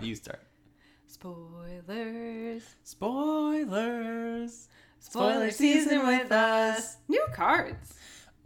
You 0.00 0.14
start. 0.14 0.40
Spoilers. 1.06 2.62
Spoilers. 2.84 4.68
Spoiler 4.98 5.50
season 5.50 6.06
with 6.06 6.32
us. 6.32 6.96
New 7.08 7.22
cards. 7.34 7.94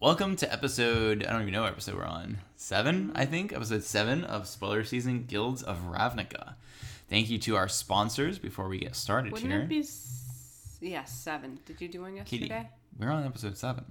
Welcome 0.01 0.35
to 0.37 0.53
episode, 0.53 1.25
I 1.25 1.33
don't 1.33 1.43
even 1.43 1.53
know 1.53 1.63
what 1.63 1.73
episode 1.73 1.95
we're 1.95 2.05
on. 2.05 2.39
Seven, 2.57 3.13
I 3.15 3.25
think. 3.27 3.53
Episode 3.53 3.85
seven 3.85 4.25
of 4.25 4.47
Spoiler 4.49 4.83
Season 4.85 5.25
Guilds 5.27 5.63
of 5.63 5.79
Ravnica. 5.91 6.55
Thank 7.09 7.31
you 7.31 7.39
to 7.39 7.55
our 7.57 7.69
sponsors 7.69 8.39
before 8.41 8.69
we 8.69 8.79
get 8.79 8.97
started 8.97 9.33
Wouldn't 9.33 9.51
here. 9.53 9.61
it 9.63 9.69
be? 9.69 9.79
S- 9.81 10.79
yeah, 10.81 11.05
seven. 11.05 11.61
Did 11.67 11.81
you 11.81 11.89
do 11.89 12.01
one 12.03 12.17
Katie, 12.25 12.47
yesterday? 12.47 12.69
we're 12.99 13.11
on 13.11 13.25
episode 13.25 13.57
seven. 13.57 13.85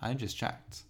I 0.00 0.14
just 0.14 0.36
checked. 0.36 0.82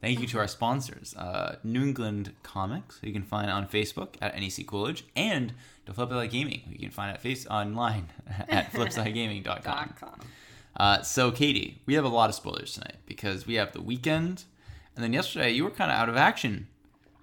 Thank 0.00 0.20
you 0.20 0.26
to 0.28 0.38
our 0.38 0.48
sponsors, 0.48 1.14
uh, 1.14 1.56
New 1.62 1.82
England 1.82 2.32
Comics, 2.42 2.98
who 3.00 3.08
you 3.08 3.12
can 3.12 3.22
find 3.22 3.50
on 3.50 3.68
Facebook 3.68 4.14
at 4.22 4.34
NEC 4.34 4.66
Coolidge, 4.66 5.04
and 5.14 5.52
to 5.84 5.92
Flipside 5.92 6.30
Gaming, 6.30 6.60
who 6.60 6.72
you 6.72 6.78
can 6.78 6.90
find 6.90 7.12
at 7.12 7.20
face 7.20 7.46
online 7.46 8.08
at 8.48 8.72
flipsidegaming.com. 8.72 9.94
Uh, 10.76 11.02
so, 11.02 11.30
Katie, 11.30 11.82
we 11.84 11.94
have 11.94 12.04
a 12.04 12.08
lot 12.08 12.30
of 12.30 12.34
spoilers 12.34 12.72
tonight 12.72 12.96
because 13.04 13.46
we 13.46 13.54
have 13.54 13.72
the 13.72 13.82
weekend, 13.82 14.44
and 14.94 15.04
then 15.04 15.12
yesterday 15.12 15.50
you 15.50 15.64
were 15.64 15.70
kind 15.70 15.90
of 15.90 15.98
out 15.98 16.08
of 16.08 16.16
action, 16.16 16.68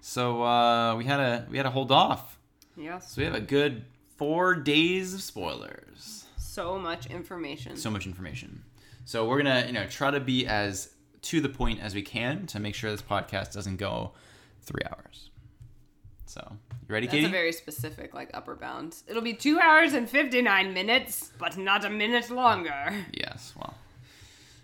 so 0.00 0.44
uh, 0.44 0.94
we 0.94 1.04
had 1.04 1.16
to 1.16 1.46
we 1.50 1.56
had 1.56 1.64
to 1.64 1.70
hold 1.70 1.90
off. 1.90 2.38
Yes. 2.76 3.12
So 3.12 3.20
we 3.20 3.24
have 3.24 3.34
a 3.34 3.40
good 3.40 3.84
four 4.16 4.54
days 4.54 5.14
of 5.14 5.22
spoilers. 5.22 6.26
So 6.36 6.78
much 6.78 7.06
information. 7.06 7.76
So 7.76 7.90
much 7.90 8.06
information. 8.06 8.62
So 9.04 9.26
we're 9.26 9.38
gonna 9.38 9.64
you 9.66 9.72
know 9.72 9.86
try 9.86 10.10
to 10.10 10.20
be 10.20 10.46
as 10.46 10.90
to 11.22 11.40
the 11.40 11.48
point 11.48 11.80
as 11.80 11.94
we 11.94 12.02
can 12.02 12.46
to 12.48 12.60
make 12.60 12.74
sure 12.74 12.90
this 12.90 13.02
podcast 13.02 13.52
doesn't 13.52 13.76
go 13.76 14.12
three 14.62 14.82
hours. 14.90 15.30
So 16.26 16.46
you 16.86 16.92
ready, 16.92 17.06
That's 17.06 17.14
Katie? 17.14 17.26
a 17.26 17.30
very 17.30 17.52
specific, 17.52 18.12
like 18.14 18.30
upper 18.34 18.54
bound. 18.54 18.96
It'll 19.06 19.22
be 19.22 19.32
two 19.34 19.58
hours 19.58 19.94
and 19.94 20.08
fifty 20.08 20.42
nine 20.42 20.74
minutes, 20.74 21.32
but 21.38 21.56
not 21.56 21.84
a 21.84 21.90
minute 21.90 22.30
longer. 22.30 22.94
yes. 23.12 23.52
Well. 23.56 23.74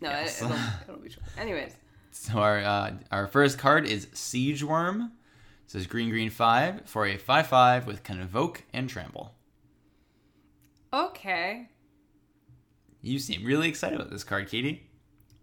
No, 0.01 0.11
Yes. 0.11 0.43
it, 0.43 0.45
it'll, 0.45 0.57
it'll 0.89 1.01
be 1.03 1.09
short. 1.09 1.25
Anyways, 1.39 1.73
So 2.11 2.35
our 2.39 2.59
uh, 2.59 2.93
our 3.11 3.27
first 3.27 3.59
card 3.59 3.87
is 3.87 4.09
Siege 4.13 4.63
Worm. 4.63 5.13
It 5.65 5.71
says 5.71 5.87
green 5.87 6.11
green 6.11 6.29
five 6.31 6.83
for 6.85 7.07
a 7.07 7.17
five 7.17 7.47
five 7.47 7.87
with 7.87 8.03
convoke 8.03 8.63
and 8.75 8.89
trample. 8.89 9.35
okay. 10.93 11.69
You 13.01 13.19
seem 13.19 13.45
really 13.45 13.69
excited 13.69 13.99
about 14.01 14.11
this 14.11 14.25
card, 14.25 14.49
Katie. 14.49 14.89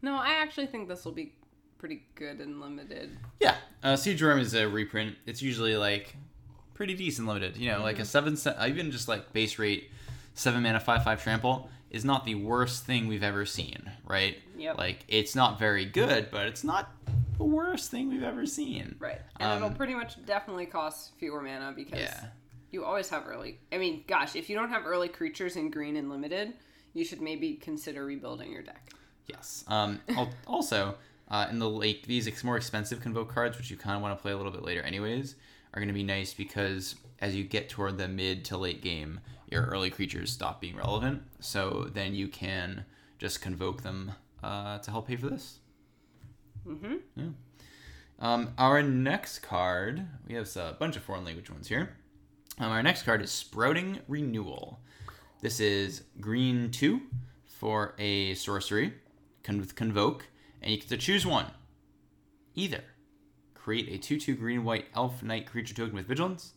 No, 0.02 0.16
I 0.16 0.42
actually 0.42 0.68
think 0.68 0.88
this 0.88 1.06
will 1.06 1.12
be 1.12 1.34
pretty 1.78 2.04
good 2.16 2.40
and 2.40 2.60
limited. 2.62 3.18
Yeah, 3.40 3.56
uh, 3.84 3.96
Siege 3.96 4.22
Worm 4.24 4.40
is 4.40 4.54
a 4.54 4.68
reprint. 4.68 5.16
It's 5.26 5.42
usually 5.42 5.76
like 5.78 6.16
pretty 6.74 6.94
decent 6.96 7.28
limited. 7.28 7.58
You 7.58 7.72
know, 7.72 7.82
like 7.82 8.00
a 8.00 8.06
seven, 8.06 8.36
se- 8.36 8.56
uh, 8.58 8.68
even 8.68 8.92
just 8.92 9.08
like 9.08 9.32
base 9.34 9.60
rate 9.60 9.90
seven 10.34 10.64
mana 10.64 10.80
five 10.80 11.04
five 11.04 11.22
trample 11.22 11.70
is 11.90 12.06
not 12.06 12.24
the 12.26 12.36
worst 12.36 12.86
thing 12.86 13.08
we've 13.08 13.24
ever 13.24 13.46
seen, 13.46 13.92
right? 14.06 14.38
Yep. 14.58 14.78
Like 14.78 15.00
it's 15.08 15.36
not 15.36 15.60
very 15.60 15.86
good, 15.86 16.30
but 16.32 16.48
it's 16.48 16.64
not 16.64 16.90
the 17.38 17.44
worst 17.44 17.92
thing 17.92 18.10
we've 18.10 18.24
ever 18.24 18.46
seen. 18.46 18.96
Right. 19.00 19.20
And 19.40 19.52
Um, 19.52 19.58
it'll 19.64 19.76
pretty 19.76 19.94
much 19.96 20.24
definitely 20.26 20.68
cost 20.68 21.12
fewer 21.20 21.42
mana 21.42 21.74
because 21.76 22.00
Yeah. 22.00 22.26
you 22.72 22.86
always 22.86 23.10
have 23.10 23.28
early. 23.28 23.60
I 23.74 23.78
mean, 23.78 24.04
gosh, 24.08 24.36
if 24.36 24.50
you 24.50 24.56
don't 24.56 24.70
have 24.70 24.86
early 24.86 25.10
creatures 25.10 25.56
in 25.58 25.70
green 25.70 25.98
and 25.98 26.10
limited, 26.10 26.54
you 26.94 27.04
should 27.04 27.22
maybe 27.22 27.56
consider 27.56 28.06
rebuilding 28.06 28.52
your 28.52 28.62
deck. 28.62 28.92
Yes. 29.28 29.64
Um, 29.68 30.00
also, 30.48 30.96
uh, 31.30 31.48
in 31.50 31.60
the 31.60 31.70
late, 31.70 32.06
these 32.06 32.28
ex- 32.28 32.44
more 32.44 32.58
expensive 32.58 33.00
convoke 33.00 33.34
cards, 33.34 33.58
which 33.58 33.72
you 33.72 33.78
kind 33.78 33.96
of 33.96 34.02
want 34.02 34.18
to 34.18 34.22
play 34.22 34.32
a 34.32 34.38
little 34.38 34.52
bit 34.52 34.64
later, 34.64 34.82
anyways, 34.82 35.36
are 35.74 35.80
going 35.80 35.88
to 35.88 35.94
be 35.94 36.04
nice 36.04 36.34
because 36.34 36.96
as 37.20 37.36
you 37.36 37.44
get 37.44 37.70
toward 37.70 37.98
the 37.98 38.08
mid 38.08 38.44
to 38.46 38.58
late 38.58 38.82
game, 38.82 39.20
your 39.50 39.64
early 39.66 39.90
creatures 39.90 40.32
stop 40.32 40.60
being 40.60 40.76
relevant. 40.76 41.22
So 41.40 41.90
then 41.94 42.16
you 42.16 42.28
can 42.28 42.86
just 43.20 43.42
convoke 43.42 43.84
them 43.84 44.14
uh, 44.44 44.80
to 44.80 44.92
help 44.92 45.08
pay 45.08 45.16
for 45.16 45.30
this. 45.30 45.60
Mm-hmm. 46.68 46.96
Yeah. 47.16 47.26
Um, 48.20 48.54
our 48.58 48.84
next 48.84 49.40
card, 49.40 50.06
we 50.28 50.36
have 50.36 50.56
a 50.56 50.76
bunch 50.80 50.96
of 50.96 51.04
foreign 51.04 51.26
language 51.26 51.50
ones 51.50 51.68
here. 51.68 51.98
Um, 52.60 52.72
our 52.72 52.84
next 52.84 53.04
card 53.04 53.22
is 53.22 53.32
Sprouting 53.32 54.00
Renewal. 54.08 54.80
This 55.42 55.60
is 55.60 56.04
green 56.20 56.70
two 56.70 57.02
for 57.48 57.96
a 57.98 58.36
sorcery 58.36 58.94
con- 59.44 59.60
with 59.60 59.76
convoke, 59.76 60.28
and 60.62 60.72
you 60.72 60.78
get 60.78 60.90
to 60.90 60.98
choose 60.98 61.26
one. 61.26 61.48
Either 62.56 62.84
create 63.54 63.90
a 63.90 63.98
2 63.98 64.20
2 64.20 64.36
green 64.36 64.64
white 64.64 64.86
elf 64.96 65.22
knight 65.24 65.46
creature 65.46 65.74
token 65.74 65.96
with 65.96 66.08
vigilance, 66.08 66.54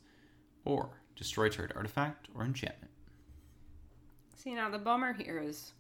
or 0.65 0.91
destroy 1.17 1.49
target 1.49 1.77
artifact 1.77 2.29
or 2.35 2.45
enchantment. 2.45 2.91
See, 4.37 4.55
now 4.55 4.69
the 4.69 4.79
bummer 4.79 5.13
here 5.13 5.39
is 5.39 5.73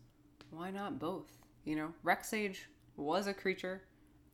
why 0.50 0.70
not 0.70 0.98
both? 0.98 1.30
You 1.64 1.76
know, 1.76 1.94
Rexage 2.04 2.58
was 2.96 3.26
a 3.26 3.34
creature 3.34 3.82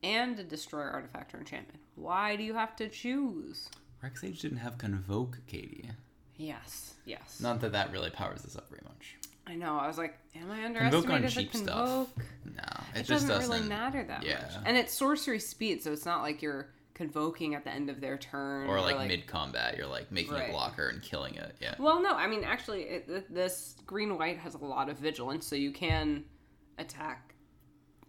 and 0.02 0.38
a 0.38 0.44
destroy 0.44 0.82
artifact 0.82 1.34
or 1.34 1.38
enchantment. 1.38 1.80
Why 1.94 2.36
do 2.36 2.42
you 2.42 2.54
have 2.54 2.76
to 2.76 2.88
choose? 2.88 3.68
Rexage 4.02 4.40
didn't 4.40 4.58
have 4.58 4.78
convoke, 4.78 5.38
Katie. 5.46 5.90
Yes, 6.36 6.94
yes. 7.04 7.38
Not 7.40 7.60
that 7.60 7.72
that 7.72 7.92
really 7.92 8.10
powers 8.10 8.42
this 8.42 8.56
up 8.56 8.68
very 8.68 8.82
much. 8.84 9.16
I 9.50 9.56
know. 9.56 9.76
I 9.78 9.86
was 9.88 9.98
like, 9.98 10.16
am 10.36 10.50
I 10.50 10.60
Convoke 10.62 11.06
on 11.06 11.12
underestimated 11.16 11.30
the 11.30 11.30
cheap 11.42 11.54
stuff. 11.54 11.66
convoke? 11.66 12.08
No, 12.44 12.84
it, 12.94 13.00
It, 13.00 13.06
just 13.06 13.08
doesn't, 13.08 13.28
doesn't 13.28 13.50
really 13.50 13.68
matter 13.68 14.04
that 14.04 14.24
yeah. 14.24 14.42
much. 14.42 14.52
And 14.64 14.76
it's 14.76 14.92
sorcery 14.94 15.38
speed, 15.40 15.82
so 15.82 15.92
it's 15.92 16.06
not 16.06 16.22
like 16.22 16.40
you're 16.42 16.68
convoking 16.94 17.54
at 17.54 17.64
the 17.64 17.70
end 17.70 17.88
of 17.90 18.00
their 18.00 18.18
turn. 18.18 18.68
or 18.68 18.80
like, 18.80 19.08
mid 19.08 19.26
combat, 19.26 19.76
you're 19.76 19.86
like 19.86 20.12
making 20.12 20.32
Right. 20.34 20.48
a 20.50 20.52
blocker 20.52 20.88
and 20.88 21.02
killing 21.02 21.34
it. 21.34 21.56
Yeah. 21.60 21.74
Well, 21.78 22.02
no, 22.02 22.12
I 22.14 22.26
mean 22.26 22.44
actually, 22.44 22.82
it, 22.82 23.34
this 23.34 23.74
green 23.86 24.16
white 24.18 24.38
has 24.38 24.54
a 24.54 24.58
lot 24.58 24.88
of 24.88 24.98
vigilance, 24.98 25.46
so 25.46 25.56
you 25.56 25.72
can 25.72 26.24
attack. 26.78 27.34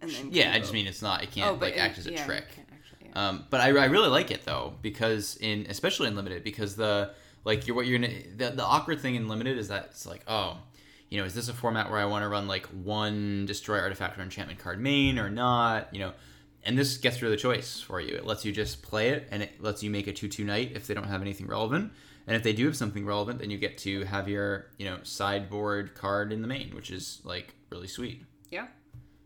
And 0.02 0.12
then 0.12 0.30
Yeah, 0.32 0.52
I 0.54 0.60
just 0.60 0.74
mean 0.74 0.88
it's 0.88 1.02
not. 1.02 1.24
It 1.24 1.30
Oh, 1.32 1.36
can't 1.36 1.60
but 1.60 1.66
like 1.68 1.76
it- 1.76 1.80
act 1.80 1.98
as 2.00 2.08
a 2.08 2.12
yeah, 2.12 2.26
trick. 2.26 2.44
actually, 2.74 3.10
yeah. 3.10 3.30
Um, 3.30 3.46
but 3.50 3.62
I, 3.62 3.68
I 3.70 3.86
really 3.86 4.10
like 4.10 4.30
it 4.32 4.44
though 4.46 4.74
because 4.82 5.38
in 5.38 5.66
especially 5.70 6.08
in 6.08 6.16
limited 6.16 6.44
because 6.44 6.76
the 6.76 7.12
like 7.46 7.68
you're 7.68 7.76
what 7.76 7.86
you're 7.86 7.98
gonna 8.00 8.14
the, 8.36 8.50
the 8.50 8.64
awkward 8.64 9.00
thing 9.00 9.16
in 9.16 9.28
limited 9.28 9.58
is 9.58 9.70
that 9.70 9.86
it's 9.92 10.06
like 10.06 10.24
oh 10.28 10.58
you 11.12 11.20
know 11.20 11.26
is 11.26 11.36
this 11.36 11.48
a 11.50 11.54
format 11.54 11.92
where 11.92 12.00
I 12.00 12.06
want 12.06 12.24
to 12.24 12.30
run 12.30 12.48
like 12.48 12.66
one 12.68 13.46
destroy 13.46 13.80
artifact 13.80 14.18
or 14.18 14.24
enchantment 14.24 14.58
card 14.60 14.80
main 14.80 15.20
or 15.20 15.30
not 15.30 15.94
you 15.94 16.00
know 16.00 16.14
and 16.64 16.78
this 16.78 16.98
gets 16.98 17.22
rid 17.22 17.28
of 17.28 17.32
the 17.32 17.42
choice 17.42 17.80
for 17.80 18.00
you 18.02 18.16
it 18.16 18.26
lets 18.26 18.44
you 18.46 18.52
just 18.52 18.82
play 18.82 19.10
it 19.10 19.28
and 19.30 19.44
it 19.44 19.62
lets 19.62 19.84
you 19.84 19.90
make 19.92 20.08
a 20.08 20.14
two 20.14 20.28
two 20.28 20.44
knight 20.44 20.72
if 20.74 20.88
they 20.88 20.94
don't 20.96 21.08
have 21.08 21.22
anything 21.22 21.46
relevant 21.48 21.92
and 22.28 22.36
if 22.36 22.42
they 22.44 22.54
do 22.54 22.66
have 22.66 22.76
something 22.78 23.06
relevant 23.06 23.40
then 23.40 23.52
you 23.52 23.58
get 23.58 23.78
to 23.78 24.04
have 24.06 24.28
your 24.28 24.68
you 24.80 24.86
know 24.86 24.98
sideboard 25.04 25.94
card 25.96 26.32
in 26.34 26.42
the 26.42 26.48
main 26.48 26.74
which 26.76 26.90
is 26.90 27.20
like 27.24 27.54
really 27.70 27.88
sweet 27.88 28.24
yeah. 28.50 28.68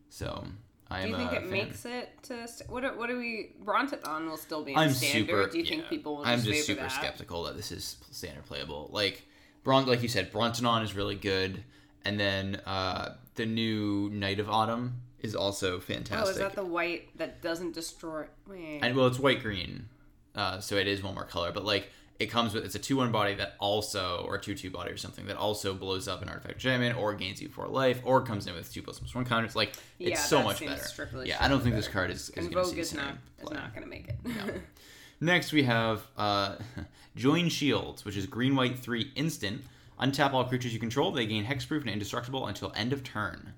so 0.09 0.43
I 0.87 1.01
Do 1.03 1.09
you 1.09 1.15
think 1.17 1.33
it 1.33 1.41
fan. 1.41 1.49
makes 1.49 1.83
it 1.85 2.09
to 2.23 2.47
st- 2.47 2.69
what? 2.69 2.81
Do, 2.83 2.89
what 2.89 3.09
do 3.09 3.17
we? 3.17 3.53
Brontodon 3.63 4.29
will 4.29 4.37
still 4.37 4.63
be 4.63 4.73
in 4.73 4.77
I'm 4.77 4.91
standard. 4.91 5.27
super. 5.27 5.49
do 5.51 5.57
you 5.57 5.65
think 5.65 5.89
people 5.89 6.17
will 6.17 6.25
I'm 6.25 6.41
just, 6.43 6.67
super 6.67 6.81
that? 6.81 6.91
skeptical 6.91 7.41
that 7.45 7.57
this 7.57 7.71
is 7.71 7.97
standard 8.11 8.45
playable. 8.45 8.91
Like 8.93 9.23
Bron, 9.63 9.87
like 9.87 10.03
you 10.03 10.07
said, 10.07 10.31
Brontodon 10.31 10.83
is 10.83 10.95
really 10.95 11.15
good, 11.15 11.63
and 12.05 12.19
then 12.19 12.61
uh, 12.65 13.15
the 13.35 13.45
new 13.45 14.09
Knight 14.11 14.39
of 14.39 14.49
Autumn 14.49 15.01
is 15.19 15.35
also 15.35 15.79
fantastic. 15.79 16.27
Oh, 16.27 16.29
is 16.29 16.37
that 16.37 16.55
the 16.55 16.63
white 16.65 17.17
that 17.17 17.41
doesn't 17.41 17.73
destroy? 17.73 18.25
Wait. 18.47 18.79
and 18.81 18.95
well, 18.95 19.07
it's 19.07 19.19
white 19.19 19.41
green, 19.41 19.89
uh, 20.35 20.59
so 20.59 20.75
it 20.75 20.87
is 20.87 21.03
one 21.03 21.15
more 21.15 21.25
color. 21.25 21.51
But 21.51 21.65
like 21.65 21.89
it 22.19 22.27
comes 22.27 22.53
with 22.53 22.63
it's 22.63 22.75
a 22.75 22.79
two 22.79 22.95
one 22.97 23.11
body 23.11 23.33
that 23.35 23.55
also 23.59 24.23
or 24.27 24.37
two 24.37 24.55
two 24.55 24.69
body 24.69 24.91
or 24.91 24.97
something 24.97 25.25
that 25.25 25.35
also 25.35 25.73
blows 25.73 26.07
up 26.07 26.21
an 26.21 26.29
artifact 26.29 26.55
enchantment 26.55 26.97
or 26.97 27.13
gains 27.13 27.41
you 27.41 27.49
four 27.49 27.67
life 27.67 27.99
or 28.05 28.21
comes 28.21 28.47
in 28.47 28.53
with 28.53 28.71
two 28.71 28.81
plus 28.81 28.99
plus 28.99 29.13
one 29.13 29.25
counters. 29.25 29.55
Like 29.55 29.69
it's 29.99 30.11
Yeah, 30.11 30.17
so 30.19 30.43
much 30.43 30.59
better. 30.65 31.23
yeah, 31.25 31.37
I 31.41 31.47
don't 31.47 31.61
think 31.61 31.75
this 31.75 31.87
card 31.87 32.11
is, 32.11 32.29
is 32.29 32.47
going 32.47 32.65
to 32.65 32.71
see 32.71 32.79
is 32.79 32.93
not 32.93 33.05
same 33.39 33.47
is 33.47 33.49
not 33.51 33.73
going 33.73 33.83
to 33.83 33.89
make 33.89 34.07
it. 34.07 34.15
Next, 35.21 35.53
we 35.53 35.63
have 35.63 36.05
uh, 36.17 36.55
Join 37.15 37.49
Shields, 37.49 38.03
which 38.05 38.17
is 38.17 38.25
green 38.27 38.55
white 38.55 38.77
three 38.77 39.11
instant. 39.15 39.63
Untap 39.99 40.33
all 40.33 40.43
creatures 40.45 40.73
you 40.73 40.79
control. 40.79 41.11
They 41.11 41.25
gain 41.25 41.45
hexproof 41.45 41.81
and 41.81 41.89
indestructible 41.89 42.47
until 42.47 42.73
end 42.75 42.91
of 42.91 43.03
turn. 43.03 43.53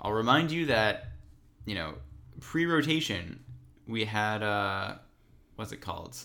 I'll 0.00 0.12
remind 0.12 0.50
you 0.50 0.66
that, 0.66 1.06
you 1.64 1.74
know, 1.74 1.94
pre-rotation, 2.40 3.40
we 3.86 4.04
had 4.04 4.42
uh, 4.42 4.96
what's 5.56 5.72
it 5.72 5.80
called? 5.80 6.18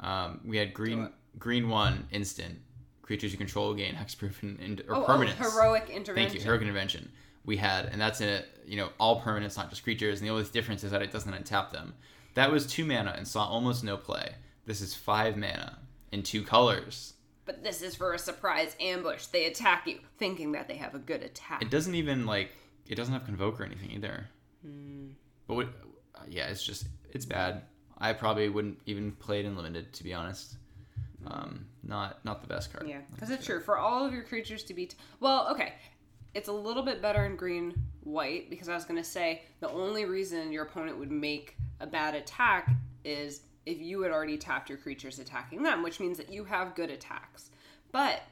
Um, 0.00 0.40
we 0.44 0.56
had 0.56 0.74
green 0.74 1.10
green 1.38 1.68
one 1.68 2.06
instant 2.10 2.58
creatures 3.02 3.32
you 3.32 3.38
control 3.38 3.74
gain 3.74 3.94
hexproof 3.94 4.42
and, 4.42 4.60
and 4.60 4.80
or 4.88 4.96
oh, 4.96 5.02
oh, 5.02 5.06
permanence. 5.06 5.38
heroic 5.38 5.88
intervention. 5.88 6.30
Thank 6.30 6.34
you, 6.34 6.40
heroic 6.40 6.62
intervention. 6.62 7.10
We 7.44 7.56
had, 7.56 7.86
and 7.86 8.00
that's 8.00 8.20
in 8.20 8.28
a 8.28 8.42
you 8.66 8.76
know 8.76 8.90
all 9.00 9.22
permanents, 9.22 9.56
not 9.56 9.70
just 9.70 9.82
creatures. 9.82 10.20
And 10.20 10.28
the 10.28 10.32
only 10.32 10.44
difference 10.44 10.84
is 10.84 10.90
that 10.90 11.02
it 11.02 11.10
doesn't 11.10 11.32
untap 11.32 11.72
them. 11.72 11.94
That 12.34 12.52
was 12.52 12.66
two 12.66 12.84
mana 12.84 13.14
and 13.16 13.26
saw 13.26 13.46
almost 13.46 13.82
no 13.82 13.96
play. 13.96 14.34
This 14.66 14.80
is 14.80 14.94
five 14.94 15.36
mana 15.36 15.78
in 16.12 16.22
two 16.22 16.42
colors. 16.42 17.14
But 17.48 17.64
this 17.64 17.80
is 17.80 17.94
for 17.94 18.12
a 18.12 18.18
surprise 18.18 18.76
ambush. 18.78 19.24
They 19.24 19.46
attack 19.46 19.86
you, 19.86 20.00
thinking 20.18 20.52
that 20.52 20.68
they 20.68 20.76
have 20.76 20.94
a 20.94 20.98
good 20.98 21.22
attack. 21.22 21.62
It 21.62 21.70
doesn't 21.70 21.94
even 21.94 22.26
like 22.26 22.50
it 22.86 22.94
doesn't 22.94 23.14
have 23.14 23.24
convoke 23.24 23.58
or 23.58 23.64
anything 23.64 23.90
either. 23.90 24.26
Hmm. 24.62 25.12
But 25.46 25.54
what, 25.54 25.68
yeah, 26.28 26.48
it's 26.48 26.62
just 26.62 26.88
it's 27.10 27.24
bad. 27.24 27.62
I 27.96 28.12
probably 28.12 28.50
wouldn't 28.50 28.78
even 28.84 29.12
play 29.12 29.40
it 29.40 29.46
in 29.46 29.56
limited 29.56 29.94
to 29.94 30.04
be 30.04 30.12
honest. 30.12 30.58
Um, 31.26 31.64
not 31.82 32.22
not 32.22 32.42
the 32.42 32.48
best 32.48 32.70
card. 32.70 32.86
Yeah, 32.86 33.00
because 33.14 33.30
it's 33.30 33.46
true 33.46 33.62
for 33.62 33.78
all 33.78 34.04
of 34.04 34.12
your 34.12 34.24
creatures 34.24 34.62
to 34.64 34.74
be. 34.74 34.84
T- 34.84 34.98
well, 35.20 35.48
okay, 35.50 35.72
it's 36.34 36.50
a 36.50 36.52
little 36.52 36.82
bit 36.82 37.00
better 37.00 37.24
in 37.24 37.34
green 37.34 37.72
white 38.04 38.50
because 38.50 38.68
I 38.68 38.74
was 38.74 38.84
gonna 38.84 39.02
say 39.02 39.40
the 39.60 39.70
only 39.70 40.04
reason 40.04 40.52
your 40.52 40.64
opponent 40.64 40.98
would 40.98 41.10
make 41.10 41.56
a 41.80 41.86
bad 41.86 42.14
attack 42.14 42.70
is 43.04 43.40
if 43.68 43.80
you 43.80 44.00
had 44.00 44.10
already 44.10 44.38
tapped 44.38 44.68
your 44.70 44.78
creatures 44.78 45.18
attacking 45.18 45.62
them, 45.62 45.82
which 45.82 46.00
means 46.00 46.16
that 46.18 46.32
you 46.32 46.44
have 46.44 46.74
good 46.74 46.90
attacks. 46.90 47.50
But 47.92 48.22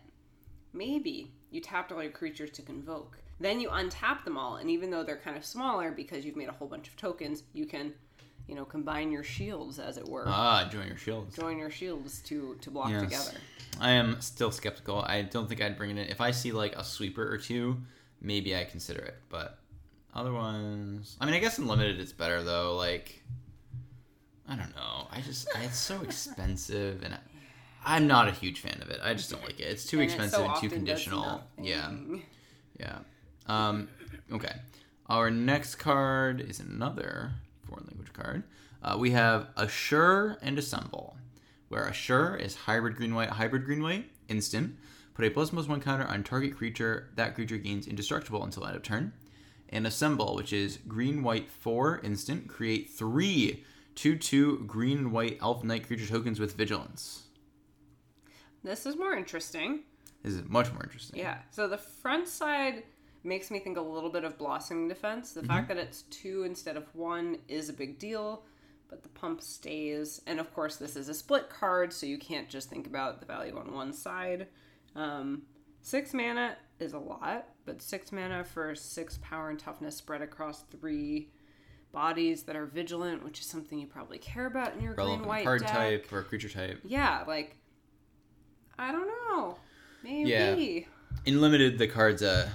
maybe 0.73 1.31
you 1.51 1.61
tapped 1.61 1.93
all 1.93 2.03
your 2.03 2.13
creatures 2.13 2.51
to 2.53 2.63
convoke. 2.63 3.19
Then 3.39 3.61
you 3.61 3.69
untap 3.69 4.25
them 4.25 4.39
all, 4.39 4.57
and 4.57 4.71
even 4.71 4.91
though 4.91 5.05
they're 5.05 5.19
kind 5.19 5.37
of 5.37 5.45
smaller 5.45 5.91
because 5.91 6.25
you've 6.25 6.37
made 6.37 6.49
a 6.49 6.53
whole 6.53 6.69
bunch 6.69 6.89
of 6.89 6.97
tokens, 6.97 7.43
you 7.53 7.67
can, 7.67 7.93
you 8.49 8.55
know, 8.55 8.65
combine 8.65 9.13
your 9.13 9.23
shields, 9.23 9.79
as 9.79 9.99
it 9.99 10.09
were. 10.09 10.25
Ah, 10.27 10.67
join 10.73 10.87
your 10.87 10.97
shields. 10.97 11.37
Join 11.37 11.59
your 11.59 11.71
shields 11.71 12.21
to 12.23 12.57
to 12.63 12.71
block 12.71 12.91
Yes. 12.91 13.03
together. 13.03 13.39
I 13.79 13.91
am 13.91 14.23
still 14.23 14.51
skeptical. 14.51 15.03
I 15.03 15.21
don't 15.21 15.47
think 15.49 15.61
I'd 15.61 15.77
bring 15.77 15.91
it 15.91 16.01
in. 16.01 16.09
If 16.09 16.23
I 16.23 16.31
see 16.31 16.51
like 16.53 16.75
a 16.77 16.83
sweeper 16.85 17.31
or 17.31 17.37
two, 17.37 17.77
maybe 18.23 18.57
I 18.57 18.65
consider 18.65 19.01
it. 19.03 19.17
But 19.29 19.59
otherwise, 20.15 21.17
I 21.21 21.27
mean, 21.27 21.35
I 21.35 21.39
guess 21.39 21.59
in 21.59 21.67
limited 21.67 22.01
it's 22.01 22.13
better 22.13 22.43
though. 22.43 22.75
Like, 22.77 23.23
I 24.49 24.57
don't 24.57 24.75
know. 24.77 25.09
I 25.11 25.21
just 25.21 25.49
it's 25.63 25.79
so 25.79 26.03
expensive, 26.03 27.03
and 27.03 27.15
I, 27.15 27.19
I'm 27.85 28.07
not 28.07 28.29
a 28.29 28.33
huge 28.33 28.61
fan 28.61 28.81
of 28.81 28.91
it. 28.91 29.01
I 29.03 29.15
just 29.15 29.31
don't 29.31 29.43
like 29.43 29.59
it. 29.61 29.65
It's 29.65 29.85
too 29.85 30.01
And 30.01 30.11
it 30.11 30.15
so 30.15 30.23
expensive 30.25 30.47
and 30.47 30.61
too 30.61 30.69
conditional. 30.69 31.43
Yeah, 31.61 31.93
yeah. 32.79 32.99
Um, 33.47 33.89
okay. 34.33 34.55
Our 35.09 35.31
next 35.31 35.77
card 35.77 36.41
is 36.41 36.61
another 36.61 37.33
foreign 37.69 37.87
language 37.87 38.13
card. 38.13 38.43
Uh, 38.83 38.97
we 38.99 39.13
have 39.13 39.49
Assure 39.57 40.37
and 40.43 40.59
Assemble, 40.59 41.17
where 41.69 41.85
Assure 41.85 42.37
is 42.37 42.55
hybrid 42.55 42.97
green 42.97 43.15
white, 43.15 43.31
hybrid 43.31 43.65
green 43.65 43.83
white, 43.83 44.11
instant. 44.29 44.77
Put 45.15 45.25
a 45.25 45.31
plus 45.31 45.51
plus 45.51 45.67
one 45.67 45.81
counter 45.81 46.07
on 46.07 46.23
target 46.25 46.57
creature. 46.57 47.09
That 47.17 47.35
creature 47.35 47.57
gains 47.57 47.87
indestructible 47.87 48.45
until 48.45 48.67
end 48.67 48.77
of 48.77 48.83
turn. 48.83 49.13
And 49.71 49.87
Assemble, 49.87 50.37
which 50.37 50.53
is 50.53 50.79
green 50.87 51.23
white 51.23 51.51
four 51.51 52.01
instant. 52.05 52.49
Create 52.49 52.91
three 52.91 53.65
two 53.97 54.17
two 54.17 54.59
green 54.67 54.99
and 54.99 55.13
white 55.13 55.39
elf 55.43 55.65
knight 55.65 55.87
creature 55.87 56.07
tokens 56.07 56.39
with 56.39 56.55
vigilance. 56.55 57.25
This 58.63 58.87
is 58.87 58.97
more 58.97 59.15
interesting. 59.15 59.81
This 60.23 60.35
is 60.35 60.45
much 60.49 60.73
more 60.73 60.83
interesting. 60.83 61.19
Yeah. 61.19 61.39
So 61.51 61.67
the 61.67 61.79
front 61.79 62.29
side 62.29 62.85
makes 63.25 63.51
me 63.51 63.59
think 63.59 63.77
a 63.77 63.83
little 63.83 64.11
bit 64.11 64.25
of 64.25 64.39
blossoming 64.39 64.89
defense. 64.89 65.33
The 65.33 65.43
fact 65.43 65.69
that 65.69 65.77
it's 65.77 66.03
two 66.03 66.45
instead 66.45 66.77
of 66.77 66.85
one 66.95 67.39
is 67.49 67.69
a 67.69 67.73
big 67.73 67.99
deal, 67.99 68.45
but 68.89 69.03
the 69.03 69.09
pump 69.09 69.41
stays. 69.41 70.21
And 70.27 70.39
of 70.39 70.53
course, 70.55 70.77
this 70.77 70.97
is 70.97 71.09
a 71.09 71.15
split 71.15 71.51
card, 71.51 71.93
so 71.93 72.07
you 72.07 72.19
can't 72.19 72.49
just 72.49 72.71
think 72.71 72.87
about 72.87 73.21
the 73.21 73.27
value 73.27 73.57
on 73.59 73.73
one 73.73 73.93
side. 73.93 74.47
Um, 74.95 75.43
six 75.83 76.15
mana 76.15 76.57
is 76.79 76.93
a 76.93 76.99
lot, 76.99 77.49
but 77.65 77.83
six 77.83 78.13
mana 78.13 78.45
for 78.45 78.75
six 78.75 79.19
power 79.23 79.51
and 79.51 79.59
toughness 79.59 79.97
spread 79.97 80.23
across 80.23 80.63
three 80.63 81.31
bodies 81.97 82.43
that 82.43 82.55
are 82.55 82.67
vigilant, 82.67 83.25
which 83.25 83.41
is 83.41 83.47
something 83.47 83.79
you 83.79 83.87
probably 83.87 84.19
care 84.19 84.45
about 84.45 84.75
in 84.75 84.83
your 84.83 84.93
Relevant 84.93 85.23
green 85.23 85.29
white 85.29 85.45
card 85.45 85.63
deck. 85.63 85.71
type 85.71 86.13
or 86.13 86.23
creature 86.23 86.51
type. 86.51 86.79
Yeah, 86.85 87.25
like 87.27 87.57
I 88.79 88.93
don't 88.93 89.09
know. 89.09 89.57
Maybe. 90.05 90.31
Yeah. 90.31 91.25
in 91.25 91.41
limited 91.41 91.79
the 91.79 91.89
card's 91.89 92.21
a 92.21 92.53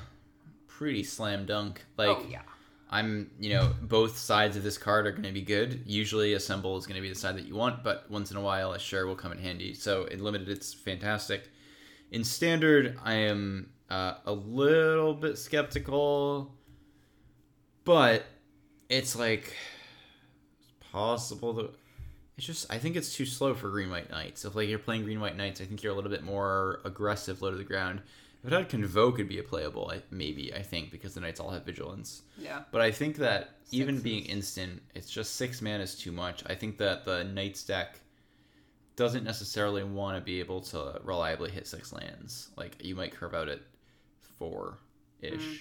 pretty 0.68 1.04
slam 1.04 1.46
dunk 1.46 1.84
like 1.98 2.10
oh 2.10 2.26
yeah. 2.30 2.42
i'm 2.90 3.30
you 3.40 3.54
know 3.54 3.72
both 3.82 4.18
sides 4.18 4.58
of 4.58 4.64
this 4.64 4.78
card 4.80 5.06
are 5.06 5.12
going 5.12 5.24
to 5.24 5.32
be 5.32 5.42
good 5.42 5.84
usually 5.86 6.34
assemble 6.34 6.76
is 6.78 6.88
going 6.88 6.96
to 6.96 7.02
be 7.02 7.10
the 7.10 7.14
side 7.14 7.36
that 7.36 7.46
you 7.46 7.56
want 7.56 7.84
but 7.84 8.10
once 8.10 8.32
in 8.32 8.38
a 8.38 8.42
while 8.42 8.74
Assure 8.74 9.06
will 9.06 9.16
come 9.16 9.32
in 9.32 9.38
handy 9.38 9.76
so 9.76 10.06
in 10.06 10.24
limited 10.24 10.50
it's 10.50 10.74
fantastic 10.74 11.50
in 12.12 12.24
standard 12.24 12.98
i 13.04 13.14
am 13.14 13.70
uh, 13.92 14.16
a 14.26 14.34
little 14.34 15.14
bit 15.14 15.38
skeptical 15.38 16.56
but 17.84 18.24
it's 18.92 19.16
like 19.16 19.56
possible 20.92 21.56
to 21.56 21.70
it's 22.38 22.46
just 22.46 22.72
I 22.72 22.78
think 22.78 22.96
it's 22.96 23.16
too 23.16 23.26
slow 23.26 23.54
for 23.54 23.70
green 23.70 23.90
white 23.90 24.10
knights. 24.12 24.46
If 24.46 24.56
like 24.56 24.68
you're 24.68 24.80
playing 24.80 25.04
green 25.04 25.20
white 25.22 25.38
knights, 25.38 25.62
I 25.62 25.66
think 25.66 25.82
you're 25.82 25.94
a 25.94 25.96
little 25.96 26.12
bit 26.12 26.24
more 26.24 26.82
aggressive, 26.86 27.42
low 27.42 27.52
to 27.52 27.58
the 27.58 27.64
ground. 27.64 28.02
If 28.44 28.52
it 28.52 28.56
had 28.56 28.70
convoke, 28.70 29.16
it'd 29.16 29.30
be 29.30 29.38
a 29.38 29.44
playable. 29.44 29.94
Maybe 30.10 30.54
I 30.54 30.64
think 30.64 30.92
because 30.92 31.14
the 31.14 31.22
knights 31.22 31.40
all 31.40 31.52
have 31.52 31.64
vigilance. 31.64 32.24
Yeah. 32.38 32.64
But 32.72 32.82
I 32.82 32.92
think 32.92 33.18
that 33.18 33.58
even 33.70 34.00
being 34.00 34.26
instant, 34.26 34.82
it's 34.96 35.12
just 35.12 35.36
six 35.36 35.62
mana 35.62 35.84
is 35.84 35.96
too 35.96 36.12
much. 36.12 36.44
I 36.48 36.56
think 36.56 36.78
that 36.80 37.06
the 37.06 37.24
knights 37.24 37.64
deck 37.64 38.00
doesn't 38.96 39.24
necessarily 39.24 39.84
want 39.84 40.18
to 40.18 40.22
be 40.22 40.40
able 40.40 40.62
to 40.62 41.00
reliably 41.04 41.52
hit 41.52 41.68
six 41.68 41.94
lands. 41.94 42.50
Like 42.58 42.84
you 42.84 42.96
might 42.96 43.12
curve 43.12 43.36
out 43.36 43.48
at 43.48 43.60
four 44.40 44.80
ish. 45.22 45.34
Mm-hmm. 45.34 45.54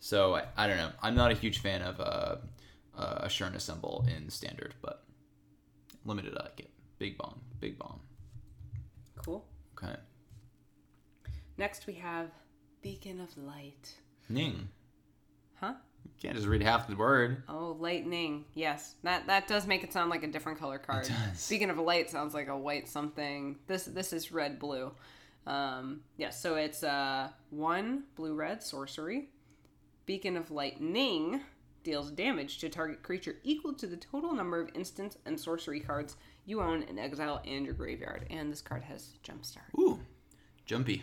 So 0.00 0.34
I, 0.34 0.44
I 0.56 0.66
don't 0.66 0.76
know. 0.78 0.90
I'm 1.02 1.14
not 1.14 1.30
a 1.30 1.34
huge 1.34 1.60
fan 1.60 1.82
of 1.82 2.00
uh, 2.00 2.36
uh, 2.96 3.18
Assure 3.20 3.46
and 3.46 3.56
Assemble 3.56 4.04
in 4.14 4.28
standard, 4.30 4.74
but 4.82 5.04
limited 6.04 6.36
I 6.38 6.44
like 6.44 6.60
it. 6.60 6.70
Big 6.98 7.18
bomb, 7.18 7.40
big 7.60 7.78
bomb. 7.78 8.00
Cool. 9.24 9.44
Okay. 9.76 9.96
Next 11.56 11.86
we 11.86 11.94
have 11.94 12.30
Beacon 12.82 13.20
of 13.20 13.36
Light. 13.36 13.94
Ning. 14.28 14.68
Huh? 15.54 15.74
You 16.04 16.10
can't 16.20 16.36
just 16.36 16.46
read 16.46 16.62
half 16.62 16.86
the 16.88 16.96
word. 16.96 17.42
Oh, 17.48 17.76
lightning. 17.78 18.44
Yes, 18.54 18.94
that 19.02 19.26
that 19.26 19.48
does 19.48 19.66
make 19.66 19.82
it 19.82 19.92
sound 19.92 20.10
like 20.10 20.22
a 20.22 20.26
different 20.26 20.58
color 20.58 20.78
card. 20.78 21.06
It 21.06 21.10
does. 21.10 21.40
Speaking 21.40 21.70
of 21.70 21.78
light, 21.78 22.10
sounds 22.10 22.34
like 22.34 22.48
a 22.48 22.56
white 22.56 22.88
something. 22.88 23.56
This 23.66 23.84
this 23.84 24.12
is 24.12 24.30
red 24.32 24.58
blue. 24.58 24.92
Um, 25.46 26.00
yeah, 26.16 26.30
so 26.30 26.56
it's 26.56 26.82
uh 26.82 27.28
one 27.50 28.04
blue 28.16 28.34
red 28.34 28.62
sorcery. 28.62 29.28
Beacon 30.06 30.36
of 30.36 30.50
Lightning 30.50 31.40
deals 31.84 32.10
damage 32.10 32.58
to 32.58 32.68
target 32.68 33.02
creature 33.02 33.36
equal 33.44 33.74
to 33.74 33.86
the 33.86 33.96
total 33.96 34.32
number 34.34 34.60
of 34.60 34.70
instants 34.74 35.18
and 35.26 35.38
sorcery 35.38 35.80
cards 35.80 36.16
you 36.46 36.60
own 36.60 36.82
in 36.82 36.98
exile 36.98 37.40
and 37.46 37.64
your 37.64 37.74
graveyard. 37.74 38.26
And 38.30 38.50
this 38.50 38.60
card 38.62 38.82
has 38.84 39.10
jumpstart. 39.22 39.78
Ooh, 39.78 40.00
jumpy. 40.66 41.02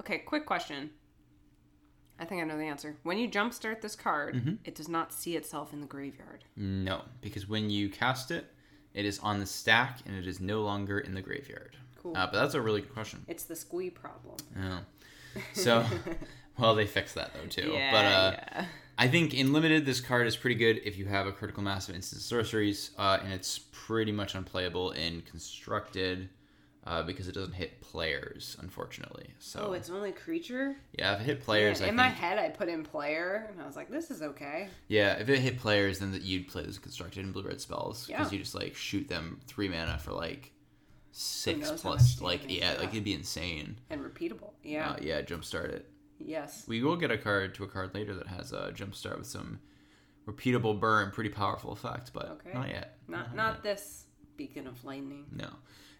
Okay, 0.00 0.18
quick 0.18 0.46
question. 0.46 0.90
I 2.18 2.24
think 2.24 2.40
I 2.40 2.44
know 2.44 2.56
the 2.56 2.64
answer. 2.64 2.96
When 3.02 3.18
you 3.18 3.28
jumpstart 3.28 3.80
this 3.80 3.96
card, 3.96 4.34
Mm-hmm. 4.36 4.54
it 4.64 4.74
does 4.74 4.88
not 4.88 5.12
see 5.12 5.36
itself 5.36 5.72
in 5.72 5.80
the 5.80 5.86
graveyard. 5.86 6.44
No, 6.56 7.02
because 7.20 7.48
when 7.48 7.68
you 7.70 7.88
cast 7.88 8.30
it, 8.30 8.46
it 8.94 9.04
is 9.04 9.18
on 9.20 9.40
the 9.40 9.46
stack 9.46 10.00
and 10.06 10.14
it 10.14 10.26
is 10.26 10.38
no 10.40 10.62
longer 10.62 11.00
in 11.00 11.14
the 11.14 11.22
graveyard. 11.22 11.76
Cool. 12.00 12.16
Uh, 12.16 12.26
but 12.26 12.34
that's 12.40 12.54
a 12.54 12.60
really 12.60 12.80
good 12.82 12.92
question. 12.94 13.24
It's 13.28 13.44
the 13.44 13.56
squee 13.56 13.90
problem. 13.90 14.36
Yeah. 14.56 14.80
So, 15.54 15.84
well, 16.58 16.74
they 16.74 16.86
fixed 16.86 17.14
that 17.14 17.32
though 17.34 17.46
too. 17.48 17.70
Yeah, 17.72 17.90
but 17.90 18.04
uh, 18.04 18.30
yeah. 18.32 18.64
I 19.02 19.08
think 19.08 19.34
in 19.34 19.52
limited, 19.52 19.84
this 19.84 20.00
card 20.00 20.28
is 20.28 20.36
pretty 20.36 20.54
good 20.54 20.80
if 20.84 20.96
you 20.96 21.06
have 21.06 21.26
a 21.26 21.32
critical 21.32 21.60
mass 21.64 21.88
of 21.88 21.96
instant 21.96 22.22
sorceries, 22.22 22.92
uh, 22.96 23.18
and 23.24 23.32
it's 23.32 23.58
pretty 23.72 24.12
much 24.12 24.36
unplayable 24.36 24.92
in 24.92 25.22
constructed 25.22 26.28
uh, 26.86 27.02
because 27.02 27.26
it 27.26 27.32
doesn't 27.34 27.54
hit 27.54 27.80
players, 27.80 28.56
unfortunately. 28.60 29.26
So 29.40 29.66
Oh, 29.70 29.72
it's 29.72 29.90
only 29.90 30.12
creature? 30.12 30.76
yeah, 30.96 31.16
if 31.16 31.22
it 31.22 31.24
hit 31.24 31.40
players, 31.40 31.80
Yeah, 31.80 31.86
in 31.86 31.96
think 31.96 31.96
my 31.96 32.10
head, 32.10 32.38
I 32.38 32.48
put 32.50 32.68
in 32.68 32.84
player, 32.84 33.48
and 33.50 33.60
I 33.60 33.66
was 33.66 33.74
like, 33.74 33.90
this 33.90 34.08
is 34.12 34.22
okay. 34.22 34.68
yeah, 34.86 35.14
if 35.14 35.28
it 35.28 35.40
hit 35.40 35.58
players, 35.58 35.98
then 35.98 36.12
that 36.12 36.22
you'd 36.22 36.46
play 36.46 36.62
those 36.62 36.78
constructed 36.78 37.24
and 37.24 37.32
blue 37.32 37.42
red 37.42 37.60
spells 37.60 38.06
because 38.06 38.30
Yeah. 38.30 38.36
you 38.38 38.44
just 38.44 38.54
like 38.54 38.76
shoot 38.76 39.08
them 39.08 39.40
three 39.48 39.68
mana 39.68 39.98
for 39.98 40.12
like 40.12 40.52
six 41.10 41.72
plus, 41.72 42.20
like 42.20 42.42
yeah, 42.48 42.74
yeah. 42.74 42.78
like 42.80 42.90
it'd 42.90 43.02
be 43.02 43.14
insane. 43.14 43.78
And 43.90 44.00
repeatable. 44.00 44.52
Yeah. 44.62 44.90
Uh, 44.90 44.96
yeah, 45.00 45.22
jumpstart 45.22 45.70
it. 45.70 45.88
Yes. 46.24 46.64
We 46.66 46.82
will 46.82 46.96
get 46.96 47.10
a 47.10 47.18
card 47.18 47.54
to 47.56 47.64
a 47.64 47.68
card 47.68 47.94
later 47.94 48.14
that 48.14 48.26
has 48.28 48.52
a 48.52 48.72
jumpstart 48.72 49.18
with 49.18 49.26
some 49.26 49.60
repeatable 50.26 50.78
burn, 50.78 51.10
pretty 51.10 51.30
powerful 51.30 51.72
effect, 51.72 52.12
but 52.12 52.26
Okay. 52.30 52.52
not 52.54 52.68
yet. 52.68 52.98
Not 53.08 53.34
not 53.34 53.62
this 53.62 54.06
beacon 54.36 54.66
of 54.66 54.84
lightning. 54.84 55.26
No. 55.32 55.48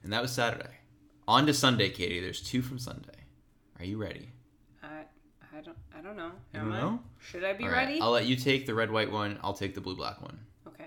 And 0.02 0.12
that 0.12 0.22
was 0.22 0.32
Saturday. 0.32 0.78
On 1.28 1.46
to 1.46 1.54
Sunday, 1.54 1.90
Katie. 1.90 2.20
There's 2.20 2.40
two 2.40 2.62
from 2.62 2.78
Sunday. 2.78 3.26
Are 3.78 3.84
you 3.84 3.96
ready? 3.96 4.30
I 4.82 5.04
I 5.56 5.60
don't 5.60 5.76
I 5.96 6.00
don't 6.00 6.16
know. 6.16 6.32
You 6.54 6.60
Am 6.60 6.66
don't 6.70 6.74
I? 6.74 6.80
know? 6.80 7.00
Should 7.20 7.44
I 7.44 7.52
be 7.52 7.64
right, 7.64 7.72
ready? 7.88 8.00
I'll 8.00 8.10
let 8.10 8.26
you 8.26 8.36
take 8.36 8.66
the 8.66 8.74
red 8.74 8.90
white 8.90 9.10
one. 9.12 9.38
I'll 9.42 9.54
take 9.54 9.74
the 9.74 9.80
blue 9.80 9.96
black 9.96 10.20
one. 10.22 10.38
Okay. 10.66 10.86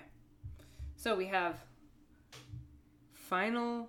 So 0.96 1.14
we 1.16 1.26
have 1.26 1.60
final 3.12 3.88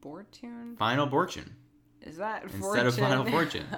board 0.00 0.30
tune. 0.32 0.76
Final 0.76 1.08
fortune 1.08 1.54
Is 2.02 2.16
that 2.16 2.44
instead 2.44 2.86
of 2.86 2.96
final 2.96 3.24
fortune. 3.24 3.66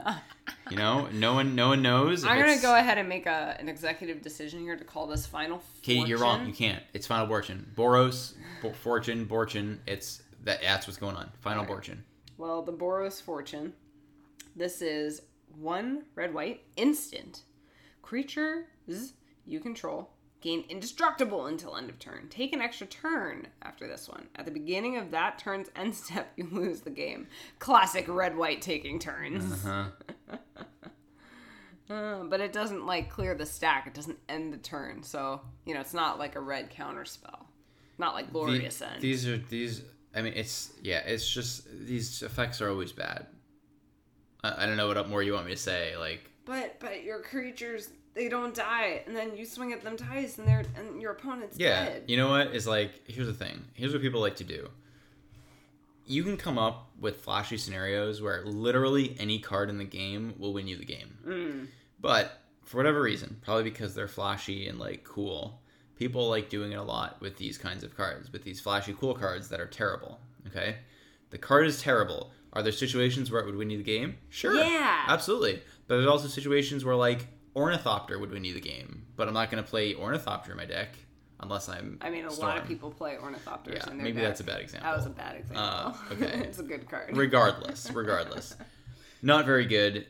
You 0.71 0.77
know, 0.79 1.09
no 1.13 1.35
one, 1.35 1.55
no 1.55 1.69
one 1.69 1.83
knows. 1.83 2.25
I'm 2.25 2.39
gonna 2.39 2.61
go 2.61 2.75
ahead 2.75 2.97
and 2.97 3.09
make 3.09 3.27
a, 3.27 3.57
an 3.59 3.69
executive 3.69 4.23
decision 4.23 4.61
here 4.61 4.77
to 4.77 4.85
call 4.85 5.07
this 5.07 5.27
final. 5.27 5.63
Katie, 5.83 6.09
you're 6.09 6.19
wrong. 6.19 6.47
You 6.47 6.53
can't. 6.53 6.83
It's 6.95 7.07
final 7.07 7.27
fortune. 7.27 7.71
Boros, 7.77 8.35
Bo- 8.63 8.73
fortune, 8.73 9.27
fortune. 9.27 9.81
It's 9.87 10.23
that. 10.45 10.63
That's 10.63 10.87
what's 10.87 10.99
going 10.99 11.17
on. 11.17 11.31
Final 11.41 11.61
right. 11.61 11.69
fortune. 11.69 12.05
Well, 12.39 12.63
the 12.63 12.73
Boros 12.73 13.21
Fortune. 13.21 13.75
This 14.57 14.81
is 14.83 15.23
one 15.59 16.05
red 16.15 16.33
white 16.33 16.63
instant. 16.77 17.43
Creatures 18.01 19.13
you 19.45 19.61
control 19.61 20.12
Gain 20.43 20.65
indestructible 20.69 21.47
until 21.47 21.77
end 21.77 21.89
of 21.89 21.99
turn. 22.01 22.27
Take 22.29 22.53
an 22.53 22.61
extra 22.61 22.87
turn 22.87 23.47
after 23.63 23.87
this 23.87 24.09
one. 24.09 24.27
At 24.35 24.45
the 24.45 24.51
beginning 24.51 24.97
of 24.99 25.13
that 25.13 25.39
turn's 25.39 25.69
end 25.77 25.95
step, 25.95 26.33
you 26.37 26.49
lose 26.51 26.81
the 26.81 26.91
game. 26.91 27.29
Classic 27.61 28.05
red 28.09 28.37
white 28.37 28.61
taking 28.61 28.99
turns. 28.99 29.65
Uh-huh. 29.65 30.37
Uh, 31.91 32.23
but 32.25 32.41
it 32.41 32.53
doesn't 32.55 32.87
like 32.87 33.11
clear 33.11 33.35
the 33.35 33.45
stack. 33.45 33.87
It 33.87 33.93
doesn't 33.93 34.19
end 34.29 34.51
the 34.53 34.57
turn. 34.57 35.03
So 35.03 35.43
you 35.67 35.75
know 35.75 35.81
it's 35.81 35.93
not 35.93 36.19
like 36.19 36.37
a 36.37 36.41
red 36.41 36.71
counter 36.71 37.05
spell. 37.05 37.49
Not 37.99 38.15
like 38.15 38.33
glorious 38.33 38.79
The- 38.79 38.93
end. 38.93 39.03
These 39.03 39.29
are 39.29 39.37
these. 39.37 39.83
I 40.15 40.23
mean, 40.23 40.33
it's 40.35 40.73
yeah. 40.81 41.01
It's 41.01 41.29
just 41.29 41.67
these 41.87 42.23
effects 42.23 42.63
are 42.63 42.71
always 42.71 42.93
bad. 42.93 43.27
I, 44.43 44.63
I 44.63 44.67
don't 44.67 44.77
know 44.79 44.87
what 44.89 45.09
more 45.11 45.23
you 45.23 45.35
want 45.35 45.45
me 45.47 45.53
to 45.53 45.61
say. 45.61 45.95
Like, 45.99 46.31
But 46.47 46.81
but 46.81 47.03
your 47.03 47.21
creatures 47.21 47.91
they 48.15 48.29
don't 48.29 48.55
die, 48.55 49.03
and 49.07 49.17
then 49.17 49.37
you 49.37 49.47
swing 49.47 49.73
at 49.73 49.83
them 49.83 49.97
twice, 49.97 50.39
and 50.39 50.47
they're 50.47 50.65
and 50.77 51.01
your 51.01 51.13
opponent's 51.13 51.59
yeah, 51.59 51.85
dead. 51.87 52.05
you 52.09 52.17
know 52.17 52.29
what 52.29 52.55
is 52.55 52.67
like. 52.67 52.91
Here's 53.07 53.27
the 53.27 53.35
thing. 53.35 53.65
Here's 53.75 53.93
what 53.93 54.03
people 54.03 54.21
like 54.21 54.37
to 54.37 54.45
do. 54.45 54.69
You 56.07 56.25
can 56.25 56.37
come 56.37 56.59
up 56.59 56.91
with 57.01 57.23
flashy 57.23 57.57
scenarios 57.57 58.21
where 58.21 58.45
literally 58.45 59.17
any 59.19 59.39
card 59.39 59.71
in 59.71 59.79
the 59.79 59.85
game 59.85 60.35
will 60.39 60.53
win 60.53 60.67
you 60.67 60.77
the 60.77 60.85
game. 60.85 61.19
Mm. 61.27 61.67
But 62.01 62.41
for 62.65 62.77
whatever 62.79 63.01
reason, 63.01 63.39
probably 63.43 63.65
because 63.65 63.95
they're 63.95 64.09
flashy 64.09 64.69
and 64.69 64.79
like 64.79 65.05
cool, 65.05 65.61
people 65.97 66.29
like 66.29 66.51
doing 66.51 66.73
it 66.73 66.77
a 66.77 66.83
lot 66.83 67.21
with 67.21 67.37
these 67.37 67.57
kinds 67.57 67.85
of 67.85 67.97
cards, 67.97 68.33
with 68.33 68.43
these 68.43 68.61
flashy 68.61 68.95
cool 68.99 69.15
cards 69.15 69.49
that 69.49 69.61
are 69.61 69.67
terrible. 69.67 70.21
Okay? 70.49 70.77
The 71.31 71.39
card 71.39 71.67
is 71.67 71.81
terrible. 71.81 72.33
Are 72.53 72.63
there 72.63 72.73
situations 72.73 73.31
where 73.31 73.41
it 73.41 73.47
would 73.47 73.57
win 73.57 73.71
you 73.71 73.79
the 73.79 73.85
game? 73.85 74.17
Sure. 74.29 74.55
Yeah. 74.55 75.05
Absolutely. 75.07 75.63
But 75.87 75.97
there's 75.97 76.09
also 76.09 76.29
situations 76.29 76.85
where 76.85 76.97
like 76.97 77.29
Ornithopter 77.55 78.19
would 78.19 78.31
win 78.31 78.45
you 78.45 78.55
the 78.55 78.61
game. 78.61 79.07
But 79.17 79.29
I'm 79.29 79.35
not 79.35 79.51
gonna 79.51 79.63
play 79.63 79.95
Ornithopter 79.95 80.53
in 80.53 80.57
my 80.57 80.67
deck 80.67 80.97
unless 81.43 81.69
I'm 81.69 81.99
I 82.01 82.11
mean, 82.11 82.25
a 82.25 82.33
lot 82.33 82.57
of 82.57 82.67
people 82.67 82.91
play 82.91 83.17
ornithopters. 83.21 83.75
Yeah, 83.75 83.91
in 83.91 83.97
their 83.97 84.05
maybe 84.05 84.21
deck. 84.21 84.25
that's 84.29 84.41
a 84.41 84.45
bad 84.45 84.61
example. 84.61 84.89
That 84.91 84.97
was 84.97 85.07
a 85.07 85.11
bad 85.11 85.37
example. 85.37 85.65
Uh, 85.65 85.95
okay. 86.13 86.39
it's 86.47 86.59
a 86.59 86.63
good 86.63 86.89
card. 86.89 87.17
regardless 87.17 87.91
regardless 87.91 88.57
not 89.23 89.45
very 89.45 89.67
good 89.67 90.07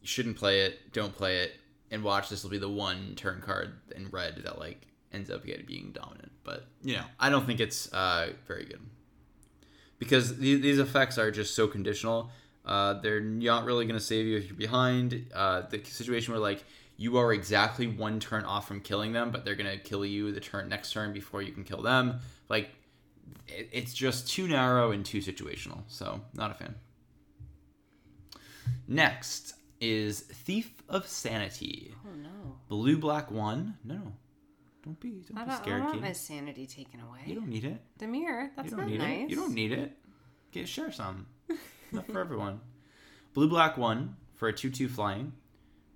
you 0.00 0.06
shouldn't 0.06 0.36
play 0.36 0.60
it 0.60 0.92
don't 0.92 1.14
play 1.14 1.38
it 1.38 1.54
and 1.90 2.02
watch 2.02 2.28
this 2.28 2.42
will 2.42 2.50
be 2.50 2.58
the 2.58 2.68
one 2.68 3.14
turn 3.16 3.40
card 3.40 3.74
in 3.94 4.08
red 4.10 4.40
that 4.44 4.58
like 4.58 4.86
ends 5.12 5.30
up 5.30 5.44
getting 5.44 5.66
being 5.66 5.92
dominant 5.92 6.30
but 6.44 6.66
you 6.82 6.94
know 6.94 7.04
i 7.18 7.28
don't 7.30 7.46
think 7.46 7.60
it's 7.60 7.92
uh, 7.92 8.30
very 8.46 8.64
good 8.64 8.80
because 9.98 10.36
the- 10.38 10.60
these 10.60 10.78
effects 10.78 11.18
are 11.18 11.30
just 11.30 11.54
so 11.54 11.66
conditional 11.66 12.30
uh, 12.64 12.94
they're 12.94 13.20
not 13.20 13.64
really 13.64 13.86
going 13.86 13.98
to 13.98 14.04
save 14.04 14.26
you 14.26 14.36
if 14.36 14.46
you're 14.48 14.56
behind 14.56 15.26
uh, 15.34 15.62
the 15.70 15.82
situation 15.84 16.32
where 16.32 16.40
like 16.40 16.64
you 16.96 17.18
are 17.18 17.32
exactly 17.32 17.86
one 17.86 18.18
turn 18.20 18.44
off 18.44 18.66
from 18.66 18.80
killing 18.80 19.12
them 19.12 19.30
but 19.30 19.44
they're 19.44 19.54
going 19.54 19.70
to 19.70 19.78
kill 19.78 20.04
you 20.04 20.32
the 20.32 20.40
turn 20.40 20.68
next 20.68 20.92
turn 20.92 21.12
before 21.12 21.42
you 21.42 21.52
can 21.52 21.62
kill 21.64 21.82
them 21.82 22.18
like 22.48 22.70
it- 23.48 23.68
it's 23.72 23.92
just 23.94 24.28
too 24.30 24.46
narrow 24.48 24.92
and 24.92 25.04
too 25.04 25.18
situational. 25.18 25.82
So, 25.88 26.20
not 26.34 26.50
a 26.52 26.54
fan. 26.54 26.74
Next 28.88 29.54
is 29.80 30.20
Thief 30.20 30.72
of 30.88 31.06
Sanity. 31.08 31.92
oh 32.06 32.14
no! 32.16 32.56
Blue 32.68 32.96
black 32.96 33.30
one. 33.30 33.76
No. 33.84 34.00
Don't 34.84 34.98
be 35.00 35.22
don't 35.28 35.36
I 35.38 35.44
be 35.44 35.50
don't, 35.50 35.58
I 35.60 35.62
scared, 35.62 35.78
don't 35.82 35.90
want 35.90 36.00
my 36.02 36.12
sanity 36.12 36.66
taken 36.66 37.00
away. 37.00 37.18
You 37.26 37.34
don't 37.34 37.48
need 37.48 37.64
it. 37.64 37.80
the 37.98 38.06
mirror. 38.06 38.50
That's 38.56 38.72
need 38.72 38.98
nice. 38.98 39.24
it. 39.24 39.30
You 39.30 39.36
don't 39.36 39.54
need 39.54 39.72
it. 39.72 39.92
Get 40.52 40.68
share 40.68 40.92
some. 40.92 41.26
Not 41.92 42.06
for 42.06 42.20
everyone. 42.20 42.60
Blue 43.34 43.48
black 43.48 43.76
one 43.76 44.16
for 44.36 44.48
a 44.48 44.52
two 44.52 44.70
two 44.70 44.88
flying. 44.88 45.32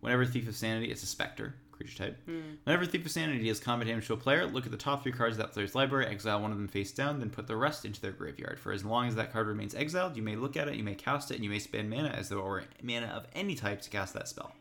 Whenever 0.00 0.25
Thief 0.25 0.49
of 0.49 0.57
Sanity, 0.57 0.90
it's 0.90 1.02
a 1.02 1.07
specter 1.07 1.54
creature 1.80 2.04
type. 2.04 2.19
Hmm. 2.26 2.40
Whenever 2.64 2.85
Thief 2.85 3.07
of 3.07 3.11
Sanity 3.11 3.42
deals 3.42 3.59
combat 3.59 3.88
damage 3.88 4.07
to 4.09 4.12
a 4.12 4.16
player, 4.16 4.47
look 4.47 4.66
at 4.66 4.71
the 4.71 4.76
top 4.76 5.02
three 5.02 5.12
cards 5.12 5.37
of 5.37 5.38
that 5.38 5.52
player's 5.52 5.75
library, 5.75 6.07
exile 6.07 6.40
one 6.40 6.52
of 6.52 6.59
them 6.59 6.69
face 6.69 6.92
down, 6.92 7.21
then 7.21 7.30
put 7.30 7.47
the 7.47 7.57
rest 7.57 7.85
into 7.85 8.00
their 8.00 8.12
graveyard. 8.12 8.59
For 8.59 8.73
as 8.73 8.85
long 8.85 9.09
as 9.09 9.14
that 9.14 9.33
card 9.33 9.47
remains 9.47 9.75
exiled, 9.75 10.16
you 10.16 10.23
may 10.23 10.37
look 10.37 10.57
at 10.57 10.69
it, 10.69 10.75
you 10.75 10.85
may 10.85 10.95
cast 10.95 11.30
it, 11.30 11.37
and 11.37 11.45
you 11.45 11.50
may 11.50 11.59
spend 11.59 11.88
mana 11.88 12.09
as 12.09 12.28
though 12.28 12.38
it 12.38 12.45
were 12.45 12.64
mana 12.83 13.07
of 13.07 13.26
any 13.35 13.54
type 13.54 13.80
to 13.83 13.90
cast 13.90 14.12
that 14.14 14.28
spell. 14.28 14.52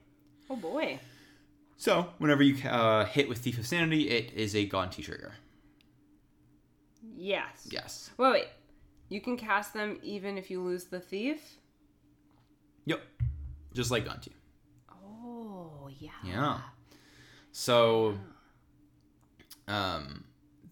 Oh 0.50 0.56
boy. 0.56 1.00
So, 1.78 2.10
whenever 2.18 2.44
you 2.44 2.68
uh, 2.68 3.06
hit 3.06 3.30
with 3.30 3.38
Thief 3.40 3.58
of 3.58 3.66
Sanity, 3.66 4.10
it 4.10 4.34
is 4.34 4.56
a 4.56 4.68
Gonti 4.68 5.04
trigger. 5.04 5.34
Yes. 7.16 7.68
Yes. 7.70 8.10
Wait, 8.18 8.32
wait. 8.32 8.48
You 9.10 9.22
can 9.22 9.38
cast 9.38 9.74
them 9.74 9.98
even 10.04 10.38
if 10.38 10.52
you 10.52 10.62
lose 10.62 10.86
the 10.86 11.00
thief. 11.00 11.58
Yep. 12.86 13.02
Just 13.74 13.92
like 13.92 14.06
Gonti. 14.06 14.32
Yeah. 16.00 16.10
Yeah. 16.24 16.60
So, 17.52 18.18
um, 19.68 20.24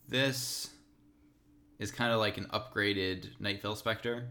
this 0.07 0.69
is 1.79 1.91
kind 1.91 2.11
of 2.11 2.19
like 2.19 2.37
an 2.37 2.45
upgraded 2.45 3.29
Nightveil 3.41 3.77
Spectre, 3.77 4.27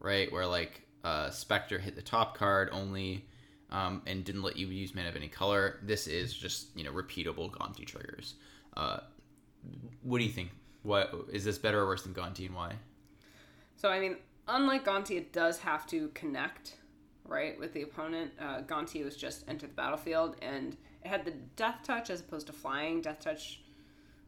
right? 0.00 0.30
Where 0.32 0.46
like 0.46 0.82
uh, 1.04 1.30
Spectre 1.30 1.78
hit 1.78 1.94
the 1.96 2.02
top 2.02 2.36
card 2.36 2.68
only, 2.72 3.26
um, 3.70 4.02
and 4.06 4.24
didn't 4.24 4.42
let 4.42 4.56
you 4.56 4.66
use 4.66 4.94
mana 4.94 5.08
of 5.08 5.16
any 5.16 5.28
color. 5.28 5.78
This 5.82 6.06
is 6.06 6.34
just 6.34 6.76
you 6.76 6.84
know 6.84 6.92
repeatable 6.92 7.50
Gonti 7.50 7.86
triggers. 7.86 8.34
Uh, 8.76 8.98
what 10.02 10.18
do 10.18 10.24
you 10.24 10.30
think? 10.30 10.50
What 10.82 11.12
is 11.32 11.44
this 11.44 11.58
better 11.58 11.80
or 11.80 11.86
worse 11.86 12.02
than 12.02 12.14
Gonti, 12.14 12.46
and 12.46 12.54
why? 12.54 12.74
So 13.76 13.88
I 13.88 14.00
mean, 14.00 14.16
unlike 14.48 14.84
Gonti, 14.84 15.16
it 15.16 15.32
does 15.32 15.58
have 15.58 15.86
to 15.88 16.08
connect, 16.08 16.76
right, 17.28 17.58
with 17.58 17.72
the 17.72 17.82
opponent. 17.82 18.32
Uh, 18.40 18.62
Gonti 18.62 19.04
was 19.04 19.16
just 19.16 19.44
enter 19.48 19.66
the 19.66 19.74
battlefield, 19.74 20.36
and 20.42 20.76
it 21.04 21.08
had 21.08 21.24
the 21.24 21.32
death 21.56 21.80
touch 21.82 22.10
as 22.10 22.20
opposed 22.20 22.46
to 22.48 22.52
flying. 22.52 23.00
Death 23.00 23.20
touch 23.20 23.60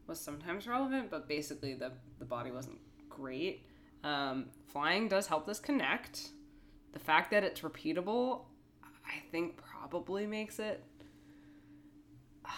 was 0.07 0.19
sometimes 0.19 0.67
relevant, 0.67 1.09
but 1.09 1.27
basically 1.27 1.73
the 1.73 1.91
the 2.19 2.25
body 2.25 2.51
wasn't 2.51 2.79
great. 3.09 3.65
Um, 4.03 4.45
flying 4.67 5.07
does 5.07 5.27
help 5.27 5.45
this 5.45 5.59
connect. 5.59 6.29
The 6.93 6.99
fact 6.99 7.31
that 7.31 7.43
it's 7.43 7.61
repeatable, 7.61 8.41
I 9.05 9.19
think, 9.31 9.57
probably 9.57 10.25
makes 10.25 10.59
it. 10.59 10.83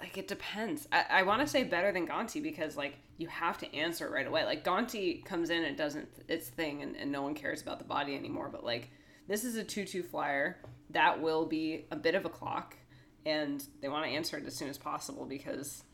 Like 0.00 0.16
it 0.16 0.28
depends. 0.28 0.88
I, 0.90 1.04
I 1.10 1.22
want 1.24 1.42
to 1.42 1.46
say 1.46 1.62
better 1.62 1.92
than 1.92 2.08
Gonti 2.08 2.42
because 2.42 2.74
like 2.74 2.94
you 3.18 3.28
have 3.28 3.58
to 3.58 3.76
answer 3.76 4.06
it 4.06 4.10
right 4.10 4.26
away. 4.26 4.46
Like 4.46 4.64
Gonti 4.64 5.22
comes 5.26 5.50
in 5.50 5.62
and 5.64 5.76
doesn't 5.76 6.08
its 6.26 6.48
thing 6.48 6.80
and, 6.80 6.96
and 6.96 7.12
no 7.12 7.20
one 7.20 7.34
cares 7.34 7.60
about 7.60 7.78
the 7.78 7.84
body 7.84 8.16
anymore. 8.16 8.48
But 8.50 8.64
like 8.64 8.88
this 9.30 9.44
is 9.44 9.54
a 9.54 9.62
two 9.62 9.84
two 9.84 10.02
flyer 10.02 10.58
that 10.90 11.22
will 11.22 11.46
be 11.46 11.86
a 11.92 11.96
bit 11.96 12.16
of 12.16 12.24
a 12.24 12.28
clock, 12.28 12.76
and 13.24 13.64
they 13.80 13.88
want 13.88 14.04
to 14.04 14.10
answer 14.10 14.36
it 14.36 14.44
as 14.44 14.56
soon 14.56 14.68
as 14.68 14.76
possible 14.76 15.24
because, 15.24 15.84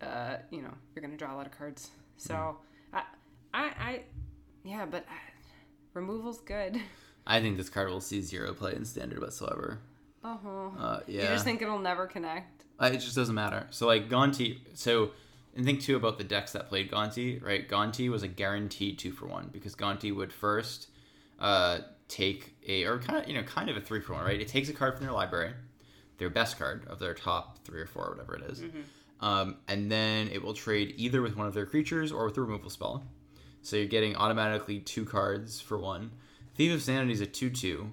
uh, 0.00 0.36
you 0.50 0.62
know, 0.62 0.72
you're 0.94 1.02
gonna 1.02 1.18
draw 1.18 1.34
a 1.34 1.36
lot 1.36 1.44
of 1.44 1.56
cards. 1.56 1.90
So 2.16 2.56
I 2.94 3.02
I 3.52 3.62
I 3.62 4.02
yeah, 4.64 4.86
but 4.86 5.04
uh, 5.06 5.12
removal's 5.92 6.40
good. 6.40 6.80
I 7.26 7.40
think 7.42 7.58
this 7.58 7.68
card 7.68 7.90
will 7.90 8.00
see 8.00 8.22
zero 8.22 8.54
play 8.54 8.74
in 8.74 8.86
standard 8.86 9.20
whatsoever. 9.20 9.78
Uh-huh. 10.24 10.70
Uh, 10.78 11.00
yeah. 11.06 11.22
You 11.22 11.28
just 11.28 11.44
think 11.44 11.60
it'll 11.60 11.78
never 11.78 12.06
connect. 12.06 12.64
Uh, 12.80 12.90
it 12.92 12.98
just 12.98 13.14
doesn't 13.14 13.34
matter. 13.34 13.66
So 13.70 13.86
like 13.86 14.08
Gonti, 14.08 14.60
so 14.72 15.10
and 15.54 15.66
think 15.66 15.82
too 15.82 15.96
about 15.96 16.16
the 16.16 16.24
decks 16.24 16.52
that 16.52 16.70
played 16.70 16.90
Gonti, 16.90 17.42
right? 17.44 17.68
Gonti 17.68 18.08
was 18.10 18.22
a 18.22 18.28
guaranteed 18.28 18.98
two 18.98 19.12
for 19.12 19.26
one 19.26 19.50
because 19.52 19.74
Gonti 19.74 20.14
would 20.14 20.32
first 20.32 20.88
uh, 21.38 21.80
take 22.10 22.54
a 22.66 22.84
or 22.84 22.98
kind 22.98 23.22
of 23.22 23.28
you 23.28 23.34
know 23.34 23.42
kind 23.42 23.70
of 23.70 23.76
a 23.76 23.80
three 23.80 24.00
for 24.00 24.14
one, 24.14 24.24
right? 24.24 24.40
It 24.40 24.48
takes 24.48 24.68
a 24.68 24.72
card 24.72 24.96
from 24.96 25.06
their 25.06 25.14
library, 25.14 25.52
their 26.18 26.30
best 26.30 26.58
card 26.58 26.86
of 26.88 26.98
their 26.98 27.14
top 27.14 27.64
three 27.64 27.80
or 27.80 27.86
four, 27.86 28.06
or 28.06 28.10
whatever 28.10 28.36
it 28.36 28.42
is. 28.50 28.62
Um, 29.20 29.56
and 29.68 29.90
then 29.90 30.28
it 30.28 30.42
will 30.42 30.54
trade 30.54 30.94
either 30.96 31.22
with 31.22 31.36
one 31.36 31.46
of 31.46 31.54
their 31.54 31.66
creatures 31.66 32.10
or 32.12 32.24
with 32.26 32.36
a 32.36 32.40
removal 32.40 32.70
spell. 32.70 33.04
So 33.62 33.76
you're 33.76 33.86
getting 33.86 34.16
automatically 34.16 34.80
two 34.80 35.04
cards 35.04 35.60
for 35.60 35.78
one. 35.78 36.12
Thief 36.54 36.72
of 36.72 36.82
Sanity 36.82 37.12
is 37.12 37.20
a 37.20 37.26
two-two 37.26 37.92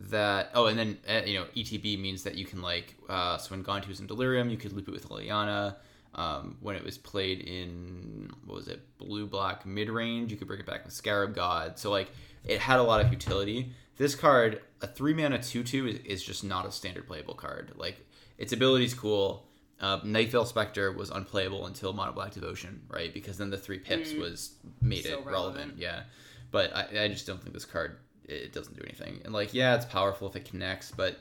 that 0.00 0.50
oh 0.54 0.66
and 0.66 0.78
then 0.78 0.98
uh, 1.08 1.20
you 1.26 1.38
know 1.38 1.44
etb 1.54 2.00
means 2.00 2.22
that 2.22 2.34
you 2.34 2.46
can 2.46 2.62
like 2.62 2.96
uh 3.10 3.36
so 3.36 3.50
when 3.50 3.62
gonti 3.62 3.86
was 3.86 4.00
in 4.00 4.06
delirium 4.06 4.48
you 4.48 4.56
could 4.56 4.72
loop 4.72 4.88
it 4.88 4.92
with 4.92 5.08
liliana 5.10 5.76
um 6.14 6.56
when 6.60 6.74
it 6.74 6.82
was 6.82 6.96
played 6.96 7.40
in 7.40 8.30
what 8.46 8.54
was 8.54 8.66
it 8.66 8.80
blue 8.96 9.26
black 9.26 9.66
mid-range 9.66 10.30
you 10.32 10.38
could 10.38 10.46
bring 10.46 10.58
it 10.58 10.64
back 10.64 10.84
with 10.84 10.94
scarab 10.94 11.34
god 11.34 11.78
so 11.78 11.90
like 11.90 12.10
it 12.44 12.60
had 12.60 12.78
a 12.78 12.82
lot 12.82 13.00
of 13.04 13.10
utility 13.10 13.72
this 13.96 14.14
card 14.14 14.60
a 14.80 14.86
three 14.86 15.12
mana 15.12 15.38
2-2 15.38 15.88
is, 15.88 15.98
is 16.04 16.22
just 16.24 16.42
not 16.44 16.66
a 16.66 16.72
standard 16.72 17.06
playable 17.06 17.34
card 17.34 17.72
like 17.76 18.06
its 18.38 18.52
ability's 18.52 18.94
cool 18.94 19.46
uh, 19.80 20.44
Spectre 20.44 20.92
was 20.92 21.10
unplayable 21.10 21.66
until 21.66 21.94
Mono 21.94 22.12
Black 22.12 22.32
Devotion, 22.32 22.82
right? 22.88 23.14
Because 23.14 23.38
then 23.38 23.48
the 23.48 23.56
three 23.56 23.78
pips 23.78 24.12
was 24.12 24.56
made 24.82 25.04
So 25.04 25.20
it 25.20 25.24
relevant. 25.24 25.30
relevant. 25.56 25.78
yeah. 25.78 26.02
But 26.50 26.76
I, 26.76 27.04
I 27.04 27.08
just 27.08 27.26
don't 27.26 27.40
think 27.40 27.54
this 27.54 27.64
card 27.64 27.96
it 28.24 28.52
doesn't 28.52 28.76
do 28.76 28.82
anything. 28.84 29.20
And 29.24 29.32
like, 29.32 29.54
yeah, 29.54 29.74
it's 29.74 29.84
powerful 29.84 30.28
if 30.28 30.36
it 30.36 30.44
connects, 30.44 30.90
but 30.90 31.18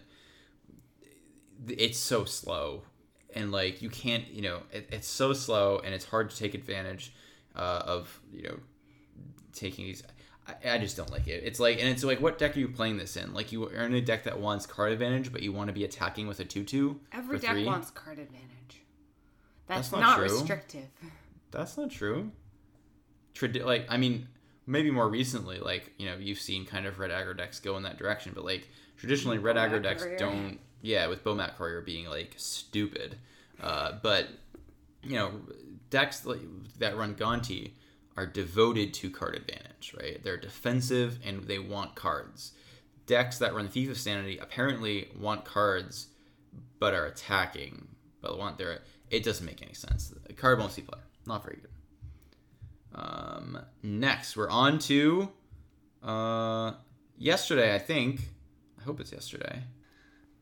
it's 1.67 1.97
so 1.97 2.25
slow, 2.25 2.83
and 3.33 3.51
like 3.51 3.81
you 3.81 3.89
can't, 3.89 4.27
you 4.27 4.41
know, 4.41 4.59
it, 4.71 4.89
it's 4.91 5.07
so 5.07 5.33
slow, 5.33 5.79
and 5.83 5.93
it's 5.93 6.05
hard 6.05 6.29
to 6.29 6.37
take 6.37 6.53
advantage 6.53 7.13
uh, 7.55 7.81
of, 7.85 8.19
you 8.31 8.43
know, 8.43 8.59
taking 9.53 9.85
these. 9.85 10.03
I, 10.63 10.71
I 10.71 10.77
just 10.77 10.97
don't 10.97 11.11
like 11.11 11.27
it. 11.27 11.43
It's 11.43 11.59
like, 11.59 11.79
and 11.79 11.87
it's 11.87 12.03
like, 12.03 12.21
what 12.21 12.37
deck 12.37 12.55
are 12.55 12.59
you 12.59 12.67
playing 12.67 12.97
this 12.97 13.15
in? 13.15 13.33
Like, 13.33 13.51
you 13.51 13.65
are 13.65 13.85
in 13.85 13.93
a 13.93 14.01
deck 14.01 14.23
that 14.23 14.39
wants 14.39 14.65
card 14.65 14.91
advantage, 14.91 15.31
but 15.31 15.41
you 15.41 15.51
want 15.51 15.67
to 15.67 15.73
be 15.73 15.83
attacking 15.83 16.27
with 16.27 16.39
a 16.39 16.45
two-two. 16.45 16.99
Every 17.11 17.39
deck 17.39 17.51
three? 17.51 17.65
wants 17.65 17.91
card 17.91 18.19
advantage. 18.19 18.49
That's, 19.67 19.89
That's 19.89 19.91
not 19.91 20.17
not, 20.17 20.19
restrictive. 20.19 20.87
That's 21.51 21.77
not 21.77 21.91
true. 21.91 22.31
Tradi- 23.35 23.63
like 23.63 23.85
I 23.87 23.97
mean, 23.97 24.27
maybe 24.65 24.91
more 24.91 25.07
recently, 25.07 25.59
like 25.59 25.93
you 25.97 26.07
know, 26.07 26.15
you've 26.15 26.39
seen 26.39 26.65
kind 26.65 26.85
of 26.85 26.99
red 26.99 27.11
aggro 27.11 27.37
decks 27.37 27.59
go 27.59 27.77
in 27.77 27.83
that 27.83 27.97
direction, 27.97 28.31
but 28.33 28.43
like 28.43 28.67
traditionally, 28.97 29.37
red 29.37 29.55
Bomat 29.55 29.69
aggro 29.69 29.83
decks 29.83 30.05
don't. 30.17 30.59
Yeah, 30.81 31.07
with 31.07 31.23
Bomat 31.23 31.55
Courier 31.55 31.81
being 31.81 32.07
like 32.07 32.33
stupid, 32.37 33.17
uh, 33.61 33.93
but 34.01 34.27
you 35.03 35.15
know, 35.15 35.31
decks 35.89 36.25
like, 36.25 36.39
that 36.79 36.97
run 36.97 37.15
Gonti 37.15 37.71
are 38.19 38.25
devoted 38.25 38.93
to 38.93 39.09
card 39.09 39.33
advantage, 39.33 39.95
right? 39.97 40.21
They're 40.21 40.35
defensive 40.35 41.19
and 41.23 41.45
they 41.45 41.57
want 41.57 41.95
cards. 41.95 42.51
Decks 43.05 43.37
that 43.37 43.55
run 43.55 43.69
Thief 43.69 43.89
of 43.89 43.97
Sanity 43.97 44.37
apparently 44.37 45.07
want 45.17 45.45
cards, 45.45 46.07
but 46.79 46.93
are 46.93 47.05
attacking, 47.05 47.87
but 48.21 48.37
want 48.37 48.57
their. 48.57 48.79
It 49.09 49.23
doesn't 49.23 49.45
make 49.45 49.61
any 49.61 49.73
sense. 49.73 50.13
Card 50.35 50.59
won't 50.59 50.73
see 50.73 50.81
play. 50.81 50.99
Not 51.25 51.45
very 51.45 51.59
good. 51.61 51.71
Um, 52.93 53.57
next, 53.81 54.35
we're 54.35 54.49
on 54.49 54.79
to 54.79 55.29
uh, 56.03 56.73
yesterday, 57.17 57.73
I 57.73 57.79
think. 57.79 58.19
I 58.81 58.83
hope 58.83 58.99
it's 58.99 59.13
yesterday. 59.13 59.63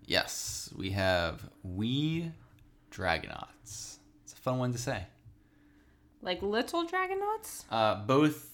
Yes, 0.03 0.74
we 0.75 0.89
have 0.91 1.48
Wee 1.62 2.31
Dragonauts. 2.89 4.00
It's 4.24 4.34
a 4.34 4.38
fun 4.38 4.57
one 4.57 4.72
to 4.72 4.79
say. 4.79 5.03
Like 6.27 6.41
little 6.41 6.86
dragonauts? 6.86 7.63
Uh, 7.72 8.03
both 8.05 8.51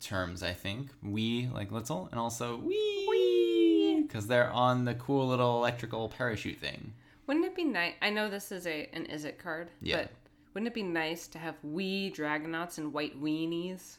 terms, 0.00 0.44
I 0.44 0.52
think. 0.52 0.90
We, 1.02 1.48
like 1.52 1.72
little, 1.72 2.08
and 2.12 2.20
also 2.20 2.58
we, 2.58 4.04
because 4.06 4.28
they're 4.28 4.52
on 4.52 4.84
the 4.84 4.94
cool 4.94 5.26
little 5.26 5.56
electrical 5.58 6.08
parachute 6.08 6.58
thing. 6.60 6.92
Wouldn't 7.26 7.44
it 7.44 7.56
be 7.56 7.64
nice? 7.64 7.94
I 8.00 8.10
know 8.10 8.30
this 8.30 8.52
is 8.52 8.68
a 8.68 8.88
an 8.92 9.06
Izzet 9.06 9.38
card, 9.38 9.70
Yeah. 9.80 9.96
but 10.02 10.10
wouldn't 10.54 10.68
it 10.68 10.74
be 10.74 10.84
nice 10.84 11.26
to 11.28 11.38
have 11.38 11.56
wee 11.64 12.12
dragonauts 12.16 12.78
and 12.78 12.92
white 12.92 13.20
weenies? 13.20 13.96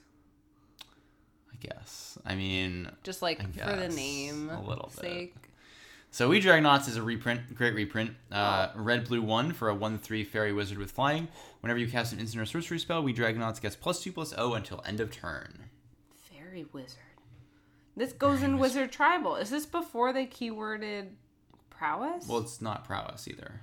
I 1.51 1.57
guess. 1.59 2.17
I 2.25 2.35
mean, 2.35 2.89
Just 3.03 3.21
like 3.21 3.41
for 3.53 3.75
the 3.75 3.89
name 3.89 4.49
a 4.49 4.61
little 4.61 4.89
bit. 5.01 5.33
So 6.13 6.29
Wee 6.29 6.39
Dragonauts 6.39 6.87
is 6.87 6.95
a 6.95 7.01
reprint, 7.01 7.55
great 7.55 7.73
reprint. 7.73 8.11
Uh, 8.31 8.67
red 8.75 9.07
blue 9.07 9.23
one 9.23 9.51
for 9.51 9.69
a 9.69 9.73
one 9.73 9.97
three 9.97 10.23
fairy 10.23 10.53
wizard 10.53 10.77
with 10.77 10.91
flying. 10.91 11.27
Whenever 11.61 11.79
you 11.79 11.87
cast 11.87 12.13
an 12.13 12.19
instant 12.19 12.39
or 12.39 12.45
sorcery 12.45 12.77
spell, 12.77 13.01
Wee 13.01 13.15
Dragonauts 13.15 13.59
gets 13.59 13.75
plus 13.75 13.99
two 14.03 14.11
plus 14.11 14.31
O 14.37 14.53
until 14.53 14.83
end 14.85 14.99
of 14.99 15.11
turn. 15.11 15.71
Fairy 16.13 16.67
wizard. 16.71 16.99
This 17.97 18.13
goes 18.13 18.43
in 18.43 18.59
wizard 18.59 18.91
tribal. 18.91 19.37
Is 19.37 19.49
this 19.49 19.65
before 19.65 20.13
they 20.13 20.27
keyworded 20.27 21.07
prowess? 21.71 22.27
Well, 22.27 22.37
it's 22.41 22.61
not 22.61 22.85
prowess 22.85 23.27
either. 23.27 23.61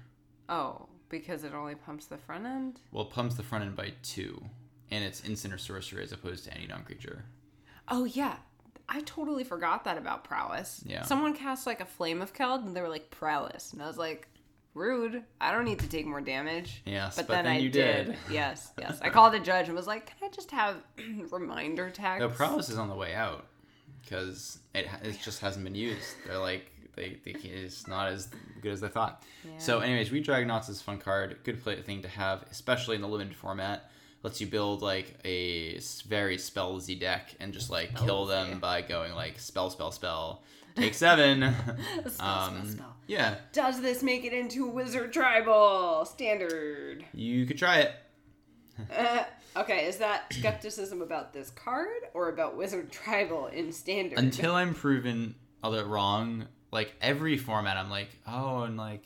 oh, 0.49 0.89
because 1.09 1.45
it 1.45 1.55
only 1.55 1.77
pumps 1.77 2.07
the 2.07 2.19
front 2.19 2.47
end. 2.47 2.81
Well, 2.91 3.05
it 3.05 3.11
pumps 3.11 3.37
the 3.37 3.45
front 3.45 3.65
end 3.65 3.77
by 3.77 3.93
two, 4.03 4.43
and 4.91 5.05
it's 5.05 5.25
instant 5.25 5.55
or 5.55 5.59
sorcery 5.59 6.03
as 6.03 6.11
opposed 6.11 6.47
to 6.47 6.55
any 6.55 6.67
non 6.67 6.83
creature. 6.83 7.27
Oh 7.87 8.07
yeah, 8.07 8.39
I 8.91 9.01
totally 9.03 9.45
forgot 9.45 9.85
that 9.85 9.97
about 9.97 10.25
prowess. 10.25 10.83
Yeah. 10.85 11.05
Someone 11.05 11.33
cast 11.33 11.67
like 11.67 11.81
a 11.81 11.87
flame 11.87 12.21
of 12.21 12.35
Keld 12.35 12.67
and 12.67 12.77
they 12.77 12.83
were 12.83 12.89
like 12.89 13.11
prowess, 13.11 13.73
and 13.73 13.83
I 13.83 13.87
was 13.87 13.97
like, 13.97 14.27
rude. 14.75 15.23
I 15.41 15.53
don't 15.53 15.65
need 15.65 15.79
to 15.79 15.89
take 15.89 16.07
more 16.07 16.21
damage. 16.21 16.83
Yes, 16.85 17.17
but, 17.17 17.27
but 17.27 17.35
then, 17.35 17.45
then 17.45 17.53
I 17.55 17.59
you 17.59 17.71
did. 17.71 18.07
did. 18.07 18.17
Yes, 18.31 18.73
yes. 18.79 18.99
I 19.01 19.09
called 19.11 19.35
a 19.35 19.41
judge 19.41 19.69
and 19.69 19.77
was 19.77 19.87
like, 19.87 20.07
can 20.07 20.29
I 20.29 20.33
just 20.33 20.51
have 20.51 20.77
reminder 21.31 21.91
tags? 21.91 22.21
No, 22.21 22.29
prowess 22.29 22.69
is 22.69 22.79
on 22.79 22.89
the 22.89 22.95
way 22.95 23.15
out 23.15 23.47
because 24.03 24.59
it, 24.75 24.87
it 25.03 25.19
just 25.23 25.41
hasn't 25.41 25.65
been 25.65 25.75
used. 25.75 26.15
They're 26.27 26.39
like 26.39 26.71
they, 26.97 27.19
they 27.25 27.33
it's 27.33 27.87
not 27.87 28.09
as 28.09 28.29
good 28.61 28.73
as 28.73 28.81
they 28.81 28.89
thought. 28.89 29.23
So, 29.59 29.81
anyways, 29.81 30.13
Read 30.13 30.27
Dragonauts 30.27 30.69
is 30.69 30.81
a 30.81 30.85
fun 30.85 30.99
card, 30.99 31.39
good 31.45 31.63
play 31.63 31.81
thing 31.81 32.03
to 32.03 32.09
have, 32.09 32.45
especially 32.51 32.97
in 32.97 33.03
the 33.03 33.09
limited 33.09 33.35
format. 33.35 33.90
Lets 34.23 34.41
you 34.41 34.47
build 34.47 34.83
like 34.83 35.15
a 35.25 35.79
very 36.07 36.37
spellsy 36.37 36.99
deck 36.99 37.35
and 37.41 37.53
just 37.55 37.71
like 37.71 37.97
kill 37.97 38.27
them 38.27 38.61
by 38.61 38.83
going 38.83 39.15
like 39.15 39.39
spell, 39.39 39.71
spell, 39.71 39.93
spell. 39.93 40.43
Take 40.77 40.95
seven. 40.95 41.41
spell, 42.07 42.27
um, 42.27 42.69
spell. 42.69 42.97
Yeah, 43.07 43.37
Does 43.53 43.81
this 43.81 44.03
make 44.03 44.25
it 44.25 44.33
into 44.33 44.67
wizard 44.67 45.13
tribal 45.13 46.05
standard? 46.05 47.05
you 47.13 47.47
could 47.47 47.59
try 47.59 47.81
it. 47.81 47.93
Uh, 48.97 49.25
okay, 49.57 49.87
is 49.87 49.97
that 49.97 50.33
skepticism 50.33 51.03
about 51.03 51.33
this 51.33 51.51
card 51.51 51.89
or 52.15 52.29
about 52.29 52.57
wizard 52.57 52.93
tribal 52.93 53.47
in 53.49 53.73
standard? 53.73 54.19
until 54.19 54.55
I'm 54.55 54.75
proven 54.75 55.35
other 55.63 55.85
wrong, 55.85 56.47
like 56.71 56.95
every 57.01 57.37
format, 57.37 57.77
I'm 57.77 57.91
like, 57.91 58.11
oh, 58.27 58.63
and 58.63 58.77
like 58.77 59.03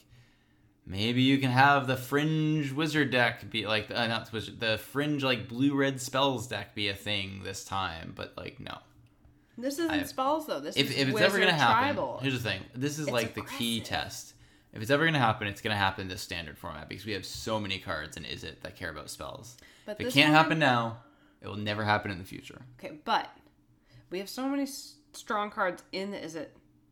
maybe 0.87 1.23
you 1.23 1.39
can 1.39 1.51
have 1.51 1.87
the 1.87 1.97
fringe 1.97 2.73
wizard 2.73 3.11
deck 3.11 3.49
be 3.51 3.67
like, 3.67 3.91
uh, 3.91 4.07
not 4.07 4.31
wizard, 4.33 4.61
the 4.61 4.79
fringe 4.79 5.23
like 5.25 5.49
blue 5.49 5.75
red 5.75 6.01
spells 6.01 6.47
deck 6.47 6.75
be 6.75 6.89
a 6.89 6.95
thing 6.95 7.43
this 7.45 7.65
time, 7.65 8.13
but 8.15 8.35
like 8.37 8.61
no. 8.61 8.79
this 9.59 9.79
isn't 9.79 9.91
I- 9.91 10.03
spells 10.05 10.47
though. 10.47 10.61
This 10.61 10.77
If, 10.77 10.91
is 10.91 10.97
if 10.99 11.09
it's 11.09 11.21
ever 11.21 11.39
gonna 11.39 11.53
happen, 11.53 11.95
tribal. 11.95 12.19
here's 12.23 12.43
the 12.43 12.49
thing: 12.49 12.61
this 12.75 12.99
is 12.99 13.07
It's 13.07 13.13
like 13.13 13.35
the 13.35 13.43
key 13.43 13.81
test. 13.81 14.35
If 14.73 14.83
it's 14.83 14.91
ever 14.91 15.05
gonna 15.05 15.19
happen, 15.21 15.47
it's 15.47 15.61
gonna 15.61 15.77
happen 15.77 16.03
in 16.03 16.09
this 16.09 16.21
standard 16.21 16.59
format 16.59 16.89
because 16.89 17.07
we 17.07 17.13
have 17.13 17.25
so 17.25 17.61
many 17.61 17.79
cards 17.79 18.17
in 18.17 18.25
Izzet 18.25 18.61
that 18.63 18.75
care 18.77 18.91
about 18.91 19.09
spells. 19.09 19.57
But 19.87 20.01
if 20.01 20.09
it 20.09 20.13
can't 20.13 20.33
happen 20.35 20.59
now, 20.59 20.99
it 21.41 21.47
will 21.47 21.57
never 21.57 21.85
happen 21.85 22.11
in 22.11 22.19
the 22.19 22.25
future. 22.25 22.61
Okay, 22.81 22.99
but 23.05 23.31
we 24.11 24.19
have 24.19 24.29
so 24.29 24.49
many 24.49 24.67
strong 25.13 25.51
cards 25.51 25.85
in 25.93 26.11
the 26.11 26.17
Izzet 26.19 26.49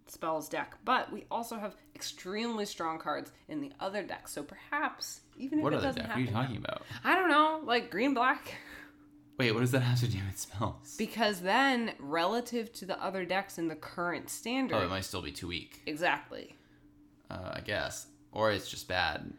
Spells 0.06 0.48
deck, 0.48 0.76
but 0.84 1.10
we 1.12 1.24
also 1.30 1.56
have 1.58 1.74
extremely 1.94 2.66
strong 2.66 2.98
cards 2.98 3.32
in 3.48 3.60
the 3.60 3.72
other 3.80 4.02
deck. 4.02 4.28
So 4.28 4.42
perhaps, 4.42 5.20
even 5.36 5.58
if 5.58 5.62
What 5.62 5.72
it 5.72 5.76
other 5.76 5.86
doesn't 5.88 6.02
deck? 6.02 6.08
What 6.10 6.16
are 6.16 6.20
you 6.20 6.26
happen, 6.26 6.42
talking 6.42 6.56
about? 6.58 6.82
I 7.04 7.14
don't 7.14 7.30
know, 7.30 7.60
like 7.64 7.90
green 7.90 8.12
black, 8.14 8.54
Wait, 9.38 9.50
what 9.52 9.60
does 9.60 9.70
that 9.70 9.80
have 9.80 9.98
to 10.00 10.06
do 10.08 10.18
with 10.26 10.38
spells? 10.38 10.94
because 10.98 11.40
then 11.40 11.92
relative 11.98 12.72
to 12.74 12.84
the 12.84 13.02
other 13.02 13.24
decks 13.24 13.56
in 13.58 13.68
the 13.68 13.74
current 13.74 14.28
standard, 14.28 14.76
Oh, 14.76 14.82
it 14.82 14.90
might 14.90 15.04
still 15.04 15.22
be 15.22 15.32
too 15.32 15.48
weak. 15.48 15.80
exactly. 15.86 16.56
uh, 17.30 17.52
I 17.54 17.60
guess, 17.60 18.06
or 18.32 18.52
it's 18.52 18.68
just 18.70 18.88
bad. 18.88 19.32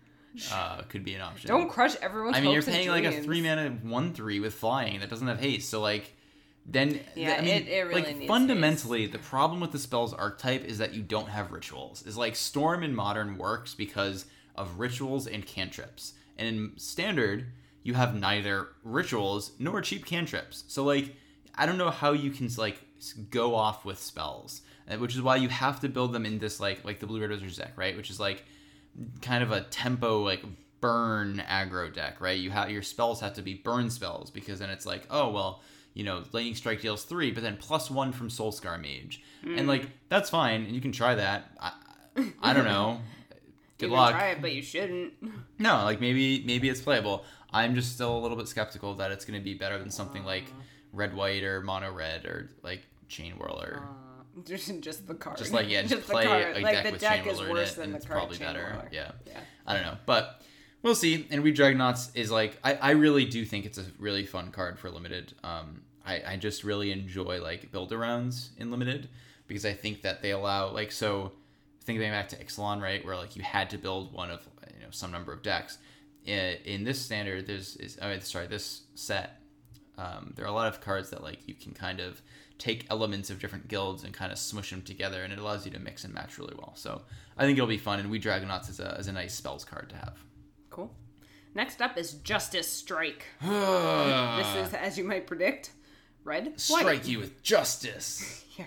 Uh, 0.51 0.81
could 0.89 1.03
be 1.05 1.13
an 1.13 1.21
option. 1.21 1.47
Don't 1.47 1.69
crush 1.69 1.95
everyone's. 2.01 2.35
I 2.35 2.41
mean, 2.41 2.53
you're 2.53 2.63
paying 2.63 2.89
like 2.89 3.03
a 3.05 3.21
three 3.21 3.39
mana 3.41 3.69
one 3.83 4.13
three 4.13 4.39
with 4.39 4.55
flying 4.55 5.01
that 5.01 5.09
doesn't 5.11 5.27
have 5.27 5.39
haste, 5.39 5.69
so 5.69 5.79
like, 5.79 6.12
then 6.65 6.99
Yeah, 7.15 7.35
I 7.39 7.41
mean, 7.41 7.47
it- 7.63 7.67
it 7.67 7.81
really 7.87 8.01
like 8.03 8.27
fundamentally, 8.27 9.05
the 9.07 9.19
problem 9.19 9.59
with 9.59 9.71
the 9.71 9.79
spells 9.79 10.13
archetype 10.13 10.63
is 10.63 10.77
that 10.77 10.93
you 10.93 11.01
don't 11.03 11.29
have 11.29 11.51
rituals. 11.51 12.03
Is 12.05 12.17
like 12.17 12.35
Storm 12.35 12.83
in 12.83 12.95
Modern 12.95 13.37
works 13.37 13.73
because 13.75 14.25
of 14.55 14.79
rituals 14.79 15.27
and 15.27 15.45
cantrips, 15.45 16.13
and 16.37 16.47
in 16.47 16.73
Standard 16.77 17.47
you 17.85 17.95
have 17.95 18.15
neither 18.15 18.69
rituals 18.83 19.51
nor 19.59 19.81
cheap 19.81 20.05
cantrips. 20.05 20.63
So 20.69 20.85
like, 20.85 21.15
I 21.55 21.65
don't 21.65 21.77
know 21.77 21.89
how 21.89 22.13
you 22.13 22.31
can 22.31 22.49
like 22.57 22.77
go 23.29 23.55
off 23.55 23.83
with 23.83 23.99
spells, 23.99 24.61
uh, 24.89 24.95
which 24.97 25.15
is 25.15 25.21
why 25.21 25.35
you 25.35 25.49
have 25.49 25.81
to 25.81 25.89
build 25.89 26.13
them 26.13 26.25
in 26.25 26.39
this 26.39 26.61
like 26.61 26.85
like 26.85 26.99
the 27.01 27.07
Blue 27.07 27.19
Red 27.19 27.29
Wizards 27.31 27.57
deck, 27.57 27.73
right? 27.75 27.97
Which 27.97 28.09
is 28.09 28.19
like 28.21 28.45
kind 29.21 29.43
of 29.43 29.51
a 29.51 29.61
tempo 29.63 30.21
like 30.23 30.43
burn 30.79 31.43
aggro 31.49 31.93
deck, 31.93 32.21
right? 32.21 32.39
You 32.39 32.51
have 32.51 32.69
your 32.69 32.83
spells 32.83 33.19
have 33.21 33.33
to 33.33 33.41
be 33.41 33.53
burn 33.55 33.89
spells 33.89 34.29
because 34.29 34.59
then 34.59 34.69
it's 34.69 34.85
like, 34.85 35.03
oh 35.09 35.29
well, 35.29 35.61
you 35.93 36.03
know, 36.03 36.23
lightning 36.31 36.55
strike 36.55 36.81
deals 36.81 37.03
three, 37.03 37.31
but 37.31 37.43
then 37.43 37.57
plus 37.57 37.91
one 37.91 38.11
from 38.11 38.29
Soulscar 38.29 38.79
Mage, 38.81 39.21
and 39.43 39.61
hmm. 39.61 39.67
like 39.67 39.87
that's 40.09 40.29
fine, 40.29 40.63
and 40.63 40.73
you 40.73 40.81
can 40.81 40.91
try 40.91 41.15
that. 41.15 41.51
I, 41.59 41.73
I 42.41 42.53
don't 42.53 42.65
know. 42.65 42.99
Good 43.79 43.87
You 43.87 43.89
can 43.89 43.97
luck. 43.97 44.11
Try 44.11 44.27
it, 44.27 44.41
but 44.41 44.53
you 44.53 44.61
shouldn't. 44.61 45.13
No, 45.59 45.83
like 45.83 45.99
maybe 45.99 46.43
maybe 46.45 46.69
it's 46.69 46.81
playable. 46.81 47.25
I'm 47.51 47.75
just 47.75 47.93
still 47.93 48.17
a 48.17 48.19
little 48.19 48.37
bit 48.37 48.47
skeptical 48.47 48.95
that 48.95 49.11
it's 49.11 49.25
going 49.25 49.39
to 49.39 49.43
be 49.43 49.53
better 49.53 49.77
than 49.77 49.91
something 49.91 50.23
like 50.23 50.45
red 50.91 51.15
white 51.15 51.43
or 51.43 51.61
mono 51.61 51.91
red 51.91 52.25
or 52.25 52.51
like 52.63 52.81
Chainwhirler. 53.09 53.81
Just, 54.45 54.79
just 54.79 55.07
the 55.07 55.13
card. 55.13 55.37
just 55.37 55.53
like 55.53 55.69
yeah, 55.69 55.83
just, 55.83 55.95
the 56.07 56.13
play 56.13 56.25
a 56.25 56.59
like 56.59 56.63
deck 56.63 56.83
the 56.85 56.91
with 56.91 57.01
deck 57.01 57.23
chain 57.23 57.31
is 57.31 57.39
whirler 57.39 57.49
in 57.49 57.53
worse 57.55 57.71
it, 57.71 57.75
than 57.75 57.83
and 57.85 57.93
the 57.93 57.97
it's 57.97 58.05
probably 58.05 58.37
better. 58.37 58.59
Whirler. 58.59 58.89
Yeah. 58.91 59.11
Yeah. 59.27 59.39
I 59.67 59.73
don't 59.73 59.83
know, 59.83 59.97
but 60.05 60.41
we'll 60.83 60.95
see. 60.95 61.25
And 61.31 61.43
Read 61.43 61.55
Dragonauts 61.55 62.11
is 62.13 62.29
like 62.29 62.59
I, 62.63 62.75
I 62.75 62.91
really 62.91 63.25
do 63.25 63.43
think 63.45 63.65
it's 63.65 63.79
a 63.79 63.85
really 63.97 64.25
fun 64.25 64.51
card 64.51 64.77
for 64.77 64.91
limited. 64.91 65.33
Um, 65.43 65.81
I, 66.05 66.21
I 66.27 66.37
just 66.37 66.63
really 66.63 66.91
enjoy 66.91 67.41
like 67.41 67.71
build 67.71 67.91
arounds 67.91 68.49
in 68.57 68.69
limited 68.69 69.09
because 69.47 69.65
I 69.65 69.73
think 69.73 70.03
that 70.03 70.21
they 70.21 70.31
allow 70.31 70.69
like 70.69 70.91
so 70.91 71.31
thinking 71.83 72.09
back 72.11 72.29
to 72.29 72.43
Ixalan 72.43 72.81
right 72.81 73.03
where 73.03 73.15
like 73.15 73.35
you 73.35 73.41
had 73.41 73.69
to 73.71 73.77
build 73.77 74.13
one 74.13 74.29
of 74.29 74.47
you 74.75 74.81
know 74.81 74.91
some 74.91 75.11
number 75.11 75.33
of 75.33 75.41
decks. 75.41 75.79
In, 76.25 76.57
in 76.65 76.83
this 76.83 77.01
standard, 77.01 77.47
there's 77.47 77.75
is 77.77 77.97
oh, 78.01 78.17
sorry 78.19 78.47
this 78.47 78.83
set. 78.95 79.39
Um, 79.97 80.33
there 80.35 80.45
are 80.45 80.49
a 80.49 80.53
lot 80.53 80.67
of 80.67 80.81
cards 80.81 81.09
that 81.11 81.23
like 81.23 81.47
you 81.47 81.53
can 81.53 81.73
kind 81.73 81.99
of 81.99 82.21
take 82.57 82.85
elements 82.89 83.29
of 83.29 83.39
different 83.39 83.67
guilds 83.67 84.03
and 84.03 84.13
kind 84.13 84.31
of 84.31 84.37
smush 84.37 84.69
them 84.69 84.81
together, 84.81 85.23
and 85.23 85.33
it 85.33 85.39
allows 85.39 85.65
you 85.65 85.71
to 85.71 85.79
mix 85.79 86.03
and 86.03 86.13
match 86.13 86.37
really 86.37 86.55
well. 86.57 86.73
So 86.75 87.01
I 87.37 87.45
think 87.45 87.57
it'll 87.57 87.67
be 87.67 87.77
fun, 87.77 87.99
and 87.99 88.09
Wee 88.09 88.19
Dragonauts 88.19 88.69
is 88.69 88.79
a, 88.79 88.95
is 88.97 89.07
a 89.07 89.11
nice 89.11 89.33
spells 89.33 89.65
card 89.65 89.89
to 89.89 89.95
have. 89.97 90.17
Cool. 91.53 91.61
Next 91.61 91.81
up 91.81 91.97
is 91.97 92.13
Justice 92.13 92.67
Strike. 92.67 93.25
this 93.41 93.49
this 94.55 94.67
is, 94.67 94.73
as 94.73 94.97
you 94.97 95.03
might 95.03 95.27
predict, 95.27 95.71
red. 96.23 96.45
white. 96.47 96.59
strike 96.59 97.07
you 97.07 97.19
with 97.19 97.41
justice. 97.43 98.39
Yeah. 98.57 98.65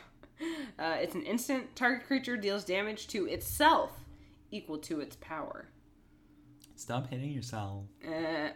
Uh, 0.78 0.96
it's 1.00 1.14
an 1.14 1.22
instant. 1.22 1.74
Target 1.76 2.06
creature 2.06 2.36
deals 2.36 2.62
damage 2.64 3.06
to 3.08 3.26
itself 3.26 3.92
equal 4.50 4.76
to 4.78 5.00
its 5.00 5.16
power. 5.16 5.68
Stop 6.74 7.08
hitting 7.08 7.30
yourself. 7.30 7.84
Uh, 8.06 8.48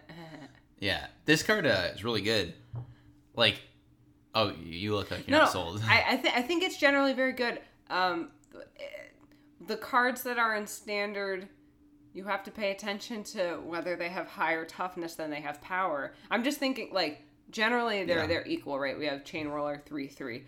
Yeah, 0.79 1.07
this 1.25 1.43
card 1.43 1.67
uh, 1.67 1.89
is 1.95 2.05
really 2.05 2.21
good. 2.21 2.53
Like, 3.35 3.63
oh, 4.35 4.53
you 4.63 4.95
look 4.95 5.11
like 5.11 5.27
you're 5.27 5.39
no, 5.39 5.45
not 5.45 5.53
sold. 5.53 5.81
I 5.87 6.05
I, 6.09 6.17
th- 6.23 6.35
I 6.35 6.43
think 6.43 6.63
it's 6.63 6.77
generally 6.77 7.15
very 7.15 7.33
good. 7.33 7.61
Um, 7.89 8.31
the 9.67 9.77
cards 9.77 10.23
that 10.25 10.39
are 10.39 10.55
in 10.57 10.67
standard, 10.67 11.49
you 12.13 12.25
have 12.25 12.43
to 12.45 12.51
pay 12.51 12.71
attention 12.73 13.23
to 13.23 13.57
whether 13.65 13.97
they 13.97 14.09
have 14.09 14.27
higher 14.27 14.65
toughness 14.65 15.15
than 15.15 15.31
they 15.31 15.41
have 15.41 15.61
power. 15.63 16.13
I'm 16.31 16.43
just 16.45 16.59
thinking 16.59 16.91
like 16.93 17.23
generally 17.51 18.05
they're 18.05 18.21
Yeah. 18.21 18.27
they're 18.27 18.47
equal, 18.47 18.79
right? 18.79 18.99
We 18.99 19.07
have 19.07 19.25
Chainwhirler 19.25 19.85
three 19.85 20.09
three. 20.09 20.45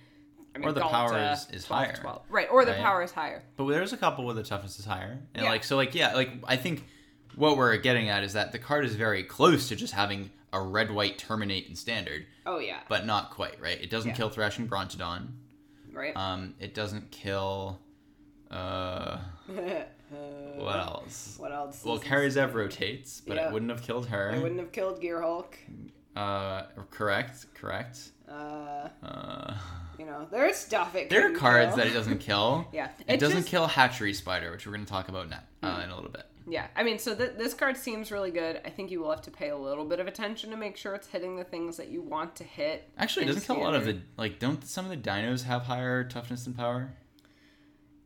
I 0.54 0.58
mean, 0.58 0.68
Or 0.68 0.72
the 0.72 0.80
Ghalta, 0.82 0.90
power 0.90 1.32
is- 1.32 1.48
is 1.50 1.64
12, 1.64 1.84
higher. 1.86 1.96
12. 1.96 2.22
right? 2.28 2.48
Or 2.50 2.64
the 2.66 2.72
Right. 2.72 2.80
power 2.82 3.02
is 3.02 3.12
higher. 3.12 3.42
But 3.56 3.66
there's 3.68 3.92
a 3.94 3.96
couple 3.96 4.26
where 4.26 4.34
the 4.34 4.42
toughness 4.42 4.78
is 4.78 4.84
higher, 4.84 5.18
and 5.34 5.44
Yeah. 5.44 5.50
like 5.50 5.64
so, 5.64 5.76
like 5.76 5.94
yeah, 5.94 6.14
like 6.14 6.30
I 6.46 6.56
think 6.56 6.84
what 7.36 7.56
we're 7.56 7.76
getting 7.78 8.08
at 8.10 8.22
is 8.22 8.34
that 8.34 8.52
the 8.52 8.58
card 8.58 8.84
is 8.84 8.94
very 8.94 9.22
close 9.24 9.68
to 9.68 9.76
just 9.76 9.94
having 9.94 10.30
a 10.52 10.60
red 10.60 10.90
white 10.90 11.16
terminate 11.16 11.66
in 11.68 11.74
standard, 11.76 12.26
Oh 12.44 12.58
yeah, 12.58 12.80
but 12.88 13.06
not 13.06 13.30
quite 13.30 13.58
right. 13.60 13.80
It 13.80 13.88
doesn't 13.88 14.10
Yeah. 14.10 14.16
kill 14.16 14.28
Thrashing 14.28 14.68
Brontodon. 14.68 15.28
right. 15.92 16.14
Um, 16.16 16.54
it 16.58 16.74
doesn't 16.74 17.10
kill. 17.10 17.80
Uh, 18.50 19.18
what 20.56 20.76
else? 20.76 21.36
What 21.38 21.52
else? 21.52 21.84
Well, 21.84 21.96
is- 21.96 22.02
Kari 22.04 22.28
Zev 22.28 22.54
rotates, 22.54 23.20
but 23.20 23.36
Yeah. 23.36 23.48
it 23.48 23.52
wouldn't 23.52 23.70
have 23.70 23.82
killed 23.82 24.06
I 24.06 24.10
her. 24.10 24.40
wouldn't 24.40 24.60
have 24.60 24.72
killed 24.72 25.00
Gearhulk. 25.00 25.54
Uh, 26.14 26.64
correct, 26.90 27.46
correct. 27.54 28.10
Uh, 28.28 28.88
Uh, 29.02 29.54
you 29.98 30.04
know, 30.06 30.26
there's 30.30 30.56
stuff 30.56 30.94
it. 30.94 31.08
there 31.10 31.30
are 31.32 31.34
cards 31.34 31.68
kill. 31.74 31.76
that 31.76 31.86
it 31.86 31.92
doesn't 31.94 32.18
kill. 32.30 32.66
Yeah, 32.72 32.90
It, 33.06 33.18
doesn't 33.20 33.38
just- 33.38 33.48
Hmm. 33.48 33.50
kill 33.50 33.66
Hatchery 33.66 34.12
Spider, 34.14 34.50
which 34.50 34.66
we're 34.66 34.72
going 34.72 34.84
to 34.84 34.90
talk 34.90 35.08
about 35.08 35.28
now 35.30 35.40
uh, 35.62 35.80
in 35.84 35.90
a 35.90 35.94
little 35.94 36.10
bit. 36.10 36.26
Yeah, 36.48 36.66
I 36.74 36.82
mean, 36.82 36.98
so 36.98 37.14
th- 37.14 37.34
this 37.38 37.54
card 37.54 37.76
seems 37.76 38.10
really 38.10 38.32
good. 38.32 38.60
I 38.64 38.70
think 38.70 38.90
you 38.90 38.98
will 39.00 39.10
have 39.10 39.22
to 39.22 39.30
pay 39.30 39.50
a 39.50 39.56
little 39.56 39.84
bit 39.84 40.00
of 40.00 40.08
attention 40.08 40.50
to 40.50 40.56
make 40.56 40.76
sure 40.76 40.94
it's 40.96 41.06
hitting 41.06 41.36
the 41.36 41.44
things 41.44 41.76
that 41.76 41.88
you 41.88 42.02
want 42.02 42.34
to 42.36 42.44
hit. 42.44 42.90
Actually, 42.98 43.26
it 43.26 43.28
doesn't 43.28 43.44
kill 43.44 43.58
a 43.58 43.62
lot 43.62 43.74
of 43.76 43.84
the 43.84 44.00
like. 44.16 44.40
Don't 44.40 44.66
some 44.66 44.84
of 44.84 44.90
the 44.90 44.96
dinos 44.96 45.44
have 45.44 45.62
higher 45.62 46.02
toughness 46.02 46.44
and 46.48 46.56
power? 46.56 46.94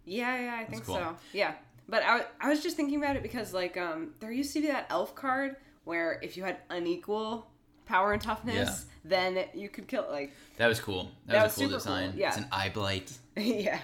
Yeah, 0.05 0.39
yeah, 0.39 0.57
I 0.61 0.65
think 0.71 0.85
cool. 0.85 0.97
so. 0.97 1.17
Yeah, 1.33 1.55
but 1.89 2.03
I, 2.03 2.25
I 2.41 2.49
was 2.49 2.63
just 2.63 2.77
thinking 2.77 2.97
about 3.03 3.17
it 3.17 3.23
because 3.23 3.53
like 3.53 3.77
um 3.77 4.11
there 4.21 4.31
used 4.33 4.53
to 4.55 4.61
be 4.61 4.69
that 4.69 4.87
elf 4.91 5.15
card 5.15 5.57
where 5.85 6.19
if 6.23 6.37
you 6.37 6.43
had 6.45 6.59
unequal 6.71 7.47
power 7.87 8.13
and 8.13 8.21
toughness, 8.21 8.87
then 9.05 9.45
you 9.55 9.69
could 9.69 9.87
kill 9.87 10.07
like 10.11 10.33
That 10.57 10.67
was 10.67 10.81
cool. 10.81 11.11
That, 11.27 11.35
That 11.35 11.43
was, 11.45 11.53
was 11.53 11.57
a 11.57 11.61
cool 11.71 11.79
super 11.81 11.89
cool, 11.89 11.97
design. 12.09 12.15
yeah. 12.19 12.29
It's 12.29 12.37
an 12.39 12.47
eye 12.51 12.69
blight. 12.71 13.17
yeah. 13.37 13.79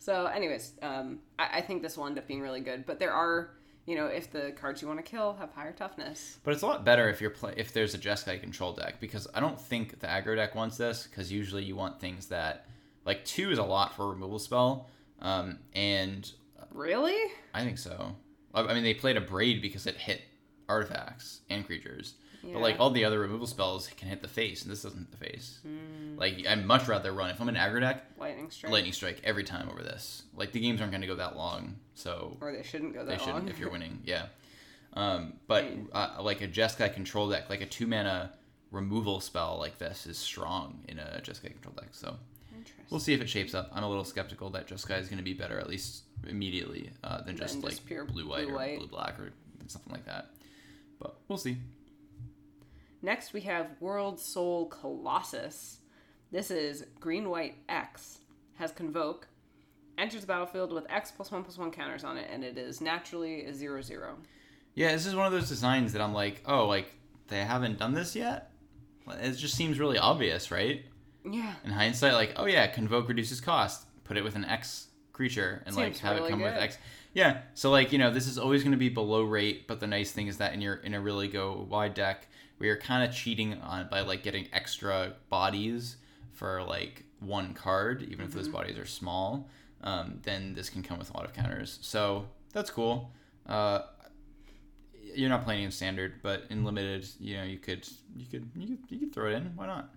So, 0.00 0.26
anyways, 0.26 0.72
um, 0.82 1.20
I, 1.38 1.48
I 1.58 1.60
think 1.60 1.82
this 1.82 1.96
will 1.96 2.06
end 2.06 2.18
up 2.18 2.26
being 2.26 2.42
really 2.42 2.60
good. 2.60 2.84
But 2.84 2.98
there 2.98 3.12
are, 3.12 3.50
you 3.86 3.94
know, 3.94 4.06
if 4.06 4.30
the 4.32 4.52
cards 4.60 4.82
you 4.82 4.88
want 4.88 4.98
to 5.02 5.08
kill 5.08 5.34
have 5.34 5.52
higher 5.52 5.72
toughness. 5.72 6.38
But 6.42 6.52
it's 6.54 6.62
a 6.62 6.66
lot 6.66 6.84
better 6.84 7.08
if 7.08 7.20
you're 7.20 7.30
play 7.30 7.54
if 7.56 7.72
there's 7.72 7.94
a 7.94 7.98
Jeskai 7.98 8.40
control 8.40 8.72
deck 8.72 8.98
because 9.00 9.28
I 9.32 9.38
don't 9.40 9.60
think 9.60 10.00
the 10.00 10.08
aggro 10.08 10.34
deck 10.34 10.54
wants 10.56 10.76
this 10.76 11.06
because 11.06 11.30
usually 11.30 11.62
you 11.62 11.76
want 11.76 12.00
things 12.00 12.26
that 12.26 12.66
like 13.06 13.24
two 13.24 13.50
is 13.52 13.58
a 13.58 13.62
lot 13.62 13.94
for 13.94 14.06
a 14.06 14.08
removal 14.08 14.40
spell, 14.40 14.88
um, 15.20 15.58
and 15.74 16.30
Really? 16.74 17.16
I 17.54 17.64
think 17.64 17.78
so. 17.78 18.14
I 18.52 18.74
mean, 18.74 18.82
they 18.84 18.92
played 18.94 19.16
Abrade 19.16 19.62
because 19.62 19.86
it 19.86 19.96
hit 19.96 20.20
artifacts 20.68 21.40
and 21.48 21.64
creatures. 21.64 22.14
But 22.42 22.60
like 22.60 22.76
all 22.78 22.90
the 22.90 23.06
other 23.06 23.20
removal 23.20 23.46
spells 23.46 23.88
can 23.88 24.06
hit 24.08 24.20
the 24.20 24.28
face, 24.28 24.62
and 24.64 24.70
this 24.70 24.82
doesn't 24.82 24.98
hit 24.98 25.10
the 25.12 25.16
face. 25.16 25.60
Hmm. 25.62 26.18
Like 26.18 26.44
I'd 26.46 26.66
much 26.66 26.86
rather 26.88 27.10
run 27.12 27.30
if 27.30 27.40
I'm 27.40 27.48
an 27.48 27.54
aggro 27.54 27.80
deck, 27.80 28.04
Lightning 28.18 28.50
strike. 28.50 28.70
lightning 28.70 28.92
strike 28.92 29.18
every 29.24 29.44
time 29.44 29.70
over 29.70 29.82
this. 29.82 30.24
Like 30.36 30.52
the 30.52 30.60
games 30.60 30.80
aren't 30.82 30.92
going 30.92 31.00
to 31.00 31.06
go 31.06 31.14
that 31.16 31.36
long, 31.36 31.76
so 31.94 32.36
Or 32.42 32.52
they 32.52 32.62
shouldn't 32.62 32.92
go 32.92 33.02
that 33.02 33.06
they 33.12 33.16
shouldn't 33.24 33.44
long. 33.44 33.48
if 33.48 33.58
you're 33.58 33.70
winning. 33.72 34.00
Yeah. 34.04 34.26
Um, 34.92 35.32
but 35.46 35.64
uh, 35.92 36.16
like 36.20 36.42
a 36.42 36.46
Jeskai 36.48 36.92
control 36.92 37.30
deck, 37.30 37.48
like 37.48 37.62
a 37.62 37.66
two 37.66 37.86
mana 37.86 38.32
removal 38.70 39.20
spell 39.20 39.56
like 39.58 39.78
this 39.78 40.06
is 40.06 40.18
strong 40.18 40.80
in 40.86 40.98
a 40.98 41.22
Jeskai 41.24 41.50
control 41.50 41.74
deck. 41.76 41.88
So 41.92 42.14
Interesting. 42.64 42.86
we'll 42.90 43.00
see 43.00 43.14
if 43.14 43.20
it 43.20 43.28
shapes 43.28 43.54
up. 43.54 43.70
I'm 43.72 43.82
a 43.82 43.88
little 43.88 44.04
skeptical 44.04 44.50
that 44.50 44.66
Jeskai 44.66 45.00
is 45.00 45.08
going 45.08 45.18
to 45.18 45.24
be 45.24 45.34
better 45.34 45.58
at 45.58 45.68
least 45.68 46.04
immediately 46.28 46.90
uh, 47.02 47.22
than 47.22 47.36
just 47.36 47.62
like 47.62 47.72
just 47.72 47.86
pure 47.86 48.04
blue 48.04 48.28
white 48.28 48.48
or 48.48 48.78
blue 48.78 48.86
black 48.86 49.18
or 49.18 49.32
something 49.66 49.92
like 49.92 50.06
that. 50.06 50.30
But 51.00 51.16
we'll 51.28 51.38
see. 51.38 51.58
Next, 53.02 53.32
we 53.32 53.42
have 53.42 53.66
Worldsoul 53.82 54.70
Colossus. 54.70 55.78
This 56.32 56.50
is 56.50 56.86
green 57.00 57.28
white 57.28 57.56
X, 57.68 58.18
has 58.54 58.72
Convoke, 58.72 59.28
enters 59.98 60.22
the 60.22 60.26
battlefield 60.26 60.72
with 60.72 60.86
X 60.90 61.10
plus 61.10 61.30
1 61.30 61.44
plus 61.44 61.58
1 61.58 61.70
counters 61.70 62.02
on 62.02 62.16
it, 62.16 62.28
and 62.32 62.42
it 62.42 62.56
is 62.56 62.80
naturally 62.80 63.44
a 63.44 63.54
0 63.54 63.82
0. 63.82 64.16
Yeah, 64.74 64.92
this 64.92 65.06
is 65.06 65.14
one 65.14 65.26
of 65.26 65.32
those 65.32 65.48
designs 65.48 65.92
that 65.92 66.02
I'm 66.02 66.14
like, 66.14 66.42
oh, 66.46 66.66
like 66.66 66.94
they 67.28 67.40
haven't 67.40 67.78
done 67.78 67.92
this 67.92 68.16
yet. 68.16 68.50
It 69.06 69.32
just 69.32 69.54
seems 69.54 69.78
really 69.78 69.98
obvious, 69.98 70.50
right? 70.50 70.84
Yeah. 71.24 71.54
in 71.64 71.70
hindsight, 71.70 72.12
like, 72.14 72.34
oh 72.36 72.46
yeah, 72.46 72.66
convoke 72.66 73.08
reduces 73.08 73.40
cost. 73.40 73.86
Put 74.04 74.16
it 74.16 74.24
with 74.24 74.34
an 74.36 74.44
X 74.44 74.88
creature 75.12 75.62
and 75.66 75.74
like 75.76 75.96
have 75.98 76.16
really 76.16 76.28
it 76.28 76.30
come 76.30 76.42
with. 76.42 76.54
X. 76.54 76.76
Yeah. 77.14 77.42
So 77.54 77.70
like, 77.70 77.92
you 77.92 77.98
know, 77.98 78.10
this 78.10 78.26
is 78.26 78.36
always 78.38 78.62
gonna 78.64 78.76
be 78.76 78.88
below 78.88 79.22
rate, 79.22 79.66
but 79.66 79.80
the 79.80 79.86
nice 79.86 80.12
thing 80.12 80.26
is 80.26 80.36
that 80.38 80.52
in 80.52 80.60
your 80.60 80.74
in 80.76 80.92
a 80.94 81.00
really 81.00 81.28
go 81.28 81.66
wide 81.70 81.94
deck, 81.94 82.28
where 82.58 82.66
you're 82.68 82.76
kinda 82.76 83.08
cheating 83.12 83.54
on 83.62 83.88
by 83.88 84.00
like 84.02 84.22
getting 84.22 84.48
extra 84.52 85.14
bodies 85.30 85.96
for 86.32 86.62
like 86.62 87.04
one 87.20 87.54
card, 87.54 88.02
even 88.10 88.26
if 88.26 88.32
those 88.32 88.44
Mm-hmm. 88.48 88.52
bodies 88.56 88.78
are 88.78 88.84
small, 88.86 89.48
um, 89.82 90.18
then 90.24 90.52
this 90.54 90.68
can 90.68 90.82
come 90.82 90.98
with 90.98 91.10
a 91.10 91.16
lot 91.16 91.24
of 91.24 91.32
counters. 91.32 91.78
So 91.80 92.26
that's 92.52 92.70
cool. 92.70 93.10
Uh 93.46 93.82
you're 95.14 95.28
not 95.30 95.44
playing 95.44 95.62
in 95.62 95.70
standard, 95.70 96.14
but 96.22 96.44
in 96.50 96.64
limited, 96.64 97.06
you 97.20 97.36
know, 97.36 97.44
you 97.44 97.58
could 97.58 97.88
you 98.16 98.26
could 98.26 98.50
you 98.56 98.66
could, 98.76 98.78
you 98.90 98.98
could 98.98 99.12
throw 99.14 99.30
it 99.30 99.34
in. 99.34 99.52
Why 99.54 99.66
not? 99.66 99.94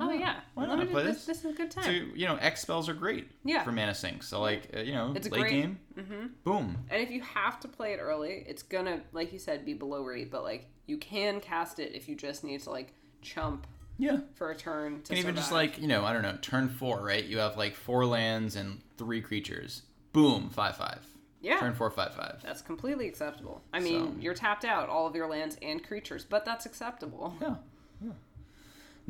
Oh, 0.00 0.10
yeah. 0.12 0.36
Why 0.54 0.64
not 0.66 0.78
Limited- 0.78 0.92
play 0.92 1.04
this? 1.04 1.26
this? 1.26 1.38
Is 1.44 1.52
a 1.52 1.52
good 1.56 1.70
time. 1.70 1.84
So 1.84 1.90
you 1.90 2.26
know, 2.26 2.36
X 2.36 2.62
spells 2.62 2.88
are 2.88 2.94
great. 2.94 3.28
Yeah. 3.44 3.64
For 3.64 3.72
mana 3.72 3.94
sink. 3.94 4.22
So 4.22 4.40
like 4.40 4.68
uh, 4.76 4.80
you 4.80 4.92
know, 4.92 5.12
It's 5.16 5.26
a 5.26 5.30
late 5.30 5.40
great- 5.40 5.50
game, 5.50 5.78
hmm 5.96 6.26
boom. 6.44 6.76
And 6.90 7.02
if 7.02 7.10
you 7.10 7.20
have 7.22 7.58
to 7.60 7.68
play 7.68 7.92
it 7.94 7.98
early, 8.00 8.44
it's 8.46 8.62
gonna, 8.62 9.00
like 9.12 9.32
you 9.32 9.38
said, 9.38 9.64
be 9.64 9.74
below 9.74 10.02
rate, 10.04 10.30
but 10.30 10.44
like 10.44 10.66
you 10.86 10.98
can 10.98 11.40
cast 11.40 11.78
it 11.80 11.94
if 11.94 12.08
you 12.08 12.14
just 12.14 12.44
need 12.44 12.60
to 12.62 12.70
like 12.70 12.92
chump 13.22 13.66
Yeah. 13.98 14.18
for 14.34 14.50
a 14.50 14.56
turn 14.56 15.02
to 15.02 15.10
And 15.12 15.18
even 15.18 15.34
just 15.34 15.48
survive. 15.48 15.70
like 15.70 15.78
you 15.80 15.88
know, 15.88 16.04
I 16.04 16.12
don't 16.12 16.22
know, 16.22 16.38
turn 16.42 16.68
four, 16.68 17.02
right? 17.04 17.24
You 17.24 17.38
have 17.38 17.56
like 17.56 17.74
four 17.74 18.06
lands 18.06 18.54
and 18.56 18.80
three 18.98 19.20
creatures. 19.20 19.82
Boom, 20.12 20.48
five 20.50 20.76
five. 20.76 21.04
yeah, 21.40 21.58
Turn 21.58 21.74
four, 21.74 21.90
five 21.90 22.14
five. 22.14 22.40
that's 22.42 22.62
completely 22.62 23.08
acceptable. 23.08 23.62
I 23.72 23.80
mean, 23.80 24.14
So- 24.14 24.20
you're 24.20 24.34
tapped 24.34 24.64
out 24.64 24.88
all 24.88 25.06
of 25.08 25.16
your 25.16 25.28
lands 25.28 25.56
and 25.60 25.82
creatures, 25.84 26.24
but 26.24 26.44
that's 26.44 26.66
acceptable. 26.66 27.36
Yeah. 27.40 27.56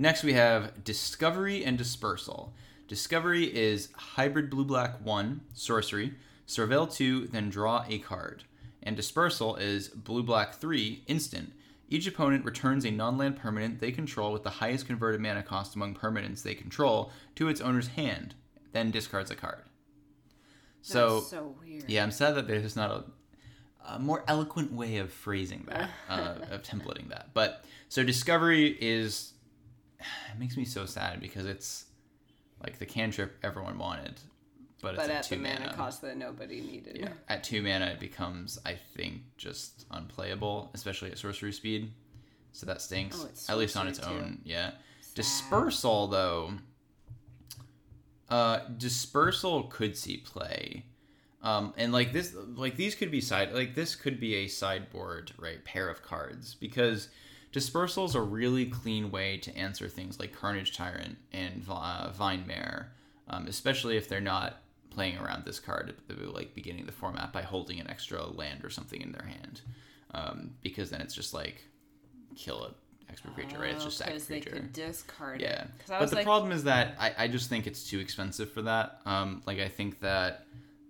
Next 0.00 0.22
we 0.22 0.34
have 0.34 0.84
Discovery 0.84 1.64
and 1.64 1.76
Dispersal. 1.76 2.52
Discovery 2.86 3.44
is 3.44 3.88
hybrid 3.96 4.48
blue 4.48 4.64
black 4.64 5.04
one 5.04 5.40
sorcery, 5.54 6.14
surveil 6.46 6.90
two, 6.90 7.26
then 7.26 7.50
draw 7.50 7.84
a 7.88 7.98
card. 7.98 8.44
And 8.80 8.94
Dispersal 8.94 9.56
is 9.56 9.88
blue 9.88 10.22
black 10.22 10.54
three 10.54 11.02
instant. 11.08 11.52
Each 11.88 12.06
opponent 12.06 12.44
returns 12.44 12.84
a 12.84 12.92
non-land 12.92 13.38
permanent 13.38 13.80
they 13.80 13.90
control 13.90 14.32
with 14.32 14.44
the 14.44 14.50
highest 14.50 14.86
converted 14.86 15.20
mana 15.20 15.42
cost 15.42 15.74
among 15.74 15.96
permanents 15.96 16.44
they 16.44 16.54
control 16.54 17.10
to 17.34 17.48
its 17.48 17.60
owner's 17.60 17.88
hand, 17.88 18.36
then 18.70 18.92
discards 18.92 19.32
a 19.32 19.34
card. 19.34 19.64
So 20.80 21.16
That's 21.16 21.30
so 21.30 21.56
weird. 21.60 21.90
yeah, 21.90 22.04
I'm 22.04 22.12
sad 22.12 22.36
that 22.36 22.46
there's 22.46 22.76
not 22.76 22.92
a, 22.92 23.94
a 23.94 23.98
more 23.98 24.22
eloquent 24.28 24.72
way 24.72 24.98
of 24.98 25.12
phrasing 25.12 25.66
that, 25.68 25.90
uh, 26.08 26.34
of 26.52 26.62
templating 26.62 27.08
that. 27.08 27.30
But 27.34 27.64
so 27.88 28.04
discovery 28.04 28.78
is 28.80 29.32
it 30.32 30.38
makes 30.38 30.56
me 30.56 30.64
so 30.64 30.86
sad 30.86 31.20
because 31.20 31.46
it's 31.46 31.86
like 32.62 32.78
the 32.78 32.86
cantrip 32.86 33.36
everyone 33.42 33.78
wanted, 33.78 34.20
but 34.82 34.96
but 34.96 35.04
at 35.04 35.10
at 35.10 35.22
the 35.24 35.36
two 35.36 35.42
mana 35.42 35.60
mana. 35.60 35.74
cost 35.74 36.02
that 36.02 36.16
nobody 36.16 36.60
needed. 36.60 36.98
Yeah, 37.00 37.12
at 37.28 37.44
two 37.44 37.62
mana 37.62 37.86
it 37.86 38.00
becomes 38.00 38.58
I 38.64 38.74
think 38.96 39.22
just 39.36 39.86
unplayable, 39.90 40.70
especially 40.74 41.10
at 41.10 41.18
sorcery 41.18 41.52
speed. 41.52 41.92
So 42.52 42.66
that 42.66 42.82
stinks. 42.82 43.24
Oh, 43.48 43.52
at 43.52 43.58
least 43.58 43.76
on 43.76 43.86
its 43.86 43.98
too. 43.98 44.06
own. 44.06 44.40
Yeah. 44.44 44.72
Dispersal 45.14 46.08
though. 46.08 46.52
Uh, 48.28 48.60
dispersal 48.76 49.64
could 49.64 49.96
see 49.96 50.18
play. 50.18 50.84
Um, 51.42 51.72
and 51.76 51.92
like 51.92 52.12
this, 52.12 52.34
like 52.56 52.76
these 52.76 52.94
could 52.94 53.10
be 53.10 53.20
side, 53.20 53.52
like 53.52 53.74
this 53.74 53.94
could 53.94 54.18
be 54.18 54.34
a 54.36 54.48
sideboard, 54.48 55.32
right? 55.38 55.64
Pair 55.64 55.88
of 55.88 56.02
cards 56.02 56.54
because 56.54 57.08
dispersal 57.52 58.04
is 58.04 58.14
a 58.14 58.20
really 58.20 58.66
clean 58.66 59.10
way 59.10 59.38
to 59.38 59.56
answer 59.56 59.88
things 59.88 60.18
like 60.18 60.32
Carnage 60.32 60.76
Tyrant 60.76 61.16
and 61.32 61.62
uh, 61.68 62.10
Vine 62.10 62.46
Mare, 62.46 62.92
um, 63.28 63.46
especially 63.46 63.96
if 63.96 64.08
they're 64.08 64.20
not 64.20 64.60
playing 64.90 65.18
around 65.18 65.44
this 65.44 65.60
card 65.60 65.88
at 65.90 66.08
the 66.18 66.30
like 66.30 66.54
beginning 66.54 66.80
of 66.80 66.86
the 66.86 66.92
format 66.92 67.32
by 67.32 67.42
holding 67.42 67.78
an 67.80 67.88
extra 67.88 68.24
land 68.26 68.64
or 68.64 68.70
something 68.70 69.00
in 69.00 69.12
their 69.12 69.26
hand, 69.26 69.60
um, 70.14 70.50
because 70.62 70.90
then 70.90 71.00
it's 71.00 71.14
just 71.14 71.32
like 71.34 71.64
kill 72.36 72.64
a 72.64 72.74
extra 73.10 73.30
creature, 73.30 73.58
right? 73.58 73.74
It's 73.74 73.84
just 73.84 73.98
sack 73.98 74.08
a 74.08 74.12
because 74.12 74.24
Oh, 74.24 74.34
they 74.34 74.40
creature. 74.40 74.56
could 74.60 74.72
discard 74.72 75.40
Yeah, 75.40 75.62
it. 75.62 75.68
I 75.90 75.98
but 76.00 76.10
the 76.10 76.16
like, 76.16 76.24
problem 76.24 76.52
is 76.52 76.64
that 76.64 76.94
I, 76.98 77.14
I 77.18 77.28
just 77.28 77.48
think 77.48 77.66
it's 77.66 77.88
too 77.88 77.98
expensive 78.00 78.50
for 78.50 78.62
that. 78.62 79.00
Um, 79.06 79.42
like 79.46 79.58
I 79.60 79.68
think 79.68 80.00
that 80.00 80.44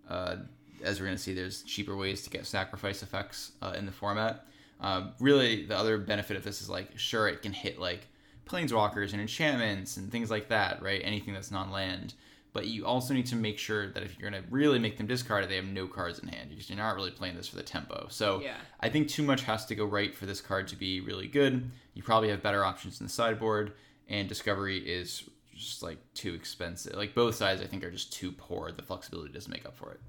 uh, 0.09 0.37
as 0.83 1.01
we're 1.01 1.07
gonna 1.07 1.18
see, 1.18 1.35
there's 1.35 1.62
cheaper 1.62 1.97
ways 1.97 2.23
to 2.23 2.31
get 2.31 2.47
sacrifice 2.47 3.03
effects 3.03 3.53
uh, 3.62 3.75
in 3.77 3.87
the 3.87 3.92
format. 3.92 4.47
Um, 4.80 5.12
really, 5.20 5.66
the 5.66 5.76
other 5.76 5.98
benefit 5.98 6.36
of 6.36 6.44
this 6.44 6.62
is 6.62 6.70
like, 6.70 6.98
sure, 6.98 7.28
it 7.28 7.42
can 7.42 7.52
hit 7.52 7.78
like 7.78 8.06
planeswalkers 8.46 9.12
and 9.12 9.20
enchantments 9.20 9.96
and 9.96 10.10
things 10.10 10.30
like 10.30 10.48
that, 10.48 10.82
right? 10.82 11.00
Anything 11.04 11.34
that's 11.34 11.50
non-land. 11.50 12.14
But 12.52 12.66
you 12.66 12.86
also 12.86 13.12
need 13.12 13.26
to 13.26 13.36
make 13.36 13.58
sure 13.58 13.90
that 13.90 14.02
if 14.02 14.18
you're 14.18 14.30
going 14.30 14.42
to 14.42 14.48
really 14.50 14.78
make 14.78 14.96
them 14.96 15.06
discard 15.06 15.44
it, 15.44 15.48
they 15.48 15.56
have 15.56 15.66
no 15.66 15.86
cards 15.86 16.18
in 16.18 16.28
hand 16.28 16.48
you're 16.68 16.78
not 16.78 16.96
really 16.96 17.10
playing 17.10 17.36
this 17.36 17.48
for 17.48 17.56
the 17.56 17.62
tempo. 17.62 18.06
So 18.10 18.40
Yeah. 18.40 18.56
I 18.80 18.88
think 18.88 19.08
too 19.08 19.22
much 19.22 19.42
has 19.42 19.64
to 19.66 19.74
go 19.74 19.84
right 19.84 20.14
for 20.14 20.26
this 20.26 20.40
card 20.40 20.68
to 20.68 20.76
be 20.76 21.00
really 21.00 21.26
good. 21.26 21.70
You 21.94 22.02
probably 22.02 22.28
have 22.30 22.42
better 22.42 22.64
options 22.64 23.00
in 23.00 23.06
the 23.06 23.12
sideboard, 23.12 23.72
and 24.08 24.28
Discovery 24.28 24.78
is 24.78 25.28
just 25.54 25.82
like 25.82 25.98
too 26.14 26.34
expensive. 26.34 26.94
Like 26.94 27.14
both 27.14 27.34
sides, 27.34 27.60
I 27.60 27.66
think, 27.66 27.84
are 27.84 27.90
just 27.90 28.12
too 28.12 28.32
poor. 28.32 28.72
The 28.72 28.82
flexibility 28.82 29.32
doesn't 29.32 29.50
make 29.50 29.66
up 29.66 29.76
for 29.76 29.92
it. 29.92 30.00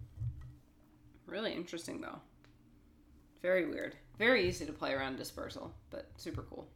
Really 1.25 1.53
interesting 1.53 2.01
though. 2.01 2.19
Very 3.41 3.65
weird. 3.65 3.95
Very 4.17 4.47
easy 4.47 4.65
to 4.65 4.73
play 4.73 4.93
around 4.93 5.17
dispersal, 5.17 5.73
but 5.91 6.09
super 6.17 6.43
cool. 6.43 6.67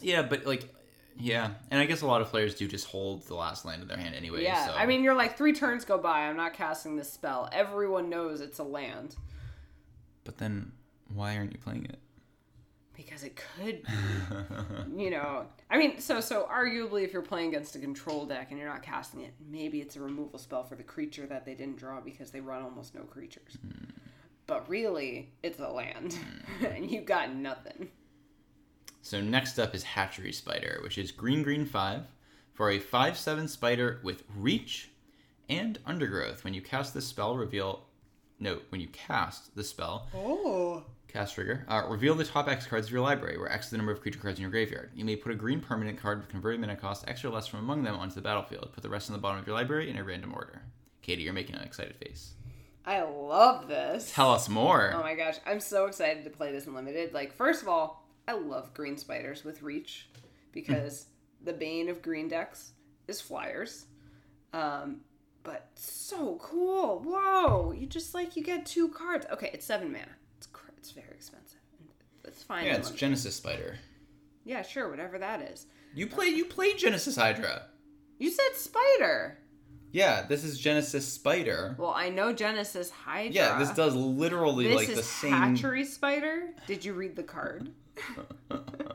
Yeah, 0.00 0.22
but 0.22 0.46
like, 0.46 0.68
yeah, 1.16 1.50
and 1.70 1.80
I 1.80 1.86
guess 1.86 2.02
a 2.02 2.06
lot 2.06 2.22
of 2.22 2.28
players 2.28 2.54
do 2.56 2.66
just 2.66 2.86
hold 2.86 3.22
the 3.28 3.36
last 3.36 3.64
land 3.64 3.82
in 3.82 3.88
their 3.88 3.96
hand 3.96 4.14
anyway. 4.14 4.42
Yeah, 4.42 4.66
so. 4.66 4.74
I 4.74 4.86
mean, 4.86 5.04
you're 5.04 5.14
like 5.14 5.38
three 5.38 5.52
turns 5.52 5.84
go 5.84 5.98
by. 5.98 6.20
I'm 6.20 6.36
not 6.36 6.54
casting 6.54 6.96
this 6.96 7.12
spell. 7.12 7.48
Everyone 7.52 8.08
knows 8.08 8.40
it's 8.40 8.58
a 8.58 8.64
land 8.64 9.14
but 10.24 10.38
then 10.38 10.72
why 11.14 11.36
aren't 11.36 11.52
you 11.52 11.58
playing 11.58 11.84
it? 11.84 11.98
because 12.94 13.24
it 13.24 13.36
could 13.36 13.82
be. 13.82 15.02
you 15.02 15.10
know, 15.10 15.46
I 15.70 15.78
mean, 15.78 15.98
so 15.98 16.20
so 16.20 16.48
arguably, 16.52 17.04
if 17.04 17.12
you're 17.12 17.22
playing 17.22 17.48
against 17.48 17.74
a 17.74 17.78
control 17.78 18.26
deck 18.26 18.48
and 18.50 18.58
you're 18.58 18.68
not 18.68 18.82
casting 18.82 19.22
it, 19.22 19.32
maybe 19.50 19.80
it's 19.80 19.96
a 19.96 20.00
removal 20.00 20.38
spell 20.38 20.62
for 20.62 20.76
the 20.76 20.82
creature 20.82 21.26
that 21.26 21.44
they 21.44 21.54
didn't 21.54 21.78
draw 21.78 22.00
because 22.00 22.30
they 22.30 22.40
run 22.40 22.62
almost 22.62 22.94
no 22.94 23.02
creatures. 23.02 23.56
Hmm. 23.60 23.90
But 24.46 24.68
really, 24.68 25.30
it's 25.42 25.60
a 25.60 25.68
land, 25.68 26.18
and 26.66 26.90
you've 26.90 27.06
got 27.06 27.34
nothing. 27.34 27.88
So 29.00 29.20
next 29.20 29.58
up 29.58 29.74
is 29.74 29.82
Hatchery 29.82 30.32
Spider, 30.32 30.80
which 30.82 30.98
is 30.98 31.10
green 31.10 31.42
green 31.42 31.64
five 31.66 32.02
for 32.52 32.70
a 32.70 32.78
five 32.78 33.16
seven 33.16 33.48
spider 33.48 34.00
with 34.02 34.22
reach 34.36 34.90
and 35.48 35.78
undergrowth. 35.86 36.44
When 36.44 36.54
you 36.54 36.60
cast 36.62 36.94
this 36.94 37.06
spell, 37.06 37.36
reveal 37.36 37.84
no, 38.38 38.58
when 38.70 38.80
you 38.80 38.88
cast 38.88 39.54
the 39.54 39.62
spell, 39.62 40.08
Oh. 40.14 40.82
cast 41.06 41.34
trigger, 41.36 41.64
uh, 41.68 41.84
reveal 41.88 42.14
the 42.16 42.24
top 42.24 42.48
X 42.48 42.66
cards 42.66 42.86
of 42.88 42.92
your 42.92 43.00
library, 43.02 43.38
where 43.38 43.50
X 43.50 43.66
is 43.66 43.70
the 43.70 43.76
number 43.76 43.92
of 43.92 44.00
creature 44.00 44.18
cards 44.18 44.38
in 44.38 44.42
your 44.42 44.50
graveyard. 44.50 44.90
You 44.94 45.04
may 45.04 45.14
put 45.16 45.30
a 45.32 45.36
green 45.36 45.60
permanent 45.60 45.98
card 45.98 46.18
with 46.18 46.28
converted 46.28 46.60
mana 46.60 46.74
cost 46.76 47.08
X 47.08 47.24
or 47.24 47.30
less 47.30 47.46
from 47.46 47.60
among 47.60 47.84
them 47.84 47.94
onto 47.94 48.14
the 48.16 48.20
battlefield. 48.20 48.70
Put 48.72 48.82
the 48.82 48.88
rest 48.88 49.08
on 49.10 49.14
the 49.14 49.20
bottom 49.22 49.38
of 49.38 49.46
your 49.46 49.54
library 49.56 49.88
in 49.90 49.96
a 49.96 50.02
random 50.04 50.34
order. 50.34 50.62
Katie, 51.02 51.22
you're 51.22 51.32
making 51.32 51.54
an 51.56 51.62
excited 51.62 51.94
face. 51.96 52.34
I 52.84 53.02
love 53.02 53.68
this. 53.68 54.12
Tell 54.12 54.32
us 54.32 54.48
more. 54.48 54.92
Oh 54.94 55.00
my 55.02 55.14
gosh, 55.14 55.36
I'm 55.46 55.60
so 55.60 55.86
excited 55.86 56.24
to 56.24 56.30
play 56.30 56.50
this 56.52 56.66
in 56.66 56.74
limited. 56.74 57.14
Like, 57.14 57.32
first 57.32 57.62
of 57.62 57.68
all, 57.68 58.08
I 58.26 58.32
love 58.32 58.74
green 58.74 58.96
spiders 58.96 59.44
with 59.44 59.62
reach 59.62 60.08
because 60.52 61.06
the 61.44 61.52
bane 61.52 61.88
of 61.88 62.02
green 62.02 62.28
decks 62.28 62.72
is 63.06 63.20
flyers. 63.20 63.86
Um, 64.52 65.00
but 65.44 65.68
so 65.74 66.38
cool. 66.40 67.00
Whoa, 67.00 67.72
you 67.72 67.86
just 67.86 68.14
like 68.14 68.36
you 68.36 68.42
get 68.42 68.66
two 68.66 68.88
cards. 68.88 69.26
Okay, 69.32 69.50
it's 69.52 69.64
seven 69.66 69.92
mana. 69.92 70.06
It's 70.38 70.46
cr- 70.46 70.70
it's 70.76 70.90
very 70.90 71.08
expensive. 71.12 71.58
It's 72.24 72.42
fine. 72.42 72.64
yeah, 72.64 72.72
it's 72.74 72.88
limited. 72.88 72.98
Genesis 73.00 73.36
Spider. 73.36 73.78
yeah, 74.44 74.62
sure, 74.62 74.88
whatever 74.90 75.18
that 75.18 75.40
is. 75.42 75.66
You 75.94 76.06
play 76.06 76.26
you 76.26 76.44
play 76.46 76.74
Genesis 76.74 77.16
Hydra. 77.16 77.62
You 78.18 78.30
said 78.30 78.54
spider. 78.54 79.38
Yeah, 79.92 80.22
this 80.26 80.42
is 80.42 80.58
Genesis 80.58 81.06
Spider. 81.06 81.76
Well, 81.78 81.92
I 81.94 82.08
know 82.08 82.32
Genesis 82.32 82.90
Hydra. 82.90 83.32
Yeah, 83.32 83.58
this 83.58 83.70
does 83.70 83.94
literally 83.94 84.66
This 84.68 84.76
like 84.76 84.94
the 84.94 85.02
same. 85.02 85.32
hatchery 85.32 85.84
spider. 85.84 86.48
Did 86.66 86.82
you 86.84 86.94
read 86.94 87.14
the 87.14 87.22
card? 87.22 87.70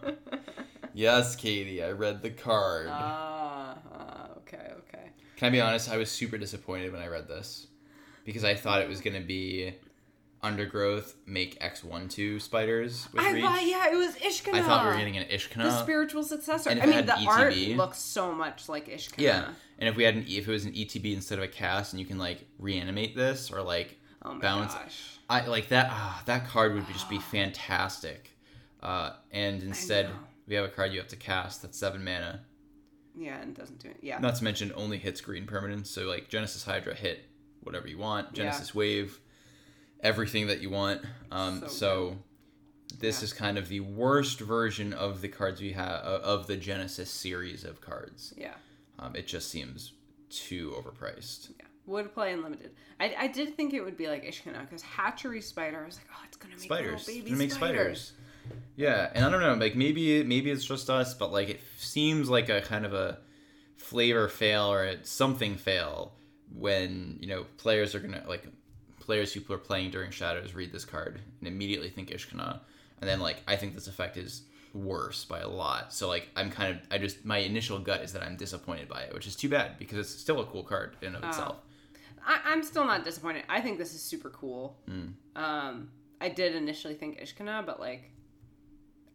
yes, 0.93 1.35
Katie, 1.35 1.83
I 1.83 1.91
read 1.91 2.23
the 2.23 2.31
card. 2.31 2.87
Ah, 2.89 3.77
ah, 3.93 4.29
okay, 4.37 4.71
okay. 4.79 5.11
Can 5.35 5.47
I 5.47 5.49
be 5.51 5.61
honest? 5.61 5.89
I 5.89 5.97
was 5.97 6.09
super 6.09 6.37
disappointed 6.39 6.91
when 6.91 7.01
I 7.01 7.07
read 7.07 7.27
this 7.27 7.67
because 8.25 8.43
I 8.43 8.55
thought 8.55 8.81
it 8.81 8.89
was 8.89 8.99
gonna 8.99 9.21
be 9.21 9.75
undergrowth 10.47 11.15
make 11.25 11.57
X 11.61 11.83
one 11.83 12.07
two 12.07 12.39
spiders 12.39 13.07
with 13.13 13.21
I 13.23 13.31
reach. 13.33 13.43
thought, 13.43 13.65
yeah, 13.65 13.91
it 13.91 13.95
was 13.95 14.15
Ishkana. 14.15 14.53
I 14.55 14.61
thought 14.63 14.85
we 14.85 14.91
were 14.91 14.97
getting 14.97 15.17
an 15.17 15.25
Ishkana. 15.25 15.63
the 15.63 15.81
spiritual 15.83 16.23
successor. 16.23 16.69
I 16.71 16.85
mean, 16.85 17.05
the 17.05 17.17
an 17.17 17.27
art 17.27 17.55
looks 17.55 17.97
so 17.99 18.33
much 18.33 18.67
like 18.69 18.87
Ishkana. 18.87 19.15
yeah, 19.19 19.49
and 19.79 19.89
if 19.89 19.95
we 19.95 20.03
had 20.03 20.15
an 20.15 20.25
if 20.27 20.47
it 20.47 20.51
was 20.51 20.65
an 20.65 20.73
ETB 20.73 21.13
instead 21.13 21.37
of 21.37 21.43
a 21.43 21.47
cast, 21.47 21.93
and 21.93 21.99
you 21.99 22.05
can 22.05 22.17
like 22.17 22.45
reanimate 22.59 23.15
this 23.15 23.51
or 23.51 23.61
like 23.61 23.97
Oh 24.23 24.39
bounce. 24.39 24.73
gosh. 24.73 25.19
I 25.29 25.45
like 25.45 25.69
that. 25.69 25.87
Ah, 25.91 26.23
that 26.25 26.47
card 26.47 26.73
would 26.73 26.87
just 26.87 27.09
be 27.09 27.19
fantastic. 27.19 28.31
Uh, 28.81 29.11
and 29.31 29.61
instead, 29.61 30.09
we 30.47 30.55
have 30.55 30.65
a 30.65 30.69
card 30.69 30.91
you 30.93 30.99
have 30.99 31.07
to 31.09 31.15
cast 31.15 31.61
that's 31.61 31.77
seven 31.77 32.03
mana. 32.03 32.41
Yeah, 33.15 33.41
and 33.41 33.55
doesn't 33.55 33.79
do 33.79 33.89
it. 33.89 33.97
Yeah. 34.01 34.19
Not 34.19 34.35
to 34.35 34.43
mention, 34.43 34.71
only 34.75 34.97
hits 34.97 35.21
green 35.21 35.45
permanents. 35.45 35.87
So 35.87 36.03
like 36.03 36.29
Genesis 36.29 36.63
Hydra 36.63 36.93
hit 36.95 37.25
whatever 37.61 37.87
you 37.87 37.97
want. 37.97 38.27
Yeah. 38.29 38.43
Genesis 38.43 38.73
Wave, 38.75 39.19
everything 40.01 40.47
that 40.47 40.61
you 40.61 40.69
want. 40.69 41.01
Um, 41.31 41.61
So 41.61 41.67
so 41.67 42.17
this 42.99 43.19
Yeah. 43.19 43.25
is 43.25 43.33
kind 43.33 43.57
of 43.57 43.67
the 43.69 43.81
worst 43.81 44.39
version 44.39 44.93
of 44.93 45.21
the 45.21 45.27
cards 45.27 45.59
we 45.61 45.73
have 45.73 46.01
of 46.03 46.47
the 46.47 46.57
Genesis 46.57 47.09
series 47.09 47.63
of 47.63 47.81
cards. 47.81 48.33
yeah. 48.37 48.53
Um, 48.99 49.15
it 49.15 49.27
just 49.27 49.49
seems 49.51 49.93
too 50.29 50.71
overpriced. 50.75 51.51
Yeah. 51.59 51.65
Would 51.85 52.13
play 52.13 52.33
unlimited. 52.33 52.71
I, 52.99 53.15
I 53.17 53.27
did 53.27 53.55
think 53.55 53.73
it 53.73 53.81
would 53.81 53.95
be 53.97 54.07
like 54.07 54.23
Ishkana 54.25 54.61
because 54.61 54.81
Hatchery 54.81 55.41
Spider. 55.41 55.81
I 55.83 55.85
was 55.85 55.97
like, 55.97 56.07
oh, 56.13 56.21
it's 56.27 56.35
gonna 56.37 56.55
make 56.55 56.63
Spiders. 56.63 57.05
baby 57.05 57.31
make 57.31 57.51
spiders. 57.51 58.01
spiders. 58.01 58.13
Yeah, 58.75 59.11
and 59.13 59.23
I 59.25 59.29
don't 59.29 59.41
know, 59.41 59.53
like 59.53 59.75
maybe 59.75 60.23
maybe 60.23 60.49
it's 60.51 60.65
just 60.65 60.89
us, 60.89 61.13
but 61.13 61.31
like 61.31 61.49
it 61.49 61.61
seems 61.77 62.29
like 62.29 62.49
a 62.49 62.61
kind 62.61 62.85
of 62.85 62.93
a 62.93 63.19
flavor 63.75 64.27
fail 64.27 64.71
or 64.71 64.83
a 64.85 65.03
something 65.05 65.55
fail 65.55 66.13
when 66.53 67.17
you 67.21 67.27
know 67.27 67.45
players 67.57 67.93
are 67.93 67.99
gonna 67.99 68.23
like 68.27 68.47
players 69.07 69.33
who 69.33 69.41
are 69.51 69.57
playing 69.57 69.89
during 69.89 70.11
shadows 70.11 70.53
read 70.53 70.71
this 70.71 70.85
card 70.85 71.21
and 71.39 71.47
immediately 71.47 71.89
think 71.89 72.09
Ishkana, 72.09 72.59
and 73.01 73.09
then 73.09 73.19
like 73.19 73.37
I 73.47 73.55
think 73.55 73.73
this 73.73 73.87
effect 73.87 74.17
is 74.17 74.43
worse 74.73 75.25
by 75.25 75.39
a 75.39 75.47
lot. 75.47 75.93
So 75.93 76.07
like 76.07 76.29
I'm 76.35 76.51
kind 76.51 76.75
of 76.75 76.81
I 76.91 76.99
just 76.99 77.25
my 77.25 77.37
initial 77.37 77.79
gut 77.79 78.01
is 78.01 78.13
that 78.13 78.21
I'm 78.21 78.35
disappointed 78.35 78.89
by 78.89 79.01
it, 79.01 79.13
which 79.13 79.25
is 79.25 79.35
too 79.35 79.49
bad 79.49 79.79
because 79.79 79.97
it's 79.97 80.09
still 80.09 80.41
a 80.41 80.45
cool 80.45 80.63
card 80.63 80.97
in 81.01 81.15
and 81.15 81.23
of 81.23 81.23
itself. 81.23 81.55
I, 82.23 82.41
I'm 82.45 82.61
still 82.61 82.85
not 82.85 83.05
disappointed. 83.05 83.45
I 83.47 83.61
think 83.61 83.77
this 83.77 83.95
is 83.95 84.01
super 84.01 84.29
cool. 84.29 84.77
Mm. 84.89 85.13
Um, 85.37 85.89
I 86.19 86.27
did 86.27 86.55
initially 86.55 86.93
think 86.93 87.21
Ishkana, 87.21 87.65
but 87.65 87.79
like, 87.79 88.11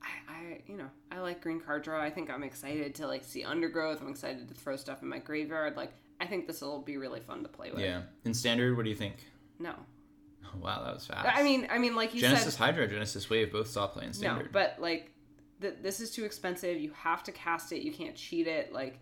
I, 0.03 0.33
I, 0.33 0.61
you 0.67 0.79
know, 0.79 0.89
I 1.11 1.21
like 1.21 1.43
green 1.43 1.61
card 1.61 1.83
draw. 1.83 2.03
I 2.03 2.09
think 2.09 2.31
I'm 2.31 2.43
excited 2.43 2.95
to 2.95 3.07
like 3.07 3.23
see 3.23 3.45
undergrowth. 3.45 4.01
I'm 4.01 4.09
excited 4.09 4.49
to 4.49 4.55
throw 4.55 4.77
stuff 4.77 5.03
in 5.03 5.09
my 5.09 5.19
graveyard. 5.19 5.77
Like, 5.77 5.93
I 6.19 6.27
think 6.27 6.47
this 6.47 6.63
will 6.63 6.81
be 6.81 6.97
really 6.97 7.21
fun 7.21 7.43
to 7.43 7.51
play 7.51 7.71
with. 7.71 7.81
Yeah. 7.81 8.03
In 8.25 8.33
standard, 8.33 8.75
what 8.75 8.85
do 8.85 8.89
you 8.89 8.97
think? 8.97 9.17
No, 9.63 9.75
wow, 10.61 10.83
that 10.85 10.95
was 10.95 11.07
fast. 11.07 11.29
I 11.33 11.43
mean, 11.43 11.67
I 11.71 11.79
mean, 11.79 11.95
like 11.95 12.15
you 12.15 12.21
Genesis 12.21 12.55
said, 12.55 12.63
Hydra, 12.65 12.89
Genesis 12.89 13.29
Wave 13.31 13.53
both 13.53 13.69
saw 13.69 13.87
play 13.87 14.05
in 14.07 14.13
no, 14.21 14.43
but 14.53 14.77
like, 14.79 15.13
th- 15.61 15.77
this 15.83 16.01
is 16.01 16.11
too 16.11 16.25
expensive. 16.25 16.79
You 16.81 16.93
have 16.97 17.23
to 17.25 17.33
cast 17.33 17.73
it. 17.73 17.83
You 17.83 17.93
can't 17.93 18.17
cheat 18.17 18.47
it. 18.47 18.73
Like, 18.73 18.99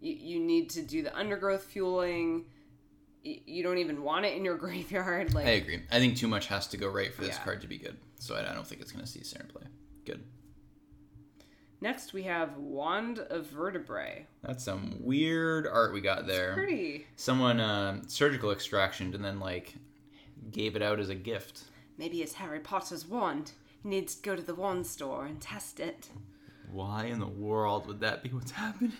you, 0.00 0.12
you 0.14 0.40
need 0.40 0.70
to 0.70 0.82
do 0.82 1.02
the 1.02 1.16
undergrowth 1.16 1.64
fueling. 1.64 2.44
Y- 3.24 3.40
You 3.46 3.62
don't 3.62 3.78
even 3.78 4.02
want 4.02 4.26
it 4.26 4.36
in 4.36 4.44
your 4.44 4.56
graveyard. 4.64 5.32
Like, 5.34 5.46
I 5.46 5.50
agree. 5.50 5.82
I 5.90 5.98
think 5.98 6.16
too 6.16 6.28
much 6.28 6.46
has 6.48 6.66
to 6.68 6.76
go 6.76 6.88
right 6.88 7.12
for 7.14 7.22
this 7.22 7.36
Yeah. 7.36 7.44
card 7.44 7.60
to 7.62 7.66
be 7.66 7.78
good. 7.78 7.96
So 8.18 8.34
I, 8.34 8.50
I 8.50 8.54
don't 8.54 8.66
think 8.66 8.80
it's 8.82 8.92
going 8.92 9.04
to 9.04 9.10
see 9.10 9.22
standard 9.24 9.52
play. 9.52 9.62
Good. 10.04 10.22
Next, 11.80 12.12
we 12.14 12.22
have 12.22 12.56
Wand 12.56 13.18
of 13.18 13.46
Vertebrae. 13.46 14.26
That's 14.42 14.64
some 14.64 14.96
weird 15.00 15.66
art 15.66 15.92
we 15.92 16.00
got 16.00 16.26
there. 16.26 16.54
Pretty. 16.54 17.06
Someone 17.16 17.60
um, 17.60 18.02
surgical 18.08 18.52
extraction 18.52 19.14
and 19.14 19.22
then 19.24 19.38
like 19.38 19.74
gave 20.50 20.76
it 20.76 20.82
out 20.82 21.00
as 21.00 21.08
a 21.08 21.14
gift. 21.14 21.64
Maybe 21.98 22.22
it's 22.22 22.34
Harry 22.34 22.60
Potter's 22.60 23.06
wand. 23.06 23.52
He 23.82 23.88
needs 23.88 24.14
to 24.16 24.22
go 24.22 24.36
to 24.36 24.42
the 24.42 24.54
wand 24.54 24.86
store 24.86 25.26
and 25.26 25.40
test 25.40 25.80
it. 25.80 26.08
Why 26.70 27.04
in 27.04 27.20
the 27.20 27.26
world 27.26 27.86
would 27.86 28.00
that 28.00 28.22
be 28.22 28.30
what's 28.30 28.50
happening? 28.52 28.92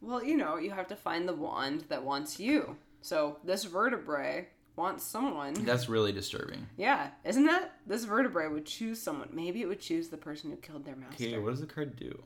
Well, 0.00 0.22
you 0.22 0.36
know, 0.36 0.56
you 0.58 0.70
have 0.72 0.88
to 0.88 0.96
find 0.96 1.26
the 1.26 1.34
wand 1.34 1.84
that 1.88 2.04
wants 2.04 2.38
you. 2.38 2.76
So 3.00 3.38
this 3.44 3.64
vertebrae 3.64 4.48
wants 4.76 5.04
someone. 5.04 5.54
That's 5.54 5.88
really 5.88 6.12
disturbing. 6.12 6.66
Yeah, 6.76 7.08
isn't 7.24 7.46
that? 7.46 7.76
This 7.86 8.04
vertebrae 8.04 8.48
would 8.48 8.66
choose 8.66 9.00
someone. 9.00 9.28
Maybe 9.32 9.62
it 9.62 9.66
would 9.66 9.80
choose 9.80 10.08
the 10.08 10.16
person 10.18 10.50
who 10.50 10.56
killed 10.56 10.84
their 10.84 10.96
master. 10.96 11.24
Okay, 11.24 11.38
what 11.38 11.50
does 11.50 11.60
the 11.60 11.66
card 11.66 11.96
do? 11.96 12.22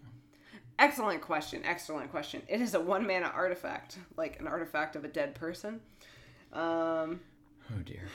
Excellent 0.78 1.20
question. 1.20 1.62
Excellent 1.64 2.10
question. 2.10 2.42
It 2.48 2.60
is 2.60 2.74
a 2.74 2.80
one 2.80 3.06
mana 3.06 3.30
artifact, 3.34 3.98
like 4.16 4.40
an 4.40 4.46
artifact 4.46 4.96
of 4.96 5.04
a 5.04 5.08
dead 5.08 5.34
person. 5.34 5.80
Um, 6.52 7.20
Oh 7.70 7.82
dear. 7.84 8.08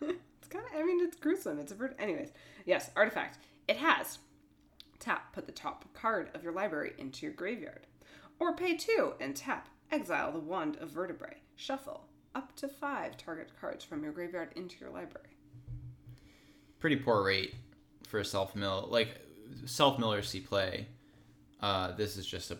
it's 0.08 0.48
kind 0.48 0.64
of. 0.64 0.80
I 0.80 0.84
mean, 0.84 1.00
it's 1.00 1.16
gruesome. 1.16 1.58
It's 1.58 1.72
a 1.72 1.74
vert. 1.74 1.96
Anyways, 1.98 2.32
yes, 2.64 2.90
artifact. 2.96 3.38
It 3.66 3.76
has 3.76 4.18
tap. 4.98 5.32
Put 5.32 5.46
the 5.46 5.52
top 5.52 5.84
card 5.94 6.30
of 6.34 6.42
your 6.42 6.52
library 6.52 6.92
into 6.98 7.26
your 7.26 7.34
graveyard, 7.34 7.86
or 8.38 8.54
pay 8.54 8.76
two 8.76 9.14
and 9.20 9.34
tap. 9.36 9.68
Exile 9.90 10.32
the 10.32 10.38
wand 10.38 10.76
of 10.80 10.90
vertebrae. 10.90 11.38
Shuffle 11.56 12.04
up 12.34 12.54
to 12.56 12.68
five 12.68 13.16
target 13.16 13.50
cards 13.60 13.84
from 13.84 14.02
your 14.02 14.12
graveyard 14.12 14.50
into 14.54 14.76
your 14.80 14.90
library. 14.90 15.28
Pretty 16.78 16.96
poor 16.96 17.24
rate 17.24 17.54
for 18.06 18.20
a 18.20 18.24
self 18.24 18.54
mill 18.54 18.86
like 18.90 19.20
self 19.64 19.98
mill 19.98 20.12
or 20.12 20.22
C 20.22 20.40
play. 20.40 20.86
Uh, 21.60 21.92
this 21.92 22.16
is 22.16 22.26
just 22.26 22.50
a 22.50 22.58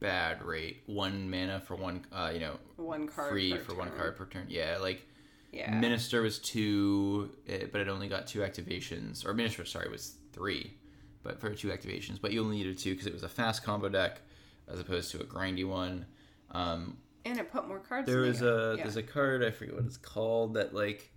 bad 0.00 0.42
rate. 0.42 0.82
One 0.86 1.30
mana 1.30 1.60
for 1.60 1.76
one. 1.76 2.04
Uh, 2.12 2.30
you 2.32 2.40
know, 2.40 2.58
One 2.76 3.06
card 3.06 3.30
free 3.30 3.56
for 3.58 3.74
one 3.74 3.90
card 3.92 4.16
per 4.16 4.26
turn. 4.26 4.46
Yeah, 4.48 4.78
like 4.80 5.06
Yeah. 5.54 5.78
Minister 5.78 6.20
was 6.20 6.38
two, 6.38 7.30
eh, 7.48 7.66
but 7.70 7.80
it 7.80 7.88
only 7.88 8.08
got 8.08 8.26
two 8.26 8.40
activations. 8.40 9.24
Or 9.24 9.32
Minister, 9.34 9.64
sorry, 9.64 9.88
was 9.88 10.14
three, 10.32 10.76
but 11.22 11.40
for 11.40 11.54
two 11.54 11.68
activations. 11.68 12.20
But 12.20 12.32
you 12.32 12.42
only 12.42 12.56
needed 12.56 12.76
two 12.78 12.92
because 12.92 13.06
it 13.06 13.12
was 13.12 13.22
a 13.22 13.28
fast 13.28 13.62
combo 13.62 13.88
deck 13.88 14.20
as 14.68 14.80
opposed 14.80 15.10
to 15.12 15.20
a 15.20 15.24
grindy 15.24 15.66
one. 15.66 16.06
Um, 16.50 16.96
and 17.24 17.38
it 17.38 17.50
put 17.50 17.68
more 17.68 17.78
cards. 17.78 18.06
there 18.06 18.20
was 18.20 18.42
a 18.42 18.74
yeah. 18.76 18.82
there's 18.82 18.96
a 18.96 19.02
card 19.02 19.44
I 19.44 19.50
forget 19.50 19.74
what 19.74 19.84
it's 19.84 19.96
called 19.96 20.54
that 20.54 20.74
like 20.74 21.10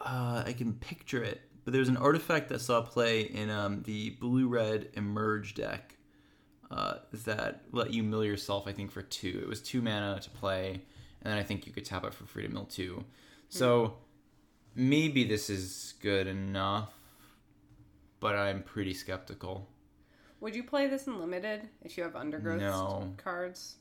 uh, 0.00 0.44
I 0.46 0.52
can 0.52 0.74
picture 0.74 1.22
it, 1.22 1.40
but 1.64 1.72
there's 1.72 1.88
an 1.88 1.96
artifact 1.96 2.48
that 2.50 2.60
saw 2.60 2.82
play 2.82 3.22
in 3.22 3.50
um, 3.50 3.82
the 3.82 4.10
blue 4.10 4.48
red 4.48 4.90
emerge 4.94 5.54
deck 5.54 5.96
uh, 6.70 6.96
that 7.24 7.62
let 7.72 7.92
you 7.92 8.02
mill 8.02 8.24
yourself. 8.24 8.66
I 8.66 8.72
think 8.72 8.90
for 8.90 9.02
two, 9.02 9.40
it 9.42 9.48
was 9.48 9.62
two 9.62 9.80
mana 9.80 10.20
to 10.20 10.30
play, 10.30 10.82
and 11.24 11.32
then 11.32 11.38
I 11.38 11.42
think 11.42 11.66
you 11.66 11.72
could 11.72 11.84
tap 11.84 12.04
it 12.04 12.14
for 12.14 12.24
free 12.26 12.42
to 12.46 12.48
mill 12.52 12.66
two. 12.66 13.04
So 13.48 13.94
maybe 14.74 15.24
this 15.24 15.48
is 15.50 15.94
good 16.00 16.26
enough, 16.26 16.92
but 18.20 18.34
I'm 18.36 18.62
pretty 18.62 18.94
skeptical. 18.94 19.68
Would 20.40 20.54
you 20.54 20.62
play 20.64 20.86
this 20.88 21.06
in 21.06 21.18
limited 21.18 21.68
if 21.82 21.96
you 21.96 22.02
have 22.04 22.14
undergrowth 22.16 22.60
No. 22.60 23.14
cards? 23.16 23.76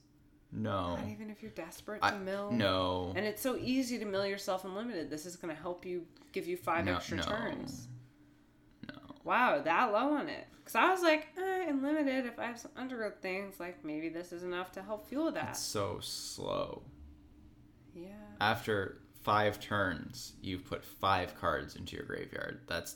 No, 0.55 0.95
Not 0.97 1.07
even 1.09 1.31
if 1.31 1.41
you're 1.41 1.49
desperate 1.51 1.99
I, 2.03 2.11
to 2.11 2.17
mill. 2.19 2.51
no. 2.51 3.11
And 3.15 3.25
it's 3.25 3.41
so 3.41 3.57
easy 3.57 3.97
to 3.97 4.05
mill 4.05 4.25
yourself 4.25 4.63
in 4.65 4.75
limited. 4.75 5.09
This 5.09 5.25
is 5.25 5.35
going 5.35 5.53
to 5.53 5.59
help 5.59 5.83
you 5.83 6.05
give 6.31 6.45
you 6.47 6.55
five 6.57 6.85
No, 6.85 6.95
extra 6.97 7.17
no. 7.17 7.23
turns. 7.23 7.87
No. 8.87 8.93
Wow, 9.23 9.61
that 9.63 9.91
low 9.91 10.13
on 10.13 10.29
it. 10.29 10.45
Because 10.57 10.75
I 10.75 10.91
was 10.91 11.01
like, 11.01 11.27
eh, 11.37 11.69
in 11.69 11.81
limited, 11.81 12.27
if 12.27 12.37
I 12.37 12.45
have 12.45 12.59
some 12.59 12.69
undergrowth 12.77 13.19
things, 13.19 13.59
like 13.59 13.83
maybe 13.83 14.09
this 14.09 14.31
is 14.31 14.43
enough 14.43 14.71
to 14.73 14.83
help 14.83 15.07
fuel 15.07 15.31
that. 15.31 15.49
It's 15.49 15.59
so 15.59 15.97
slow. 16.01 16.83
Yeah. 17.95 18.09
after 18.41 18.97
five 19.23 19.59
turns, 19.59 20.33
you've 20.41 20.65
put 20.65 20.83
five 20.83 21.39
cards 21.39 21.75
into 21.75 21.95
your 21.95 22.05
graveyard. 22.05 22.61
That's 22.67 22.95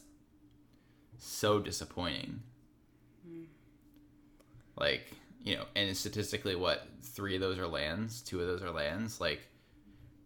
so 1.17 1.59
disappointing. 1.59 2.41
Hmm. 3.25 3.43
Like, 4.75 5.11
you 5.43 5.55
know, 5.55 5.65
and 5.75 5.95
statistically, 5.95 6.55
what, 6.55 6.87
three 7.01 7.35
of 7.35 7.41
those 7.41 7.57
are 7.57 7.67
lands, 7.67 8.21
two 8.21 8.41
of 8.41 8.47
those 8.47 8.61
are 8.61 8.71
lands? 8.71 9.21
Like, 9.21 9.47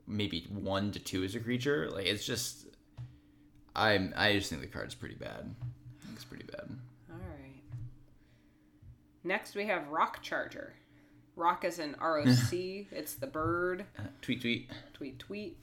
maybe 0.08 0.48
one 0.50 0.92
to 0.92 1.00
two 1.00 1.24
is 1.24 1.36
a 1.36 1.40
creature? 1.40 1.90
Like, 1.90 2.06
it's 2.08 2.26
just. 2.26 2.68
I'm, 3.74 4.14
I 4.18 4.34
just 4.34 4.50
think 4.50 4.62
the 4.62 4.68
card's 4.68 4.96
pretty 4.96 5.16
bad. 5.16 5.56
I 5.64 6.14
it's 6.14 6.26
pretty 6.26 6.44
bad. 6.44 6.70
All 7.10 7.18
right. 7.18 7.62
Next, 9.24 9.56
we 9.56 9.66
have 9.68 9.88
Roc 9.88 10.22
Charger. 10.22 10.74
Rock 11.42 11.66
is 11.66 11.80
an 11.80 11.96
ROC. 12.00 12.54
it's 12.54 13.16
the 13.16 13.26
bird. 13.26 13.86
Uh, 13.98 14.04
tweet, 14.22 14.42
tweet. 14.42 14.70
Tweet, 14.94 15.18
tweet. 15.18 15.58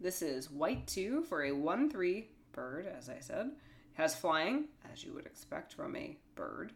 This 0.00 0.22
is 0.22 0.50
white 0.50 0.86
2 0.86 1.24
for 1.24 1.44
a 1.44 1.52
1 1.52 1.90
3 1.90 2.28
bird, 2.52 2.86
as 2.86 3.10
I 3.10 3.18
said. 3.20 3.50
Has 3.92 4.16
flying, 4.16 4.68
as 4.90 5.04
you 5.04 5.12
would 5.12 5.26
expect 5.26 5.74
from 5.74 5.94
a 5.96 6.16
bird. 6.34 6.72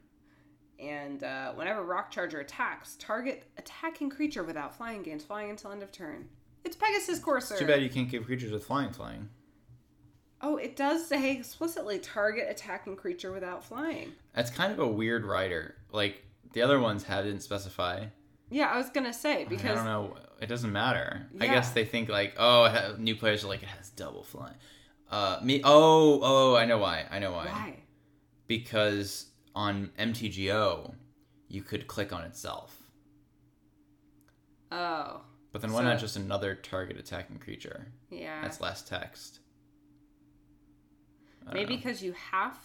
And 0.78 1.24
uh, 1.24 1.52
whenever 1.52 1.82
Roc 1.82 2.10
Charger 2.10 2.40
attacks, 2.40 2.96
target 2.98 3.44
attacking 3.56 4.10
creature 4.10 4.42
without 4.42 4.76
flying 4.76 5.02
gains 5.02 5.24
flying 5.24 5.48
until 5.48 5.72
end 5.72 5.82
of 5.82 5.90
turn. 5.90 6.28
It's 6.62 6.76
Pegasus 6.76 7.20
Courser. 7.20 7.56
Too 7.56 7.66
bad 7.66 7.82
you 7.82 7.88
can't 7.88 8.10
give 8.10 8.26
creatures 8.26 8.52
with 8.52 8.66
flying 8.66 8.92
flying. 8.92 9.30
Oh, 10.42 10.56
it 10.58 10.76
does 10.76 11.06
say 11.06 11.32
explicitly 11.32 12.00
target 12.00 12.48
attacking 12.50 12.96
creature 12.96 13.32
without 13.32 13.64
flying. 13.64 14.12
That's 14.34 14.50
kind 14.50 14.72
of 14.72 14.78
a 14.78 14.86
weird 14.86 15.24
rider. 15.24 15.76
Like, 15.90 16.22
the 16.52 16.60
other 16.60 16.80
ones 16.80 17.04
had 17.04 17.22
didn't 17.22 17.42
specify. 17.42 18.06
Yeah, 18.52 18.66
I 18.66 18.76
was 18.76 18.90
gonna 18.90 19.12
say 19.14 19.44
because 19.48 19.64
I 19.64 19.68
because 19.68 19.76
don't 19.76 19.84
know. 19.86 20.16
It 20.40 20.46
doesn't 20.46 20.72
matter. 20.72 21.26
I 21.40 21.46
guess 21.46 21.70
they 21.70 21.84
think 21.84 22.08
like, 22.08 22.34
oh, 22.38 22.94
new 22.98 23.16
players 23.16 23.44
are 23.44 23.48
like 23.48 23.62
it 23.62 23.68
has 23.68 23.90
double 23.90 24.22
flying. 24.24 24.56
Uh, 25.10 25.38
me. 25.42 25.60
Oh, 25.64 26.20
oh, 26.22 26.56
I 26.56 26.64
know 26.66 26.78
why. 26.78 27.06
I 27.10 27.18
know 27.18 27.32
why. 27.32 27.46
why? 27.46 27.76
Because 28.46 29.26
on 29.54 29.90
MTGO, 29.98 30.94
you 31.48 31.62
could 31.62 31.86
click 31.86 32.12
on 32.12 32.24
itself. 32.24 32.82
Oh, 34.70 35.22
But 35.52 35.60
then 35.60 35.72
why 35.72 35.80
So- 35.80 35.84
not 35.84 35.98
just 36.00 36.16
another 36.16 36.54
target 36.54 36.96
attacking 36.98 37.38
creature? 37.38 37.92
yeah. 38.10 38.40
That's 38.42 38.60
less 38.60 38.82
text. 38.82 39.40
Maybe 41.52 41.74
know. 41.74 41.76
because 41.76 42.02
you 42.02 42.12
have 42.12 42.58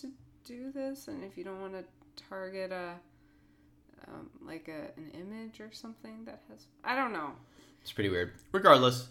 to 0.00 0.10
do 0.44 0.70
this, 0.72 1.08
and 1.08 1.22
if 1.24 1.36
you 1.36 1.44
don't 1.44 1.60
want 1.60 1.72
to 1.74 1.84
target 2.28 2.72
a 2.72 2.94
um, 4.08 4.30
like 4.46 4.68
a 4.68 4.98
an 4.98 5.10
image 5.14 5.60
or 5.60 5.70
something 5.72 6.24
that 6.24 6.42
has, 6.50 6.66
I 6.82 6.96
don't 6.96 7.12
know. 7.12 7.32
It's 7.82 7.92
pretty 7.92 8.10
weird. 8.10 8.32
Regardless, 8.52 9.08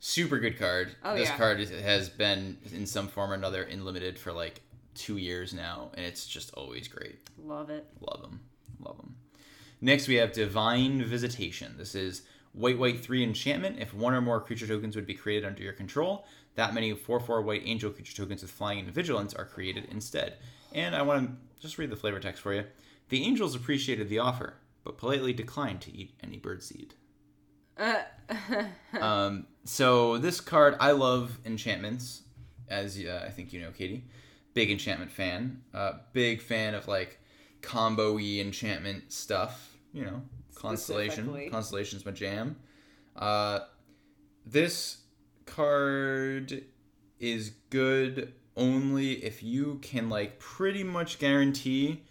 super 0.00 0.38
good 0.38 0.58
card. 0.58 0.94
Oh, 1.04 1.16
this 1.16 1.28
yeah. 1.28 1.36
card 1.36 1.60
is, 1.60 1.70
has 1.70 2.08
been 2.08 2.58
in 2.72 2.86
some 2.86 3.08
form 3.08 3.30
or 3.30 3.34
another 3.34 3.62
in 3.64 3.84
limited 3.84 4.18
for 4.18 4.32
like 4.32 4.60
two 4.94 5.16
years 5.16 5.52
now, 5.54 5.90
and 5.94 6.04
it's 6.04 6.26
just 6.26 6.52
always 6.54 6.88
great. 6.88 7.18
Love 7.42 7.70
it. 7.70 7.86
Love 8.00 8.20
them. 8.20 8.40
Love 8.80 8.96
them. 8.96 9.14
Next, 9.80 10.06
we 10.06 10.14
have 10.16 10.32
Divine 10.32 11.02
Visitation. 11.02 11.74
This 11.76 11.94
is 11.94 12.22
white, 12.52 12.78
white, 12.78 13.00
three 13.00 13.24
enchantment. 13.24 13.78
If 13.80 13.94
one 13.94 14.14
or 14.14 14.20
more 14.20 14.40
creature 14.40 14.66
tokens 14.66 14.94
would 14.94 15.06
be 15.06 15.14
created 15.14 15.46
under 15.46 15.62
your 15.62 15.72
control, 15.72 16.24
that 16.54 16.74
many 16.74 16.94
4 16.94 17.20
4 17.20 17.42
white 17.42 17.62
angel 17.64 17.90
creature 17.90 18.14
tokens 18.16 18.42
with 18.42 18.50
flying 18.50 18.80
and 18.80 18.88
vigilance 18.88 19.34
are 19.34 19.44
created 19.44 19.88
instead. 19.90 20.36
And 20.72 20.94
I 20.94 21.02
want 21.02 21.28
to 21.28 21.62
just 21.62 21.78
read 21.78 21.90
the 21.90 21.96
flavor 21.96 22.20
text 22.20 22.42
for 22.42 22.54
you. 22.54 22.64
The 23.12 23.24
angels 23.24 23.54
appreciated 23.54 24.08
the 24.08 24.20
offer, 24.20 24.54
but 24.84 24.96
politely 24.96 25.34
declined 25.34 25.82
to 25.82 25.94
eat 25.94 26.14
any 26.24 26.38
birdseed. 26.38 26.92
Uh, 27.76 28.04
Um, 28.98 29.46
so 29.64 30.16
this 30.16 30.40
card, 30.40 30.76
I 30.80 30.92
love 30.92 31.38
enchantments, 31.44 32.22
as 32.70 32.98
uh, 32.98 33.22
I 33.26 33.28
think 33.28 33.52
you 33.52 33.60
know, 33.60 33.70
Katie. 33.70 34.06
Big 34.54 34.70
enchantment 34.70 35.10
fan. 35.10 35.60
Uh, 35.74 35.98
big 36.14 36.40
fan 36.40 36.74
of 36.74 36.88
like 36.88 37.20
combo-y 37.60 38.40
enchantment 38.40 39.12
stuff. 39.12 39.76
You 39.92 40.06
know, 40.06 40.22
constellation. 40.54 41.50
Constellation's 41.50 42.06
my 42.06 42.12
jam. 42.12 42.56
Uh, 43.14 43.58
this 44.46 45.02
card 45.44 46.64
is 47.20 47.50
good 47.68 48.32
only 48.56 49.22
if 49.22 49.42
you 49.42 49.80
can 49.82 50.08
like 50.08 50.38
pretty 50.38 50.82
much 50.82 51.18
guarantee 51.18 52.04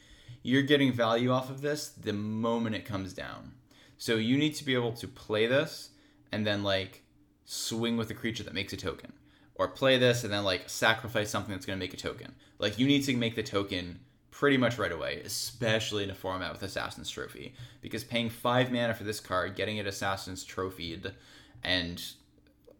you're 0.43 0.61
getting 0.61 0.91
value 0.91 1.31
off 1.31 1.49
of 1.49 1.61
this 1.61 1.89
the 1.89 2.13
moment 2.13 2.75
it 2.75 2.85
comes 2.85 3.13
down. 3.13 3.53
So 3.97 4.15
you 4.15 4.37
need 4.37 4.55
to 4.55 4.65
be 4.65 4.73
able 4.73 4.93
to 4.93 5.07
play 5.07 5.45
this 5.45 5.89
and 6.31 6.45
then 6.45 6.63
like 6.63 7.03
swing 7.45 7.97
with 7.97 8.09
a 8.09 8.15
creature 8.15 8.43
that 8.43 8.53
makes 8.53 8.73
a 8.73 8.77
token. 8.77 9.13
Or 9.55 9.67
play 9.67 9.97
this 9.99 10.23
and 10.23 10.33
then 10.33 10.43
like 10.43 10.69
sacrifice 10.69 11.29
something 11.29 11.53
that's 11.53 11.65
going 11.65 11.77
to 11.77 11.83
make 11.83 11.93
a 11.93 11.97
token. 11.97 12.33
Like 12.57 12.79
you 12.79 12.87
need 12.87 13.03
to 13.03 13.15
make 13.15 13.35
the 13.35 13.43
token 13.43 13.99
pretty 14.31 14.57
much 14.57 14.79
right 14.79 14.91
away, 14.91 15.21
especially 15.23 16.03
in 16.03 16.09
a 16.09 16.15
format 16.15 16.51
with 16.51 16.63
Assassin's 16.63 17.11
Trophy. 17.11 17.53
Because 17.81 18.03
paying 18.03 18.29
five 18.29 18.71
mana 18.71 18.95
for 18.95 19.03
this 19.03 19.19
card, 19.19 19.55
getting 19.55 19.77
it 19.77 19.85
Assassin's 19.85 20.43
Trophied, 20.43 21.11
and 21.63 22.03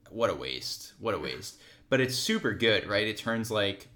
what 0.09 0.31
a 0.31 0.33
waste. 0.33 0.93
What 0.99 1.13
a 1.13 1.19
waste. 1.19 1.59
But 1.89 2.01
it's 2.01 2.15
super 2.15 2.53
good, 2.53 2.87
right? 2.87 3.07
It 3.07 3.17
turns 3.17 3.51
like 3.51 3.89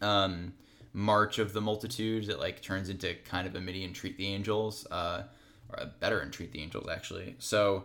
um 0.00 0.54
March 0.92 1.38
of 1.38 1.52
the 1.52 1.60
Multitudes. 1.60 2.28
It 2.28 2.38
like 2.38 2.62
turns 2.62 2.88
into 2.88 3.14
kind 3.24 3.46
of 3.46 3.54
a 3.54 3.60
mini 3.60 3.84
Entreat 3.84 4.16
the 4.16 4.26
Angels, 4.26 4.86
uh, 4.90 5.24
or 5.68 5.82
a 5.82 5.86
better 5.86 6.22
Entreat 6.22 6.52
the 6.52 6.60
Angels 6.60 6.88
actually. 6.88 7.36
So 7.38 7.84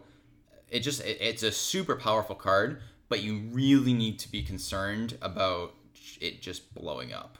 it 0.69 0.79
just 0.79 1.03
it, 1.05 1.17
it's 1.21 1.43
a 1.43 1.51
super 1.51 1.95
powerful 1.95 2.35
card, 2.35 2.81
but 3.09 3.21
you 3.21 3.49
really 3.51 3.93
need 3.93 4.19
to 4.19 4.31
be 4.31 4.43
concerned 4.43 5.17
about 5.21 5.73
it 6.19 6.41
just 6.41 6.73
blowing 6.73 7.13
up. 7.13 7.37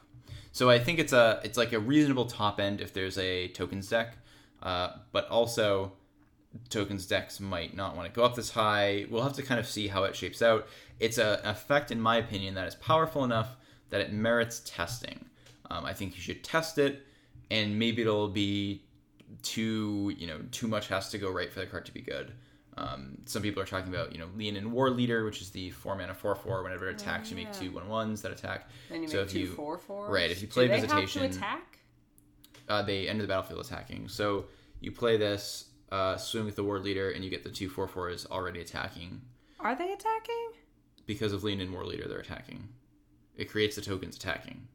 So 0.52 0.70
I 0.70 0.78
think 0.78 0.98
it's 0.98 1.12
a 1.12 1.40
it's 1.44 1.58
like 1.58 1.72
a 1.72 1.78
reasonable 1.78 2.26
top 2.26 2.60
end 2.60 2.80
if 2.80 2.92
there's 2.92 3.18
a 3.18 3.48
tokens 3.48 3.88
deck, 3.88 4.16
uh, 4.62 4.90
but 5.12 5.28
also 5.28 5.92
tokens 6.68 7.06
decks 7.06 7.40
might 7.40 7.76
not 7.76 7.96
want 7.96 8.08
to 8.08 8.14
go 8.14 8.24
up 8.24 8.34
this 8.34 8.50
high. 8.50 9.06
We'll 9.10 9.22
have 9.22 9.34
to 9.34 9.42
kind 9.42 9.60
of 9.60 9.66
see 9.66 9.88
how 9.88 10.04
it 10.04 10.16
shapes 10.16 10.42
out. 10.42 10.66
It's 10.98 11.18
a, 11.18 11.40
an 11.44 11.50
effect, 11.50 11.90
in 11.90 12.00
my 12.00 12.16
opinion, 12.16 12.54
that 12.54 12.66
is 12.66 12.74
powerful 12.74 13.24
enough 13.24 13.56
that 13.90 14.00
it 14.00 14.12
merits 14.12 14.62
testing. 14.64 15.26
Um, 15.70 15.84
I 15.84 15.92
think 15.92 16.14
you 16.16 16.20
should 16.22 16.42
test 16.42 16.78
it, 16.78 17.06
and 17.50 17.78
maybe 17.78 18.02
it'll 18.02 18.28
be 18.28 18.84
too 19.42 20.14
you 20.16 20.26
know 20.26 20.40
too 20.52 20.66
much 20.66 20.88
has 20.88 21.10
to 21.10 21.18
go 21.18 21.30
right 21.30 21.52
for 21.52 21.60
the 21.60 21.66
card 21.66 21.86
to 21.86 21.92
be 21.92 22.00
good. 22.00 22.32
Um, 22.76 23.18
some 23.24 23.42
people 23.42 23.60
are 23.62 23.66
talking 23.66 23.92
about 23.92 24.12
you 24.12 24.18
know 24.18 24.28
Leonin 24.36 24.70
Warleader, 24.72 25.24
which 25.24 25.42
is 25.42 25.50
the 25.50 25.70
four 25.70 25.96
mana 25.96 26.14
four 26.14 26.34
four. 26.34 26.62
Whenever 26.62 26.88
it 26.88 27.00
attacks, 27.00 27.30
you 27.30 27.36
make 27.36 27.46
yeah. 27.48 27.52
two 27.52 27.70
one 27.72 27.88
ones 27.88 28.22
that 28.22 28.32
attack. 28.32 28.68
then 28.88 29.02
you 29.02 29.08
So 29.08 29.18
make 29.18 29.26
if 29.26 29.32
two 29.32 29.38
you- 29.40 29.46
four 29.52 29.78
fours. 29.78 30.10
right, 30.10 30.30
if 30.30 30.40
you 30.40 30.46
Do 30.48 30.52
play 30.54 30.68
they 30.68 30.80
Visitation- 30.80 31.22
have 31.22 31.30
to 31.32 31.36
attack. 31.38 31.78
Uh, 32.68 32.82
they 32.82 33.08
enter 33.08 33.22
the 33.22 33.28
battlefield 33.28 33.60
attacking. 33.64 34.08
So 34.08 34.44
you 34.80 34.92
play 34.92 35.16
this, 35.16 35.70
uh, 35.90 36.16
swing 36.18 36.44
with 36.44 36.54
the 36.54 36.62
war 36.62 36.78
leader, 36.78 37.10
and 37.10 37.24
you 37.24 37.30
get 37.30 37.42
the 37.42 37.50
two 37.50 37.68
four 37.68 37.88
fours 37.88 38.26
already 38.30 38.60
attacking. 38.60 39.22
Are 39.58 39.74
they 39.74 39.90
attacking? 39.92 40.50
Because 41.06 41.32
of 41.32 41.42
Leonin 41.42 41.72
Warleader, 41.72 42.06
they're 42.08 42.20
attacking. 42.20 42.68
It 43.36 43.46
creates 43.50 43.74
the 43.76 43.82
tokens 43.82 44.16
attacking. 44.16 44.68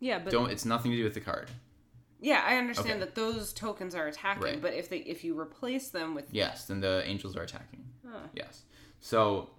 Yeah, 0.00 0.18
but 0.18 0.30
Don't. 0.32 0.50
It's 0.50 0.64
nothing 0.64 0.90
to 0.92 0.96
do 0.96 1.04
with 1.04 1.14
the 1.14 1.20
card. 1.20 1.48
yeah, 2.20 2.42
I 2.46 2.56
understand 2.56 2.90
Okay. 2.90 2.98
that 3.00 3.14
those 3.14 3.52
tokens 3.52 3.94
are 3.94 4.06
attacking, 4.06 4.42
Right. 4.42 4.60
but 4.62 4.74
if 4.74 4.88
they 4.88 4.98
if 4.98 5.22
you 5.24 5.38
replace 5.38 5.88
them 5.90 6.14
with 6.14 6.26
Yes. 6.32 6.66
Then 6.66 6.80
the 6.80 7.02
angels 7.06 7.36
are 7.36 7.42
attacking. 7.42 7.84
Huh. 8.06 8.18
Yes. 8.34 8.62
So, 9.00 9.50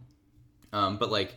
um, 0.74 0.98
but 0.98 1.12
like 1.12 1.36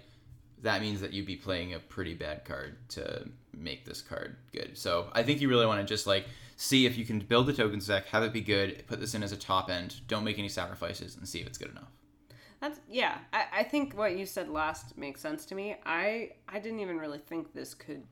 that 0.63 0.81
means 0.81 1.01
that 1.03 1.13
you'd 1.13 1.27
be 1.27 1.37
playing 1.37 1.75
a 1.75 1.79
pretty 1.79 2.15
bad 2.15 2.45
card 2.45 2.77
to 2.89 3.29
make 3.53 3.85
this 3.85 4.01
card 4.01 4.37
good. 4.53 4.77
So 4.79 5.09
I 5.13 5.23
think 5.23 5.41
you 5.43 5.49
really 5.49 5.67
want 5.67 5.81
to 5.81 5.87
just 5.87 6.07
like 6.07 6.27
see 6.57 6.87
if 6.87 6.97
you 6.97 7.05
can 7.05 7.19
build 7.21 7.47
the 7.47 7.53
tokens 7.53 7.87
deck, 7.87 8.07
have 8.07 8.23
it 8.23 8.33
be 8.33 8.41
good, 8.41 8.85
put 8.87 9.01
this 9.01 9.15
in 9.15 9.23
as 9.23 9.33
a 9.33 9.37
top 9.37 9.69
end, 9.71 10.01
don't 10.09 10.25
make 10.25 10.39
any 10.39 10.49
sacrifices, 10.49 11.17
and 11.17 11.29
see 11.29 11.41
if 11.41 11.47
it's 11.47 11.59
good 11.59 11.71
enough. 11.71 11.91
That's 12.61 12.81
yeah. 12.89 13.19
I, 13.33 13.45
I 13.61 13.63
think 13.65 13.95
what 13.97 14.17
you 14.17 14.25
said 14.25 14.49
last 14.49 14.97
makes 14.97 15.21
sense 15.21 15.45
to 15.47 15.55
me. 15.55 15.77
I 15.85 16.33
I 16.49 16.59
didn't 16.61 16.81
even 16.81 16.99
really 16.99 17.19
think 17.19 17.53
this 17.53 17.75
could 17.75 18.05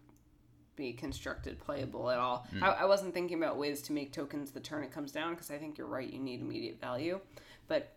be 0.77 0.93
constructed 0.93 1.59
playable 1.59 2.11
at 2.11 2.19
all. 2.19 2.47
Hmm. 2.51 2.65
I, 2.65 2.69
I 2.69 2.85
wasn't 2.85 3.15
thinking 3.15 3.39
about 3.39 3.57
ways 3.57 3.83
to 3.83 3.93
make 3.93 4.13
tokens 4.13 4.51
the 4.51 4.61
turn 4.61 4.83
it 4.83 4.93
comes 4.93 5.13
down 5.13 5.35
because 5.35 5.51
I 5.51 5.59
think 5.59 5.79
you're 5.79 5.87
right. 5.87 6.11
You 6.11 6.19
need 6.19 6.41
immediate 6.41 6.81
value, 6.81 7.21
but 7.69 7.95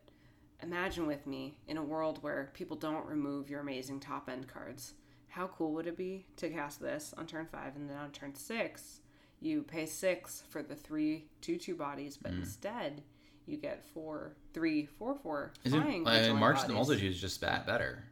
imagine 0.62 1.08
with 1.08 1.26
me 1.28 1.58
in 1.68 1.78
a 1.78 1.84
world 1.84 2.22
where 2.22 2.52
people 2.54 2.78
don't 2.78 3.06
remove 3.06 3.50
your 3.50 3.62
amazing 3.62 4.00
top 4.00 4.30
end 4.30 4.48
cards. 4.48 4.94
How 5.28 5.48
cool 5.48 5.74
would 5.74 5.88
it 5.88 5.98
be 5.98 6.26
to 6.38 6.50
cast 6.50 6.80
this 6.80 7.14
on 7.18 7.28
turn 7.28 7.48
five 7.52 7.76
and 7.76 7.90
then 7.90 7.98
on 7.98 8.12
turn 8.12 8.36
six 8.36 9.02
you 9.42 9.62
pay 9.64 9.86
six 9.86 10.44
for 10.50 10.64
the 10.64 10.76
three 10.76 11.26
two 11.42 11.58
two 11.58 11.76
bodies, 11.76 12.18
but 12.18 12.32
instead 12.32 13.04
you 13.46 13.58
get 13.58 13.84
four 13.94 14.34
three 14.54 14.86
four 14.86 15.16
four 15.22 15.54
Isn't 15.64 15.82
flying 15.82 16.08
uh, 16.08 16.34
March 16.34 16.62
of 16.62 16.68
the. 16.68 16.74
Multitude 16.74 17.12
is 17.12 17.22
just 17.22 17.42
that 17.42 17.66
better? 17.66 18.04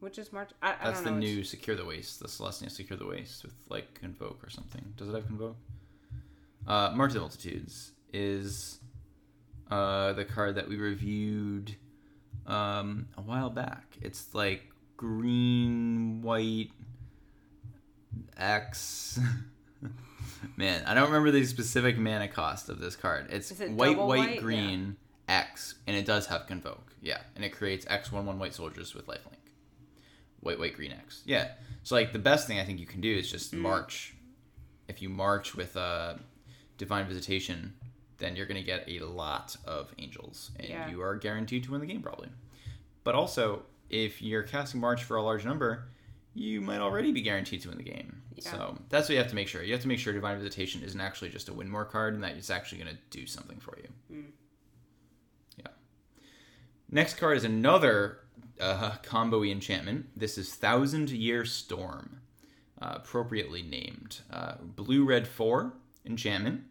Which 0.00 0.18
is 0.18 0.32
March? 0.32 0.50
I, 0.62 0.70
I 0.70 0.84
That's 0.84 1.02
the 1.02 1.10
new 1.10 1.44
Secure 1.44 1.76
the 1.76 1.84
Waste, 1.84 2.20
the 2.20 2.26
Celestia 2.26 2.70
Secure 2.70 2.98
the 2.98 3.06
Waste 3.06 3.44
with 3.44 3.54
like 3.68 4.00
Convoke 4.00 4.42
or 4.42 4.50
something. 4.50 4.94
Does 4.96 5.08
it 5.08 5.14
have 5.14 5.26
Convoke? 5.26 5.56
Uh, 6.66 6.92
March 6.94 7.10
of 7.10 7.14
the 7.14 7.20
Multitudes 7.20 7.92
is 8.12 8.80
uh, 9.70 10.12
the 10.14 10.24
card 10.24 10.54
that 10.56 10.68
we 10.68 10.76
reviewed 10.76 11.76
um, 12.46 13.08
a 13.16 13.20
while 13.20 13.50
back. 13.50 13.96
It's 14.00 14.34
like 14.34 14.62
green, 14.96 16.22
white, 16.22 16.70
X. 18.36 19.20
Man, 20.56 20.82
I 20.86 20.94
don't 20.94 21.06
remember 21.06 21.30
the 21.30 21.44
specific 21.44 21.98
mana 21.98 22.28
cost 22.28 22.70
of 22.70 22.80
this 22.80 22.96
card. 22.96 23.26
It's 23.30 23.50
it 23.60 23.70
white, 23.72 23.98
white, 23.98 24.18
white? 24.18 24.40
green, 24.40 24.96
X, 25.28 25.74
and 25.86 25.94
it 25.94 26.06
does 26.06 26.26
have 26.26 26.46
Convoke. 26.46 26.94
Yeah, 27.02 27.18
and 27.36 27.44
it 27.44 27.50
creates 27.50 27.84
X 27.88 28.10
one 28.10 28.24
one 28.24 28.38
white 28.38 28.54
soldiers 28.54 28.94
with 28.94 29.06
lifelink. 29.06 29.39
White, 30.40 30.58
white, 30.58 30.74
green 30.74 30.92
X. 30.92 31.22
Yeah. 31.26 31.48
So 31.82 31.94
like 31.94 32.12
the 32.12 32.18
best 32.18 32.46
thing 32.46 32.58
I 32.58 32.64
think 32.64 32.78
you 32.80 32.86
can 32.86 33.00
do 33.00 33.14
is 33.14 33.30
just 33.30 33.52
march. 33.54 34.14
If 34.88 35.00
you 35.02 35.08
march 35.08 35.54
with 35.54 35.76
uh, 35.76 36.14
divine 36.78 37.06
visitation, 37.06 37.74
then 38.18 38.36
you're 38.36 38.46
gonna 38.46 38.62
get 38.62 38.88
a 38.88 39.00
lot 39.00 39.56
of 39.64 39.92
angels, 39.98 40.50
and 40.58 40.68
Yeah. 40.68 40.90
you 40.90 41.00
are 41.02 41.16
guaranteed 41.16 41.64
to 41.64 41.70
win 41.72 41.80
the 41.80 41.86
game 41.86 42.02
probably. 42.02 42.28
But 43.04 43.14
also, 43.14 43.62
if 43.88 44.20
you're 44.22 44.42
casting 44.42 44.80
march 44.80 45.04
for 45.04 45.16
a 45.16 45.22
large 45.22 45.44
number, 45.44 45.88
you 46.34 46.60
might 46.60 46.80
already 46.80 47.12
be 47.12 47.22
guaranteed 47.22 47.60
to 47.62 47.68
win 47.68 47.78
the 47.78 47.84
game. 47.84 48.22
Yeah. 48.36 48.50
So 48.52 48.78
that's 48.88 49.08
what 49.08 49.14
you 49.14 49.18
have 49.20 49.28
to 49.30 49.34
make 49.34 49.48
sure. 49.48 49.62
You 49.62 49.72
have 49.72 49.82
to 49.82 49.88
make 49.88 49.98
sure 49.98 50.12
divine 50.12 50.38
visitation 50.38 50.82
isn't 50.82 51.00
actually 51.00 51.30
just 51.30 51.48
a 51.48 51.52
win 51.52 51.68
more 51.68 51.84
card, 51.84 52.14
and 52.14 52.22
that 52.22 52.36
it's 52.36 52.50
actually 52.50 52.78
gonna 52.78 52.98
do 53.10 53.26
something 53.26 53.58
for 53.60 53.76
you. 53.78 54.16
Mm. 54.16 54.30
Yeah. 55.58 55.66
Next 56.90 57.16
card 57.18 57.36
is 57.36 57.44
another 57.44 58.19
uh, 58.60 58.96
combo 59.02 59.42
enchantment. 59.42 60.06
This 60.16 60.38
is 60.38 60.54
Thousand 60.54 61.10
Year 61.10 61.44
Storm, 61.44 62.20
uh, 62.80 62.94
appropriately 62.96 63.62
named. 63.62 64.20
Uh, 64.30 64.54
blue 64.62 65.04
red 65.04 65.26
4 65.26 65.72
enchantment. 66.04 66.62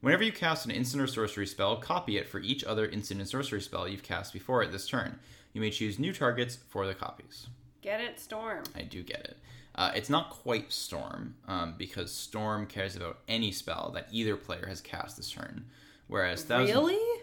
Whenever 0.00 0.22
you 0.22 0.32
cast 0.32 0.66
an 0.66 0.70
instant 0.70 1.02
or 1.02 1.06
sorcery 1.06 1.46
spell, 1.46 1.76
copy 1.76 2.18
it 2.18 2.28
for 2.28 2.38
each 2.40 2.62
other 2.64 2.86
instant 2.86 3.20
and 3.20 3.28
sorcery 3.28 3.60
spell 3.60 3.88
you've 3.88 4.02
cast 4.02 4.32
before 4.32 4.62
it 4.62 4.70
this 4.70 4.86
turn. 4.86 5.18
You 5.52 5.60
may 5.60 5.70
choose 5.70 5.98
new 5.98 6.12
targets 6.12 6.58
for 6.68 6.86
the 6.86 6.94
copies. 6.94 7.46
Get 7.80 8.00
it, 8.00 8.20
Storm. 8.20 8.64
I 8.74 8.82
do 8.82 9.02
get 9.02 9.20
it. 9.20 9.38
Uh, 9.74 9.92
it's 9.94 10.10
not 10.10 10.30
quite 10.30 10.72
Storm, 10.72 11.34
um, 11.48 11.74
because 11.78 12.12
Storm 12.12 12.66
cares 12.66 12.96
about 12.96 13.20
any 13.28 13.50
spell 13.50 13.90
that 13.94 14.08
either 14.12 14.36
player 14.36 14.66
has 14.66 14.80
cast 14.80 15.16
this 15.16 15.30
turn. 15.30 15.64
Whereas 16.06 16.44
Thousand. 16.44 16.74
Really? 16.74 17.22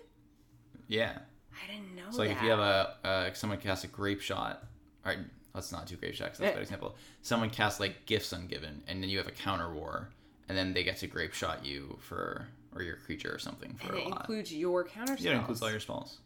Yeah. 0.88 1.20
I 1.64 1.72
didn't 1.74 1.95
know 1.95 2.03
It's 2.07 2.18
like 2.18 2.30
that. 2.30 2.38
if 2.38 2.43
you 2.43 2.49
have 2.49 2.59
a 2.59 2.95
uh, 3.03 3.34
someone 3.34 3.59
casts 3.59 3.84
a 3.84 3.88
Grapeshot, 3.88 4.57
all 4.57 4.57
right, 5.05 5.20
let's 5.53 5.72
not 5.72 5.86
do 5.88 5.95
Grapeshot 5.95 6.28
'cause 6.30 6.38
that's 6.38 6.51
a 6.51 6.55
bad 6.55 6.62
example. 6.62 6.95
Someone 7.22 7.49
casts 7.49 7.80
like 7.80 8.05
gifts 8.05 8.34
ungiven, 8.34 8.82
and 8.88 9.01
then 9.01 9.09
you 9.09 9.18
have 9.18 9.28
a 9.28 9.32
counter 9.32 9.72
war, 9.74 10.09
and 10.49 10.57
then 10.57 10.74
they 10.74 10.84
get 10.84 10.97
to 10.97 11.07
Grapeshot 11.07 11.66
you 11.66 11.97
for 12.01 12.47
or 12.76 12.82
your 12.84 12.95
creature 12.95 13.34
or 13.34 13.38
something 13.39 13.74
for 13.76 13.88
and 13.88 13.95
a 13.95 13.97
it 13.97 14.07
lot. 14.09 14.20
includes 14.22 14.53
your 14.53 14.84
counter 14.86 15.14
spells. 15.14 15.26
yeah, 15.26 15.32
it 15.34 15.36
includes 15.39 15.62
all 15.62 15.70
your 15.72 15.80
spells. 15.82 16.20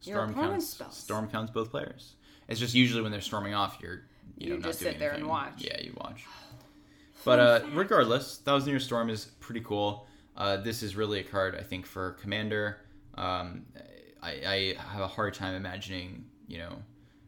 Storm 0.00 0.30
opponent's 0.30 0.52
counts. 0.66 0.66
spells. 0.70 0.96
Storm 0.96 1.28
counts 1.28 1.50
both 1.52 1.70
players. 1.70 2.14
It's 2.48 2.60
just 2.60 2.74
usually 2.74 3.02
when 3.02 3.10
they're 3.12 3.20
storming 3.20 3.54
off, 3.54 3.78
you're 3.80 4.02
you, 4.36 4.46
You 4.46 4.50
know, 4.50 4.56
not 4.56 4.64
just 4.68 4.78
sit 4.80 4.98
there 4.98 5.12
and 5.12 5.26
watch. 5.26 5.54
Yeah, 5.58 5.80
you 5.80 5.92
watch. 5.96 6.24
But 7.24 7.38
uh, 7.38 7.60
regardless, 7.72 8.38
Thousand 8.38 8.70
Year 8.70 8.80
Storm 8.80 9.10
is 9.10 9.26
pretty 9.40 9.60
cool. 9.60 10.06
Uh, 10.36 10.56
this 10.56 10.82
is 10.82 10.96
really 10.96 11.20
a 11.20 11.22
card 11.24 11.54
I 11.56 11.62
think 11.62 11.86
for 11.86 12.12
Commander. 12.12 12.78
Um, 13.14 13.66
I, 14.22 14.30
I 14.30 14.74
have 14.92 15.00
a 15.02 15.08
hard 15.08 15.34
time 15.34 15.54
imagining 15.54 16.26
you 16.46 16.58
know 16.58 16.76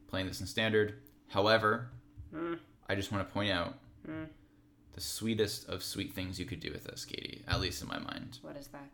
playing 0.08 0.26
this 0.26 0.40
in 0.40 0.46
Standard. 0.46 1.02
However, 1.28 1.90
Hmm. 2.32 2.54
I 2.88 2.94
just 2.94 3.12
want 3.12 3.26
to 3.26 3.32
point 3.32 3.50
out 3.52 3.74
the 4.06 5.00
sweetest 5.00 5.68
of 5.68 5.82
sweet 5.82 6.12
things 6.12 6.38
you 6.38 6.44
could 6.46 6.60
do 6.60 6.70
with 6.72 6.84
this, 6.84 7.04
Katie. 7.04 7.42
At 7.48 7.60
least 7.60 7.80
in 7.82 7.88
my 7.88 7.98
mind. 7.98 8.38
What 8.42 8.56
is 8.56 8.66
that? 8.68 8.88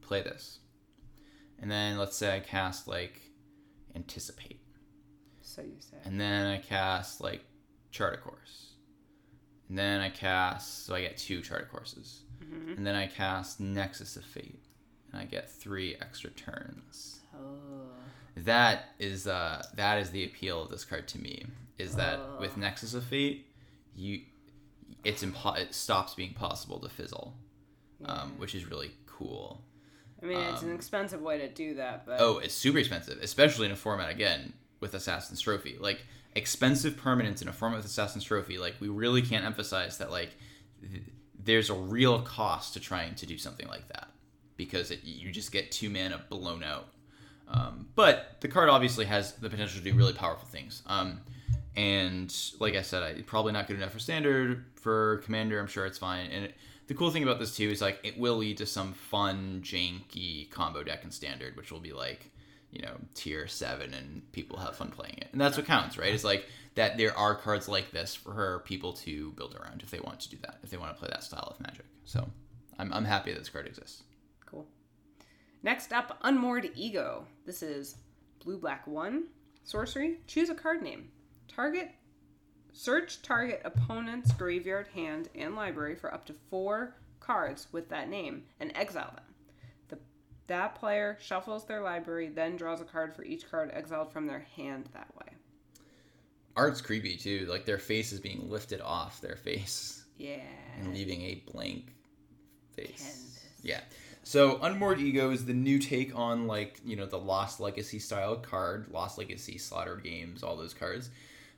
Play 0.00 0.22
this, 0.22 0.58
and 1.60 1.70
then 1.70 1.98
let's 1.98 2.16
say 2.16 2.34
I 2.36 2.40
cast 2.40 2.88
like 2.88 3.20
Anticipate. 3.94 4.60
So 5.42 5.62
you 5.62 5.76
say. 5.80 5.96
And 6.04 6.20
then 6.20 6.46
I 6.46 6.58
cast 6.58 7.20
like 7.20 7.44
chart 7.90 8.14
Charter 8.14 8.22
Course. 8.22 8.66
And 9.68 9.78
then 9.78 10.00
I 10.00 10.10
cast, 10.10 10.86
so 10.86 10.94
I 10.94 11.00
get 11.02 11.16
two 11.16 11.40
Chart 11.42 11.62
a 11.62 11.64
Courses. 11.66 12.22
Mm-hmm. 12.42 12.72
And 12.72 12.86
then 12.86 12.94
I 12.96 13.06
cast 13.06 13.60
Nexus 13.60 14.16
of 14.16 14.24
Fate. 14.24 14.64
And 15.12 15.20
I 15.20 15.24
get 15.24 15.50
three 15.50 15.96
extra 16.00 16.30
turns. 16.30 17.19
Oh. 17.40 17.90
That 18.36 18.90
is 18.98 19.26
uh 19.26 19.64
that 19.74 19.98
is 19.98 20.10
the 20.10 20.24
appeal 20.24 20.62
of 20.62 20.70
this 20.70 20.84
card 20.84 21.08
to 21.08 21.20
me. 21.20 21.46
Is 21.78 21.96
that 21.96 22.18
Oh. 22.18 22.36
with 22.40 22.56
Nexus 22.56 22.94
of 22.94 23.04
Fate, 23.04 23.46
you 23.94 24.22
it's 25.04 25.24
impo- 25.24 25.56
it 25.58 25.74
stops 25.74 26.14
being 26.14 26.34
possible 26.34 26.78
to 26.80 26.88
fizzle. 26.88 27.34
Um, 28.04 28.38
which 28.38 28.54
is 28.54 28.64
really 28.64 28.92
cool. 29.04 29.62
I 30.22 30.26
mean, 30.26 30.38
it's 30.38 30.62
an 30.62 30.74
expensive 30.74 31.20
way 31.20 31.36
to 31.38 31.48
do 31.48 31.74
that, 31.74 32.06
but 32.06 32.12
Um, 32.12 32.18
Oh, 32.20 32.38
it's 32.38 32.54
super 32.54 32.78
expensive, 32.78 33.18
especially 33.22 33.66
in 33.66 33.72
a 33.72 33.76
format 33.76 34.08
again 34.10 34.54
with 34.80 34.94
Assassin's 34.94 35.40
Trophy. 35.40 35.76
Like 35.78 36.00
expensive 36.34 36.96
permanence 36.96 37.42
in 37.42 37.48
a 37.48 37.52
format 37.52 37.76
with 37.78 37.86
Assassin's 37.86 38.24
Trophy. 38.24 38.56
Like 38.56 38.76
we 38.80 38.88
really 38.88 39.20
can't 39.20 39.44
emphasize 39.44 39.98
that. 39.98 40.10
Like 40.10 40.30
th- 40.80 41.02
there's 41.42 41.68
a 41.68 41.74
real 41.74 42.22
cost 42.22 42.72
to 42.74 42.80
trying 42.80 43.14
to 43.16 43.26
do 43.26 43.36
something 43.36 43.68
like 43.68 43.86
that 43.88 44.08
because 44.56 44.90
it, 44.90 45.00
you 45.04 45.30
just 45.30 45.52
get 45.52 45.70
two 45.70 45.90
mana 45.90 46.22
blown 46.30 46.62
out. 46.62 46.88
Um, 47.50 47.88
but 47.94 48.36
the 48.40 48.48
card 48.48 48.68
obviously 48.68 49.04
has 49.06 49.32
the 49.32 49.50
potential 49.50 49.78
to 49.78 49.90
do 49.90 49.96
really 49.96 50.12
powerful 50.12 50.48
things. 50.48 50.82
Um, 50.86 51.20
and 51.76 52.34
like 52.58 52.74
I 52.74 52.82
said, 52.82 53.02
I 53.02 53.20
probably 53.22 53.52
not 53.52 53.66
good 53.66 53.76
enough 53.76 53.92
for 53.92 53.98
standard 53.98 54.64
for 54.74 55.18
commander. 55.18 55.58
I'm 55.58 55.66
sure 55.66 55.86
it's 55.86 55.98
fine. 55.98 56.30
And 56.30 56.46
it, 56.46 56.54
the 56.86 56.94
cool 56.94 57.10
thing 57.10 57.22
about 57.22 57.38
this 57.38 57.56
too 57.56 57.68
is 57.68 57.80
like 57.80 58.00
it 58.02 58.18
will 58.18 58.36
lead 58.36 58.58
to 58.58 58.66
some 58.66 58.92
fun, 58.92 59.62
janky 59.64 60.50
combo 60.50 60.82
deck 60.82 61.04
in 61.04 61.10
standard, 61.10 61.56
which 61.56 61.70
will 61.70 61.80
be 61.80 61.92
like 61.92 62.30
you 62.72 62.82
know 62.82 62.96
tier 63.14 63.46
seven, 63.46 63.94
and 63.94 64.30
people 64.32 64.58
have 64.58 64.76
fun 64.76 64.90
playing 64.90 65.18
it. 65.18 65.28
And 65.32 65.40
that's 65.40 65.56
what 65.56 65.66
counts, 65.66 65.96
right? 65.96 66.12
It's 66.12 66.24
like 66.24 66.46
that 66.74 66.98
there 66.98 67.16
are 67.16 67.34
cards 67.34 67.68
like 67.68 67.92
this 67.92 68.14
for 68.14 68.62
people 68.64 68.92
to 68.94 69.32
build 69.32 69.56
around 69.56 69.82
if 69.82 69.90
they 69.90 70.00
want 70.00 70.20
to 70.20 70.30
do 70.30 70.36
that, 70.42 70.58
if 70.62 70.70
they 70.70 70.76
want 70.76 70.92
to 70.94 70.98
play 70.98 71.08
that 71.12 71.22
style 71.22 71.54
of 71.56 71.60
magic. 71.60 71.86
So 72.04 72.28
I'm 72.78 72.92
I'm 72.92 73.04
happy 73.04 73.32
that 73.32 73.38
this 73.38 73.48
card 73.48 73.66
exists. 73.66 74.02
Next 75.62 75.92
up, 75.92 76.18
Unmoored 76.22 76.70
Ego. 76.74 77.26
This 77.44 77.62
is 77.62 77.96
blue 78.42 78.58
black 78.58 78.86
one 78.86 79.24
sorcery. 79.62 80.18
Choose 80.26 80.48
a 80.50 80.54
card 80.54 80.82
name. 80.82 81.08
Target. 81.48 81.90
Search 82.72 83.20
target 83.22 83.60
opponent's 83.64 84.32
graveyard, 84.32 84.88
hand, 84.94 85.28
and 85.34 85.54
library 85.56 85.96
for 85.96 86.12
up 86.14 86.24
to 86.26 86.34
four 86.50 86.96
cards 87.18 87.66
with 87.72 87.88
that 87.90 88.08
name 88.08 88.44
and 88.60 88.72
exile 88.76 89.12
them. 89.14 89.24
The, 89.88 89.98
that 90.46 90.76
player 90.76 91.18
shuffles 91.20 91.66
their 91.66 91.82
library, 91.82 92.28
then 92.28 92.56
draws 92.56 92.80
a 92.80 92.84
card 92.84 93.14
for 93.14 93.24
each 93.24 93.50
card 93.50 93.70
exiled 93.74 94.12
from 94.12 94.26
their 94.26 94.46
hand 94.56 94.88
that 94.94 95.14
way. 95.16 95.32
Art's 96.56 96.80
creepy 96.80 97.16
too. 97.16 97.46
Like 97.50 97.64
their 97.66 97.78
face 97.78 98.12
is 98.12 98.20
being 98.20 98.48
lifted 98.48 98.80
off 98.80 99.20
their 99.20 99.36
face 99.36 100.04
Yeah. 100.16 100.40
and 100.78 100.94
leaving 100.94 101.22
a 101.22 101.42
blank 101.52 101.92
face. 102.74 103.02
Canvas. 103.02 103.40
Yeah. 103.62 103.80
So 104.30 104.60
Unmoored 104.62 105.00
Ego 105.00 105.32
is 105.32 105.44
the 105.44 105.52
new 105.52 105.80
take 105.80 106.16
on 106.16 106.46
like 106.46 106.80
you 106.84 106.94
know 106.94 107.04
the 107.04 107.18
Lost 107.18 107.58
Legacy 107.58 107.98
style 107.98 108.36
card, 108.36 108.86
Lost 108.92 109.18
Legacy, 109.18 109.58
Slaughter 109.58 109.96
Games, 109.96 110.44
all 110.44 110.56
those 110.56 110.72
cards, 110.72 111.10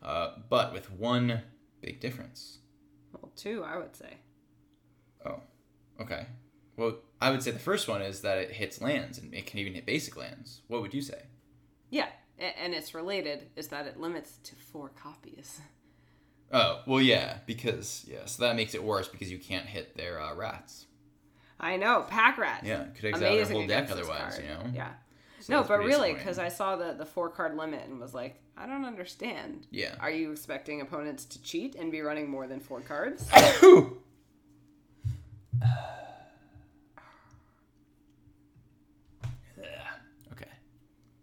uh, 0.03 0.37
but 0.49 0.73
with 0.73 0.91
one 0.91 1.43
big 1.83 2.01
difference. 2.01 2.61
Well, 3.13 3.31
two, 3.37 3.63
I 3.63 3.77
would 3.77 3.95
say. 3.95 4.17
Oh, 5.27 5.41
okay. 6.01 6.25
Well, 6.79 6.97
I 7.21 7.31
would 7.31 7.43
say 7.43 7.51
the 7.51 7.59
first 7.59 7.89
one 7.89 8.01
is 8.01 8.23
that 8.23 8.39
it 8.39 8.53
hits 8.53 8.81
lands 8.81 9.19
and 9.19 9.35
it 9.35 9.45
can 9.45 9.59
even 9.59 9.75
hit 9.75 9.85
basic 9.85 10.17
lands. 10.17 10.63
What 10.69 10.81
would 10.81 10.95
you 10.95 11.03
say? 11.03 11.25
Yeah, 11.91 12.09
and 12.39 12.73
it's 12.73 12.95
related 12.95 13.51
is 13.55 13.69
that 13.69 13.87
it 13.87 14.01
limits 14.01 14.39
to 14.45 14.55
four 14.55 14.89
copies. 14.89 15.61
Oh, 16.51 16.81
well, 16.87 17.03
yeah, 17.03 17.41
because 17.45 18.07
yeah, 18.09 18.25
so 18.25 18.45
that 18.45 18.57
makes 18.57 18.75
it 18.75 18.83
worse 18.83 19.09
because 19.09 19.31
you 19.31 19.39
can't 19.39 19.67
hit 19.67 19.95
their 19.95 20.19
uh, 20.19 20.35
rats. 20.35 20.87
I 21.63 21.77
know, 21.77 22.05
pack 22.09 22.39
rat. 22.39 22.63
Yeah, 22.65 22.87
could 22.95 23.05
exile 23.07 23.21
their 23.21 23.31
Amazing 23.31 23.57
whole 23.57 23.67
deck 23.69 23.91
otherwise, 23.91 24.39
you 24.43 24.49
know. 24.49 24.63
Yeah. 24.75 24.91
So 25.41 25.55
no, 25.55 25.63
but 25.63 25.79
really, 25.79 26.13
because 26.13 26.39
I 26.39 26.49
saw 26.49 26.77
the 26.77 26.93
the 26.93 27.07
four 27.07 27.29
card 27.31 27.57
limit 27.57 27.89
and 27.89 28.01
was 28.01 28.13
like, 28.13 28.41
I 28.57 28.67
don't 28.67 28.85
understand. 28.85 29.67
Yeah. 29.71 29.95
Are 30.01 30.11
you 30.11 30.33
expecting 30.33 30.81
opponents 30.81 31.25
to 31.27 31.41
cheat 31.43 31.77
and 31.77 31.93
be 31.93 32.01
running 32.01 32.29
more 32.29 32.47
than 32.49 32.61
four 32.61 32.81
cards? 32.81 33.29
okay. 33.33 33.93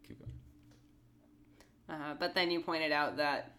Keep 0.08 0.20
going. 0.20 0.32
Uh, 1.90 2.14
but 2.18 2.34
then 2.34 2.50
you 2.50 2.62
pointed 2.62 2.94
out 2.94 3.18
that 3.18 3.56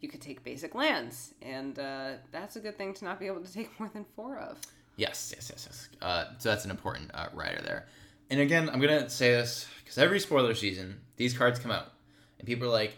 you 0.00 0.08
could 0.08 0.20
take 0.20 0.44
basic 0.44 0.74
lands, 0.74 1.32
and 1.42 1.78
uh, 1.78 2.12
that's 2.30 2.56
a 2.56 2.60
good 2.60 2.76
thing 2.76 2.92
to 2.94 3.04
not 3.04 3.18
be 3.20 3.26
able 3.26 3.40
to 3.40 3.52
take 3.52 3.68
more 3.80 3.90
than 3.92 4.04
four 4.16 4.38
of. 4.38 4.58
Yes, 4.96 5.32
yes, 5.34 5.50
yes, 5.50 5.66
yes. 5.68 5.88
Uh, 6.00 6.24
so 6.38 6.50
that's 6.50 6.64
an 6.64 6.70
important 6.70 7.10
uh, 7.14 7.28
rider 7.32 7.60
there. 7.62 7.86
And 8.30 8.40
again, 8.40 8.70
I'm 8.70 8.80
gonna 8.80 9.08
say 9.10 9.32
this 9.32 9.66
because 9.82 9.98
every 9.98 10.20
spoiler 10.20 10.54
season, 10.54 11.00
these 11.16 11.36
cards 11.36 11.58
come 11.58 11.70
out, 11.70 11.92
and 12.38 12.46
people 12.46 12.66
are 12.68 12.72
like, 12.72 12.96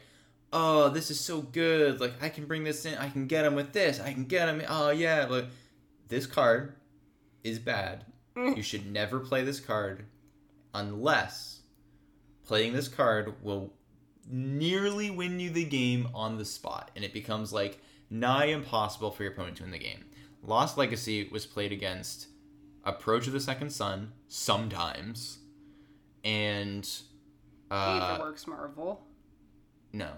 "Oh, 0.53 0.89
this 0.91 1.11
is 1.11 1.19
so 1.19 1.41
good! 1.41 2.01
Like, 2.01 2.23
I 2.23 2.29
can 2.29 2.47
bring 2.47 2.65
this 2.65 2.85
in. 2.85 2.97
I 2.97 3.09
can 3.09 3.27
get 3.27 3.45
him 3.45 3.55
with 3.55 3.73
this. 3.73 3.99
I 4.01 4.13
can 4.13 4.25
get 4.25 4.49
him. 4.49 4.63
Oh 4.69 4.91
yeah, 4.91 5.27
like 5.29 5.47
this 6.09 6.27
card 6.27 6.75
is 7.43 7.59
bad. 7.59 8.05
you 8.37 8.63
should 8.63 8.91
never 8.91 9.19
play 9.19 9.43
this 9.43 9.61
card 9.61 10.05
unless 10.75 11.61
playing 12.47 12.75
this 12.75 12.89
card 12.89 13.35
will 13.43 13.73
nearly 14.31 15.11
win 15.11 15.41
you 15.41 15.51
the 15.51 15.65
game 15.65 16.09
on 16.15 16.37
the 16.37 16.45
spot, 16.45 16.91
and 16.95 17.05
it 17.05 17.13
becomes 17.13 17.53
like 17.53 17.81
nigh 18.11 18.47
impossible 18.47 19.11
for 19.11 19.23
your 19.23 19.33
opponent 19.33 19.57
to 19.57 19.63
win 19.63 19.73
the 19.73 19.79
game. 19.79 20.05
Lost 20.47 20.79
Legacy 20.79 21.29
was 21.31 21.45
played 21.47 21.73
against 21.73 22.29
Approach 22.85 23.27
of 23.27 23.33
the 23.33 23.41
Second 23.41 23.71
Sun 23.71 24.13
sometimes, 24.29 25.39
and 26.25 26.89
uh, 27.71 28.19
Aetherworks 28.19 28.47
Marvel. 28.47 29.05
no, 29.93 30.11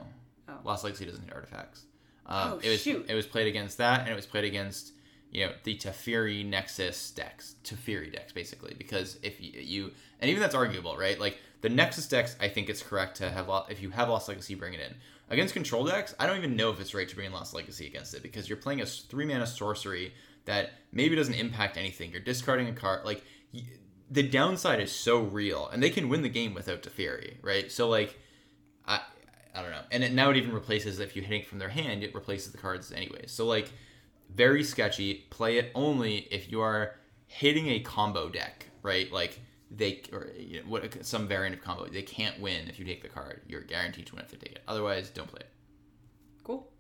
Oh. 0.51 0.55
Lost 0.65 0.83
Legacy 0.85 1.05
doesn't 1.05 1.25
need 1.27 1.33
artifacts. 1.35 1.85
Um, 2.27 2.53
Oh, 2.55 2.61
it 2.63 2.71
was 2.71 2.81
shoot. 2.81 3.05
it 3.09 3.15
was 3.15 3.27
played 3.27 3.47
against 3.49 3.77
that, 3.79 4.01
and 4.03 4.09
it 4.11 4.15
was 4.17 4.25
played 4.27 4.45
against 4.45 4.93
you 5.31 5.45
know 5.47 5.53
the 5.65 5.77
Teferi 5.77 6.45
Nexus 6.45 7.11
decks, 7.11 7.57
Teferi 7.65 8.11
decks 8.13 8.33
basically, 8.33 8.75
because 8.79 9.19
if 9.23 9.41
you, 9.43 9.53
you 9.61 9.91
and 10.21 10.31
even 10.31 10.41
that's 10.41 10.55
arguable, 10.55 10.97
right? 10.97 11.19
Like 11.21 11.39
the 11.61 11.69
Nexus 11.69 12.09
decks, 12.09 12.35
I 12.41 12.49
think 12.49 12.69
it's 12.71 12.83
correct 12.83 13.19
to 13.19 13.29
have 13.31 13.49
lo- 13.49 13.67
if 13.69 13.83
you 13.83 13.91
have 13.91 14.09
Lost 14.09 14.29
Legacy, 14.29 14.55
bring 14.55 14.73
it 14.75 14.81
in. 14.81 14.95
Against 15.31 15.55
control 15.55 15.85
decks, 15.85 16.15
I 16.19 16.27
don't 16.27 16.39
even 16.39 16.57
know 16.57 16.71
if 16.71 16.81
it's 16.81 16.95
right 16.95 17.09
to 17.09 17.15
bring 17.15 17.27
in 17.27 17.33
Lost 17.33 17.55
Legacy 17.55 17.87
against 17.87 18.15
it 18.15 18.23
because 18.23 18.49
you're 18.49 18.59
playing 18.59 18.81
a 18.81 18.87
three 18.87 19.27
mana 19.27 19.47
sorcery 19.47 20.15
that 20.47 20.71
maybe 20.93 21.15
doesn't 21.17 21.35
impact 21.35 21.77
anything. 21.77 22.11
You're 22.11 22.21
discarding 22.21 22.69
a 22.69 22.73
card 22.73 23.05
like. 23.05 23.23
The 24.11 24.23
downside 24.23 24.81
is 24.81 24.91
so 24.91 25.21
real, 25.21 25.69
and 25.69 25.83
they 25.83 25.91
can 25.91 26.09
win 26.09 26.23
the 26.23 26.31
game 26.31 26.55
without 26.55 26.83
Teferi, 26.83 27.35
right? 27.43 27.71
So 27.71 27.91
like, 27.91 28.19
I 28.87 29.01
I 29.55 29.61
don't 29.61 29.71
know. 29.71 29.83
And 29.91 30.03
it, 30.03 30.13
now 30.13 30.31
it 30.31 30.37
even 30.39 30.53
replaces 30.53 30.99
if 30.99 31.15
you 31.15 31.21
hitting 31.21 31.43
from 31.43 31.59
their 31.59 31.69
hand, 31.69 32.03
it 32.03 32.15
replaces 32.15 32.53
the 32.53 32.59
cards 32.59 32.91
anyway. 32.91 33.25
So 33.27 33.45
like 33.45 33.71
very 34.35 34.63
sketchy. 34.63 35.27
Play 35.31 35.59
it 35.59 35.73
only 35.75 36.29
if 36.31 36.51
you 36.51 36.61
are 36.61 36.95
hitting 37.27 37.69
a 37.69 37.81
combo 37.81 38.29
deck, 38.29 38.67
right? 38.83 39.13
Like 39.13 39.41
they 39.71 40.03
or 40.13 40.29
you 40.39 40.61
know, 40.63 40.69
what 40.69 41.05
some 41.05 41.29
variant 41.29 41.57
of 41.57 41.63
combo. 41.63 41.87
They 41.87 42.03
can't 42.03 42.41
win 42.41 42.69
if 42.69 42.79
you 42.79 42.85
take 42.85 43.03
the 43.03 43.09
card. 43.09 43.43
You're 43.47 43.61
guaranteed 43.63 44.07
to 44.07 44.15
win 44.15 44.25
if 44.25 44.31
they 44.31 44.37
take 44.39 44.53
it. 44.53 44.63
Otherwise, 44.69 45.11
don't 45.11 45.29
play 45.29 45.41
it. 45.41 45.51
Cool. 46.45 46.71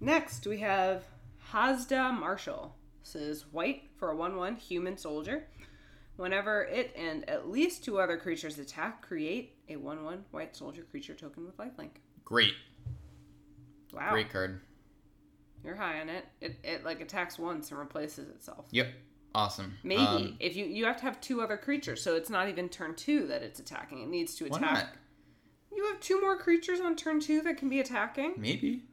Next, 0.00 0.46
we 0.46 0.58
have 0.58 1.04
Haazda 1.52 2.12
Marshal. 2.18 2.74
This 3.02 3.14
is 3.16 3.46
white 3.52 3.84
for 3.96 4.10
a 4.10 4.16
1 4.16 4.36
1 4.36 4.56
human 4.56 4.96
soldier. 4.96 5.48
Whenever 6.16 6.64
it 6.64 6.94
and 6.96 7.28
at 7.28 7.48
least 7.50 7.84
two 7.84 7.98
other 8.00 8.16
creatures 8.16 8.58
attack, 8.58 9.02
create 9.02 9.56
a 9.68 9.76
1 9.76 10.04
1 10.04 10.24
white 10.30 10.56
soldier 10.56 10.82
creature 10.82 11.14
token 11.14 11.44
with 11.44 11.56
lifelink. 11.56 11.90
Great, 12.24 12.54
Wow. 13.92 14.10
great 14.12 14.30
card. 14.30 14.60
You're 15.64 15.74
high 15.76 16.00
on 16.00 16.08
it. 16.08 16.24
It, 16.40 16.58
it 16.62 16.84
like 16.84 17.00
attacks 17.00 17.38
once 17.38 17.70
and 17.70 17.78
replaces 17.78 18.28
itself. 18.28 18.66
Yep, 18.70 18.88
awesome. 19.36 19.78
Maybe 19.84 20.00
Um, 20.02 20.36
if 20.40 20.56
you 20.56 20.64
you 20.64 20.86
have 20.86 20.96
to 20.96 21.02
have 21.02 21.20
two 21.20 21.40
other 21.42 21.56
creatures, 21.56 22.02
so 22.02 22.16
it's 22.16 22.30
not 22.30 22.48
even 22.48 22.68
turn 22.68 22.94
two 22.94 23.26
that 23.28 23.42
it's 23.42 23.60
attacking. 23.60 24.02
It 24.02 24.08
needs 24.08 24.34
to 24.36 24.46
why 24.48 24.56
attack. 24.58 24.74
not? 24.74 24.86
You 25.76 25.84
have 25.88 26.00
two 26.00 26.20
more 26.20 26.38
creatures 26.38 26.80
on 26.80 26.96
turn 26.96 27.20
two 27.20 27.42
that 27.42 27.58
can 27.58 27.68
be 27.68 27.80
attacking. 27.80 28.34
Maybe. 28.38 28.84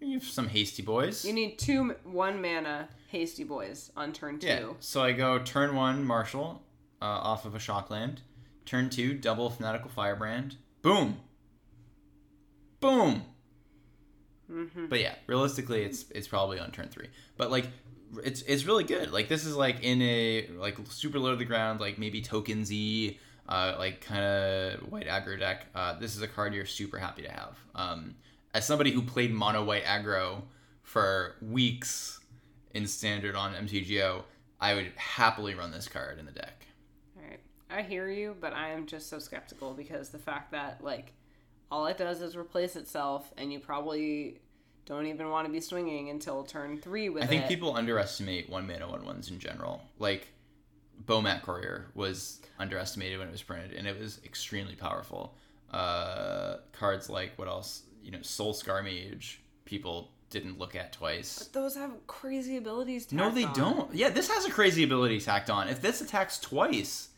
You 0.00 0.14
have 0.18 0.24
some 0.24 0.48
hasty 0.48 0.82
boys. 0.82 1.24
You 1.24 1.32
need 1.32 1.58
two 1.58 1.94
one 2.04 2.42
mana 2.42 2.88
hasty 3.08 3.44
boys 3.44 3.90
on 3.96 4.12
turn 4.12 4.38
two. 4.38 4.46
Yeah. 4.48 4.72
So 4.80 5.02
I 5.02 5.12
go 5.12 5.38
turn 5.38 5.74
one, 5.74 6.04
Marshal, 6.04 6.62
uh, 7.00 7.04
off 7.04 7.44
of 7.46 7.54
a 7.54 7.58
shockland. 7.58 8.18
Turn 8.66 8.90
two, 8.90 9.14
double 9.14 9.48
fanatical 9.48 9.88
firebrand. 9.90 10.56
Boom. 10.82 11.20
Boom. 12.80 13.22
Mm-hmm. 14.50 14.86
But 14.86 15.00
yeah, 15.00 15.14
realistically, 15.26 15.82
it's 15.82 16.04
it's 16.10 16.28
probably 16.28 16.58
on 16.58 16.70
turn 16.72 16.88
three. 16.88 17.08
But 17.36 17.50
like, 17.50 17.66
it's 18.24 18.42
it's 18.42 18.64
really 18.64 18.84
good. 18.84 19.12
Like 19.12 19.28
this 19.28 19.44
is 19.44 19.56
like 19.56 19.82
in 19.82 20.00
a 20.02 20.48
like 20.56 20.76
super 20.88 21.18
low 21.18 21.30
to 21.30 21.36
the 21.36 21.44
ground, 21.44 21.80
like 21.80 21.98
maybe 21.98 22.22
token 22.22 22.64
Z, 22.64 23.18
uh, 23.48 23.74
like 23.78 24.00
kind 24.00 24.24
of 24.24 24.90
white 24.90 25.06
aggro 25.06 25.38
deck. 25.38 25.66
Uh, 25.74 25.98
this 25.98 26.16
is 26.16 26.22
a 26.22 26.28
card 26.28 26.54
you're 26.54 26.66
super 26.66 26.98
happy 26.98 27.22
to 27.22 27.30
have. 27.30 27.58
Um, 27.74 28.14
as 28.54 28.66
somebody 28.66 28.90
who 28.90 29.02
played 29.02 29.32
mono 29.32 29.64
white 29.64 29.84
aggro 29.84 30.42
for 30.82 31.36
weeks 31.42 32.20
in 32.74 32.86
standard 32.86 33.34
on 33.34 33.54
MTGO, 33.54 34.22
I 34.60 34.74
would 34.74 34.92
happily 34.96 35.54
run 35.54 35.70
this 35.70 35.88
card 35.88 36.18
in 36.18 36.26
the 36.26 36.32
deck. 36.32 36.66
All 37.16 37.28
right. 37.28 37.40
I 37.70 37.82
hear 37.82 38.08
you, 38.08 38.36
but 38.40 38.52
I 38.52 38.70
am 38.70 38.86
just 38.86 39.08
so 39.08 39.18
skeptical 39.18 39.74
because 39.74 40.10
the 40.10 40.18
fact 40.18 40.52
that 40.52 40.82
like 40.82 41.12
all 41.70 41.86
it 41.86 41.98
does 41.98 42.22
is 42.22 42.36
replace 42.36 42.76
itself, 42.76 43.32
and 43.36 43.52
you 43.52 43.58
probably 43.58 44.40
don't 44.86 45.06
even 45.06 45.28
want 45.30 45.46
to 45.46 45.52
be 45.52 45.60
swinging 45.60 46.08
until 46.10 46.44
turn 46.44 46.78
three 46.78 47.08
with 47.08 47.22
it. 47.22 47.26
I 47.26 47.28
think 47.28 47.44
it. 47.44 47.48
people 47.48 47.76
underestimate 47.76 48.48
one 48.48 48.66
mana 48.66 48.88
one 48.88 49.04
ones 49.04 49.30
in 49.30 49.38
general. 49.38 49.82
Like 49.98 50.28
Bomat 51.04 51.42
Courier 51.42 51.86
was 51.94 52.40
underestimated 52.58 53.18
when 53.18 53.28
it 53.28 53.32
was 53.32 53.42
printed, 53.42 53.72
and 53.72 53.86
it 53.86 54.00
was 54.00 54.20
extremely 54.24 54.76
powerful. 54.76 55.34
Uh, 55.70 56.56
cards 56.72 57.10
like 57.10 57.32
what 57.36 57.48
else? 57.48 57.82
You 58.02 58.12
know, 58.12 58.22
Soul 58.22 58.54
Scar 58.54 58.82
Mage. 58.82 59.40
People 59.64 60.12
didn't 60.30 60.58
look 60.58 60.76
at 60.76 60.92
twice. 60.92 61.48
Those 61.52 61.74
have 61.74 61.90
crazy 62.06 62.56
abilities. 62.56 63.10
No, 63.12 63.30
they 63.30 63.44
on. 63.44 63.52
don't. 63.52 63.94
Yeah, 63.94 64.10
this 64.10 64.30
has 64.30 64.46
a 64.46 64.50
crazy 64.50 64.84
ability 64.84 65.20
tacked 65.20 65.50
on. 65.50 65.68
If 65.68 65.82
this 65.82 66.00
attacks 66.00 66.38
twice, 66.38 67.08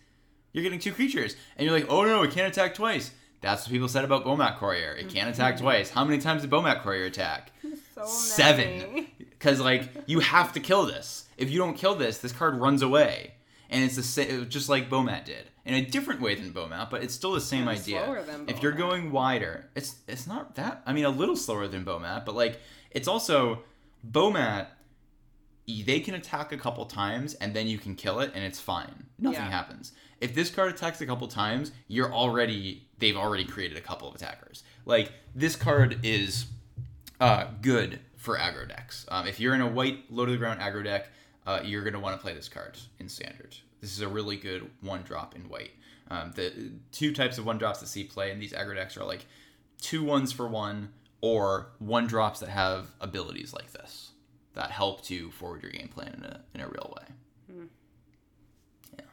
you're 0.53 0.63
getting 0.63 0.79
two 0.79 0.93
creatures, 0.93 1.37
and 1.57 1.67
you're 1.67 1.79
like, 1.79 1.91
oh 1.91 2.05
no, 2.05 2.23
it 2.23 2.31
can't 2.31 2.51
attack 2.51 2.75
twice. 2.75 3.11
That's 3.41 3.65
what 3.65 3.73
people 3.73 3.89
said 3.89 4.05
about 4.05 4.25
Bomat 4.25 4.59
Courier. 4.59 4.93
It 4.93 5.09
can't 5.09 5.31
attack 5.31 5.55
mm-hmm. 5.55 5.65
twice. 5.65 5.91
How 5.91 6.05
many 6.05 6.21
times 6.21 6.43
did 6.43 6.51
Bomat 6.51 6.83
Courier 6.83 7.07
attack? 7.07 7.53
So 7.95 8.05
seven. 8.07 9.09
Because 9.19 9.59
like 9.61 9.89
you 10.07 10.21
have 10.21 10.53
to 10.53 10.61
kill 10.61 10.87
this. 10.87 11.25
If 11.37 11.51
you 11.51 11.59
don't 11.59 11.75
kill 11.77 11.97
this 11.97 12.19
this 12.19 12.31
card 12.31 12.55
runs 12.55 12.81
away. 12.81 13.35
And 13.71 13.83
it's 13.83 13.97
the 13.97 14.05
same 14.05 14.49
just 14.49 14.69
like 14.69 14.89
bomat 14.89 15.25
did. 15.25 15.51
In 15.65 15.75
a 15.75 15.85
different 15.85 16.21
way 16.21 16.37
than 16.37 16.53
bomat 16.53 16.91
but 16.91 17.03
it's 17.03 17.13
still 17.13 17.33
the 17.33 17.41
same 17.41 17.67
And 17.67 17.77
idea. 17.77 18.05
slower 18.05 18.23
than 18.23 18.49
if 18.49 18.63
you're 18.63 18.71
going 18.73 19.11
wider 19.11 19.69
it's 19.75 19.97
it's 20.07 20.27
not 20.27 20.55
that 20.55 20.81
i 20.87 20.93
mean 20.95 21.05
a 21.05 21.11
little 21.11 21.37
slower 21.37 21.69
than 21.69 21.85
bomat 21.85 22.25
but 22.25 22.35
like 22.35 22.61
it's 22.91 23.09
also 23.09 23.65
bomat 24.09 24.69
they 25.85 26.01
can 26.01 26.15
attack 26.15 26.53
a 26.53 26.57
couple 26.57 26.85
times 26.87 27.35
and 27.35 27.53
then 27.53 27.67
you 27.67 27.79
can 27.79 27.95
kill 27.95 28.21
it 28.21 28.33
and 28.35 28.43
it's 28.43 28.59
fine. 28.61 29.07
Nothing 29.19 29.41
Yeah. 29.43 29.51
happens 29.51 29.93
if 30.21 30.35
this 30.35 30.51
card 30.51 30.71
attacks 30.71 31.01
a 31.01 31.07
couple 31.07 31.27
times 31.29 31.73
you're 31.87 32.13
already 32.13 32.87
they've 32.99 33.17
already 33.17 33.45
created 33.45 33.77
a 33.77 33.81
couple 33.81 34.09
of 34.09 34.15
attackers 34.15 34.63
like 34.85 35.13
this 35.35 35.55
card 35.55 36.01
is 36.03 36.47
uh, 37.21 37.47
good 37.63 38.01
for 38.17 38.37
aggro 38.37 38.69
decks. 38.69 39.07
Um, 39.09 39.27
if 39.27 39.41
you're 39.41 39.55
in 39.55 39.61
a 39.61 39.67
white 39.67 40.05
low 40.11 40.27
to 40.27 40.33
the 40.33 40.39
ground 40.39 40.61
aggro 40.61 40.85
deck, 40.85 41.09
uh, 41.47 41.61
you're 41.65 41.83
going 41.83 41.95
to 41.95 42.01
want 42.01 42.17
to 42.17 42.23
play 42.23 42.35
this 42.35 42.49
card 42.49 42.77
in 42.99 43.09
standard. 43.09 43.57
This 43.81 43.93
is 43.93 44.01
a 44.01 44.09
really 44.09 44.37
good 44.37 44.69
one 44.81 45.03
drop 45.03 45.37
in 45.37 45.43
white. 45.43 45.71
Um, 46.11 46.33
the 46.35 46.73
two 46.91 47.13
types 47.15 47.39
of 47.39 47.47
one 47.47 47.59
drops 47.59 47.81
that 47.81 47.87
see 47.87 48.05
play 48.05 48.31
in 48.31 48.39
these 48.39 48.53
aggro 48.53 48.75
decks 48.75 48.97
are 48.97 49.05
like 49.05 49.27
two 49.81 50.03
ones 50.03 50.33
for 50.33 50.49
one 50.49 50.91
or 51.21 51.69
one 51.79 52.07
drops 52.07 52.41
that 52.41 52.49
have 52.49 52.89
abilities 53.01 53.53
like 53.53 53.73
this 53.73 54.11
that 54.55 54.71
help 54.71 55.03
to 55.05 55.31
forward 55.31 55.63
your 55.63 55.71
game 55.71 55.89
plan 55.89 56.15
in 56.17 56.25
a, 56.25 56.41
in 56.55 56.61
a 56.61 56.67
real 56.67 56.95
way. 56.97 57.07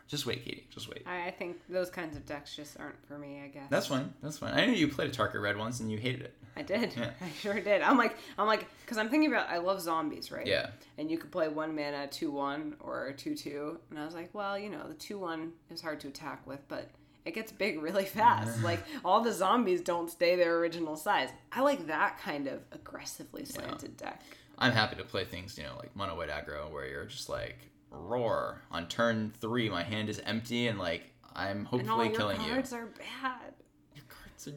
Yeah. 0.05 0.11
Just 0.11 0.25
wait, 0.25 0.45
Katie. 0.45 0.67
Just 0.69 0.89
wait. 0.89 1.03
I, 1.05 1.27
I 1.27 1.31
think 1.31 1.57
those 1.67 1.89
kinds 1.89 2.15
of 2.15 2.25
decks 2.25 2.55
just 2.55 2.79
aren't 2.79 3.03
for 3.07 3.17
me. 3.17 3.41
I 3.43 3.47
guess 3.47 3.69
That's 3.69 3.87
fine. 3.87 4.13
That's 4.21 4.37
fine. 4.37 4.53
I 4.53 4.65
knew 4.65 4.73
you 4.73 4.87
played 4.87 5.11
Atarka 5.11 5.41
Red 5.41 5.57
once 5.57 5.79
and 5.79 5.91
you 5.91 5.97
hated 5.97 6.21
it. 6.21 6.33
I 6.55 6.61
did. 6.61 6.95
Yeah. 6.95 7.09
I 7.21 7.29
sure 7.39 7.59
did. 7.59 7.81
I'm 7.81 7.97
like, 7.97 8.15
I'm 8.37 8.47
like, 8.47 8.67
because 8.81 8.97
I'm 8.97 9.09
thinking 9.09 9.31
about. 9.31 9.49
I 9.49 9.57
love 9.57 9.81
zombies, 9.81 10.31
right? 10.31 10.45
Yeah. 10.45 10.69
And 10.97 11.09
you 11.09 11.17
could 11.17 11.31
play 11.31 11.47
one 11.47 11.75
mana 11.75 12.07
two 12.07 12.31
one 12.31 12.75
or 12.79 13.13
two 13.13 13.35
two, 13.35 13.79
and 13.89 13.99
I 13.99 14.05
was 14.05 14.13
like, 14.13 14.29
well, 14.33 14.57
you 14.57 14.69
know, 14.69 14.87
the 14.87 14.93
two 14.93 15.19
one 15.19 15.53
is 15.71 15.81
hard 15.81 15.99
to 16.01 16.07
attack 16.07 16.45
with, 16.45 16.65
but 16.67 16.89
it 17.25 17.33
gets 17.33 17.51
big 17.51 17.81
really 17.81 18.05
fast. 18.05 18.63
like 18.63 18.79
all 19.03 19.21
the 19.21 19.33
zombies 19.33 19.81
don't 19.81 20.09
stay 20.09 20.35
their 20.35 20.57
original 20.59 20.95
size. 20.95 21.29
I 21.51 21.61
like 21.61 21.87
that 21.87 22.19
kind 22.19 22.47
of 22.47 22.61
aggressively 22.71 23.45
slanted 23.45 23.97
deck. 23.97 24.21
I'm 24.57 24.71
happy 24.71 24.95
to 24.95 25.03
play 25.03 25.25
things, 25.25 25.57
you 25.57 25.63
know, 25.63 25.75
like 25.77 25.93
mono 25.95 26.15
white 26.15 26.29
aggro, 26.29 26.71
where 26.71 26.87
you're 26.87 27.05
just 27.05 27.27
like 27.27 27.57
roar 27.91 28.61
on 28.71 28.87
turn 28.87 29.33
three. 29.39 29.69
My 29.69 29.83
hand 29.83 30.09
is 30.09 30.19
empty, 30.19 30.67
and 30.67 30.79
like 30.79 31.11
I'm 31.35 31.59
And 31.59 31.67
all 31.67 31.79
hopefully 31.79 32.07
your 32.07 32.17
killing 32.17 32.41
you. 32.41 32.47
Your 32.47 32.55
cards 32.55 32.73
are 32.73 32.85
bad. 32.85 33.53
Your 33.95 34.05
cards 34.07 34.47
are, 34.47 34.53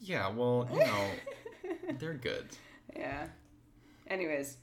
yeah. 0.00 0.28
Well, 0.28 0.68
you 0.72 0.78
know, 0.78 1.10
they're 1.98 2.14
good. 2.14 2.46
Yeah. 2.96 3.26
Anyways, 4.08 4.56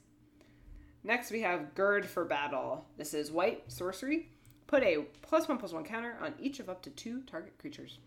next 1.04 1.30
we 1.30 1.40
have 1.40 1.74
Gird 1.74 2.06
for 2.06 2.24
Battle. 2.24 2.84
This 2.96 3.14
is 3.14 3.30
white 3.30 3.70
sorcery. 3.70 4.28
Put 4.66 4.82
a 4.82 5.06
plus 5.22 5.48
one 5.48 5.58
plus 5.58 5.72
one 5.72 5.84
counter 5.84 6.16
on 6.22 6.34
each 6.40 6.60
of 6.60 6.68
up 6.68 6.82
to 6.82 6.90
two 6.90 7.22
target 7.22 7.58
creatures. 7.58 7.98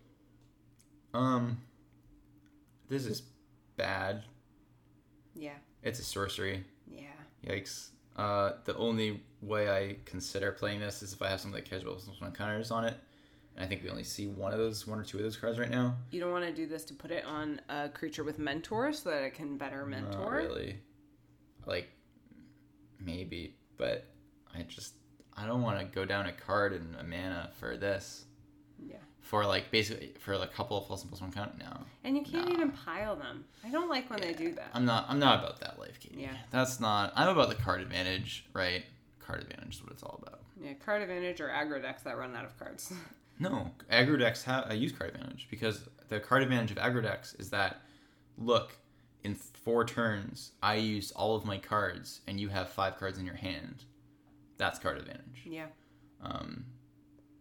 Um, 1.13 1.57
this 2.89 3.05
is 3.05 3.23
bad. 3.75 4.23
Yeah. 5.35 5.55
It's 5.81 5.99
a 5.99 6.03
sorcery. 6.03 6.63
Yeah. 6.87 7.07
Yikes. 7.45 7.89
Uh, 8.15 8.53
the 8.65 8.75
only 8.77 9.21
way 9.41 9.69
I 9.69 9.97
consider 10.05 10.51
playing 10.51 10.79
this 10.79 11.01
is 11.01 11.13
if 11.13 11.21
I 11.21 11.29
have 11.29 11.39
something 11.39 11.61
that 11.61 11.69
cares 11.69 11.81
about 11.81 11.99
plus 11.99 12.21
one 12.21 12.31
counters 12.31 12.71
on 12.71 12.85
it. 12.85 12.95
And 13.55 13.65
I 13.65 13.67
think 13.67 13.83
we 13.83 13.89
only 13.89 14.03
see 14.03 14.27
one 14.27 14.51
of 14.51 14.59
those, 14.59 14.87
one 14.87 14.99
or 14.99 15.03
two 15.03 15.17
of 15.17 15.23
those 15.23 15.37
cards 15.37 15.59
right 15.59 15.69
now. 15.69 15.95
You 16.11 16.19
don't 16.19 16.31
want 16.31 16.45
to 16.45 16.53
do 16.53 16.65
this 16.65 16.83
to 16.85 16.93
put 16.93 17.11
it 17.11 17.25
on 17.25 17.61
a 17.69 17.89
creature 17.89 18.23
with 18.23 18.39
mentor 18.39 18.93
so 18.93 19.09
that 19.09 19.23
it 19.23 19.33
can 19.33 19.57
better 19.57 19.85
mentor. 19.85 20.19
Not 20.19 20.31
really. 20.31 20.77
Like, 21.65 21.89
maybe, 22.99 23.55
but 23.77 24.05
I 24.53 24.63
just 24.63 24.93
I 25.35 25.45
don't 25.45 25.61
want 25.61 25.79
to 25.79 25.85
go 25.85 26.05
down 26.05 26.27
a 26.27 26.31
card 26.31 26.73
and 26.73 26.95
a 26.95 27.03
mana 27.03 27.49
for 27.59 27.77
this. 27.77 28.25
Yeah. 29.23 29.29
For 29.29 29.45
like 29.45 29.71
basically 29.71 30.13
for 30.19 30.37
like 30.37 30.51
a 30.51 30.53
couple 30.53 30.77
of 30.77 30.85
plus 30.85 31.01
and 31.01 31.09
plus 31.09 31.21
one 31.21 31.31
count. 31.31 31.57
No, 31.57 31.65
And 32.03 32.15
you 32.17 32.23
can't 32.23 32.47
Nah. 32.49 32.53
even 32.55 32.71
pile 32.71 33.15
them. 33.15 33.45
I 33.65 33.69
don't 33.69 33.89
like 33.89 34.09
when 34.09 34.19
they 34.21 34.33
do 34.33 34.53
that. 34.53 34.69
I'm 34.73 34.85
not. 34.85 35.05
I'm 35.09 35.19
not 35.19 35.39
about 35.43 35.59
that 35.61 35.79
life, 35.79 35.99
Katie. 35.99 36.21
Yeah. 36.21 36.35
That's 36.51 36.79
not. 36.79 37.13
I'm 37.15 37.29
about 37.29 37.49
the 37.49 37.55
card 37.55 37.81
advantage, 37.81 38.45
right? 38.53 38.83
Card 39.19 39.41
advantage 39.41 39.75
is 39.75 39.83
what 39.83 39.91
it's 39.93 40.03
all 40.03 40.19
about. 40.21 40.41
Yeah, 40.61 40.73
card 40.85 41.01
advantage 41.01 41.41
or 41.41 41.47
aggro 41.49 41.81
decks 41.81 42.03
that 42.03 42.17
run 42.17 42.35
out 42.35 42.45
of 42.45 42.57
cards. 42.59 42.93
No, 43.39 43.71
aggro 43.91 44.19
decks 44.19 44.43
have 44.43 44.67
I 44.69 44.73
use 44.73 44.91
card 44.91 45.15
advantage 45.15 45.47
because 45.49 45.89
the 46.07 46.19
card 46.19 46.43
advantage 46.43 46.69
of 46.69 46.77
aggro 46.77 47.01
decks 47.01 47.33
is 47.39 47.49
that 47.49 47.81
look, 48.37 48.77
in 49.23 49.33
four 49.33 49.83
turns 49.85 50.51
I 50.61 50.75
used 50.75 51.13
all 51.15 51.35
of 51.35 51.43
my 51.43 51.57
cards 51.57 52.21
and 52.27 52.39
you 52.39 52.49
have 52.49 52.69
five 52.69 52.99
cards 52.99 53.17
in 53.17 53.25
your 53.25 53.35
hand. 53.35 53.85
That's 54.57 54.77
card 54.77 54.99
advantage. 54.99 55.41
yeah. 55.45 55.65
Um, 56.21 56.65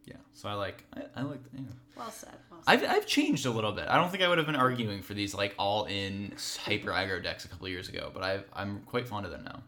yeah. 0.04 0.16
So 0.32 0.48
I 0.48 0.54
like 0.54 0.84
I, 0.94 1.02
I 1.16 1.22
like 1.22 1.40
yeah. 1.54 1.60
Well 1.96 2.10
said. 2.10 2.30
Well 2.50 2.60
said. 2.62 2.84
I've 2.84 2.90
I've 2.90 3.06
changed 3.06 3.46
a 3.46 3.50
little 3.50 3.72
bit. 3.72 3.86
I 3.88 3.96
don't 3.96 4.10
think 4.10 4.22
I 4.22 4.28
would 4.28 4.38
have 4.38 4.46
been 4.46 4.56
arguing 4.56 5.02
for 5.02 5.14
these 5.14 5.34
like 5.34 5.54
all 5.58 5.84
in 5.84 6.34
hyper 6.64 6.90
aggro 6.90 7.22
decks 7.22 7.44
a 7.44 7.48
couple 7.48 7.68
years 7.68 7.88
ago, 7.88 8.10
but 8.12 8.22
I've 8.22 8.44
I'm 8.52 8.80
quite 8.80 9.08
fond 9.08 9.26
of 9.26 9.32
them 9.32 9.44
now. 9.44 9.62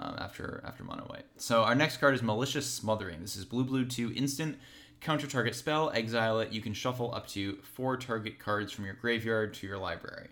Um, 0.00 0.14
after 0.18 0.62
after 0.64 0.84
mono 0.84 1.02
white. 1.04 1.24
So 1.38 1.64
our 1.64 1.74
next 1.74 1.96
card 1.96 2.14
is 2.14 2.22
malicious 2.22 2.70
smothering. 2.70 3.20
This 3.20 3.36
is 3.36 3.44
blue 3.44 3.64
blue 3.64 3.84
two 3.84 4.12
instant. 4.14 4.58
Counter 5.00 5.26
target 5.26 5.54
spell, 5.54 5.90
exile 5.94 6.40
it. 6.40 6.52
You 6.52 6.60
can 6.60 6.72
shuffle 6.72 7.14
up 7.14 7.26
to 7.28 7.56
four 7.62 7.96
target 7.96 8.38
cards 8.38 8.72
from 8.72 8.84
your 8.84 8.94
graveyard 8.94 9.54
to 9.54 9.66
your 9.66 9.78
library. 9.78 10.28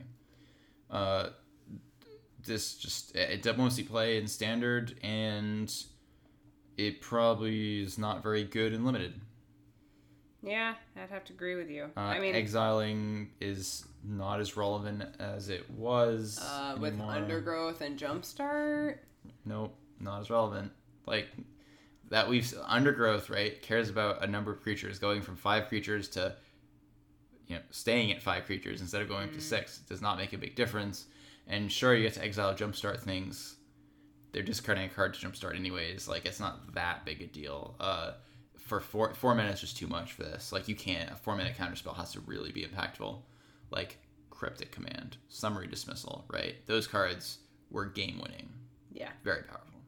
Uh, 0.91 1.29
this 2.45 2.75
just 2.75 3.15
it 3.17 3.43
does 3.43 3.57
mostly 3.57 3.85
play 3.85 4.19
in 4.19 4.27
standard, 4.27 4.99
and 5.03 5.73
it 6.77 7.01
probably 7.01 7.83
is 7.83 7.99
not 7.99 8.23
very 8.23 8.45
good 8.45 8.73
and 8.73 8.85
limited. 8.85 9.21
yeah, 10.43 10.75
I'd 10.97 11.11
have 11.11 11.25
to 11.25 11.33
agree 11.33 11.57
with 11.57 11.71
you. 11.71 11.91
Uh, 11.97 12.01
I 12.01 12.21
mean, 12.21 12.35
exiling 12.35 13.31
is 13.41 13.85
not 14.05 14.41
as 14.41 14.57
relevant 14.57 15.03
as 15.19 15.49
it 15.49 15.69
was. 15.71 16.39
uh, 16.41 16.77
with 16.79 17.01
undergrowth 17.01 17.81
and 17.81 17.99
jumpstart. 17.99 18.99
Nope, 19.45 19.75
not 20.01 20.21
as 20.21 20.31
relevant. 20.31 20.71
Like 21.07 21.27
that 22.11 22.29
we've 22.29 22.53
undergrowth 22.65 23.31
right 23.31 23.61
cares 23.63 23.89
about 23.91 24.23
a 24.23 24.27
number 24.27 24.53
of 24.53 24.63
creatures 24.63 24.99
going 24.99 25.23
from 25.23 25.37
five 25.37 25.67
creatures 25.69 26.09
to 26.11 26.37
you 27.49 27.57
know 27.57 27.63
staying 27.71 28.13
at 28.13 28.23
five 28.23 28.45
creatures 28.45 28.81
instead 28.81 29.03
of 29.03 29.09
going 29.09 29.33
to 29.33 29.41
six. 29.41 29.79
It 29.79 29.89
does 29.89 30.03
not 30.03 30.17
make 30.19 30.33
a 30.33 30.39
big 30.39 30.55
difference. 30.55 31.07
And 31.49 31.71
sure, 31.71 31.95
you 31.95 32.03
get 32.03 32.15
to 32.15 32.25
exile 32.25 32.55
jumpstart 32.55 33.01
things. 33.01 33.56
They're 34.37 34.45
discarding 34.45 34.85
a 34.85 34.89
card 34.91 35.15
to 35.15 35.27
jumpstart 35.27 35.57
anyways. 35.57 36.09
Like 36.09 36.27
it's 36.27 36.41
not 36.41 36.75
that 36.75 37.07
big 37.07 37.23
a 37.23 37.27
deal. 37.27 37.75
Uh, 37.81 38.11
for 38.59 38.81
four 38.81 39.15
four 39.15 39.35
mana 39.35 39.49
is 39.49 39.63
just 39.63 39.79
too 39.79 39.87
much 39.87 40.13
for 40.13 40.25
this. 40.25 40.53
Like 40.53 40.69
you 40.69 40.75
can't 40.75 41.11
a 41.11 41.15
four 41.17 41.35
mana 41.35 41.53
counterspell 41.59 41.97
has 41.97 42.13
to 42.13 42.21
really 42.21 42.53
be 42.53 42.63
impactful. 42.63 43.23
Like 43.71 43.97
cryptic 44.29 44.73
command, 44.73 45.17
summary 45.31 45.69
dismissal, 45.69 46.27
right? 46.31 46.55
Those 46.67 46.87
cards 46.87 47.39
were 47.71 47.87
game 47.87 48.21
winning 48.23 48.51
Yeah. 48.93 49.09
very 49.25 49.43
powerful. 49.45 49.81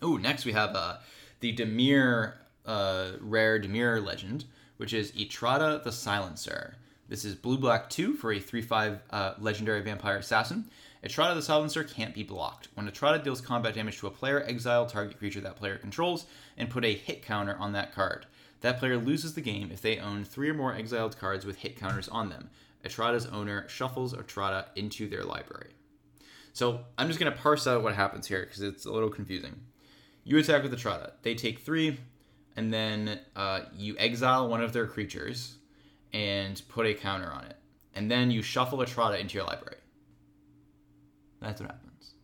Oh, 0.00 0.16
next 0.16 0.44
we 0.44 0.52
have 0.52 0.76
uh, 0.76 0.98
the 1.40 1.52
Dimir 1.52 2.34
uh, 2.64 3.10
rare 3.18 3.58
Dimir 3.60 4.06
legend, 4.06 4.44
which 4.76 4.92
is 4.94 5.10
Etrata 5.12 5.82
the 5.82 5.90
Silencer. 5.90 6.76
This 7.08 7.24
is 7.24 7.34
blue 7.34 7.58
black 7.58 7.90
two 7.90 8.14
for 8.14 8.30
a 8.30 8.38
three 8.38 8.62
five 8.62 9.00
uh, 9.10 9.34
legendary 9.40 9.80
vampire 9.80 10.18
assassin. 10.18 10.70
Etrata 11.02 11.34
the 11.34 11.40
Silencer 11.42 11.82
can't 11.82 12.14
be 12.14 12.22
blocked. 12.22 12.68
When 12.74 12.86
Etrata 12.86 13.24
deals 13.24 13.40
combat 13.40 13.74
damage 13.74 13.98
to 13.98 14.06
a 14.06 14.10
player, 14.10 14.42
exile 14.46 14.84
target 14.84 15.18
creature 15.18 15.40
that 15.40 15.56
player 15.56 15.78
controls 15.78 16.26
and 16.58 16.68
put 16.68 16.84
a 16.84 16.94
hit 16.94 17.24
counter 17.24 17.56
on 17.58 17.72
that 17.72 17.94
card. 17.94 18.26
That 18.60 18.78
player 18.78 18.98
loses 18.98 19.34
the 19.34 19.40
game 19.40 19.70
if 19.72 19.80
they 19.80 19.98
own 19.98 20.24
three 20.24 20.50
or 20.50 20.54
more 20.54 20.74
exiled 20.74 21.18
cards 21.18 21.46
with 21.46 21.56
hit 21.56 21.78
counters 21.78 22.08
on 22.08 22.28
them. 22.28 22.50
Etrata's 22.84 23.26
owner 23.26 23.66
shuffles 23.68 24.12
Etrata 24.12 24.66
into 24.76 25.08
their 25.08 25.24
library. 25.24 25.70
So 26.52 26.84
I'm 26.98 27.08
just 27.08 27.18
gonna 27.18 27.32
parse 27.32 27.66
out 27.66 27.82
what 27.82 27.94
happens 27.94 28.26
here 28.26 28.44
because 28.44 28.60
it's 28.60 28.84
a 28.84 28.92
little 28.92 29.08
confusing. 29.08 29.58
You 30.24 30.36
attack 30.36 30.62
with 30.62 30.70
the 30.70 30.76
Trada. 30.76 31.12
They 31.22 31.34
take 31.34 31.60
three, 31.60 31.98
and 32.56 32.72
then 32.72 33.20
uh, 33.34 33.60
you 33.74 33.96
exile 33.98 34.48
one 34.48 34.62
of 34.62 34.74
their 34.74 34.86
creatures 34.86 35.56
and 36.12 36.60
put 36.68 36.86
a 36.86 36.92
counter 36.92 37.32
on 37.32 37.44
it, 37.44 37.56
and 37.94 38.10
then 38.10 38.30
you 38.30 38.42
shuffle 38.42 38.82
a 38.82 38.86
Trada 38.86 39.18
into 39.18 39.38
your 39.38 39.46
library. 39.46 39.79
That's 41.40 41.60
what 41.60 41.70
happens. 41.70 42.14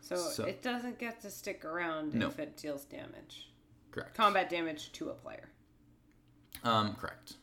So, 0.00 0.16
So- 0.16 0.44
it 0.44 0.62
doesn't 0.62 0.98
get 0.98 1.20
to 1.22 1.30
stick 1.30 1.64
around 1.64 2.14
No. 2.14 2.28
if 2.28 2.38
it 2.38 2.56
deals 2.56 2.84
damage. 2.84 3.50
Correct. 3.90 4.14
Combat 4.14 4.48
damage 4.48 4.92
to 4.92 5.10
a 5.10 5.14
player. 5.14 5.50
Um, 6.64 6.94
correct. 6.96 7.34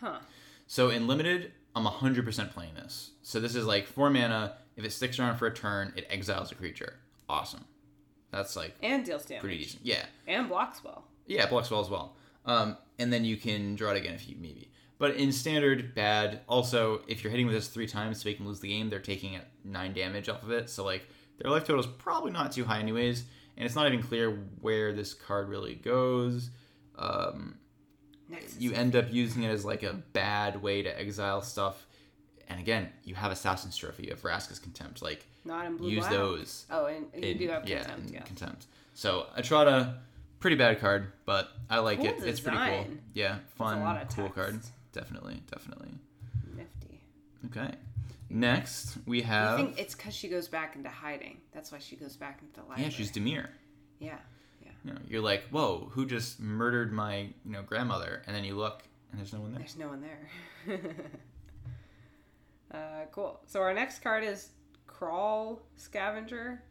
Huh. 0.00 0.20
So 0.66 0.90
in 0.90 1.06
limited, 1.06 1.52
I'm 1.74 1.84
100% 1.86 2.50
playing 2.52 2.74
this. 2.74 3.12
So 3.22 3.40
this 3.40 3.54
is 3.54 3.66
like 3.66 3.86
four 3.86 4.10
mana. 4.10 4.56
If 4.76 4.84
it 4.84 4.90
sticks 4.90 5.18
around 5.18 5.36
for 5.36 5.46
a 5.46 5.54
turn, 5.54 5.92
it 5.96 6.06
exiles 6.10 6.50
a 6.52 6.54
creature. 6.54 6.98
Awesome. 7.28 7.64
That's 8.30 8.56
like 8.56 8.74
And 8.82 9.04
deals 9.04 9.24
damage. 9.24 9.40
pretty 9.42 9.58
decent. 9.58 9.84
Yeah. 9.84 10.04
And 10.26 10.48
blocks 10.48 10.82
well. 10.82 11.06
Yeah, 11.26 11.46
blocks 11.46 11.70
well 11.70 11.80
as 11.80 11.88
well. 11.88 12.16
Um, 12.44 12.76
and 12.98 13.12
then 13.12 13.24
you 13.24 13.36
can 13.36 13.76
draw 13.76 13.92
it 13.92 13.96
again 13.96 14.14
if 14.14 14.28
you 14.28 14.36
maybe. 14.38 14.70
But 14.98 15.16
in 15.16 15.32
standard, 15.32 15.94
bad. 15.94 16.40
Also, 16.48 17.02
if 17.08 17.22
you're 17.24 17.30
hitting 17.30 17.46
with 17.46 17.54
this 17.54 17.68
three 17.68 17.86
times 17.86 18.20
to 18.22 18.28
make 18.28 18.38
them 18.38 18.46
lose 18.46 18.60
the 18.60 18.68
game, 18.68 18.90
they're 18.90 19.00
taking 19.00 19.38
nine 19.64 19.92
damage 19.92 20.28
off 20.28 20.42
of 20.42 20.50
it. 20.50 20.70
So 20.70 20.84
like 20.84 21.08
their 21.38 21.50
life 21.50 21.64
total 21.64 21.80
is 21.80 21.86
probably 21.98 22.30
not 22.30 22.52
too 22.52 22.64
high 22.64 22.78
anyways. 22.78 23.24
And 23.56 23.64
it's 23.66 23.74
not 23.74 23.86
even 23.86 24.02
clear 24.02 24.30
where 24.60 24.92
this 24.92 25.12
card 25.14 25.48
really 25.48 25.74
goes. 25.74 26.50
Um, 26.96 27.56
you 28.58 28.72
end 28.72 28.96
up 28.96 29.12
using 29.12 29.42
it 29.42 29.48
as 29.50 29.64
like 29.64 29.82
a 29.82 29.94
bad 30.12 30.62
way 30.62 30.82
to 30.82 31.00
exile 31.00 31.42
stuff. 31.42 31.86
And 32.48 32.60
again, 32.60 32.88
you 33.04 33.14
have 33.14 33.32
Assassin's 33.32 33.76
Trophy, 33.76 34.04
you 34.04 34.10
have 34.10 34.20
Vraska's 34.22 34.58
Contempt. 34.58 35.02
Like 35.02 35.26
Not 35.44 35.66
in 35.66 35.76
blue 35.76 35.90
use 35.90 36.00
black. 36.00 36.12
those 36.12 36.66
Oh, 36.70 36.86
and 36.86 37.06
you 37.14 37.30
in- 37.30 37.38
do 37.38 37.48
have 37.48 37.68
yeah, 37.68 37.82
contempt, 37.84 38.12
yeah. 38.12 38.20
contempt. 38.22 38.66
So 38.94 39.26
Etrata, 39.38 39.98
pretty 40.40 40.56
bad 40.56 40.80
card, 40.80 41.12
but 41.26 41.48
I 41.70 41.78
like 41.78 41.98
Cool 41.98 42.08
it. 42.08 42.22
It's 42.24 42.40
pretty 42.40 42.58
cool. 42.58 42.86
Yeah, 43.12 43.38
fun, 43.56 43.80
cool 44.14 44.26
text. 44.26 44.34
card. 44.34 44.60
Definitely, 44.94 45.42
definitely. 45.50 45.90
Nifty. 46.56 47.00
Okay. 47.46 47.74
Next 48.30 48.96
we 49.06 49.22
have. 49.22 49.54
I 49.54 49.56
think 49.56 49.78
it's 49.78 49.94
because 49.94 50.14
she 50.14 50.28
goes 50.28 50.48
back 50.48 50.76
into 50.76 50.88
hiding. 50.88 51.38
That's 51.52 51.70
why 51.72 51.78
she 51.78 51.96
goes 51.96 52.16
back 52.16 52.38
into 52.40 52.54
the 52.54 52.60
library. 52.60 52.84
yeah, 52.84 52.88
she's 52.88 53.10
Dimir. 53.12 53.48
Yeah, 53.98 54.16
yeah. 54.64 54.70
You 54.84 54.92
know, 54.92 54.98
you're 55.08 55.20
like, 55.20 55.48
whoa, 55.50 55.88
who 55.92 56.06
just 56.06 56.40
murdered 56.40 56.92
my 56.92 57.16
you 57.44 57.52
know 57.52 57.62
grandmother? 57.62 58.22
And 58.26 58.34
then 58.34 58.44
you 58.44 58.54
look, 58.54 58.82
and 59.10 59.20
there's 59.20 59.32
no 59.32 59.40
one 59.40 59.52
there. 59.52 59.58
There's 59.58 59.76
no 59.76 59.88
one 59.88 60.00
there. 60.00 60.80
uh, 62.72 63.04
cool. 63.12 63.40
So 63.46 63.60
our 63.60 63.74
next 63.74 64.00
card 64.00 64.24
is 64.24 64.48
Kraul 64.88 65.58
Scavenger. 65.76 66.62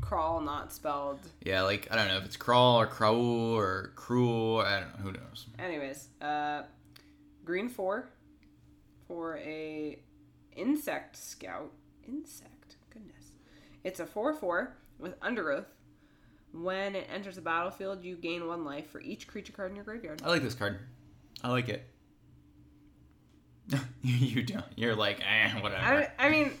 crawl 0.00 0.40
not 0.40 0.72
spelled. 0.72 1.20
Yeah, 1.44 1.62
like 1.62 1.88
I 1.90 1.96
don't 1.96 2.08
know 2.08 2.18
if 2.18 2.24
it's 2.24 2.36
crawl 2.36 2.80
or 2.80 2.86
crawl 2.86 3.56
or 3.56 3.92
cruel. 3.94 4.60
I 4.60 4.80
don't 4.80 4.98
know. 4.98 5.04
Who 5.04 5.12
knows? 5.12 5.46
Anyways, 5.58 6.08
uh, 6.20 6.62
green 7.44 7.68
four 7.68 8.08
for 9.08 9.38
a 9.38 9.98
insect 10.56 11.16
scout. 11.16 11.70
Insect, 12.06 12.76
goodness. 12.92 13.32
It's 13.84 14.00
a 14.00 14.06
four 14.06 14.32
four 14.34 14.76
with 14.98 15.14
undergrowth. 15.22 15.66
When 16.52 16.94
it 16.94 17.08
enters 17.12 17.36
the 17.36 17.40
battlefield, 17.40 18.04
you 18.04 18.14
gain 18.16 18.46
one 18.46 18.64
life 18.64 18.90
for 18.90 19.00
each 19.00 19.26
creature 19.26 19.52
card 19.52 19.70
in 19.70 19.76
your 19.76 19.84
graveyard. 19.86 20.20
I 20.24 20.28
like 20.28 20.42
this 20.42 20.54
card. 20.54 20.80
I 21.42 21.48
like 21.48 21.68
it. 21.70 21.88
you 24.02 24.42
don't. 24.42 24.64
You're 24.76 24.94
like, 24.96 25.20
eh, 25.20 25.60
whatever. 25.60 25.82
I, 26.18 26.26
I 26.26 26.28
mean, 26.28 26.52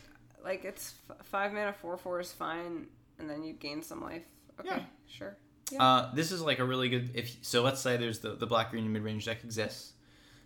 like 0.44 0.64
it's 0.64 0.94
f- 1.10 1.26
five 1.26 1.52
mana 1.52 1.72
four 1.72 1.96
four 1.96 2.20
is 2.20 2.32
fine, 2.32 2.86
and 3.18 3.28
then 3.28 3.42
you 3.42 3.52
gain 3.52 3.82
some 3.82 4.00
life. 4.00 4.22
Okay, 4.60 4.68
Yeah. 4.70 4.82
sure. 5.06 5.36
Uh, 5.78 6.14
this 6.14 6.32
is 6.32 6.40
like 6.42 6.58
a 6.58 6.64
really 6.64 6.88
good. 6.88 7.10
If 7.14 7.36
so, 7.42 7.62
let's 7.62 7.80
say 7.80 7.96
there's 7.96 8.20
the 8.20 8.34
the 8.34 8.46
black 8.46 8.70
green 8.70 8.90
mid 8.92 9.02
range 9.02 9.24
deck 9.26 9.42
exists, 9.44 9.91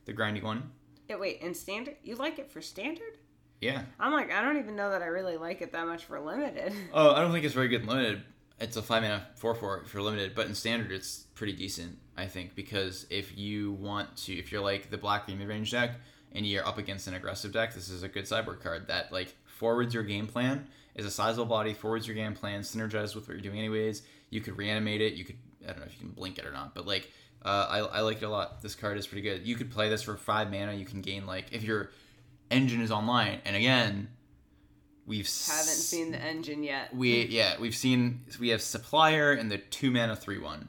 the 0.07 0.13
grinding 0.13 0.43
one. 0.45 0.71
Yeah, 1.09 1.17
wait, 1.17 1.41
in 1.41 1.55
standard, 1.55 1.97
you 2.03 2.17
like 2.17 2.39
it 2.39 2.51
for 2.51 2.61
standard? 2.61 3.19
Yeah. 3.61 3.83
I'm 4.01 4.13
like, 4.13 4.33
I 4.33 4.43
don't 4.43 4.59
even 4.59 4.77
know 4.77 4.91
that 4.91 5.03
I 5.03 5.07
really 5.07 5.37
like 5.37 5.61
it 5.61 5.73
that 5.73 5.87
much 5.87 6.05
for 6.05 6.19
limited. 6.21 6.73
Oh, 6.93 7.13
I 7.13 7.21
don't 7.21 7.33
think 7.33 7.45
it's 7.45 7.55
very 7.55 7.69
good 7.69 7.83
in 7.83 7.87
limited. 7.87 8.23
It's 8.59 8.77
a 8.77 8.83
five 8.83 9.03
mana 9.03 9.27
four 9.35 9.55
four 9.55 9.85
for 9.85 10.01
limited, 10.01 10.35
but 10.35 10.47
in 10.47 10.55
standard 10.55 10.91
it's 10.91 11.25
pretty 11.35 11.53
decent, 11.53 11.99
I 12.17 12.27
think, 12.27 12.55
because 12.55 13.07
if 13.11 13.37
you 13.37 13.73
want 13.73 14.17
to, 14.19 14.33
if 14.35 14.51
you're 14.51 14.63
like 14.63 14.91
the 14.91 14.97
black 14.97 15.27
green 15.27 15.39
mid 15.39 15.49
range 15.49 15.71
deck 15.71 15.93
and 16.33 16.47
you're 16.47 16.67
up 16.67 16.79
against 16.79 17.07
an 17.07 17.15
aggressive 17.15 17.53
deck, 17.53 17.75
this 17.75 17.91
is 17.91 18.03
a 18.03 18.09
good 18.09 18.27
sideboard 18.27 18.61
card 18.63 18.89
that 18.89 19.13
like 19.13 19.35
forwards 19.45 19.93
your 19.93 20.05
game 20.05 20.27
plan. 20.27 20.67
Is 20.95 21.05
a 21.05 21.11
sizable 21.11 21.45
body, 21.45 21.75
forwards 21.75 22.07
your 22.07 22.17
game 22.17 22.33
plan, 22.35 22.63
synergizes 22.63 23.15
with 23.15 23.29
what 23.29 23.35
you're 23.35 23.43
doing 23.43 23.59
anyways. 23.59 24.01
You 24.31 24.41
could 24.41 24.57
reanimate 24.57 25.03
it. 25.03 25.13
You 25.13 25.27
could 25.27 25.37
I 25.65 25.73
don't 25.73 25.81
know 25.81 25.87
if 25.87 25.93
you 25.93 26.01
can 26.01 26.11
blink 26.11 26.39
it 26.39 26.47
or 26.47 26.53
not, 26.53 26.75
but 26.75 26.87
like 26.87 27.11
uh, 27.47 27.67
I 27.71 27.79
I 27.79 28.01
like 28.01 28.19
it 28.23 28.25
a 28.25 28.29
lot. 28.29 28.61
This 28.63 28.75
card 28.75 28.99
is 28.99 29.07
pretty 29.07 29.23
good. 29.23 29.47
You 29.47 29.55
could 29.55 29.71
play 29.71 29.89
this 29.89 30.03
for 30.03 30.17
five 30.17 30.51
mana. 30.51 30.75
You 30.75 30.85
can 30.85 31.01
gain 31.01 31.25
like 31.27 31.47
if 31.53 31.63
your 31.63 31.91
engine 32.51 32.81
is 32.83 32.91
online, 32.91 33.41
and 33.45 33.57
again. 33.57 34.09
We've 35.09 35.19
Haven't 35.47 35.67
seen 35.67 36.11
the 36.11 36.21
engine 36.21 36.65
yet. 36.65 36.93
we 36.93 37.27
yeah 37.27 37.61
we've 37.61 37.77
seen 37.77 38.23
we 38.41 38.49
have 38.49 38.61
supplier 38.61 39.31
and 39.35 39.49
the 39.49 39.59
two 39.59 39.93
mana 39.93 40.17
three 40.17 40.39
one. 40.41 40.69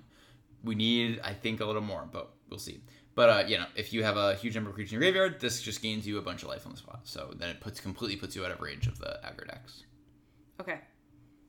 We 0.63 0.75
need 0.75 1.19
I 1.23 1.33
think 1.33 1.59
a 1.59 1.65
little 1.65 1.81
more, 1.81 2.07
but 2.11 2.29
we'll 2.47 2.59
see. 2.59 2.81
But 3.15 3.29
uh, 3.29 3.47
you 3.47 3.57
know, 3.57 3.65
if 3.75 3.93
you 3.93 4.03
have 4.03 4.15
a 4.15 4.35
huge 4.35 4.53
number 4.53 4.69
of 4.69 4.75
creatures 4.75 4.93
in 4.93 5.01
your 5.01 5.11
graveyard, 5.11 5.39
this 5.39 5.59
just 5.59 5.81
gains 5.81 6.05
you 6.05 6.19
a 6.19 6.21
bunch 6.21 6.43
of 6.43 6.49
life 6.49 6.67
on 6.67 6.71
the 6.71 6.77
spot. 6.77 6.99
So 7.05 7.33
then 7.35 7.49
it 7.49 7.59
puts 7.61 7.79
completely 7.79 8.15
puts 8.15 8.35
you 8.35 8.45
out 8.45 8.51
of 8.51 8.61
range 8.61 8.85
of 8.85 8.99
the 8.99 9.19
aggro 9.25 9.47
decks. 9.47 9.85
Okay. 10.61 10.81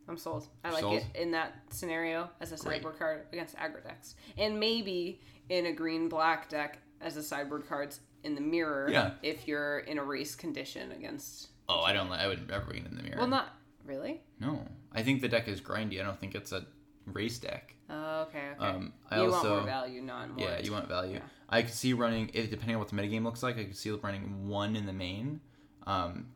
I'm 0.09 0.17
sold. 0.17 0.47
I 0.65 0.71
like 0.71 0.81
Sold? 0.81 0.97
it 0.99 1.05
in 1.15 1.31
that 1.33 1.55
scenario 1.71 2.31
as 2.41 2.53
a 2.53 2.57
Great. 2.57 2.75
sideboard 2.77 2.99
card 2.99 3.27
against 3.33 3.57
aggro 3.57 3.83
decks. 3.83 4.15
And 4.39 4.59
maybe 4.59 5.21
in 5.49 5.67
a 5.67 5.73
green 5.73 6.09
black 6.09 6.49
deck 6.49 6.79
as 7.01 7.17
a 7.17 7.23
sideboard 7.23 7.69
cards 7.69 8.01
in 8.25 8.35
the 8.35 8.41
mirror 8.41 8.89
Yeah. 8.91 9.13
if 9.23 9.47
you're 9.47 9.81
in 9.81 9.99
a 9.99 10.05
race 10.05 10.35
condition 10.35 10.93
against 10.93 11.49
Oh, 11.69 11.81
I 11.81 11.93
don't. 11.93 12.09
li- 12.11 12.17
I 12.19 12.27
would 12.27 12.49
never 12.49 12.73
get 12.73 12.87
in 12.87 12.97
the 12.97 13.03
mirror. 13.03 13.19
Well 13.19 13.27
not 13.27 13.55
really. 13.85 14.23
no, 14.41 14.67
I 14.93 15.03
think 15.03 15.21
the 15.21 15.29
deck 15.29 15.47
is 15.49 15.61
grindy. 15.61 16.01
I 16.01 16.05
don't 16.05 16.19
think 16.19 16.35
it's 16.35 16.53
a 16.53 16.65
race 17.07 17.39
deck. 17.39 17.75
Oh, 17.91 18.23
okay, 18.23 18.49
okay. 18.57 18.67
Um, 18.67 18.93
I 19.11 19.17
you 19.17 19.23
want 19.25 19.35
also 19.35 19.57
more 19.57 19.65
value, 19.65 20.01
not 20.03 20.31
more. 20.31 20.47
yeah, 20.49 20.59
you 20.61 20.73
want 20.73 20.89
value. 20.89 21.15
Yeah. 21.17 21.21
I 21.49 21.63
could 21.63 21.73
see 21.73 21.93
running 21.95 22.31
if 22.35 22.51
depending 22.51 22.77
on 22.77 22.81
what 22.81 22.89
the 22.89 22.97
metagame 22.97 23.25
looks 23.25 23.43
like. 23.43 23.57
I 23.59 23.65
could 23.65 23.77
see 23.77 23.91
running 23.91 24.49
one 24.49 24.77
in 24.77 24.85
the 24.87 24.93
main. 24.93 25.41
Um, 25.87 26.29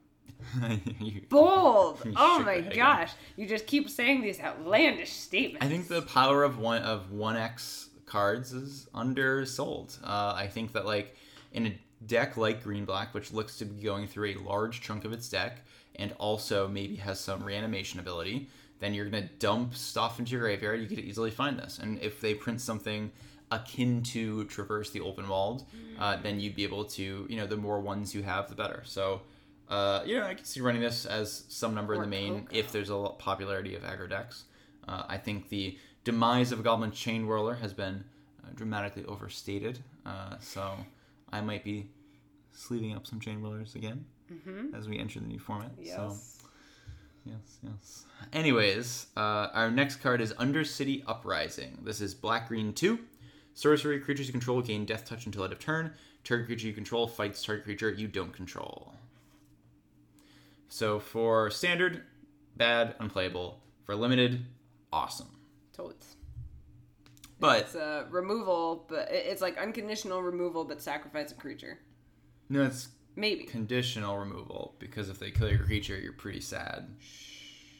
bold. 1.28 2.00
Oh 2.16 2.42
my 2.42 2.60
gosh. 2.60 3.12
You 3.36 3.46
just 3.46 3.66
keep 3.66 3.88
saying 3.88 4.22
these 4.22 4.40
outlandish 4.40 5.12
statements. 5.12 5.64
I 5.64 5.68
think 5.68 5.88
the 5.88 6.02
power 6.02 6.44
of 6.44 6.58
one 6.58 6.82
of 6.82 7.12
one 7.12 7.36
X 7.36 7.90
cards 8.06 8.52
is 8.52 8.88
undersold. 8.94 9.98
Uh, 10.02 10.34
I 10.36 10.46
think 10.46 10.72
that 10.72 10.86
like 10.86 11.16
in 11.52 11.66
a 11.66 11.78
deck 12.06 12.36
like 12.36 12.62
Green 12.62 12.84
Black, 12.84 13.14
which 13.14 13.32
looks 13.32 13.58
to 13.58 13.64
be 13.64 13.82
going 13.82 14.06
through 14.06 14.30
a 14.30 14.34
large 14.36 14.80
chunk 14.80 15.04
of 15.04 15.12
its 15.12 15.28
deck, 15.28 15.60
and 15.96 16.12
also 16.18 16.68
maybe 16.68 16.96
has 16.96 17.20
some 17.20 17.42
reanimation 17.42 18.00
ability, 18.00 18.48
then 18.80 18.94
you're 18.94 19.04
gonna 19.04 19.28
dump 19.38 19.74
stuff 19.74 20.18
into 20.18 20.32
your 20.32 20.40
graveyard. 20.40 20.80
You 20.80 20.86
could 20.86 20.98
easily 20.98 21.30
find 21.30 21.58
this, 21.58 21.78
and 21.78 22.00
if 22.00 22.20
they 22.20 22.34
print 22.34 22.60
something 22.60 23.10
akin 23.50 24.02
to 24.02 24.44
Traverse 24.44 24.90
the 24.90 25.00
Ulvenwald, 25.00 25.64
uh, 25.98 26.16
then 26.22 26.40
you'd 26.40 26.56
be 26.56 26.64
able 26.64 26.84
to, 26.84 27.26
you 27.28 27.36
know, 27.36 27.46
the 27.46 27.56
more 27.56 27.80
ones 27.80 28.14
you 28.14 28.22
have, 28.22 28.48
the 28.48 28.54
better. 28.54 28.82
So. 28.84 29.22
Uh, 29.72 30.02
you 30.04 30.18
know, 30.18 30.26
I 30.26 30.34
can 30.34 30.44
see 30.44 30.60
running 30.60 30.82
this 30.82 31.06
as 31.06 31.44
some 31.48 31.74
number 31.74 31.94
in 31.94 32.02
the 32.02 32.06
main 32.06 32.46
if 32.52 32.70
there's 32.72 32.90
a 32.90 32.94
lot 32.96 33.18
popularity 33.18 33.74
of 33.74 33.82
aggro 33.84 34.06
decks. 34.06 34.44
Uh, 34.86 35.04
I 35.08 35.16
think 35.16 35.48
the 35.48 35.78
demise 36.04 36.52
of 36.52 36.60
a 36.60 36.62
Goblin 36.62 36.90
Chainwhirler 36.90 37.58
has 37.58 37.72
been 37.72 38.04
uh, 38.44 38.48
dramatically 38.54 39.06
overstated. 39.06 39.78
Uh, 40.04 40.36
so 40.40 40.74
I 41.32 41.40
might 41.40 41.64
be 41.64 41.88
sleeving 42.52 42.94
up 42.94 43.06
some 43.06 43.18
Chainwhirlers 43.18 43.74
again 43.74 44.04
as 44.76 44.88
we 44.90 44.98
enter 44.98 45.20
the 45.20 45.26
new 45.26 45.38
format. 45.38 45.72
Mm-hmm. 45.72 45.84
Yes. 45.84 45.96
So 45.96 46.16
yes, 47.24 47.58
yes. 47.62 48.04
Anyways, 48.34 49.06
uh, 49.16 49.48
our 49.54 49.70
next 49.70 49.96
card 49.96 50.20
is 50.20 50.34
Undercity 50.34 51.02
Uprising. 51.06 51.78
This 51.82 52.02
is 52.02 52.12
black 52.12 52.48
green 52.48 52.74
two. 52.74 52.98
Sorcery 53.54 54.00
creatures 54.00 54.26
you 54.26 54.32
control 54.32 54.60
gain 54.60 54.84
death 54.84 55.06
touch 55.06 55.24
until 55.24 55.44
end 55.44 55.54
of 55.54 55.60
turn. 55.60 55.94
Target 56.24 56.46
creature 56.46 56.66
you 56.66 56.74
control 56.74 57.06
fights 57.06 57.42
target 57.42 57.64
creature 57.64 57.90
you 57.90 58.06
don't 58.06 58.34
control. 58.34 58.92
So 60.72 60.98
for 60.98 61.50
standard, 61.50 62.02
bad, 62.56 62.94
unplayable. 62.98 63.60
For 63.84 63.94
limited, 63.94 64.46
awesome. 64.90 65.28
Toads. 65.76 66.16
But 67.38 67.60
It's 67.64 67.74
uh, 67.74 68.06
removal, 68.10 68.86
but 68.88 69.08
it's 69.10 69.42
like 69.42 69.58
unconditional 69.58 70.22
removal, 70.22 70.64
but 70.64 70.80
sacrifice 70.80 71.30
a 71.30 71.34
creature. 71.34 71.78
no, 72.48 72.62
it's 72.62 72.88
Maybe. 73.16 73.44
conditional 73.44 74.16
removal 74.16 74.74
because 74.78 75.10
if 75.10 75.18
they 75.18 75.30
kill 75.30 75.50
your 75.50 75.62
creature, 75.62 75.98
you're 75.98 76.14
pretty 76.14 76.40
sad. 76.40 76.96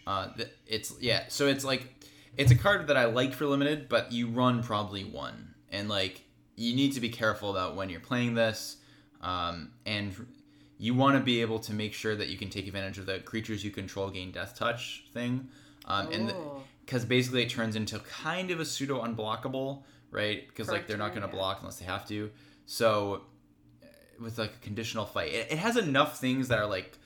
Uh, 0.07 0.28
it's 0.66 0.93
yeah, 1.01 1.24
so 1.28 1.47
it's 1.47 1.64
like 1.64 2.05
it's 2.36 2.53
a 2.53 2.57
card 2.57 2.88
that 2.88 2.99
I 2.99 3.07
like 3.07 3.32
for 3.32 3.47
limited, 3.47 3.88
but 3.88 4.12
you 4.12 4.28
run 4.28 4.62
probably 4.62 5.05
one, 5.05 5.55
and 5.70 5.88
like 5.88 6.20
you 6.57 6.76
need 6.76 6.93
to 6.93 7.01
be 7.01 7.09
careful 7.09 7.51
about 7.53 7.74
when 7.74 7.88
you're 7.88 8.01
playing 8.01 8.34
this, 8.34 8.76
um, 9.22 9.70
and 9.86 10.14
you 10.83 10.95
want 10.95 11.16
to 11.16 11.22
be 11.22 11.41
able 11.41 11.61
to 11.61 11.72
make 11.72 11.95
sure 11.95 12.16
that 12.16 12.26
you 12.28 12.37
can 12.37 12.51
take 12.51 12.66
advantage 12.66 12.99
of 12.99 13.07
the 13.07 13.20
creatures 13.20 13.62
you 13.64 13.70
control 13.70 14.11
gain 14.11 14.33
death 14.33 14.57
touch 14.59 15.05
thing, 15.14 15.49
um, 15.85 16.11
and 16.11 16.30
Oh. 16.33 16.62
because 16.85 17.05
basically 17.05 17.43
it 17.45 17.51
turns 17.51 17.76
into 17.76 18.01
kind 18.01 18.51
of 18.51 18.59
a 18.59 18.64
pseudo 18.64 19.01
unblockable, 19.05 19.85
right? 20.11 20.47
Because 20.49 20.68
like 20.68 20.89
they're 20.89 20.97
not 21.05 21.11
going 21.11 21.22
to 21.22 21.28
block 21.28 21.59
unless 21.61 21.78
they 21.78 21.85
have 21.85 22.05
to, 22.09 22.30
so 22.66 23.22
uh, 23.83 23.87
with 24.20 24.39
like 24.39 24.55
a 24.55 24.64
conditional 24.64 25.07
fight. 25.07 25.33
It, 25.33 25.53
it 25.53 25.59
has 25.59 25.76
enough 25.76 26.18
things 26.18 26.49
that 26.49 26.59
are 26.59 26.66
like 26.66 26.99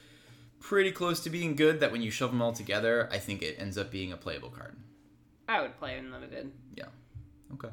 pretty 0.59 0.91
close 0.91 1.21
to 1.25 1.31
being 1.31 1.55
good 1.55 1.81
that 1.81 1.93
when 1.93 2.01
you 2.01 2.11
shove 2.11 2.31
them 2.31 2.41
all 2.41 2.55
together, 2.55 3.11
I 3.13 3.19
think 3.19 3.43
it 3.43 3.57
ends 3.59 3.77
up 3.77 3.91
being 3.91 4.11
a 4.11 4.17
playable 4.17 4.49
card. 4.51 4.75
I 5.49 5.61
would 5.61 5.77
play 5.77 5.99
unlimited. 5.99 6.51
Yeah. 6.75 6.87
Okay. 7.53 7.69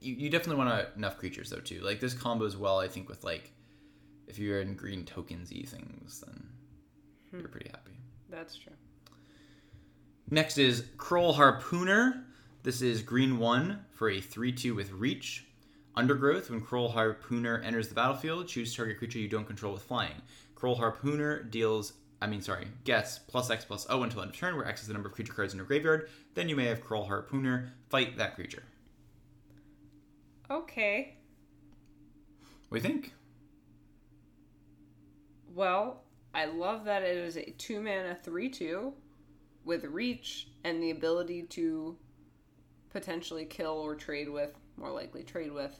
You, 0.00 0.14
you 0.14 0.28
definitely 0.30 0.62
want 0.62 0.86
enough 0.96 1.16
creatures 1.16 1.48
though 1.48 1.60
too. 1.60 1.80
Like 1.80 1.98
this 1.98 2.14
combos 2.14 2.56
well, 2.56 2.78
I 2.78 2.88
think 2.88 3.08
with 3.08 3.24
like 3.24 3.52
if 4.28 4.38
you're 4.38 4.60
in 4.60 4.74
green 4.74 5.04
tokensy 5.04 5.66
things, 5.66 6.22
then 6.24 6.46
you're 7.32 7.42
hmm. 7.42 7.48
pretty 7.48 7.70
happy. 7.70 7.98
That's 8.28 8.56
true. 8.56 8.74
Next 10.30 10.58
is 10.58 10.82
Kraul 10.98 11.34
Harpooner. 11.34 12.24
This 12.62 12.82
is 12.82 13.02
green 13.02 13.38
one 13.38 13.84
for 13.90 14.10
a 14.10 14.20
3 14.20 14.52
2 14.52 14.74
with 14.74 14.92
reach. 14.92 15.46
Undergrowth, 15.96 16.50
when 16.50 16.60
Kraul 16.60 16.94
Harpooner 16.94 17.64
enters 17.64 17.88
the 17.88 17.94
battlefield, 17.94 18.46
choose 18.46 18.76
target 18.76 18.98
creature 18.98 19.18
you 19.18 19.28
don't 19.28 19.46
control 19.46 19.72
with 19.72 19.82
flying. 19.82 20.22
Kraul 20.54 20.78
Harpooner 20.78 21.50
deals, 21.50 21.94
I 22.20 22.26
mean, 22.26 22.42
sorry, 22.42 22.68
gets 22.84 23.18
plus 23.18 23.50
X 23.50 23.64
plus 23.64 23.86
O 23.88 24.02
until 24.02 24.20
end 24.20 24.30
of 24.30 24.36
turn, 24.36 24.54
where 24.54 24.68
X 24.68 24.82
is 24.82 24.88
the 24.88 24.92
number 24.92 25.08
of 25.08 25.14
creature 25.14 25.32
cards 25.32 25.54
in 25.54 25.56
your 25.56 25.66
graveyard. 25.66 26.08
Then 26.34 26.48
you 26.48 26.54
may 26.54 26.66
have 26.66 26.84
Kraul 26.84 27.08
Harpooner 27.08 27.70
fight 27.88 28.18
that 28.18 28.34
creature. 28.34 28.62
Okay. 30.50 31.16
What 32.68 32.82
do 32.82 32.88
you 32.88 32.94
think? 32.94 33.14
Well, 35.54 36.02
I 36.34 36.46
love 36.46 36.84
that 36.84 37.02
it 37.02 37.16
is 37.16 37.36
a 37.36 37.50
two 37.58 37.80
mana 37.80 38.16
three 38.22 38.48
two 38.48 38.92
with 39.64 39.84
reach 39.84 40.48
and 40.64 40.82
the 40.82 40.90
ability 40.90 41.42
to 41.42 41.96
potentially 42.90 43.44
kill 43.44 43.72
or 43.72 43.94
trade 43.94 44.28
with, 44.28 44.54
more 44.76 44.90
likely 44.90 45.22
trade 45.22 45.52
with, 45.52 45.78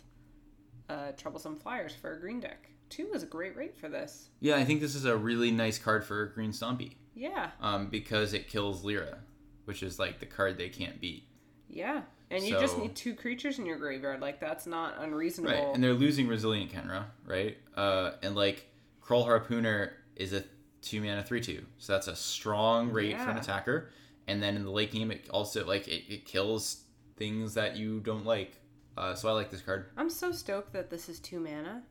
uh, 0.88 1.12
troublesome 1.16 1.56
flyers 1.56 1.94
for 1.94 2.12
a 2.14 2.20
green 2.20 2.40
deck. 2.40 2.68
Two 2.90 3.10
is 3.14 3.22
a 3.22 3.26
great 3.26 3.56
rate 3.56 3.76
for 3.76 3.88
this. 3.88 4.30
Yeah, 4.40 4.56
I 4.56 4.64
think 4.64 4.80
this 4.80 4.94
is 4.94 5.04
a 5.04 5.16
really 5.16 5.50
nice 5.50 5.78
card 5.78 6.04
for 6.04 6.22
a 6.22 6.30
Green 6.32 6.52
Stompy 6.52 6.94
Yeah, 7.14 7.50
um, 7.60 7.88
because 7.88 8.32
it 8.32 8.48
kills 8.48 8.82
Lyra, 8.84 9.18
which 9.66 9.82
is 9.82 9.98
like 9.98 10.20
the 10.20 10.26
card 10.26 10.56
they 10.56 10.68
can't 10.70 11.00
beat. 11.00 11.24
yeah. 11.68 12.02
And 12.30 12.44
you 12.44 12.60
just 12.60 12.76
need 12.76 12.94
two 12.94 13.14
creatures 13.14 13.58
in 13.58 13.64
your 13.64 13.78
graveyard. 13.78 14.20
Like 14.20 14.38
that's 14.38 14.66
not 14.66 15.00
unreasonable. 15.00 15.54
Right, 15.54 15.74
and 15.74 15.82
they're 15.82 15.94
losing 15.94 16.28
Resilient 16.28 16.70
Khenra, 16.70 17.04
right? 17.24 17.56
Uh, 17.74 18.10
and 18.22 18.34
like 18.36 18.66
Kraul 19.08 19.26
Harpooner 19.26 19.92
is 20.16 20.32
a 20.34 20.44
two 20.82 21.00
mana 21.00 21.22
three 21.22 21.40
two, 21.40 21.64
so 21.78 21.92
that's 21.94 22.08
a 22.08 22.16
strong 22.16 22.90
rate 22.90 23.16
for 23.18 23.30
an 23.30 23.38
attacker. 23.38 23.90
and 24.26 24.42
then 24.42 24.54
in 24.56 24.64
the 24.64 24.70
late 24.70 24.92
game, 24.92 25.10
it 25.10 25.28
also 25.30 25.64
like 25.66 25.88
it, 25.88 26.12
it 26.12 26.24
kills 26.26 26.82
things 27.16 27.54
that 27.54 27.76
you 27.76 28.00
don't 28.00 28.26
like. 28.26 28.60
Uh, 28.96 29.14
so 29.14 29.28
I 29.28 29.32
like 29.32 29.50
this 29.50 29.62
card. 29.62 29.86
I'm 29.96 30.10
so 30.10 30.30
stoked 30.32 30.72
that 30.74 30.90
this 30.90 31.08
is 31.08 31.20
two 31.20 31.40
mana. 31.40 31.82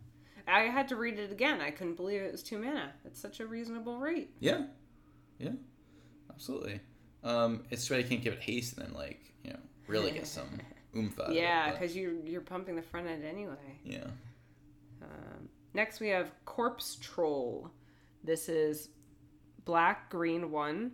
I 0.48 0.62
had 0.64 0.88
to 0.90 0.96
read 0.96 1.18
it 1.18 1.32
again. 1.32 1.60
I 1.60 1.72
couldn't 1.72 1.96
believe 1.96 2.22
it 2.22 2.32
was 2.32 2.44
two 2.44 2.60
mana. 2.60 2.92
It's 3.04 3.20
such 3.20 3.40
a 3.40 3.48
reasonable 3.48 3.98
rate. 4.00 4.30
Yeah, 4.40 4.66
yeah, 5.40 5.52
absolutely. 6.30 6.82
Um, 7.24 7.64
it's 7.72 7.88
bad 7.90 7.98
you 7.98 8.04
can't 8.08 8.22
give 8.22 8.34
it 8.34 8.42
haste 8.42 8.78
and 8.78 8.86
then 8.88 8.94
like 8.94 9.34
you 9.44 9.52
know 9.52 9.60
really 9.88 10.12
get 10.12 10.28
some 10.28 10.48
oomph 10.96 11.20
out 11.20 11.34
Yeah, 11.34 11.72
because 11.72 11.96
you're 11.96 12.14
you're 12.26 12.42
pumping 12.42 12.76
the 12.76 12.82
front 12.84 13.08
end 13.08 13.26
anyway. 13.26 13.80
yeah. 13.84 14.06
Um, 15.02 15.50
next, 15.78 16.00
we 16.00 16.10
have 16.10 16.32
Corpse 16.44 16.98
Troll. 17.00 17.72
This 18.24 18.50
is 18.50 18.90
black 19.64 20.10
green 20.10 20.52
one 20.52 20.92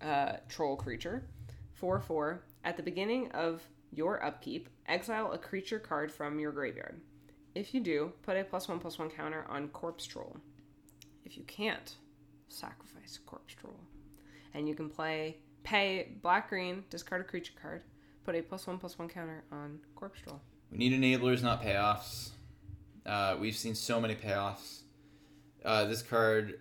uh, 0.00 0.38
troll 0.48 0.74
creature, 0.74 1.28
four 1.74 2.00
four. 2.00 2.42
At 2.64 2.76
the 2.76 2.82
beginning 2.82 3.30
of 3.32 3.62
your 3.92 4.24
upkeep, 4.24 4.68
exile 4.88 5.32
a 5.32 5.38
creature 5.38 5.78
card 5.78 6.10
from 6.10 6.40
your 6.40 6.50
graveyard. 6.50 7.00
If 7.54 7.74
you 7.74 7.80
do, 7.80 8.12
put 8.22 8.36
a 8.36 8.44
plus 8.44 8.68
one 8.68 8.80
plus 8.80 8.98
one 8.98 9.10
counter 9.10 9.44
on 9.48 9.68
Corpse 9.68 10.06
Troll. 10.06 10.36
If 11.24 11.36
you 11.36 11.44
can't, 11.44 11.94
sacrifice 12.48 13.18
Corpse 13.26 13.54
Troll, 13.54 13.80
and 14.54 14.66
you 14.66 14.74
can 14.74 14.88
play 14.88 15.36
pay 15.62 16.12
black 16.22 16.48
green, 16.48 16.84
discard 16.88 17.20
a 17.20 17.24
creature 17.24 17.52
card, 17.60 17.82
put 18.24 18.34
a 18.34 18.40
plus 18.40 18.66
one 18.66 18.78
plus 18.78 18.98
one 18.98 19.08
counter 19.08 19.44
on 19.52 19.78
Corpse 19.94 20.20
Troll. 20.20 20.40
We 20.72 20.78
need 20.78 20.92
enablers, 20.92 21.42
not 21.42 21.62
payoffs. 21.62 22.30
Uh, 23.10 23.36
we've 23.40 23.56
seen 23.56 23.74
so 23.74 24.00
many 24.00 24.14
payoffs. 24.14 24.82
Uh, 25.64 25.84
this 25.84 26.00
card 26.00 26.60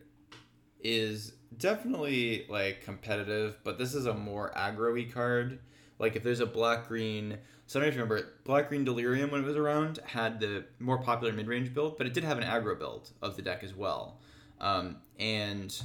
is 0.82 1.34
definitely 1.56 2.47
like 2.50 2.84
competitive, 2.84 3.60
but 3.64 3.78
this 3.78 3.93
is 3.93 4.08
a 4.08 4.14
more 4.16 4.52
aggro-y 4.58 5.08
card. 5.14 5.60
Like 6.00 6.16
if 6.16 6.24
there's 6.24 6.39
a 6.39 6.47
black 6.47 6.88
green, 6.88 7.38
so 7.68 7.80
I 7.80 7.84
don't 7.84 7.91
remember 7.93 8.30
black 8.45 8.70
green 8.70 8.84
delirium 8.84 9.30
when 9.30 9.43
it 9.43 9.45
was 9.45 9.58
around 9.58 10.00
had 10.04 10.39
the 10.39 10.66
more 10.80 10.97
popular 10.97 11.32
mid 11.32 11.45
range 11.45 11.72
build, 11.72 12.00
but 12.00 12.08
it 12.08 12.16
did 12.16 12.24
have 12.24 12.39
an 12.39 12.43
aggro 12.43 12.76
build 12.76 13.12
of 13.22 13.36
the 13.36 13.43
deck 13.43 13.64
as 13.64 13.76
well. 13.76 14.20
Um, 14.60 14.97
and 15.20 15.80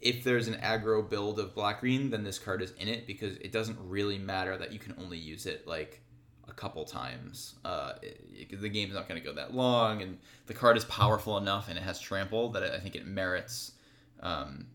if 0.00 0.22
there's 0.22 0.46
an 0.46 0.54
aggro 0.54 1.10
build 1.10 1.40
of 1.40 1.56
black 1.56 1.80
green, 1.80 2.10
then 2.10 2.22
this 2.22 2.38
card 2.38 2.62
is 2.62 2.74
in 2.78 2.86
it 2.86 3.08
because 3.08 3.36
it 3.38 3.50
doesn't 3.50 3.78
really 3.82 4.18
matter 4.18 4.56
that 4.56 4.72
you 4.72 4.78
can 4.78 4.94
only 4.98 5.18
use 5.18 5.46
it 5.46 5.66
like 5.66 6.00
a 6.48 6.52
couple 6.54 6.84
times. 6.84 7.54
Uh, 7.64 7.92
it, 8.02 8.20
it- 8.50 8.60
the 8.60 8.68
game's 8.68 8.94
not 8.94 9.08
going 9.08 9.20
to 9.20 9.26
go 9.26 9.34
that 9.34 9.54
long, 9.54 10.02
and 10.02 10.18
the 10.46 10.54
card 10.54 10.76
is 10.76 10.84
powerful 10.86 11.36
enough 11.38 11.68
and 11.68 11.76
it 11.78 11.82
has 11.82 12.00
trample 12.00 12.48
that 12.50 12.62
I 12.62 12.78
think 12.78 12.96
it 12.96 13.06
merits 13.06 13.72
um, 14.20 14.66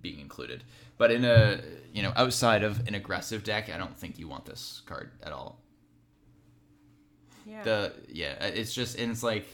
being 0.00 0.20
included. 0.20 0.64
But 0.98 1.10
in 1.10 1.24
a 1.24 1.60
you 1.92 2.02
know 2.02 2.12
outside 2.16 2.62
of 2.62 2.86
an 2.86 2.94
aggressive 2.94 3.42
deck, 3.42 3.68
I 3.68 3.78
don't 3.78 3.96
think 3.96 4.18
you 4.18 4.28
want 4.28 4.44
this 4.46 4.82
card 4.86 5.10
at 5.22 5.32
all. 5.32 5.60
Yeah. 7.46 7.62
The 7.64 7.92
yeah, 8.08 8.34
it's 8.44 8.72
just 8.74 8.98
and 8.98 9.10
it's 9.10 9.22
like 9.22 9.46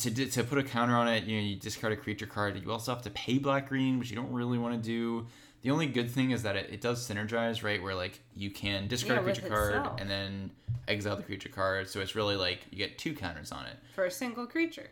to 0.00 0.10
to 0.10 0.44
put 0.44 0.58
a 0.58 0.62
counter 0.62 0.94
on 0.96 1.08
it. 1.08 1.24
You 1.24 1.36
know, 1.40 1.46
you 1.46 1.56
discard 1.56 1.92
a 1.92 1.96
creature 1.96 2.26
card. 2.26 2.60
You 2.62 2.70
also 2.72 2.92
have 2.92 3.02
to 3.02 3.10
pay 3.10 3.38
black 3.38 3.68
green, 3.68 3.98
which 3.98 4.10
you 4.10 4.16
don't 4.16 4.32
really 4.32 4.58
want 4.58 4.74
to 4.74 4.80
do. 4.82 5.26
The 5.62 5.70
only 5.70 5.86
good 5.86 6.10
thing 6.10 6.32
is 6.32 6.42
that 6.42 6.56
it, 6.56 6.70
it 6.72 6.80
does 6.80 7.08
synergize, 7.08 7.62
right? 7.62 7.80
Where 7.82 7.94
like 7.94 8.20
you 8.34 8.50
can 8.50 8.88
discard 8.88 9.14
Yeah, 9.16 9.20
a 9.20 9.24
creature 9.24 9.48
card 9.48 9.74
itself. 9.76 10.00
and 10.00 10.10
then 10.10 10.50
exile 10.88 11.16
the 11.16 11.22
creature 11.22 11.48
card. 11.48 11.88
So 11.88 12.00
it's 12.00 12.14
really 12.16 12.36
like 12.36 12.60
you 12.70 12.78
get 12.78 12.98
two 12.98 13.14
counters 13.14 13.52
on 13.52 13.66
it. 13.66 13.76
for 13.94 14.04
a 14.04 14.10
single 14.10 14.46
creature. 14.46 14.90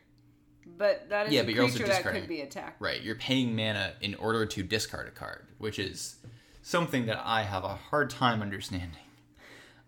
But 0.78 1.08
that 1.08 1.26
is 1.26 1.32
Yeah, 1.32 1.40
a 1.40 1.44
but 1.44 1.54
you're 1.54 1.64
also 1.64 1.78
creature 1.78 1.92
that 1.92 2.04
could 2.12 2.28
be 2.28 2.42
attacked. 2.42 2.80
Right, 2.80 3.02
you're 3.02 3.16
paying 3.16 3.56
mana 3.56 3.94
in 4.00 4.14
order 4.14 4.46
to 4.46 4.62
discard 4.62 5.08
a 5.08 5.10
card, 5.10 5.46
which 5.58 5.78
is 5.80 6.16
something 6.62 7.06
that 7.06 7.20
I 7.24 7.42
have 7.42 7.64
a 7.64 7.74
hard 7.74 8.10
time 8.10 8.40
understanding. 8.40 8.90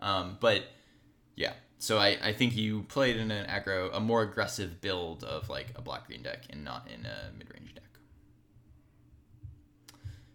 Um, 0.01 0.39
but 0.41 0.65
yeah, 1.37 1.53
so 1.79 1.99
I, 1.99 2.19
I 2.23 2.33
think 2.33 2.57
you 2.57 2.83
played 2.89 3.17
in 3.17 3.31
an 3.31 3.47
aggro, 3.47 3.91
a 3.95 4.01
more 4.01 4.23
aggressive 4.23 4.81
build 4.81 5.23
of 5.23 5.49
like 5.49 5.69
a 5.77 5.81
black 5.83 6.09
green 6.09 6.23
deck 6.23 6.45
and 6.51 6.65
not 6.65 6.89
in 6.93 7.07
a 7.07 7.31
mid 7.39 7.49
range 7.55 7.75
deck. 7.75 7.85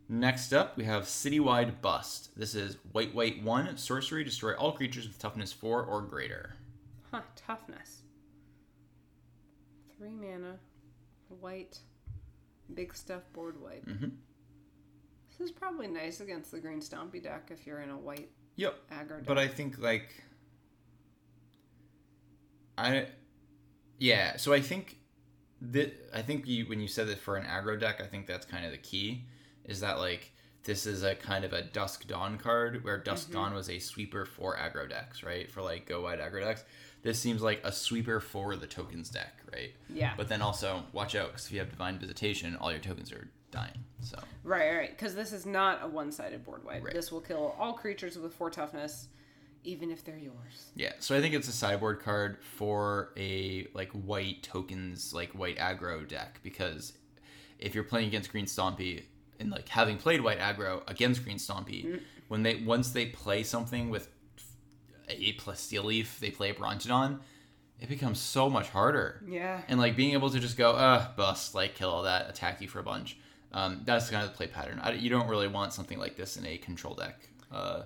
Next 0.10 0.54
up, 0.54 0.78
we 0.78 0.86
have 0.86 1.04
Citywide 1.04 1.82
Bust. 1.82 2.30
This 2.38 2.56
is 2.56 2.78
white, 2.94 3.14
white, 3.14 3.44
one 3.44 3.76
sorcery, 3.78 4.24
destroy 4.24 4.54
all 4.56 4.72
creatures 4.72 5.06
with 5.08 5.20
toughness 5.20 5.52
four 5.52 5.84
or 5.84 6.02
greater. 6.02 6.56
Huh, 7.12 7.22
toughness. 7.36 8.04
Three 9.98 10.12
mana, 10.12 10.60
white, 11.42 11.80
big 12.74 12.96
stuff 12.96 13.24
board 13.34 13.62
white. 13.62 13.86
Mhm. 13.86 14.12
This 15.30 15.50
is 15.50 15.52
probably 15.52 15.88
nice 15.88 16.22
against 16.22 16.52
the 16.52 16.60
green 16.60 16.80
stompy 16.80 17.22
deck 17.22 17.50
if 17.52 17.68
you're 17.68 17.82
in 17.82 17.90
a 17.90 17.98
white 17.98 18.32
Yep, 18.56 18.90
aggro 18.90 19.18
deck. 19.18 19.26
But 19.26 19.38
I 19.38 19.48
think 19.48 19.78
like 19.78 20.24
I 22.78 23.08
yeah, 23.98 24.38
so 24.38 24.54
I 24.54 24.62
think 24.62 24.98
that 25.62 25.94
I 26.14 26.22
think 26.22 26.48
you 26.48 26.66
when 26.66 26.80
you 26.80 26.88
said 26.88 27.08
that 27.08 27.20
for 27.20 27.36
an 27.36 27.46
aggro 27.46 27.80
deck, 27.80 28.00
I 28.02 28.06
think 28.06 28.26
that's 28.28 28.46
kind 28.46 28.66
of 28.66 28.72
the 28.72 28.78
key 28.78 29.26
is 29.68 29.82
that 29.82 30.00
like 30.00 30.32
this 30.68 30.86
is 30.86 31.04
a 31.04 31.16
kind 31.16 31.46
of 31.46 31.54
a 31.54 31.62
Dusk 31.62 32.08
Dawn 32.08 32.38
card 32.38 32.84
where 32.84 32.98
Dusk 32.98 33.28
mm-hmm. 33.28 33.38
Dawn 33.38 33.54
was 33.54 33.70
a 33.70 33.80
sweeper 33.80 34.26
for 34.26 34.58
aggro 34.58 34.88
decks, 34.88 35.24
right? 35.24 35.50
For 35.50 35.62
like 35.62 35.86
go 35.86 36.02
wide 36.02 36.20
aggro 36.20 36.44
decks. 36.44 36.66
This 37.04 37.20
seems 37.20 37.42
like 37.42 37.62
a 37.64 37.72
sweeper 37.72 38.20
for 38.20 38.56
the 38.58 38.68
tokens 38.68 39.10
deck, 39.10 39.40
right? 39.54 39.72
yeah. 39.90 40.14
But 40.18 40.28
then 40.28 40.42
also 40.42 40.84
watch 40.92 41.16
out 41.16 41.28
because 41.28 41.46
if 41.46 41.54
you 41.54 41.60
have 41.60 41.70
Divine 41.70 42.00
Visitation, 42.00 42.58
all 42.58 42.70
your 42.70 42.82
tokens 42.82 43.14
are 43.14 43.30
dying. 43.50 43.86
So 44.02 44.20
right, 44.44 44.76
right. 44.76 44.90
Because 44.90 45.16
this 45.16 45.32
is 45.32 45.46
not 45.46 45.80
a 45.84 45.88
one 45.88 46.12
sided 46.12 46.44
board 46.44 46.66
white. 46.66 46.84
Right. 46.84 46.94
This 46.94 47.12
will 47.12 47.22
kill 47.22 47.56
all 47.58 47.74
creatures 47.74 48.18
with 48.18 48.34
four 48.34 48.50
toughness, 48.50 49.08
even 49.64 49.90
if 49.90 50.04
they're 50.04 50.18
yours. 50.18 50.72
Yeah, 50.76 50.94
so 51.00 51.16
I 51.16 51.22
think 51.22 51.34
it's 51.34 51.48
a 51.48 51.54
sideboard 51.54 52.02
card 52.02 52.40
for 52.44 53.14
a 53.16 53.68
like 53.74 53.92
white 53.92 54.44
tokens, 54.44 55.14
like 55.14 55.32
white 55.32 55.58
aggro 55.60 56.06
deck 56.06 56.42
because 56.44 56.92
if 57.58 57.74
you're 57.74 57.86
playing 57.86 58.10
against 58.10 58.32
Green 58.32 58.46
Stompy 58.46 59.04
and 59.40 59.50
like 59.52 59.70
having 59.70 59.98
played 59.98 60.22
white 60.22 60.40
aggro 60.40 60.82
against 60.88 61.24
Green 61.24 61.38
Stompy, 61.38 62.00
when 62.28 62.44
they 62.44 62.56
once 62.56 62.92
they 62.92 63.06
play 63.08 63.44
something 63.44 63.90
with 63.90 64.10
a 65.10 65.34
plus 65.34 65.60
steel 65.60 65.84
leaf, 65.84 66.20
they 66.20 66.32
play 66.32 66.50
a 66.50 66.54
Brontodon, 66.54 67.20
it 67.80 67.90
becomes 67.90 68.20
so 68.20 68.50
much 68.50 68.70
harder. 68.70 69.24
Yeah. 69.28 69.62
And 69.68 69.80
like 69.80 69.96
being 69.96 70.14
able 70.14 70.30
to 70.30 70.40
just 70.40 70.58
go, 70.58 70.72
uh, 70.72 71.08
bust, 71.16 71.56
like 71.56 71.76
kill 71.76 71.90
all 71.90 72.04
that, 72.04 72.30
attack 72.30 72.62
you 72.62 72.68
for 72.68 72.80
a 72.80 72.84
bunch. 72.84 73.18
Um, 73.54 73.82
that's 73.86 74.10
kind 74.10 74.24
of 74.26 74.32
the 74.32 74.36
play 74.36 74.48
pattern. 74.48 74.80
I, 74.82 74.92
you 74.94 75.10
don't 75.10 75.28
really 75.28 75.48
want 75.48 75.74
something 75.74 75.98
like 75.98 76.18
this 76.18 76.38
in 76.38 76.46
a 76.46 76.58
control 76.58 76.96
deck, 76.96 77.30
uh, 77.52 77.84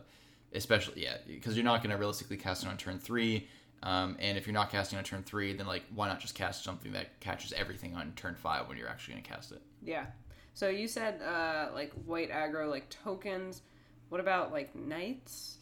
especially 0.53 1.03
yeah, 1.03 1.17
because 1.27 1.55
you're 1.55 1.65
not 1.65 1.83
going 1.83 1.91
to 1.91 1.97
realistically 1.97 2.37
cast 2.37 2.63
it 2.63 2.69
on 2.69 2.77
turn 2.77 2.99
three. 2.99 3.47
Um, 3.83 4.15
and 4.19 4.37
if 4.37 4.45
you're 4.45 4.53
not 4.53 4.71
casting 4.71 4.97
on 4.97 5.03
turn 5.03 5.23
three, 5.23 5.53
then 5.53 5.67
like 5.67 5.83
why 5.93 6.07
not 6.07 6.19
just 6.19 6.35
cast 6.35 6.63
something 6.63 6.91
that 6.93 7.19
catches 7.19 7.51
everything 7.53 7.95
on 7.95 8.13
turn 8.15 8.35
five 8.35 8.67
when 8.67 8.77
you're 8.77 8.89
actually 8.89 9.15
going 9.15 9.23
to 9.23 9.29
cast 9.29 9.51
it? 9.51 9.61
Yeah. 9.83 10.05
So 10.53 10.69
you 10.69 10.87
said 10.87 11.21
uh, 11.21 11.69
like 11.73 11.91
white 12.05 12.31
aggro, 12.31 12.69
like 12.69 12.89
tokens. 12.89 13.61
What 14.09 14.19
about 14.19 14.51
like 14.51 14.75
knights? 14.75 15.57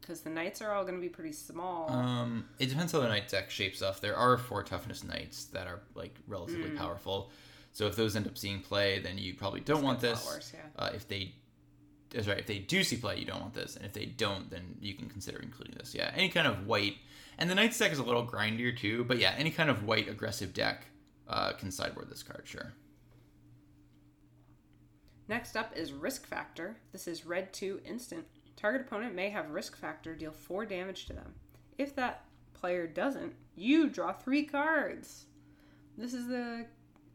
Because 0.00 0.20
the 0.22 0.30
knights 0.30 0.60
are 0.60 0.72
all 0.72 0.82
going 0.82 0.96
to 0.96 1.00
be 1.00 1.08
pretty 1.08 1.32
small. 1.32 1.90
Um, 1.90 2.46
it 2.58 2.66
depends 2.66 2.92
how 2.92 3.00
the 3.00 3.08
knight 3.08 3.28
deck 3.28 3.50
shapes 3.50 3.82
up. 3.82 4.00
There 4.00 4.16
are 4.16 4.36
four 4.36 4.64
toughness 4.64 5.04
knights 5.04 5.44
that 5.46 5.66
are 5.68 5.80
like 5.94 6.16
relatively 6.26 6.70
powerful. 6.70 7.30
So 7.72 7.86
if 7.86 7.96
those 7.96 8.16
end 8.16 8.26
up 8.26 8.36
seeing 8.36 8.60
play, 8.60 8.98
then 8.98 9.16
you 9.16 9.34
probably 9.34 9.60
don't 9.60 9.82
want 9.82 10.00
this. 10.00 10.24
worse, 10.26 10.52
yeah. 10.54 10.84
uh, 10.84 10.90
if 10.94 11.08
they, 11.08 11.34
that's 12.10 12.28
right. 12.28 12.38
If 12.38 12.46
they 12.46 12.58
do 12.58 12.82
see 12.84 12.96
play, 12.96 13.18
you 13.18 13.24
don't 13.24 13.40
want 13.40 13.54
this, 13.54 13.76
and 13.76 13.84
if 13.84 13.92
they 13.92 14.04
don't, 14.04 14.50
then 14.50 14.76
you 14.80 14.94
can 14.94 15.08
consider 15.08 15.38
including 15.38 15.76
this. 15.78 15.94
Yeah, 15.94 16.10
any 16.14 16.28
kind 16.28 16.46
of 16.46 16.66
white, 16.66 16.96
and 17.38 17.48
the 17.48 17.54
knight's 17.54 17.78
deck 17.78 17.92
is 17.92 17.98
a 17.98 18.02
little 18.02 18.26
grindier 18.26 18.76
too. 18.76 19.04
But 19.04 19.18
yeah, 19.18 19.34
any 19.38 19.50
kind 19.50 19.70
of 19.70 19.84
white 19.84 20.08
aggressive 20.08 20.52
deck 20.52 20.84
uh, 21.28 21.52
can 21.52 21.70
sideboard 21.70 22.10
this 22.10 22.22
card. 22.22 22.42
Sure. 22.44 22.72
Next 25.28 25.56
up 25.56 25.76
is 25.76 25.92
Risk 25.92 26.26
Factor. 26.26 26.76
This 26.92 27.06
is 27.06 27.24
red 27.24 27.52
2 27.52 27.80
instant. 27.84 28.24
Target 28.56 28.82
opponent 28.82 29.14
may 29.14 29.30
have 29.30 29.50
Risk 29.50 29.76
Factor 29.76 30.14
deal 30.14 30.32
4 30.32 30.66
damage 30.66 31.06
to 31.06 31.12
them. 31.12 31.34
If 31.78 31.94
that 31.96 32.24
player 32.54 32.86
doesn't, 32.86 33.34
you 33.56 33.88
draw 33.88 34.12
3 34.12 34.44
cards. 34.44 35.26
This 35.96 36.14
is 36.14 36.26
the. 36.26 36.66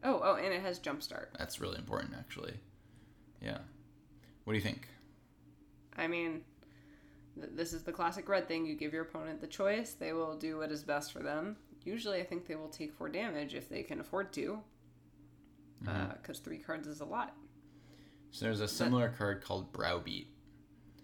Oh, 0.03 0.21
oh, 0.23 0.35
and 0.35 0.53
it 0.53 0.61
has 0.61 0.79
Jumpstart. 0.79 1.27
That's 1.37 1.59
really 1.59 1.77
important, 1.77 2.13
actually. 2.17 2.53
Yeah. 3.41 3.59
What 4.43 4.53
do 4.53 4.57
you 4.57 4.63
think? 4.63 4.87
I 5.97 6.07
mean, 6.07 6.41
th- 7.35 7.51
this 7.55 7.73
is 7.73 7.83
the 7.83 7.91
classic 7.91 8.29
red 8.29 8.47
thing. 8.47 8.65
You 8.65 8.75
give 8.75 8.93
your 8.93 9.03
opponent 9.03 9.41
the 9.41 9.47
choice, 9.47 9.93
they 9.93 10.13
will 10.13 10.37
do 10.37 10.57
what 10.57 10.71
is 10.71 10.83
best 10.83 11.11
for 11.11 11.19
them. 11.19 11.57
Usually, 11.83 12.19
I 12.19 12.23
think 12.23 12.47
they 12.47 12.55
will 12.55 12.69
take 12.69 12.93
4 12.93 13.09
damage 13.09 13.55
if 13.55 13.67
they 13.69 13.83
can 13.83 13.99
afford 13.99 14.31
to. 14.33 14.59
Mm-hmm. 15.83 15.89
Uh, 15.89 16.13
because 16.21 16.39
3 16.39 16.57
cards 16.59 16.87
is 16.87 17.01
a 17.01 17.05
lot. 17.05 17.35
So 18.37 18.45
there's 18.45 18.61
a 18.61 18.67
similar 18.67 19.09
card 19.17 19.43
called 19.43 19.73
Browbeat. 19.73 20.27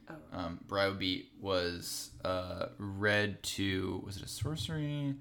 Oh. 0.08 0.14
Um, 0.32 0.60
Browbeat 0.68 1.30
was 1.42 2.12
uh, 2.24 2.68
red 2.78 3.42
to 3.42 4.04
was 4.06 4.18
it 4.18 4.24
a 4.24 4.28
sorcery? 4.28 5.16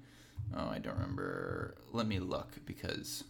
Oh, 0.55 0.69
I 0.69 0.77
don't 0.77 0.93
remember. 0.93 1.73
Let 1.91 2.05
me 2.05 2.19
look 2.19 2.51
because 2.67 3.23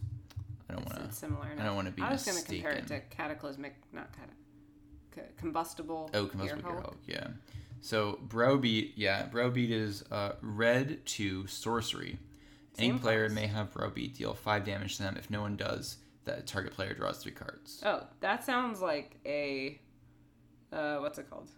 I 0.68 0.74
don't 0.74 0.84
want 0.84 1.10
to. 1.10 1.16
similar. 1.16 1.46
I 1.58 1.64
don't 1.64 1.76
want 1.76 1.86
to 1.88 1.94
be 1.94 2.02
I 2.02 2.12
was 2.12 2.26
going 2.26 2.36
to 2.36 2.44
compare 2.44 2.72
it 2.72 2.86
to 2.88 3.00
Cataclysmic, 3.08 3.74
not 3.94 4.10
c- 5.14 5.22
combustible. 5.38 6.10
Oh, 6.12 6.26
combustible 6.26 6.70
Gearhulk. 6.70 6.96
Yeah. 7.06 7.28
So 7.80 8.18
Browbeat, 8.28 8.92
yeah, 8.96 9.24
Browbeat 9.32 9.70
is 9.70 10.04
uh, 10.12 10.32
red 10.42 11.06
to 11.06 11.46
sorcery. 11.46 12.18
Any 12.76 12.88
Same 12.88 12.98
player 12.98 13.28
class. 13.28 13.34
may 13.34 13.46
have 13.46 13.72
Browbeat 13.72 14.14
deal 14.18 14.34
five 14.34 14.66
damage 14.66 14.98
to 14.98 15.04
them. 15.04 15.16
If 15.16 15.30
no 15.30 15.40
one 15.40 15.56
does, 15.56 15.96
that 16.24 16.46
target 16.46 16.72
player 16.72 16.94
draws 16.94 17.22
three 17.22 17.32
cards. 17.32 17.82
Oh, 17.84 18.06
that 18.20 18.44
sounds 18.44 18.80
like 18.80 19.18
a 19.26 19.80
uh, 20.72 20.98
what's 20.98 21.18
it 21.18 21.30
called? 21.30 21.50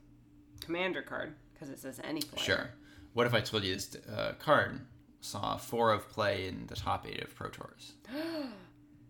Commander 0.61 1.03
card 1.03 1.35
because 1.53 1.71
it 1.71 1.79
says 1.79 2.01
any 2.05 2.21
player. 2.21 2.45
Sure. 2.45 2.71
What 3.15 3.27
if 3.27 3.35
I 3.35 3.41
told 3.41 3.65
you 3.65 3.75
this 3.75 3.97
uh, 4.15 4.33
card 4.39 4.81
saw 5.21 5.57
four 5.57 5.93
of 5.93 6.09
play 6.11 6.47
in 6.47 6.67
the 6.67 6.77
top 6.77 7.07
eight 7.09 7.23
of 7.23 7.35
Pro 7.35 7.49
Tours? 7.49 7.93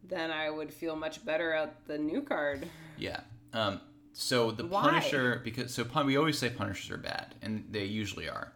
Then 0.08 0.30
I 0.30 0.48
would 0.50 0.72
feel 0.72 0.94
much 0.94 1.24
better 1.24 1.52
at 1.52 1.84
the 1.88 1.98
new 1.98 2.22
card. 2.22 2.68
Yeah. 2.96 3.22
Um, 3.52 3.80
so 4.12 4.52
the 4.52 4.64
Why? 4.64 4.82
Punisher, 4.82 5.40
because 5.42 5.74
so 5.74 5.84
pun- 5.84 6.06
we 6.06 6.16
always 6.16 6.38
say 6.38 6.48
Punishers 6.48 6.92
are 6.92 6.96
bad, 6.96 7.34
and 7.42 7.64
they 7.72 7.84
usually 7.86 8.28
are. 8.28 8.52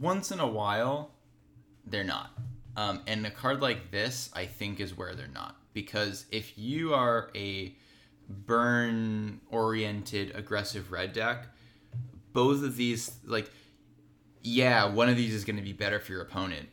Once 0.00 0.32
in 0.32 0.40
a 0.40 0.46
while, 0.46 1.10
they're 1.84 2.02
not. 2.02 2.30
Um, 2.76 3.02
and 3.06 3.26
a 3.26 3.30
card 3.30 3.60
like 3.60 3.90
this, 3.90 4.30
I 4.32 4.46
think, 4.46 4.80
is 4.80 4.96
where 4.96 5.14
they're 5.14 5.28
not. 5.28 5.59
Because 5.72 6.26
if 6.30 6.58
you 6.58 6.94
are 6.94 7.30
a 7.34 7.74
burn 8.28 9.40
oriented, 9.50 10.32
aggressive 10.34 10.92
red 10.92 11.12
deck, 11.12 11.46
both 12.32 12.62
of 12.62 12.76
these, 12.76 13.16
like, 13.24 13.50
yeah, 14.42 14.84
one 14.84 15.08
of 15.08 15.16
these 15.16 15.34
is 15.34 15.44
going 15.44 15.56
to 15.56 15.62
be 15.62 15.72
better 15.72 16.00
for 16.00 16.12
your 16.12 16.22
opponent. 16.22 16.68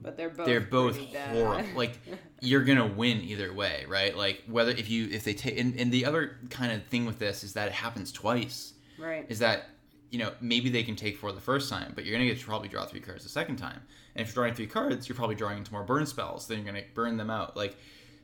But 0.00 0.16
they're 0.16 0.30
both 0.30 0.46
They're 0.46 0.60
both 0.60 0.98
horrible. 0.98 1.68
Like, 1.74 1.98
you're 2.40 2.64
gonna 2.64 2.86
win 2.86 3.22
either 3.22 3.52
way, 3.52 3.84
right? 3.88 4.16
Like, 4.16 4.42
whether 4.46 4.70
if 4.70 4.90
you 4.90 5.08
if 5.10 5.24
they 5.24 5.34
take 5.34 5.58
and, 5.58 5.78
and 5.80 5.90
the 5.90 6.04
other 6.04 6.38
kind 6.50 6.72
of 6.72 6.84
thing 6.86 7.06
with 7.06 7.18
this 7.18 7.42
is 7.42 7.54
that 7.54 7.68
it 7.68 7.74
happens 7.74 8.12
twice 8.12 8.74
right. 8.98 9.24
is 9.28 9.38
that 9.38 9.70
you 10.10 10.18
know 10.18 10.32
maybe 10.40 10.68
they 10.68 10.82
can 10.82 10.96
take 10.96 11.16
four 11.16 11.32
the 11.32 11.40
first 11.40 11.70
time, 11.70 11.92
but 11.94 12.04
you're 12.04 12.14
gonna 12.14 12.28
get 12.28 12.38
to 12.38 12.44
probably 12.44 12.68
draw 12.68 12.84
three 12.84 13.00
cards 13.00 13.22
the 13.22 13.30
second 13.30 13.56
time. 13.56 13.80
And 14.14 14.22
if 14.22 14.28
you're 14.28 14.44
drawing 14.44 14.54
three 14.54 14.66
cards, 14.66 15.08
you're 15.08 15.16
probably 15.16 15.34
drawing 15.34 15.58
into 15.58 15.72
more 15.72 15.82
burn 15.82 16.04
spells. 16.06 16.46
Then 16.46 16.58
you're 16.58 16.66
gonna 16.66 16.84
burn 16.94 17.16
them 17.16 17.30
out. 17.30 17.56
Like, 17.56 17.76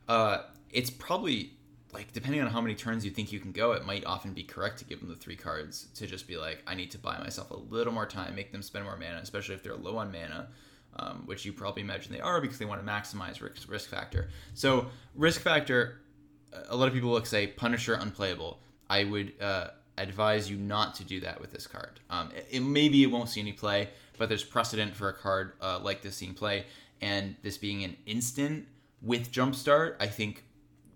uh, 0.09 0.39
it's 0.71 0.91
probably 0.91 1.53
like 1.93 2.13
depending 2.13 2.41
on 2.41 2.49
how 2.49 2.61
many 2.61 2.75
turns 2.75 3.05
you 3.05 3.11
think 3.11 3.33
you 3.33 3.41
can 3.41 3.53
go, 3.53 3.73
it 3.73 3.85
might 3.85 4.05
often 4.07 4.33
be 4.33 4.43
correct 4.43 4.79
to 4.79 4.85
give 4.85 5.01
them 5.01 5.09
the 5.11 5.15
three 5.17 5.37
cards 5.37 5.89
to 5.95 6.07
just 6.07 6.27
be 6.27 6.37
like, 6.39 6.63
I 6.67 6.75
need 6.75 6.91
to 6.93 6.99
buy 6.99 7.19
myself 7.19 7.51
a 7.51 7.57
little 7.57 7.93
more 7.93 8.07
time, 8.07 8.35
make 8.35 8.51
them 8.51 8.63
spend 8.63 8.85
more 8.87 8.97
mana, 8.97 9.19
especially 9.23 9.55
if 9.55 9.63
they're 9.63 9.77
low 9.77 9.97
on 9.99 10.11
mana. 10.11 10.49
Um, 10.95 11.23
which 11.25 11.47
you 11.47 11.55
probably 11.55 11.81
imagine 11.81 12.13
they 12.13 12.21
are 12.21 12.39
because 12.43 12.59
they 12.59 12.67
want 12.67 12.85
to 12.85 12.87
maximize 12.87 13.41
risk, 13.41 13.67
risk 13.71 13.89
factor. 13.89 14.29
So 14.53 14.89
risk 15.15 15.41
factor, 15.41 16.03
a 16.69 16.77
lot 16.77 16.87
of 16.87 16.93
people 16.93 17.09
will 17.09 17.25
say 17.25 17.47
Punisher 17.47 17.95
unplayable. 17.95 18.61
I 18.91 19.05
would 19.05 19.33
uh, 19.41 19.69
advise 19.97 20.51
you 20.51 20.59
not 20.59 20.95
to 20.97 21.05
do 21.05 21.21
that 21.21 21.41
with 21.41 21.51
this 21.51 21.67
card. 21.67 22.01
Um, 22.11 22.31
it, 22.37 22.47
it- 22.51 22.61
maybe 22.61 23.03
it 23.03 23.07
won't 23.07 23.31
see 23.31 23.41
any 23.41 23.53
play, 23.53 23.89
but 24.19 24.29
there's 24.29 24.45
precedent 24.45 24.95
for 24.95 25.09
a 25.09 25.15
card 25.15 25.53
uh, 25.63 25.79
like 25.79 26.03
this 26.03 26.17
seeing 26.17 26.35
play, 26.35 26.67
and 27.01 27.37
this 27.43 27.57
being 27.57 27.85
an 27.85 27.97
instant 28.05 28.67
with 29.03 29.33
Jumpstart, 29.33 29.97
I 30.01 30.07
think 30.07 30.45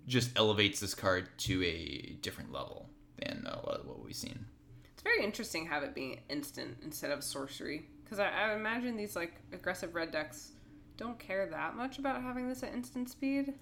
just 0.07 0.37
elevates 0.39 0.81
this 0.81 0.95
card 0.95 1.29
to 1.39 1.63
a 1.65 2.17
different 2.23 2.53
level 2.53 2.89
than 3.19 3.47
uh, 3.47 3.59
what, 3.63 3.87
what 3.87 4.05
we've 4.05 4.15
seen. 4.15 4.47
It's 4.93 5.03
very 5.03 5.25
interesting 5.25 5.67
have 5.67 5.83
it 5.83 5.95
being 5.95 6.21
instant 6.29 6.79
instead 6.83 7.11
of 7.11 7.25
sorcery 7.25 7.89
because 8.05 8.19
I, 8.19 8.29
I 8.29 8.55
imagine 8.55 8.97
these 8.97 9.17
like 9.17 9.35
aggressive 9.53 9.95
red 9.95 10.13
decks 10.13 10.53
don't 10.97 11.19
care 11.19 11.47
that 11.47 11.77
much 11.77 11.99
about 11.99 12.23
having 12.23 12.49
this 12.49 12.63
at 12.63 12.73
instant 12.73 13.11
speed. 13.11 13.55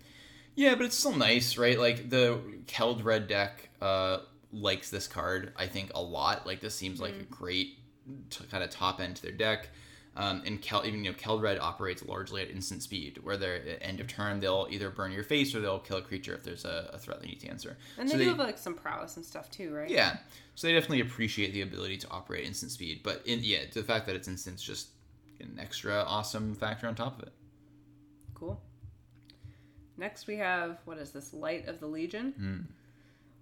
Yeah, 0.55 0.75
but 0.77 0.85
it's 0.85 0.97
still 0.97 1.17
nice, 1.17 1.59
right? 1.59 1.79
Like 1.79 2.11
the 2.11 2.41
Keld 2.67 3.05
Red 3.05 3.27
deck 3.27 3.71
uh, 3.81 4.19
likes 4.53 4.91
this 4.91 5.09
card, 5.09 5.53
I 5.57 5.67
think, 5.67 5.91
a 5.95 6.03
lot. 6.03 6.47
Like 6.47 6.61
this 6.61 6.75
seems 6.75 7.01
like 7.01 7.15
a 7.15 7.25
great 7.25 7.79
t- 8.31 8.45
kind 8.51 8.63
of 8.63 8.71
top 8.71 9.01
end 9.01 9.17
to 9.17 9.23
their 9.23 9.33
deck. 9.33 9.71
Um, 10.17 10.43
and 10.47 10.63
Kel- 10.63 10.87
even 10.87 11.05
you 11.05 11.11
know 11.11 11.17
Keld 11.17 11.43
Red 11.43 11.59
operates 11.59 12.05
largely 12.05 12.43
at 12.43 12.51
instant 12.51 12.83
speed, 12.83 13.19
where 13.23 13.37
they're 13.37 13.57
at 13.57 13.79
end 13.83 13.99
of 14.01 14.07
turn 14.07 14.39
they'll 14.39 14.69
either 14.71 14.89
burn 14.91 15.11
your 15.11 15.25
face 15.25 15.55
or 15.55 15.61
they'll 15.61 15.81
kill 15.81 15.97
a 15.97 16.03
creature 16.03 16.35
if 16.35 16.45
there's 16.45 16.65
a, 16.65 16.91
a 16.93 16.99
threat 16.99 17.21
they 17.21 17.27
need 17.27 17.41
to 17.41 17.49
answer. 17.49 17.77
And 17.99 18.09
they 18.09 18.19
do 18.19 18.29
have 18.29 18.39
like 18.39 18.59
some 18.59 18.75
prowess 18.75 19.17
and 19.17 19.27
stuff 19.27 19.51
too, 19.51 19.75
right? 19.75 19.91
yeah, 19.91 20.19
so 20.55 20.69
they 20.69 20.73
definitely 20.73 21.01
appreciate 21.01 21.53
the 21.53 21.63
ability 21.63 21.97
to 21.99 22.11
operate 22.11 22.47
instant 22.47 22.71
speed. 22.71 23.01
But 23.03 23.23
in, 23.27 23.41
yeah, 23.43 23.61
the 23.73 23.83
fact 23.83 24.07
that 24.07 24.15
it's 24.15 24.29
instant 24.29 24.57
is 24.57 24.63
just 24.63 24.89
an 25.41 25.59
extra 25.61 26.05
awesome 26.07 26.55
factor 26.55 26.87
on 26.87 26.95
top 26.95 27.21
of 27.21 27.27
it. 27.27 27.33
Cool. 28.35 28.61
Next 29.97 30.27
we 30.27 30.37
have 30.37 30.79
what 30.85 30.99
is 30.99 31.11
this? 31.11 31.33
Light 31.33 31.67
of 31.67 31.81
the 31.81 31.87
Legion. 31.87 32.33
Hmm. 32.37 32.61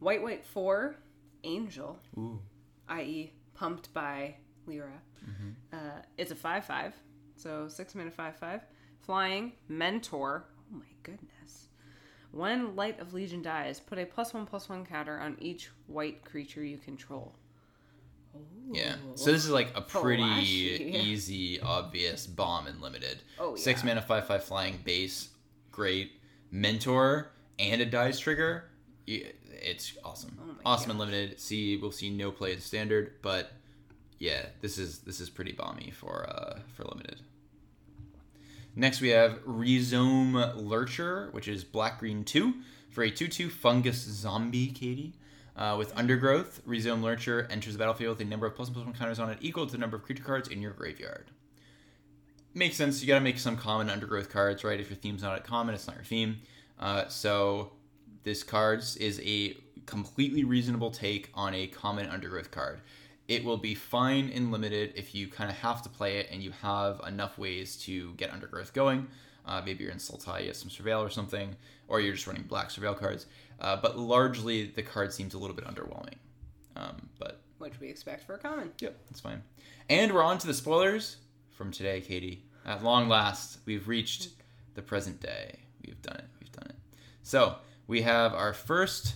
White 0.00 0.22
white 0.22 0.44
four, 0.44 0.96
Angel, 1.44 1.98
Ooh. 2.18 2.40
i.e. 2.88 3.32
pumped 3.54 3.92
by 3.94 4.36
Lyra. 4.66 5.00
Mm-hmm. 5.24 5.50
Uh, 5.76 6.02
it's 6.18 6.30
a 6.30 6.36
five 6.36 6.64
five, 6.64 6.94
so 7.36 7.68
six 7.68 7.94
mana 7.94 8.10
five 8.10 8.36
five. 8.36 8.62
Flying 9.00 9.52
Mentor. 9.68 10.44
Oh 10.72 10.76
my 10.78 10.84
goodness. 11.02 11.68
When 12.30 12.76
Light 12.76 12.98
of 13.00 13.12
Legion 13.12 13.42
dies, 13.42 13.78
put 13.80 13.98
a 13.98 14.06
plus 14.06 14.32
one 14.32 14.46
plus 14.46 14.68
one 14.68 14.86
counter 14.86 15.18
on 15.20 15.36
each 15.40 15.70
white 15.86 16.24
creature 16.24 16.64
you 16.64 16.78
control. 16.78 17.34
Yeah. 18.70 18.94
So 19.16 19.32
this 19.32 19.44
is 19.44 19.50
like 19.50 19.72
a 19.74 19.82
pretty 19.82 20.22
Flashy. 20.22 20.94
easy, 21.04 21.60
obvious 21.60 22.26
bomb 22.26 22.66
in 22.66 22.80
limited. 22.80 23.18
Oh, 23.38 23.54
Six 23.54 23.60
yeah. 23.60 23.72
Six 23.72 23.84
mana, 23.84 24.02
five 24.02 24.26
five 24.26 24.44
flying 24.44 24.78
base, 24.84 25.28
great. 25.70 26.12
Mentor 26.50 27.32
and 27.58 27.80
a 27.82 27.86
dice 27.86 28.18
trigger. 28.18 28.64
It's 29.06 29.96
awesome. 30.04 30.38
Oh 30.40 30.54
awesome 30.64 30.92
in 30.92 30.98
limited. 30.98 31.40
See, 31.40 31.76
we'll 31.76 31.92
see 31.92 32.10
no 32.10 32.30
play 32.30 32.54
as 32.56 32.64
standard, 32.64 33.14
but 33.22 33.52
yeah, 34.22 34.46
this 34.60 34.78
is 34.78 35.00
this 35.00 35.18
is 35.18 35.28
pretty 35.28 35.50
balmy 35.50 35.90
for 35.90 36.24
uh 36.30 36.60
for 36.74 36.84
limited. 36.84 37.22
Next 38.76 39.00
we 39.00 39.08
have 39.08 39.40
Rhizome 39.44 40.34
Lurcher, 40.34 41.32
which 41.32 41.48
is 41.48 41.64
black 41.64 41.98
green 41.98 42.22
two 42.22 42.54
for 42.88 43.02
a 43.02 43.10
two 43.10 43.26
two 43.26 43.50
fungus 43.50 43.96
zombie, 43.96 44.68
Katie. 44.68 45.14
Uh, 45.56 45.74
with 45.76 45.92
Undergrowth, 45.98 46.62
Rhizome 46.64 47.02
Lurcher 47.02 47.48
enters 47.50 47.72
the 47.72 47.80
battlefield 47.80 48.18
with 48.18 48.26
a 48.26 48.30
number 48.30 48.46
of 48.46 48.54
plus 48.54 48.68
one 48.68 48.74
plus 48.74 48.86
one 48.86 48.94
counters 48.94 49.18
on 49.18 49.28
it 49.28 49.38
equal 49.40 49.66
to 49.66 49.72
the 49.72 49.78
number 49.78 49.96
of 49.96 50.04
creature 50.04 50.22
cards 50.22 50.48
in 50.48 50.62
your 50.62 50.72
graveyard. 50.72 51.32
Makes 52.54 52.76
sense. 52.76 53.02
You 53.02 53.08
got 53.08 53.16
to 53.16 53.24
make 53.24 53.40
some 53.40 53.56
common 53.56 53.90
Undergrowth 53.90 54.30
cards, 54.30 54.62
right? 54.62 54.78
If 54.78 54.88
your 54.88 54.98
theme's 54.98 55.22
not 55.22 55.34
at 55.34 55.42
common, 55.42 55.74
it's 55.74 55.88
not 55.88 55.96
your 55.96 56.04
theme. 56.04 56.42
Uh, 56.78 57.08
so 57.08 57.72
this 58.22 58.44
cards 58.44 58.96
is 58.96 59.20
a 59.24 59.56
completely 59.84 60.44
reasonable 60.44 60.92
take 60.92 61.28
on 61.34 61.54
a 61.54 61.66
common 61.66 62.06
Undergrowth 62.08 62.52
card. 62.52 62.80
It 63.32 63.44
will 63.44 63.56
be 63.56 63.74
fine 63.74 64.28
in 64.28 64.50
limited 64.50 64.92
if 64.94 65.14
you 65.14 65.26
kind 65.26 65.48
of 65.48 65.56
have 65.56 65.80
to 65.84 65.88
play 65.88 66.18
it 66.18 66.28
and 66.30 66.42
you 66.42 66.50
have 66.60 67.00
enough 67.06 67.38
ways 67.38 67.76
to 67.84 68.12
get 68.14 68.30
Undergrowth 68.30 68.74
going. 68.74 69.08
Uh, 69.46 69.62
maybe 69.64 69.84
you're 69.84 69.92
in 69.92 69.96
Sultai, 69.96 70.42
you 70.42 70.48
have 70.48 70.56
some 70.56 70.68
Surveil 70.68 71.00
or 71.00 71.08
something, 71.08 71.56
or 71.88 71.98
you're 71.98 72.12
just 72.12 72.26
running 72.26 72.42
black 72.42 72.68
Surveil 72.68 72.94
cards. 72.94 73.24
Uh, 73.58 73.76
but 73.80 73.98
largely, 73.98 74.66
the 74.66 74.82
card 74.82 75.14
seems 75.14 75.32
a 75.32 75.38
little 75.38 75.56
bit 75.56 75.64
underwhelming. 75.64 76.16
Um, 76.76 77.08
but 77.18 77.40
Which 77.56 77.80
we 77.80 77.88
expect 77.88 78.26
for 78.26 78.34
a 78.34 78.38
common. 78.38 78.70
Yep, 78.80 78.98
that's 79.08 79.20
fine. 79.20 79.42
And 79.88 80.12
we're 80.12 80.22
on 80.22 80.36
to 80.36 80.46
the 80.46 80.52
spoilers 80.52 81.16
from 81.56 81.70
today, 81.70 82.02
Katie. 82.02 82.44
At 82.66 82.84
long 82.84 83.08
last, 83.08 83.60
we've 83.64 83.88
reached 83.88 84.28
the 84.74 84.82
present 84.82 85.20
day. 85.20 85.60
We've 85.86 86.02
done 86.02 86.16
it. 86.16 86.26
We've 86.38 86.52
done 86.52 86.66
it. 86.68 86.76
So 87.22 87.56
we 87.86 88.02
have 88.02 88.34
our 88.34 88.52
first 88.52 89.14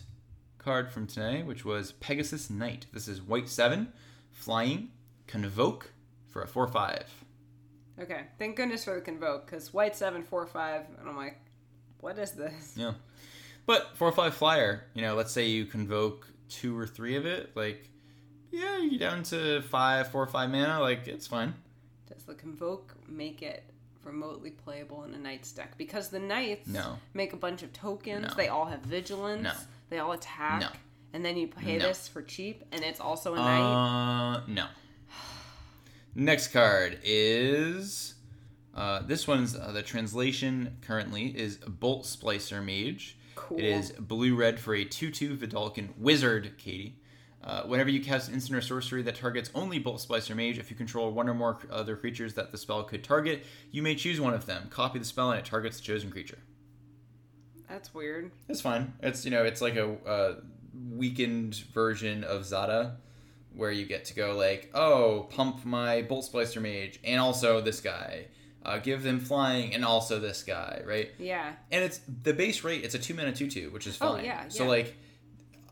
card 0.57 0.91
from 0.91 1.07
today, 1.07 1.43
which 1.43 1.67
was 1.67 1.93
Pegasus 1.93 2.49
Knight. 2.49 2.87
This 2.93 3.09
is 3.09 3.21
white 3.21 3.49
seven, 3.49 3.93
flying, 4.37 4.91
convoke 5.27 5.91
for 6.29 6.43
a 6.43 6.47
four 6.47 6.69
five. 6.69 7.05
Okay, 8.01 8.23
thank 8.39 8.57
goodness 8.57 8.85
for 8.85 8.95
the 8.95 9.01
convoke 9.01 9.47
because 9.47 9.73
white 9.73 9.97
seven 9.97 10.23
four 10.23 10.47
five, 10.47 10.83
and 11.01 11.09
I'm 11.09 11.17
like, 11.17 11.39
what 12.01 12.19
is 12.19 12.33
this? 12.33 12.75
Yeah, 12.77 12.93
but 13.67 13.97
four 13.97 14.13
five 14.13 14.35
flyer. 14.35 14.85
You 14.95 15.03
know, 15.03 15.15
let's 15.15 15.33
say 15.33 15.47
you 15.47 15.65
convoke 15.65 16.29
two 16.49 16.79
or 16.79 16.87
three 16.87 17.17
of 17.17 17.25
it. 17.27 17.57
Like, 17.57 17.89
yeah, 18.53 18.79
you 18.79 18.99
down 18.99 19.23
to 19.25 19.63
five, 19.63 20.11
four, 20.13 20.27
five 20.27 20.51
mana. 20.51 20.81
Like, 20.81 21.09
it's 21.09 21.27
fine. 21.27 21.55
Does 22.13 22.23
the 22.25 22.35
convoke 22.35 22.95
make 23.09 23.43
it 23.43 23.65
remotely 24.05 24.51
playable 24.51 25.03
in 25.05 25.15
a 25.15 25.19
knight's 25.19 25.51
deck? 25.51 25.77
Because 25.77 26.11
the 26.11 26.21
knights 26.21 26.69
No. 26.69 26.99
make 27.15 27.33
a 27.33 27.37
bunch 27.37 27.63
of 27.65 27.73
tokens. 27.73 28.29
No. 28.29 28.35
They 28.35 28.49
all 28.49 28.67
have 28.67 28.81
vigilance. 28.83 29.43
No. 29.43 29.53
They 29.89 29.99
all 29.99 30.13
attack. 30.13 30.61
And 31.13 31.25
then 31.25 31.37
you 31.37 31.49
pay 31.49 31.79
No. 31.79 31.89
this 31.89 32.09
for 32.09 32.23
cheap, 32.23 32.65
and 32.73 32.83
it's 32.85 33.01
also 33.01 33.33
a 33.35 33.37
knight. 33.37 33.61
Uh, 33.61 34.41
no. 34.47 34.67
Next 36.15 36.49
card 36.49 36.99
is 37.03 38.15
uh, 38.75 39.01
this 39.03 39.27
one's 39.27 39.57
uh, 39.57 39.73
the 39.73 39.83
translation 39.83 40.77
currently 40.83 41.27
is 41.27 41.57
Bolt 41.57 42.05
Splicer 42.05 42.63
Mage. 42.65 43.17
Cool. 43.35 43.59
It 43.59 43.65
is 43.65 43.93
blue 43.93 44.35
red 44.35 44.59
for 44.61 44.75
a 44.75 44.85
2 44.85 45.11
2 45.11 45.37
Vedalken 45.37 45.97
Wizard, 45.99 46.59
Katie. 46.59 46.97
Uh, 47.43 47.63
whenever 47.63 47.89
you 47.89 48.03
cast 48.03 48.31
instant 48.31 48.59
or 48.59 48.61
sorcery 48.61 49.03
that 49.03 49.15
targets 49.15 49.51
only 49.55 49.79
Bolt 49.79 49.99
Splicer 49.99 50.35
Mage, 50.35 50.59
if 50.59 50.69
you 50.71 50.77
control 50.77 51.13
one 51.13 51.29
or 51.29 51.35
more 51.35 51.59
other 51.71 51.97
creatures 51.97 52.35
that 52.35 52.51
the 52.51 52.59
spell 52.59 52.83
could 52.83 53.05
target, 53.05 53.45
you 53.71 53.83
may 53.83 53.95
choose 53.95 54.21
one 54.21 54.35
of 54.35 54.47
them. 54.47 54.67
Copy 54.69 54.99
the 54.99 55.05
spell 55.05 55.31
and 55.31 55.39
it 55.39 55.45
targets 55.45 55.77
the 55.77 55.83
chosen 55.85 56.11
creature. 56.11 56.39
That's 57.69 57.95
weird. 57.95 58.33
It's 58.49 58.61
fine. 58.61 58.95
It's 59.01 59.25
you 59.25 59.31
know 59.31 59.45
it's 59.45 59.61
like 59.61 59.77
a 59.77 59.93
uh, 60.07 60.35
weakened 60.91 61.55
version 61.75 62.25
of 62.25 62.45
Zada, 62.45 62.99
where 63.55 63.71
you 63.71 63.87
get 63.87 64.05
to 64.07 64.15
go 64.15 64.37
like, 64.37 64.71
oh, 64.75 65.29
pump 65.31 65.65
my 65.65 66.03
Bolt 66.03 66.29
Splicer 66.31 66.61
Mage, 66.61 66.99
and 67.05 67.21
also 67.21 67.61
this 67.61 67.81
guy. 67.81 68.27
Uh, 68.65 68.79
give 68.79 69.05
them 69.05 69.21
flying, 69.21 69.75
and 69.75 69.85
also 69.85 70.19
this 70.19 70.43
guy, 70.43 70.83
right? 70.85 71.13
Yeah. 71.19 71.53
And 71.71 71.85
it's 71.85 72.01
the 72.23 72.33
base 72.33 72.65
rate. 72.65 72.83
It's 72.83 72.97
a 72.97 72.99
two 72.99 73.15
mana 73.15 73.33
two 73.33 73.49
two, 73.49 73.71
which 73.71 73.87
is 73.87 73.97
fine. 73.97 74.09
Oh, 74.09 74.15
fine. 74.17 74.25
yeah, 74.25 74.49
So 74.49 74.67
like, 74.67 74.97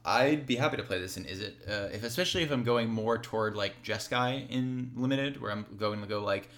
I'd 0.05 0.46
be 0.46 0.55
happy 0.55 0.76
to 0.76 0.84
play 0.84 1.00
this 1.00 1.16
in 1.16 1.24
Izzet, 1.24 1.55
uh, 1.68 1.88
if 1.92 2.05
especially 2.05 2.42
if 2.44 2.52
I'm 2.52 2.62
going 2.62 2.88
more 2.88 3.18
toward 3.18 3.57
like 3.57 3.82
Jeskai 3.82 4.48
in 4.48 4.92
limited, 4.94 5.40
where 5.40 5.50
I'm 5.50 5.66
going 5.76 6.02
to 6.02 6.07
go 6.07 6.22
like, 6.22 6.48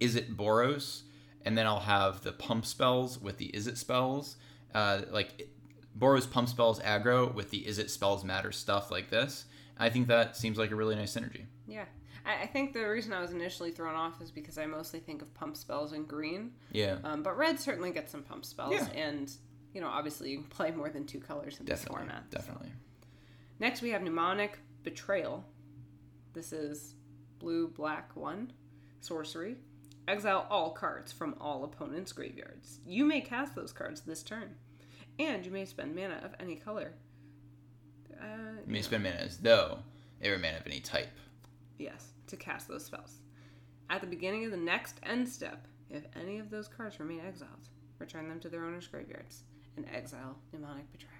Izzet 0.00 0.36
Boros, 0.36 1.02
and 1.46 1.56
then 1.56 1.66
I'll 1.66 1.80
have 1.80 2.22
the 2.22 2.32
pump 2.32 2.66
spells 2.66 3.18
with 3.18 3.38
the 3.38 3.50
Izzet 3.54 3.78
spells, 3.78 4.36
uh, 4.74 5.02
like 5.10 5.48
Boros 5.98 6.30
pump 6.30 6.48
spells 6.48 6.80
aggro 6.80 7.32
with 7.32 7.50
the 7.50 7.64
Izzet 7.64 7.88
spells 7.90 8.24
matter 8.24 8.52
stuff 8.52 8.90
like 8.90 9.08
this. 9.10 9.46
I 9.78 9.88
think 9.90 10.08
that 10.08 10.36
seems 10.36 10.58
like 10.58 10.70
a 10.70 10.74
really 10.76 10.94
nice 10.94 11.14
synergy. 11.16 11.44
Yeah. 11.66 11.84
I, 12.24 12.42
I 12.42 12.46
think 12.46 12.72
the 12.72 12.84
reason 12.88 13.12
I 13.12 13.20
was 13.20 13.30
initially 13.32 13.70
thrown 13.70 13.94
off 13.94 14.20
is 14.20 14.30
because 14.30 14.58
I 14.58 14.66
mostly 14.66 15.00
think 15.00 15.22
of 15.22 15.32
pump 15.34 15.56
spells 15.56 15.92
in 15.92 16.04
green. 16.04 16.52
Yeah, 16.72 16.96
Um, 17.04 17.22
but 17.22 17.36
red 17.36 17.58
certainly 17.60 17.90
gets 17.92 18.12
some 18.12 18.22
pump 18.22 18.44
spells. 18.44 18.74
Yeah. 18.74 18.86
And, 18.94 19.30
you 19.72 19.80
know, 19.80 19.88
obviously 19.88 20.30
you 20.30 20.38
can 20.38 20.46
play 20.48 20.70
more 20.70 20.88
than 20.90 21.06
two 21.06 21.20
colors 21.20 21.58
in 21.60 21.66
this 21.66 21.80
definitely, 21.80 22.06
format. 22.06 22.24
so. 22.30 22.38
definitely. 22.38 22.72
Next, 23.58 23.80
we 23.82 23.90
have 23.90 24.02
Mnemonic 24.02 24.58
Betrayal. 24.82 25.44
This 26.34 26.52
is 26.52 26.94
blue, 27.38 27.68
black, 27.68 28.14
one. 28.16 28.52
Sorcery. 29.00 29.56
Exile 30.08 30.46
all 30.50 30.70
cards 30.72 31.10
from 31.12 31.34
all 31.40 31.64
opponents' 31.64 32.12
graveyards. 32.12 32.80
You 32.86 33.04
may 33.04 33.20
cast 33.20 33.54
those 33.54 33.72
cards 33.72 34.02
this 34.02 34.22
turn. 34.22 34.54
And 35.18 35.44
you 35.44 35.50
may 35.52 35.64
spend 35.64 35.94
mana 35.94 36.20
of 36.22 36.34
any 36.40 36.56
color. 36.56 36.92
Uh, 38.20 38.60
You 38.66 38.72
may 38.72 38.82
spend 38.82 39.02
mana 39.04 39.16
as 39.16 39.38
though 39.38 39.78
they 40.20 40.30
were 40.30 40.38
mana 40.38 40.58
of 40.58 40.66
any 40.66 40.80
type. 40.80 41.10
yes, 41.78 42.12
to 42.28 42.36
cast 42.36 42.68
those 42.68 42.84
spells. 42.84 43.16
At 43.88 44.00
the 44.00 44.06
beginning 44.06 44.44
of 44.44 44.50
the 44.50 44.56
next 44.56 44.96
end 45.04 45.28
step, 45.28 45.66
if 45.90 46.04
any 46.20 46.38
of 46.38 46.50
those 46.50 46.66
cards 46.68 46.98
remain 46.98 47.20
exiled, 47.20 47.68
return 47.98 48.28
them 48.28 48.40
to 48.40 48.48
their 48.48 48.64
owner's 48.64 48.86
graveyards 48.88 49.44
and 49.76 49.86
exile 49.94 50.36
Mnemonic 50.52 50.90
Betrayal. 50.92 51.12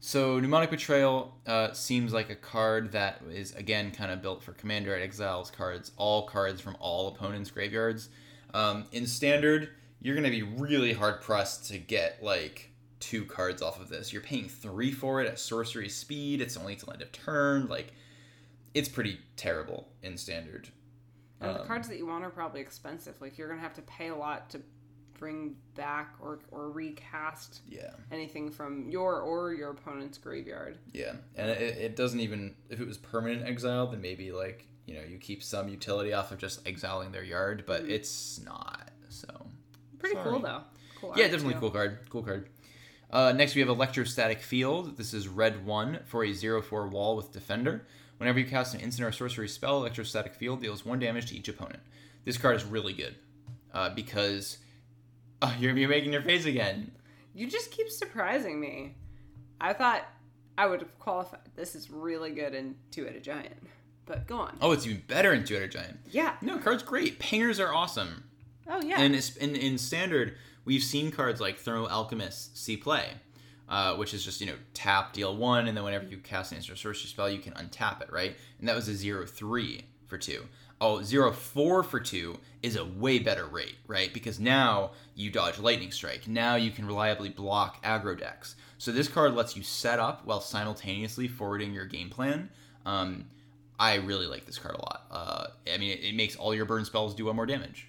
So 0.00 0.38
mnemonic 0.38 0.70
betrayal 0.70 1.34
uh, 1.44 1.72
seems 1.72 2.12
like 2.12 2.30
a 2.30 2.36
card 2.36 2.92
that 2.92 3.20
is 3.32 3.52
again 3.56 3.90
kind 3.90 4.12
of 4.12 4.22
built 4.22 4.44
for 4.44 4.52
commander. 4.52 4.94
It 4.96 5.02
exiles 5.02 5.50
cards, 5.50 5.90
all 5.96 6.22
cards 6.26 6.60
from 6.60 6.76
all 6.78 7.08
opponents' 7.08 7.50
graveyards. 7.50 8.08
Um, 8.54 8.86
in 8.92 9.06
standard, 9.08 9.70
you're 10.00 10.14
going 10.14 10.22
to 10.24 10.30
be 10.30 10.44
really 10.44 10.92
hard 10.92 11.20
pressed 11.20 11.66
to 11.72 11.78
get 11.78 12.22
like 12.22 12.67
two 13.00 13.24
cards 13.24 13.62
off 13.62 13.80
of 13.80 13.88
this. 13.88 14.12
You're 14.12 14.22
paying 14.22 14.48
three 14.48 14.92
for 14.92 15.20
it 15.20 15.26
at 15.28 15.38
sorcery 15.38 15.88
speed. 15.88 16.40
It's 16.40 16.56
only 16.56 16.76
till 16.76 16.92
end 16.92 17.02
of 17.02 17.12
turn. 17.12 17.68
Like, 17.68 17.92
it's 18.74 18.88
pretty 18.88 19.18
terrible 19.36 19.88
in 20.02 20.16
standard. 20.16 20.68
And 21.40 21.54
the 21.54 21.60
Um, 21.62 21.66
cards 21.66 21.88
that 21.88 21.96
you 21.98 22.06
want 22.06 22.24
are 22.24 22.30
probably 22.30 22.60
expensive. 22.60 23.20
Like 23.20 23.38
you're 23.38 23.48
gonna 23.48 23.60
have 23.60 23.74
to 23.74 23.82
pay 23.82 24.08
a 24.08 24.14
lot 24.16 24.50
to 24.50 24.60
bring 25.14 25.56
back 25.74 26.14
or 26.20 26.38
or 26.50 26.70
recast 26.70 27.60
Yeah, 27.68 27.92
anything 28.12 28.50
from 28.50 28.88
your 28.90 29.20
or 29.20 29.52
your 29.52 29.70
opponent's 29.70 30.18
graveyard. 30.18 30.78
yeah, 30.92 31.14
and 31.36 31.50
it, 31.50 31.60
it 31.78 31.96
doesn't 31.96 32.20
even 32.20 32.54
if 32.68 32.80
it 32.80 32.86
was 32.86 32.98
permanent 32.98 33.46
exile, 33.46 33.86
then 33.86 34.00
maybe 34.00 34.32
like 34.32 34.66
you 34.86 34.94
know 34.94 35.02
you 35.02 35.18
keep 35.18 35.42
some 35.42 35.68
utility 35.68 36.12
off 36.12 36.32
of 36.32 36.38
just 36.38 36.66
exiling 36.66 37.12
their 37.12 37.24
yard, 37.24 37.64
but 37.66 37.82
it's 37.84 38.40
not. 38.40 38.90
So 39.08 39.28
Pretty 39.98 40.14
Sorry. 40.16 40.30
cool 40.30 40.40
though. 40.40 40.62
Cool. 41.00 41.14
Yeah, 41.16 41.28
definitely 41.28 41.54
too. 41.54 41.60
cool 41.60 41.70
card. 41.70 41.98
Cool 42.10 42.22
card. 42.22 42.48
Uh, 43.10 43.32
next, 43.32 43.54
we 43.54 43.60
have 43.60 43.68
Electrostatic 43.70 44.40
Field. 44.40 44.96
This 44.96 45.14
is 45.14 45.28
red 45.28 45.64
1 45.64 46.00
for 46.04 46.24
a 46.24 46.32
0 46.32 46.60
4 46.62 46.88
wall 46.88 47.16
with 47.16 47.32
Defender. 47.32 47.86
Whenever 48.18 48.38
you 48.38 48.46
cast 48.46 48.74
an 48.74 48.80
instant 48.80 49.08
or 49.08 49.12
sorcery 49.12 49.48
spell, 49.48 49.78
Electrostatic 49.78 50.34
Field 50.34 50.60
deals 50.60 50.84
1 50.84 50.98
damage 50.98 51.26
to 51.26 51.36
each 51.36 51.48
opponent. 51.48 51.80
This 52.24 52.36
card 52.36 52.56
is 52.56 52.64
really 52.64 52.92
good 52.92 53.16
uh, 53.72 53.90
because. 53.90 54.58
Oh, 55.40 55.54
you're, 55.60 55.76
you're 55.76 55.88
making 55.88 56.12
your 56.12 56.22
face 56.22 56.46
again. 56.46 56.90
You 57.32 57.48
just 57.48 57.70
keep 57.70 57.88
surprising 57.88 58.58
me. 58.58 58.96
I 59.60 59.72
thought 59.72 60.02
I 60.58 60.66
would 60.66 60.80
have 60.80 60.98
qualified. 60.98 61.42
This 61.54 61.76
is 61.76 61.92
really 61.92 62.32
good 62.32 62.56
in 62.56 62.74
two-headed 62.90 63.22
giant. 63.22 63.54
But 64.08 64.26
go 64.26 64.38
on. 64.38 64.56
Oh, 64.60 64.72
it's 64.72 64.86
even 64.86 65.02
better 65.06 65.34
in 65.34 65.44
Two 65.44 65.54
Headed 65.54 65.70
Giant. 65.70 66.00
Yeah. 66.10 66.34
No, 66.40 66.58
card's 66.58 66.82
great. 66.82 67.20
Pingers 67.20 67.64
are 67.64 67.72
awesome. 67.72 68.24
Oh 68.66 68.80
yeah. 68.82 68.98
And 68.98 69.14
it's, 69.14 69.36
in, 69.36 69.54
in 69.54 69.76
standard, 69.78 70.34
we've 70.68 70.84
seen 70.84 71.10
cards 71.10 71.40
like 71.40 71.56
Thermo 71.58 71.88
Alchemist 71.88 72.56
see 72.56 72.76
play, 72.76 73.06
uh, 73.70 73.94
which 73.94 74.12
is 74.12 74.22
just, 74.22 74.38
you 74.42 74.46
know, 74.46 74.56
tap, 74.74 75.14
deal 75.14 75.34
one, 75.34 75.66
and 75.66 75.74
then 75.74 75.82
whenever 75.82 76.04
you 76.04 76.18
cast 76.18 76.52
an 76.52 76.58
instant 76.58 76.74
or 76.74 76.78
sorcery 76.78 77.08
spell, 77.08 77.30
you 77.30 77.38
can 77.38 77.54
untap 77.54 78.02
it, 78.02 78.12
right? 78.12 78.36
And 78.58 78.68
that 78.68 78.76
was 78.76 78.86
a 78.86 78.94
0 78.94 79.24
3 79.24 79.84
for 80.06 80.18
two. 80.18 80.44
Oh, 80.78 81.02
0 81.02 81.32
4 81.32 81.82
for 81.82 81.98
two 81.98 82.38
is 82.62 82.76
a 82.76 82.84
way 82.84 83.18
better 83.18 83.46
rate, 83.46 83.76
right? 83.86 84.12
Because 84.12 84.38
now 84.38 84.90
you 85.14 85.30
dodge 85.30 85.58
Lightning 85.58 85.90
Strike. 85.90 86.28
Now 86.28 86.56
you 86.56 86.70
can 86.70 86.86
reliably 86.86 87.30
block 87.30 87.82
aggro 87.82 88.16
decks. 88.16 88.54
So 88.76 88.92
this 88.92 89.08
card 89.08 89.34
lets 89.34 89.56
you 89.56 89.62
set 89.62 89.98
up 89.98 90.26
while 90.26 90.42
simultaneously 90.42 91.28
forwarding 91.28 91.72
your 91.72 91.86
game 91.86 92.10
plan. 92.10 92.50
Um, 92.84 93.24
I 93.80 93.94
really 93.94 94.26
like 94.26 94.44
this 94.44 94.58
card 94.58 94.74
a 94.74 94.82
lot. 94.82 95.06
Uh, 95.10 95.46
I 95.72 95.78
mean, 95.78 95.92
it, 95.92 96.04
it 96.04 96.14
makes 96.14 96.36
all 96.36 96.54
your 96.54 96.66
burn 96.66 96.84
spells 96.84 97.14
do 97.14 97.24
one 97.24 97.36
more 97.36 97.46
damage 97.46 97.88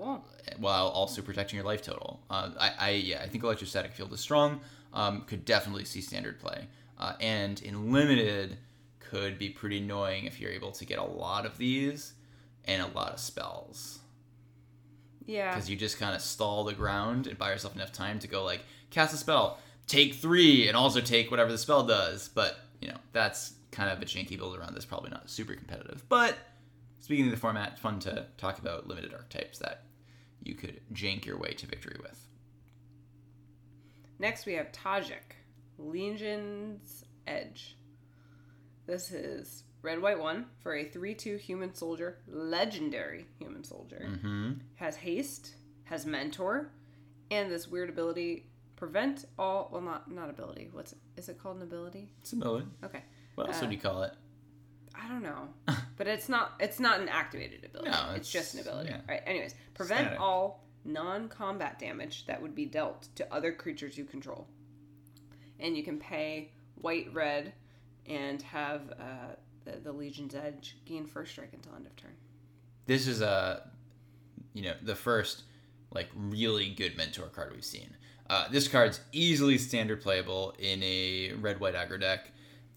cool. 0.00 0.24
While 0.58 0.88
also 0.88 1.22
protecting 1.22 1.56
your 1.56 1.66
life 1.66 1.82
total. 1.82 2.20
Uh, 2.30 2.50
I, 2.58 2.72
I 2.78 2.90
yeah, 2.90 3.20
I 3.22 3.28
think 3.28 3.44
electrostatic 3.44 3.92
field 3.92 4.12
is 4.12 4.20
strong. 4.20 4.60
Um, 4.92 5.22
could 5.22 5.44
definitely 5.44 5.84
see 5.84 6.00
standard 6.00 6.40
play, 6.40 6.66
uh, 6.98 7.14
and 7.20 7.60
in 7.62 7.92
limited 7.92 8.56
could 8.98 9.38
be 9.38 9.48
pretty 9.48 9.78
annoying 9.78 10.24
if 10.24 10.40
you're 10.40 10.50
able 10.52 10.72
to 10.72 10.84
get 10.84 10.98
a 10.98 11.04
lot 11.04 11.46
of 11.46 11.58
these 11.58 12.12
and 12.64 12.80
a 12.82 12.86
lot 12.88 13.12
of 13.12 13.18
spells 13.18 13.98
Yeah. 15.26 15.52
because 15.52 15.68
you 15.70 15.76
just 15.76 15.98
kind 15.98 16.14
of 16.14 16.20
stall 16.20 16.64
the 16.64 16.74
ground 16.74 17.26
and 17.26 17.36
buy 17.38 17.50
yourself 17.50 17.74
enough 17.74 17.92
time 17.92 18.18
to 18.20 18.28
go 18.28 18.44
like 18.44 18.60
cast 18.90 19.14
a 19.14 19.16
spell, 19.16 19.58
take 19.86 20.14
three, 20.14 20.68
and 20.68 20.76
also 20.76 21.00
take 21.00 21.30
whatever 21.30 21.50
the 21.52 21.58
spell 21.58 21.82
does. 21.84 22.28
But 22.28 22.56
you 22.80 22.88
know 22.88 22.96
that's 23.12 23.54
kind 23.72 23.90
of 23.90 24.00
a 24.02 24.04
janky 24.04 24.36
build 24.36 24.56
around 24.56 24.74
this. 24.74 24.84
Probably 24.84 25.10
not 25.10 25.30
super 25.30 25.54
competitive. 25.54 26.04
But 26.08 26.36
speaking 26.98 27.26
of 27.26 27.30
the 27.30 27.36
format, 27.36 27.78
fun 27.78 27.98
to 28.00 28.26
talk 28.38 28.58
about 28.58 28.86
limited 28.88 29.12
archetypes 29.14 29.58
that 29.58 29.82
you 30.42 30.54
could 30.54 30.80
jank 30.92 31.24
your 31.24 31.38
way 31.38 31.52
to 31.52 31.66
victory 31.66 31.96
with. 32.02 32.26
Next, 34.18 34.46
we 34.46 34.54
have 34.54 34.70
Tajic, 34.72 35.36
Legion's 35.78 37.04
Edge. 37.26 37.76
This 38.86 39.10
is 39.12 39.64
red, 39.82 40.00
white, 40.02 40.18
one 40.18 40.46
for 40.62 40.74
a 40.74 40.84
3 40.84 41.14
2 41.14 41.36
human 41.36 41.74
soldier, 41.74 42.18
legendary 42.28 43.26
human 43.38 43.64
soldier. 43.64 44.06
Mm-hmm. 44.10 44.52
Has 44.76 44.96
haste, 44.96 45.54
has 45.84 46.04
mentor, 46.06 46.70
and 47.30 47.50
this 47.50 47.68
weird 47.68 47.88
ability 47.88 48.46
prevent 48.76 49.26
all. 49.38 49.68
Well, 49.72 49.80
not 49.82 50.10
not 50.10 50.28
ability. 50.28 50.68
What's 50.72 50.92
it? 50.92 50.98
Is 51.16 51.28
it 51.28 51.38
called 51.38 51.56
an 51.56 51.62
ability? 51.62 52.10
It's 52.20 52.32
a 52.32 52.36
ability. 52.36 52.66
Okay. 52.84 53.02
What 53.36 53.46
else 53.48 53.58
Uh, 53.58 53.66
would 53.66 53.72
you 53.72 53.78
call 53.78 54.02
it? 54.02 54.12
I 54.94 55.08
don't 55.08 55.22
know, 55.22 55.48
but 55.96 56.06
it's 56.06 56.28
not. 56.28 56.54
It's 56.60 56.80
not 56.80 57.00
an 57.00 57.08
activated 57.08 57.64
ability. 57.64 57.90
No, 57.90 58.12
it's, 58.14 58.30
just 58.30 58.54
an 58.54 58.60
ability. 58.60 58.90
yeah. 58.90 59.00
Right. 59.08 59.22
Anyways, 59.26 59.54
prevent 59.74 60.02
Static. 60.02 60.20
all 60.20 60.64
non-combat 60.84 61.78
damage 61.78 62.26
that 62.26 62.40
would 62.40 62.54
be 62.54 62.64
dealt 62.64 63.08
to 63.14 63.34
other 63.34 63.52
creatures 63.52 63.96
you 63.96 64.04
control, 64.04 64.46
and 65.58 65.76
you 65.76 65.82
can 65.82 65.98
pay 65.98 66.50
white, 66.76 67.12
red, 67.12 67.52
and 68.06 68.42
have 68.42 68.90
uh, 68.98 69.34
the, 69.64 69.78
the 69.78 69.92
Legion's 69.92 70.34
Edge 70.34 70.76
gain 70.84 71.06
first 71.06 71.32
strike 71.32 71.50
until 71.52 71.74
end 71.74 71.86
of 71.86 71.96
turn. 71.96 72.12
This 72.86 73.06
is 73.06 73.20
a, 73.20 73.70
you 74.54 74.62
know, 74.62 74.74
the 74.82 74.96
first 74.96 75.44
like 75.92 76.08
really 76.14 76.70
good 76.70 76.96
mentor 76.96 77.26
card 77.26 77.52
we've 77.52 77.64
seen. 77.64 77.96
Uh, 78.28 78.48
this 78.48 78.68
card's 78.68 79.00
easily 79.12 79.58
standard 79.58 80.00
playable 80.00 80.54
in 80.58 80.82
a 80.82 81.32
red 81.40 81.58
white 81.58 81.74
aggro 81.74 82.00
deck. 82.00 82.30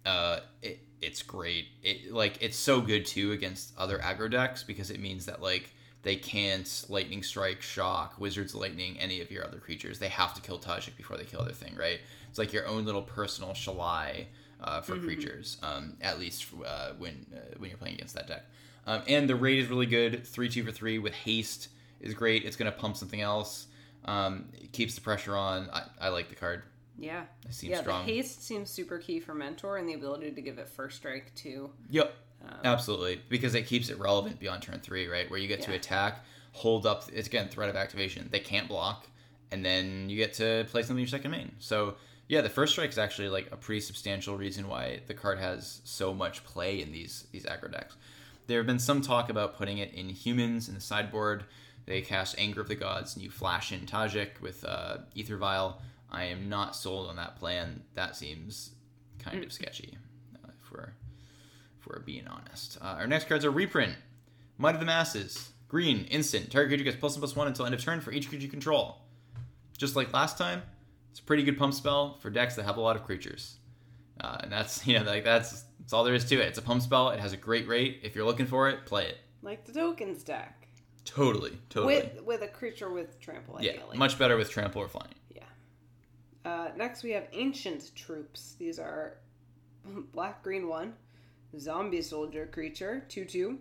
Uh, 0.05 0.39
it, 0.61 0.79
it's 1.03 1.21
great. 1.21 1.67
It 1.83 2.11
like 2.11 2.41
it's 2.41 2.57
so 2.57 2.81
good 2.81 3.05
too 3.05 3.31
against 3.31 3.73
other 3.77 3.99
aggro 3.99 4.29
decks 4.29 4.63
because 4.63 4.89
it 4.89 4.99
means 4.99 5.25
that 5.25 5.41
like 5.41 5.73
they 6.03 6.15
can't 6.15 6.85
lightning 6.89 7.23
strike, 7.23 7.61
shock, 7.61 8.19
wizard's 8.19 8.53
lightning, 8.53 8.97
any 8.99 9.21
of 9.21 9.31
your 9.31 9.45
other 9.45 9.57
creatures. 9.57 9.99
They 9.99 10.09
have 10.09 10.33
to 10.33 10.41
kill 10.41 10.59
Tajic 10.59 10.97
before 10.97 11.17
they 11.17 11.23
kill 11.23 11.43
their 11.43 11.53
thing, 11.53 11.75
right? 11.77 11.99
It's 12.29 12.37
like 12.37 12.51
your 12.51 12.67
own 12.67 12.85
little 12.85 13.01
personal 13.01 13.51
shalai 13.51 14.25
uh, 14.61 14.81
for 14.81 14.97
creatures, 14.97 15.57
um, 15.61 15.95
at 16.01 16.19
least 16.19 16.45
uh, 16.65 16.91
when 16.97 17.25
uh, 17.33 17.55
when 17.57 17.69
you're 17.69 17.77
playing 17.77 17.95
against 17.95 18.15
that 18.15 18.27
deck. 18.27 18.45
Um, 18.85 19.01
and 19.07 19.29
the 19.29 19.35
rate 19.35 19.59
is 19.59 19.69
really 19.69 19.85
good. 19.85 20.25
Three 20.25 20.49
two 20.49 20.63
for 20.63 20.71
three 20.71 20.99
with 20.99 21.13
haste 21.13 21.69
is 22.01 22.13
great. 22.13 22.43
It's 22.43 22.55
gonna 22.55 22.71
pump 22.71 22.97
something 22.97 23.21
else. 23.21 23.67
Um, 24.05 24.45
it 24.53 24.71
keeps 24.73 24.95
the 24.95 25.01
pressure 25.01 25.35
on. 25.37 25.69
I, 25.71 25.83
I 26.01 26.09
like 26.09 26.29
the 26.29 26.35
card. 26.35 26.63
Yeah. 26.97 27.23
It 27.45 27.53
seems 27.53 27.71
yeah, 27.71 27.81
strong. 27.81 28.05
the 28.05 28.13
haste 28.13 28.43
seems 28.43 28.69
super 28.69 28.97
key 28.97 29.19
for 29.19 29.33
mentor 29.33 29.77
and 29.77 29.87
the 29.87 29.93
ability 29.93 30.31
to 30.31 30.41
give 30.41 30.57
it 30.57 30.67
first 30.69 30.97
strike 30.97 31.33
too. 31.35 31.69
Yep. 31.89 32.13
Um, 32.43 32.57
Absolutely, 32.63 33.21
because 33.29 33.55
it 33.55 33.63
keeps 33.67 33.89
it 33.89 33.97
relevant 33.99 34.39
beyond 34.39 34.61
turn 34.63 34.79
three, 34.79 35.07
right? 35.07 35.29
Where 35.29 35.39
you 35.39 35.47
get 35.47 35.61
to 35.61 35.73
attack, 35.73 36.25
hold 36.51 36.85
up. 36.85 37.05
It's 37.13 37.27
again 37.27 37.47
threat 37.47 37.69
of 37.69 37.75
activation. 37.75 38.27
They 38.31 38.41
can't 38.41 38.67
block, 38.67 39.07
and 39.51 39.63
then 39.63 40.09
you 40.09 40.17
get 40.17 40.33
to 40.35 40.65
play 40.69 40.81
something 40.81 40.97
in 40.97 41.01
your 41.03 41.07
second 41.07 41.31
main. 41.31 41.53
So 41.59 41.95
Yeah, 42.27 42.41
the 42.41 42.49
first 42.49 42.73
strike 42.73 42.89
is 42.89 42.97
actually 42.97 43.29
like 43.29 43.51
a 43.51 43.57
pretty 43.57 43.81
substantial 43.81 44.37
reason 44.37 44.67
why 44.67 45.01
the 45.07 45.13
card 45.13 45.39
has 45.39 45.81
so 45.83 46.13
much 46.13 46.43
play 46.43 46.81
in 46.81 46.91
these 46.91 47.27
these 47.31 47.45
aggro 47.45 47.71
decks. 47.71 47.95
There 48.47 48.57
have 48.59 48.67
been 48.67 48.79
some 48.79 49.01
talk 49.01 49.29
about 49.29 49.57
putting 49.57 49.77
it 49.77 49.93
in 49.93 50.09
humans 50.09 50.67
in 50.67 50.75
the 50.75 50.81
sideboard. 50.81 51.45
They 51.85 52.01
cast 52.01 52.35
Anger 52.37 52.61
of 52.61 52.67
the 52.67 52.75
Gods 52.75 53.15
and 53.15 53.23
you 53.23 53.29
flash 53.29 53.71
in 53.71 53.81
Tajic 53.81 54.39
with 54.41 54.63
uh, 54.65 54.97
Aether 55.17 55.37
Vial. 55.37 55.81
I 56.13 56.25
am 56.25 56.47
not 56.47 56.75
sold 56.75 57.09
on 57.09 57.15
that 57.15 57.37
plan. 57.37 57.83
That 57.95 58.15
seems 58.15 58.75
kind 59.19 59.43
of 59.43 59.51
sketchy, 59.51 59.97
uh, 60.35 60.49
if 60.63 60.71
we're 60.71 60.93
if 61.79 61.87
we're 61.87 61.99
being 61.99 62.27
honest. 62.27 62.77
Uh, 62.81 62.95
our 62.99 63.07
next 63.07 63.27
cards 63.27 63.43
a 63.43 63.49
reprint, 63.49 63.95
Might 64.57 64.75
of 64.75 64.79
the 64.79 64.85
Masses, 64.85 65.51
green, 65.67 66.05
instant. 66.05 66.51
Target 66.51 66.69
creature 66.69 66.83
gets 66.83 66.97
plus 66.97 67.15
one 67.15 67.21
plus 67.21 67.35
one 67.35 67.47
until 67.47 67.65
end 67.65 67.73
of 67.73 67.81
turn 67.81 67.99
for 67.99 68.11
each 68.11 68.29
creature 68.29 68.45
you 68.45 68.49
control. 68.49 68.99
Just 69.77 69.95
like 69.95 70.13
last 70.13 70.37
time, 70.37 70.61
it's 71.09 71.19
a 71.19 71.23
pretty 71.23 71.43
good 71.43 71.57
pump 71.57 71.73
spell 71.73 72.17
for 72.19 72.29
decks 72.29 72.55
that 72.55 72.63
have 72.63 72.77
a 72.77 72.81
lot 72.81 72.95
of 72.95 73.03
creatures. 73.03 73.57
Uh, 74.21 74.37
and 74.41 74.51
that's 74.51 74.85
you 74.87 74.99
know 74.99 75.05
like 75.05 75.23
that's 75.23 75.63
that's 75.79 75.93
all 75.93 76.03
there 76.03 76.13
is 76.13 76.25
to 76.25 76.35
it. 76.35 76.47
It's 76.47 76.59
a 76.59 76.61
pump 76.61 76.81
spell. 76.83 77.09
It 77.09 77.19
has 77.19 77.33
a 77.33 77.37
great 77.37 77.67
rate. 77.67 78.01
If 78.03 78.15
you're 78.15 78.25
looking 78.25 78.45
for 78.45 78.69
it, 78.69 78.85
play 78.85 79.07
it. 79.07 79.17
Like 79.41 79.65
the 79.65 79.73
tokens 79.73 80.23
deck. 80.23 80.67
Totally, 81.05 81.57
totally. 81.69 81.95
With 81.95 82.23
with 82.23 82.41
a 82.43 82.47
creature 82.47 82.89
with 82.89 83.19
trample, 83.19 83.57
yeah, 83.59 83.71
ideally. 83.71 83.97
much 83.97 84.17
better 84.17 84.37
with 84.37 84.49
trample 84.49 84.81
or 84.81 84.87
flying. 84.87 85.13
Uh, 86.45 86.69
next, 86.75 87.03
we 87.03 87.11
have 87.11 87.27
Ancient 87.31 87.95
Troops. 87.95 88.55
These 88.59 88.79
are 88.79 89.17
black, 90.13 90.43
green, 90.43 90.67
one, 90.67 90.93
zombie 91.57 92.01
soldier 92.01 92.47
creature, 92.51 93.03
2 93.09 93.25
2. 93.25 93.57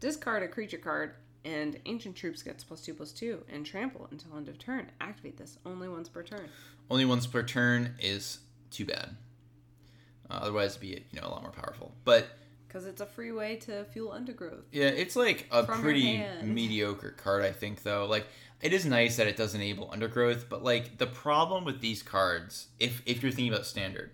Discard 0.00 0.42
a 0.42 0.48
creature 0.48 0.78
card, 0.78 1.14
and 1.44 1.78
Ancient 1.86 2.16
Troops 2.16 2.42
gets 2.42 2.64
plus 2.64 2.82
2 2.82 2.94
plus 2.94 3.12
2, 3.12 3.44
and 3.52 3.64
trample 3.64 4.08
until 4.10 4.36
end 4.36 4.48
of 4.48 4.58
turn. 4.58 4.90
Activate 5.00 5.36
this 5.38 5.58
only 5.64 5.88
once 5.88 6.08
per 6.08 6.22
turn. 6.22 6.48
Only 6.90 7.04
once 7.04 7.26
per 7.26 7.42
turn 7.42 7.94
is 8.00 8.38
too 8.70 8.84
bad. 8.84 9.16
Uh, 10.28 10.34
otherwise, 10.42 10.70
it'd 10.72 10.80
be 10.80 10.88
you 11.12 11.20
know 11.20 11.26
a 11.26 11.30
lot 11.30 11.42
more 11.42 11.52
powerful. 11.52 11.94
But 12.04 12.26
Because 12.66 12.84
it's 12.86 13.00
a 13.00 13.06
free 13.06 13.30
way 13.32 13.56
to 13.56 13.84
fuel 13.84 14.10
undergrowth. 14.12 14.64
yeah, 14.72 14.88
it's 14.88 15.14
like 15.16 15.46
a 15.52 15.62
pretty 15.62 16.22
mediocre 16.42 17.12
card, 17.12 17.44
I 17.44 17.52
think. 17.52 17.82
Though, 17.84 18.06
like 18.06 18.26
it 18.60 18.72
is 18.72 18.86
nice 18.86 19.16
that 19.16 19.26
it 19.26 19.36
does 19.36 19.54
enable 19.54 19.90
undergrowth, 19.92 20.48
but 20.48 20.64
like 20.64 20.98
the 20.98 21.06
problem 21.06 21.64
with 21.64 21.80
these 21.80 22.02
cards, 22.02 22.68
if 22.78 23.02
if 23.06 23.22
you're 23.22 23.32
thinking 23.32 23.52
about 23.52 23.66
standard, 23.66 24.10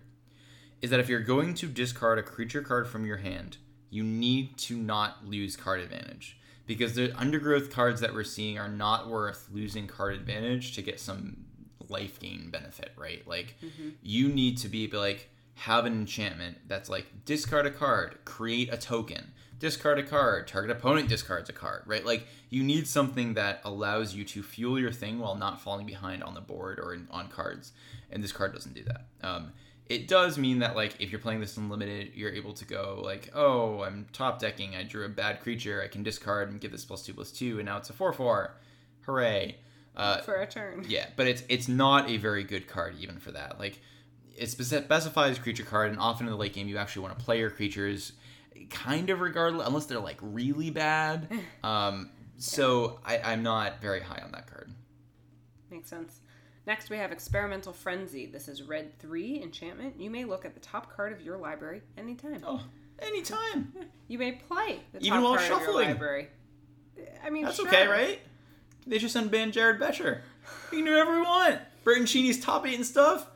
is 0.81 0.89
that 0.89 0.99
if 0.99 1.09
you're 1.09 1.21
going 1.21 1.53
to 1.55 1.67
discard 1.67 2.19
a 2.19 2.23
creature 2.23 2.61
card 2.61 2.87
from 2.87 3.05
your 3.05 3.17
hand, 3.17 3.57
you 3.89 4.03
need 4.03 4.57
to 4.57 4.75
not 4.75 5.25
lose 5.25 5.55
card 5.55 5.79
advantage 5.79 6.37
because 6.65 6.95
the 6.95 7.17
undergrowth 7.17 7.71
cards 7.71 8.01
that 8.01 8.13
we're 8.13 8.23
seeing 8.23 8.57
are 8.57 8.69
not 8.69 9.09
worth 9.09 9.47
losing 9.51 9.87
card 9.87 10.15
advantage 10.15 10.73
to 10.75 10.81
get 10.81 10.99
some 10.99 11.45
life 11.89 12.19
gain 12.19 12.49
benefit, 12.49 12.91
right? 12.97 13.25
Like 13.27 13.55
mm-hmm. 13.63 13.89
you 14.01 14.29
need 14.29 14.57
to 14.59 14.67
be 14.67 14.87
like 14.87 15.29
have 15.55 15.85
an 15.85 15.93
enchantment 15.93 16.57
that's 16.67 16.89
like 16.89 17.05
discard 17.25 17.65
a 17.65 17.71
card, 17.71 18.17
create 18.25 18.73
a 18.73 18.77
token, 18.77 19.31
discard 19.59 19.99
a 19.99 20.03
card, 20.03 20.47
target 20.47 20.71
opponent 20.71 21.07
discards 21.09 21.49
a 21.49 21.53
card, 21.53 21.83
right? 21.85 22.05
Like 22.05 22.27
you 22.49 22.63
need 22.63 22.87
something 22.87 23.33
that 23.35 23.61
allows 23.63 24.13
you 24.13 24.23
to 24.25 24.43
fuel 24.43 24.79
your 24.79 24.91
thing 24.91 25.19
while 25.19 25.35
not 25.35 25.61
falling 25.61 25.85
behind 25.85 26.23
on 26.23 26.33
the 26.33 26.41
board 26.41 26.79
or 26.79 26.93
in, 26.93 27.07
on 27.11 27.27
cards, 27.29 27.71
and 28.11 28.23
this 28.23 28.31
card 28.31 28.53
doesn't 28.53 28.73
do 28.75 28.83
that. 28.83 29.05
Um, 29.21 29.53
it 29.87 30.07
does 30.07 30.37
mean 30.37 30.59
that 30.59 30.75
like 30.75 30.99
if 31.01 31.11
you're 31.11 31.19
playing 31.19 31.39
this 31.41 31.57
unlimited, 31.57 32.11
you're 32.15 32.31
able 32.31 32.53
to 32.53 32.65
go 32.65 33.01
like, 33.03 33.29
oh, 33.35 33.81
I'm 33.83 34.07
top 34.13 34.39
decking, 34.39 34.75
I 34.75 34.83
drew 34.83 35.05
a 35.05 35.09
bad 35.09 35.41
creature, 35.41 35.81
I 35.83 35.87
can 35.87 36.03
discard 36.03 36.49
and 36.49 36.59
give 36.59 36.71
this 36.71 36.85
plus 36.85 37.03
two 37.05 37.13
plus 37.13 37.31
two, 37.31 37.59
and 37.59 37.65
now 37.65 37.77
it's 37.77 37.89
a 37.89 37.93
four 37.93 38.13
four, 38.13 38.55
hooray! 39.01 39.57
Uh, 39.95 40.21
For 40.21 40.35
a 40.35 40.47
turn. 40.47 40.85
yeah, 40.87 41.07
but 41.15 41.27
it's 41.27 41.43
it's 41.49 41.67
not 41.67 42.09
a 42.09 42.17
very 42.17 42.43
good 42.43 42.67
card 42.67 42.95
even 42.99 43.19
for 43.19 43.31
that. 43.31 43.59
Like 43.59 43.79
it 44.35 44.49
specifies 44.49 45.37
creature 45.37 45.63
card, 45.63 45.91
and 45.91 45.99
often 45.99 46.25
in 46.25 46.31
the 46.31 46.37
late 46.37 46.53
game 46.53 46.67
you 46.67 46.77
actually 46.77 47.03
want 47.03 47.17
to 47.19 47.23
play 47.23 47.37
your 47.39 47.51
creatures, 47.51 48.13
kind 48.69 49.09
of 49.09 49.19
regardless, 49.21 49.67
unless 49.67 49.85
they're 49.85 49.99
like 49.99 50.19
really 50.21 50.69
bad. 50.69 51.29
Um, 51.63 52.09
so 52.37 52.99
I, 53.05 53.19
I'm 53.19 53.41
not 53.43 53.79
very 53.81 54.01
high 54.01 54.21
on 54.23 54.31
that 54.33 54.47
card. 54.47 54.69
Makes 55.71 55.89
sense. 55.89 56.19
Next, 56.65 56.89
we 56.89 56.97
have 56.97 57.11
Experimental 57.11 57.71
Frenzy. 57.73 58.25
This 58.25 58.47
is 58.47 58.61
red 58.63 58.97
3 58.99 59.41
enchantment. 59.41 59.99
You 59.99 60.09
may 60.09 60.25
look 60.25 60.43
at 60.45 60.53
the 60.53 60.59
top 60.59 60.93
card 60.95 61.13
of 61.13 61.21
your 61.21 61.37
library 61.37 61.81
anytime. 61.97 62.41
Oh, 62.45 62.61
anytime. 62.99 63.73
You 64.09 64.19
may 64.19 64.33
play 64.33 64.81
the 64.91 64.99
top 64.99 65.07
Even 65.07 65.21
while 65.23 65.35
card 65.37 65.41
of 65.41 65.47
shuffling. 65.47 65.85
your 65.85 65.93
library. 65.93 66.27
I 67.25 67.29
mean, 67.29 67.45
That's 67.45 67.55
sure. 67.55 67.67
okay, 67.67 67.87
right? 67.87 68.19
They 68.85 68.99
just 68.99 69.15
unbanned 69.15 69.53
Jared 69.53 69.79
Betcher. 69.79 70.21
You 70.71 70.79
can 70.79 70.85
do 70.85 70.91
whatever 70.91 71.15
you 71.17 71.23
want. 71.23 71.59
Top 72.41 72.67
eight 72.67 72.75
and 72.75 72.85
stuff. 72.85 73.27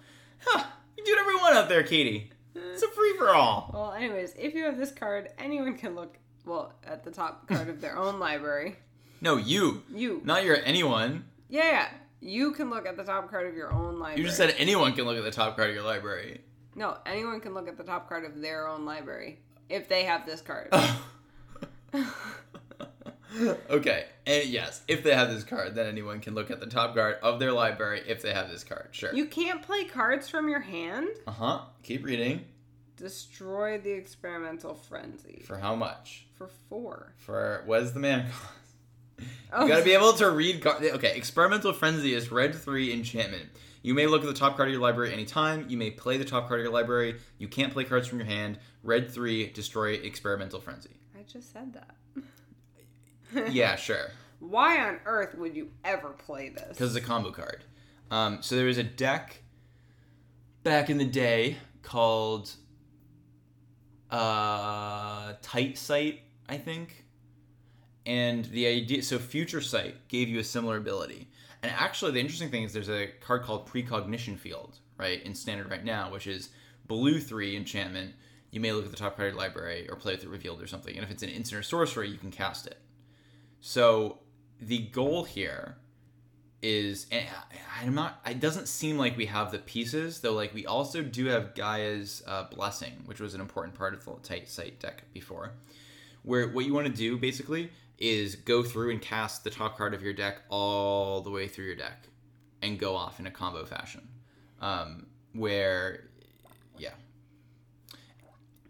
Huh. 0.46 0.64
You 0.98 1.04
can 1.04 1.06
do 1.06 1.12
whatever 1.14 1.32
you 1.32 1.38
want 1.40 1.56
out 1.56 1.70
there, 1.70 1.84
Katie. 1.84 2.30
It's 2.74 2.84
a 2.84 2.88
free 2.90 3.16
for 3.18 3.30
all. 3.30 3.72
Well, 3.74 3.94
anyways, 3.94 4.34
if 4.38 4.54
you 4.54 4.64
have 4.66 4.78
this 4.78 4.92
card, 4.92 5.30
anyone 5.38 5.78
can 5.78 5.96
look, 5.96 6.18
well, 6.46 6.74
at 6.86 7.04
the 7.04 7.12
top 7.12 7.48
card 7.48 7.70
of 7.70 7.82
their 7.82 7.98
own 7.98 8.20
library. 8.20 8.76
No, 9.22 9.38
you. 9.38 9.84
You. 9.94 10.22
Not 10.24 10.44
your 10.44 10.58
anyone. 10.64 11.26
Yeah, 11.50 11.72
yeah. 11.72 11.88
You 12.20 12.52
can 12.52 12.70
look 12.70 12.88
at 12.88 12.98
the 12.98 13.04
top 13.04 13.30
card 13.30 13.48
of 13.48 13.56
your 13.56 13.72
own 13.72 14.00
library. 14.00 14.20
You 14.20 14.26
just 14.26 14.38
said 14.38 14.56
anyone 14.58 14.94
can 14.94 15.06
look 15.06 15.18
at 15.18 15.24
the 15.24 15.32
top 15.32 15.56
card 15.56 15.70
of 15.70 15.76
your 15.76 15.86
library. 15.86 16.42
No, 16.76 16.98
anyone 17.06 17.40
can 17.40 17.54
look 17.54 17.68
at 17.68 17.78
the 17.78 17.84
top 17.84 18.08
card 18.10 18.26
of 18.26 18.42
their 18.42 18.68
own 18.68 18.86
library 18.86 19.40
if 19.70 19.88
they 19.88 20.04
have 20.04 20.26
this 20.26 20.42
card. 20.42 20.74
okay, 23.70 24.06
and 24.26 24.46
yes, 24.46 24.82
if 24.88 25.04
they 25.04 25.14
have 25.14 25.30
this 25.30 25.44
card, 25.44 25.76
then 25.76 25.86
anyone 25.88 26.20
can 26.20 26.36
look 26.36 26.50
at 26.52 26.60
the 26.60 26.66
top 26.68 26.96
card 26.96 27.18
of 27.22 27.40
their 27.40 27.52
library 27.54 28.02
if 28.08 28.22
they 28.22 28.34
have 28.34 28.50
this 28.50 28.64
card. 28.64 28.90
Sure. 28.92 29.14
you 29.14 29.26
can't 29.26 29.62
play 29.62 29.84
cards 29.86 30.30
from 30.30 30.50
your 30.50 30.60
hand? 30.62 31.08
Uh 31.28 31.32
huh. 31.32 31.60
Keep 31.84 32.06
reading. 32.06 32.46
Destroy 32.96 33.78
the 33.78 33.92
experimental 33.92 34.74
frenzy 34.74 35.44
For 35.46 35.58
how 35.58 35.76
much? 35.76 36.26
for 36.36 36.48
four. 36.70 37.14
For 37.18 37.64
what 37.66 37.82
is 37.84 37.94
the 37.94 38.00
man 38.00 38.30
cost? 38.30 39.28
Oh, 39.54 39.62
You 39.66 39.68
gotta 39.70 39.84
be 39.84 39.94
able 39.94 40.14
to 40.14 40.30
read. 40.30 40.62
Car- 40.62 40.80
okay, 40.82 41.16
experimental 41.16 41.74
frenzy 41.74 42.14
is 42.14 42.32
red 42.32 42.54
three 42.56 42.92
enchantment. 42.94 43.46
You 43.84 43.94
may 43.94 44.08
look 44.08 44.22
at 44.22 44.28
the 44.28 44.34
top 44.34 44.58
card 44.58 44.68
of 44.70 44.74
your 44.74 44.82
library 44.82 45.14
anytime. 45.14 45.66
You 45.70 45.78
may 45.78 45.92
play 45.92 46.18
the 46.18 46.26
top 46.26 46.48
card 46.48 46.60
of 46.60 46.64
your 46.64 46.74
library. 46.74 47.16
You 47.38 47.48
can't 47.48 47.72
play 47.72 47.84
cards 47.86 48.08
from 48.08 48.18
your 48.20 48.28
hand. 48.28 48.60
Red 48.84 49.10
three, 49.12 49.48
destroy 49.52 49.92
experimental 49.94 50.60
frenzy. 50.60 51.00
I 51.18 51.22
just 51.24 51.54
said 51.54 51.74
that. 51.74 51.96
Yeah, 53.50 53.76
sure. 53.78 54.12
Why 54.40 54.80
on 54.88 55.00
earth 55.06 55.36
would 55.36 55.56
you 55.56 55.72
ever 55.84 56.10
play 56.10 56.50
this? 56.50 56.70
because 56.70 56.96
it's 56.96 57.04
a 57.06 57.08
combo 57.08 57.32
card. 57.32 57.64
Um, 58.12 58.42
so 58.42 58.56
there 58.56 58.66
was 58.66 58.78
a 58.78 58.84
deck 58.84 59.42
back 60.64 60.90
in 60.90 60.98
the 60.98 61.06
day 61.06 61.58
called 61.82 62.52
uh, 64.12 65.34
Tight 65.42 65.78
Sight, 65.78 66.22
I 66.48 66.58
think. 66.58 67.06
And 68.06 68.46
the 68.46 68.68
idea, 68.68 69.04
so 69.04 69.20
Future 69.20 69.60
Sight 69.60 70.08
gave 70.08 70.30
you 70.30 70.40
a 70.40 70.44
similar 70.44 70.78
ability. 70.78 71.28
And 71.62 71.72
actually, 71.76 72.12
the 72.12 72.20
interesting 72.22 72.50
thing 72.50 72.64
is 72.64 72.72
there's 72.72 72.90
a 72.90 73.08
card 73.20 73.44
called 73.44 73.66
Precognition 73.66 74.38
Field, 74.38 74.78
right, 74.98 75.22
in 75.24 75.36
standard 75.36 75.70
right 75.70 75.84
now, 75.84 76.12
which 76.12 76.28
is 76.28 76.50
blue 76.86 77.20
three 77.20 77.58
enchantment. 77.58 78.14
You 78.52 78.62
may 78.62 78.72
look 78.72 78.86
at 78.86 78.92
the 78.92 78.98
top 78.98 79.18
card 79.18 79.30
of 79.30 79.34
your 79.34 79.42
library 79.42 79.90
or 79.90 79.98
play 79.98 80.14
with 80.14 80.24
it 80.24 80.30
revealed 80.30 80.62
or 80.62 80.68
something. 80.68 80.96
And 80.96 81.04
if 81.04 81.12
it's 81.12 81.24
an 81.24 81.30
instant 81.30 81.60
or 81.60 81.64
sorcery, 81.64 82.10
you 82.10 82.18
can 82.18 82.32
cast 82.32 82.66
it. 82.68 82.80
So 83.68 84.20
the 84.62 84.78
goal 84.78 85.26
here 85.26 85.76
is 86.62 87.06
and 87.12 87.28
I- 87.28 87.84
I'm 87.84 87.94
not 87.94 88.22
it 88.26 88.40
doesn't 88.40 88.70
seem 88.70 88.98
like 88.98 89.18
we 89.18 89.26
have 89.26 89.52
the 89.52 89.60
pieces 89.60 90.22
though 90.22 90.32
like 90.32 90.54
we 90.54 90.66
also 90.66 91.04
do 91.04 91.26
have 91.26 91.54
Gaea's 91.54 92.24
uh, 92.26 92.46
blessing 92.46 93.04
which 93.04 93.20
was 93.20 93.34
an 93.34 93.42
important 93.42 93.76
part 93.76 93.94
of 93.94 94.06
the 94.06 94.14
tight 94.24 94.48
sight 94.48 94.80
deck 94.80 95.04
before 95.14 95.52
where 96.24 96.48
what 96.48 96.66
you 96.66 96.74
want 96.74 96.88
to 96.88 96.94
do 96.94 97.18
basically 97.18 97.70
is 97.98 98.38
go 98.38 98.64
through 98.64 98.90
and 98.92 99.02
cast 99.02 99.44
the 99.44 99.50
top 99.50 99.78
card 99.78 99.94
of 99.94 100.02
your 100.02 100.14
deck 100.14 100.44
all 100.48 101.20
the 101.20 101.30
way 101.30 101.50
through 101.50 101.66
your 101.66 101.76
deck 101.76 102.08
and 102.62 102.80
go 102.80 102.96
off 102.96 103.20
in 103.20 103.28
a 103.28 103.32
combo 103.32 103.66
fashion. 103.66 104.08
Um, 104.62 105.08
where 105.34 106.06
yeah. 106.78 106.94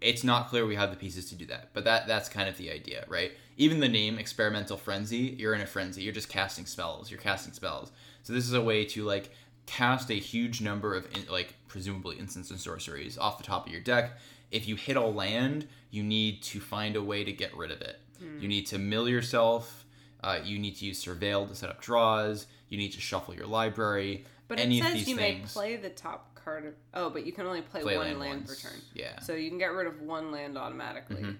It's 0.00 0.24
not 0.24 0.48
clear 0.48 0.66
we 0.66 0.74
have 0.74 0.90
the 0.90 0.96
pieces 0.96 1.28
to 1.30 1.36
do 1.36 1.46
that 1.46 1.70
but 1.72 1.84
that 1.84 2.08
that's 2.08 2.28
kind 2.28 2.48
of 2.48 2.56
the 2.56 2.72
idea 2.72 3.04
right 3.08 3.30
even 3.58 3.80
the 3.80 3.88
name 3.88 4.18
experimental 4.18 4.76
frenzy 4.78 5.34
you're 5.38 5.52
in 5.54 5.60
a 5.60 5.66
frenzy 5.66 6.02
you're 6.02 6.12
just 6.14 6.28
casting 6.30 6.64
spells 6.64 7.10
you're 7.10 7.20
casting 7.20 7.52
spells 7.52 7.92
so 8.22 8.32
this 8.32 8.44
is 8.44 8.54
a 8.54 8.62
way 8.62 8.84
to 8.84 9.04
like 9.04 9.30
cast 9.66 10.10
a 10.10 10.14
huge 10.14 10.62
number 10.62 10.94
of 10.94 11.04
in, 11.14 11.26
like 11.30 11.54
presumably 11.66 12.16
instants 12.16 12.50
and 12.50 12.58
sorceries 12.58 13.18
off 13.18 13.36
the 13.36 13.44
top 13.44 13.66
of 13.66 13.72
your 13.72 13.82
deck 13.82 14.18
if 14.50 14.66
you 14.66 14.76
hit 14.76 14.96
a 14.96 15.04
land 15.04 15.66
you 15.90 16.02
need 16.02 16.42
to 16.42 16.58
find 16.58 16.96
a 16.96 17.02
way 17.02 17.22
to 17.22 17.32
get 17.32 17.54
rid 17.54 17.70
of 17.70 17.82
it 17.82 18.00
you 18.40 18.48
need 18.48 18.66
to 18.66 18.78
mill 18.78 19.08
yourself 19.08 19.84
uh, 20.24 20.38
you 20.42 20.58
need 20.58 20.74
to 20.74 20.84
use 20.84 21.04
surveil 21.04 21.46
to 21.48 21.54
set 21.54 21.68
up 21.68 21.80
draws 21.80 22.46
you 22.68 22.78
need 22.78 22.92
to 22.92 23.00
shuffle 23.00 23.34
your 23.34 23.46
library 23.46 24.24
But 24.48 24.58
any 24.58 24.78
it 24.78 24.82
says 24.82 25.08
you 25.08 25.16
things 25.16 25.16
may 25.16 25.52
play 25.52 25.76
the 25.76 25.90
top 25.90 26.34
card 26.34 26.66
of. 26.66 26.74
Oh, 26.94 27.10
but 27.10 27.26
you 27.26 27.32
can 27.32 27.46
only 27.46 27.62
play, 27.62 27.82
Play 27.82 27.96
one 27.96 28.06
land 28.06 28.20
land, 28.20 28.46
per 28.46 28.54
turn. 28.54 28.72
Yeah. 28.94 29.20
So 29.20 29.34
you 29.34 29.48
can 29.50 29.58
get 29.58 29.72
rid 29.72 29.86
of 29.86 30.00
one 30.00 30.32
land 30.32 30.56
automatically. 30.56 31.22
Mhm. 31.22 31.36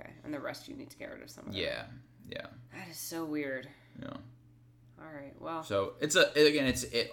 Okay, 0.00 0.10
and 0.24 0.32
the 0.32 0.40
rest 0.40 0.68
you 0.68 0.74
need 0.76 0.90
to 0.90 0.96
get 0.98 1.10
rid 1.10 1.22
of 1.22 1.30
some. 1.30 1.46
of 1.46 1.52
them. 1.52 1.60
yeah 1.62 1.84
yeah 2.30 2.46
That 2.74 2.88
is 2.90 2.96
so 2.98 3.24
weird. 3.24 3.68
yeah 4.00 4.08
All 5.00 5.12
right. 5.12 5.34
Well. 5.40 5.62
So 5.62 5.94
it's 6.00 6.16
a 6.16 6.30
again, 6.34 6.66
it's 6.66 6.84
it. 6.84 7.12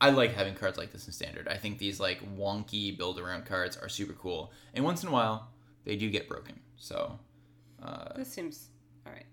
I 0.00 0.10
like 0.10 0.34
having 0.34 0.54
cards 0.54 0.76
like 0.76 0.92
this 0.92 1.06
in 1.06 1.12
standard. 1.12 1.48
I 1.48 1.56
think 1.56 1.78
these 1.78 1.98
like 2.00 2.20
wonky 2.36 2.96
build 2.96 3.18
around 3.18 3.46
cards 3.46 3.76
are 3.76 3.88
super 3.88 4.12
cool, 4.14 4.52
and 4.74 4.84
once 4.84 5.02
in 5.02 5.08
a 5.08 5.12
while 5.12 5.48
they 5.84 5.96
do 5.96 6.10
get 6.10 6.28
broken. 6.28 6.58
So, 6.76 7.18
uh, 7.82 8.12
This 8.16 8.28
seems 8.32 8.68
all 9.06 9.12
right. 9.12 9.24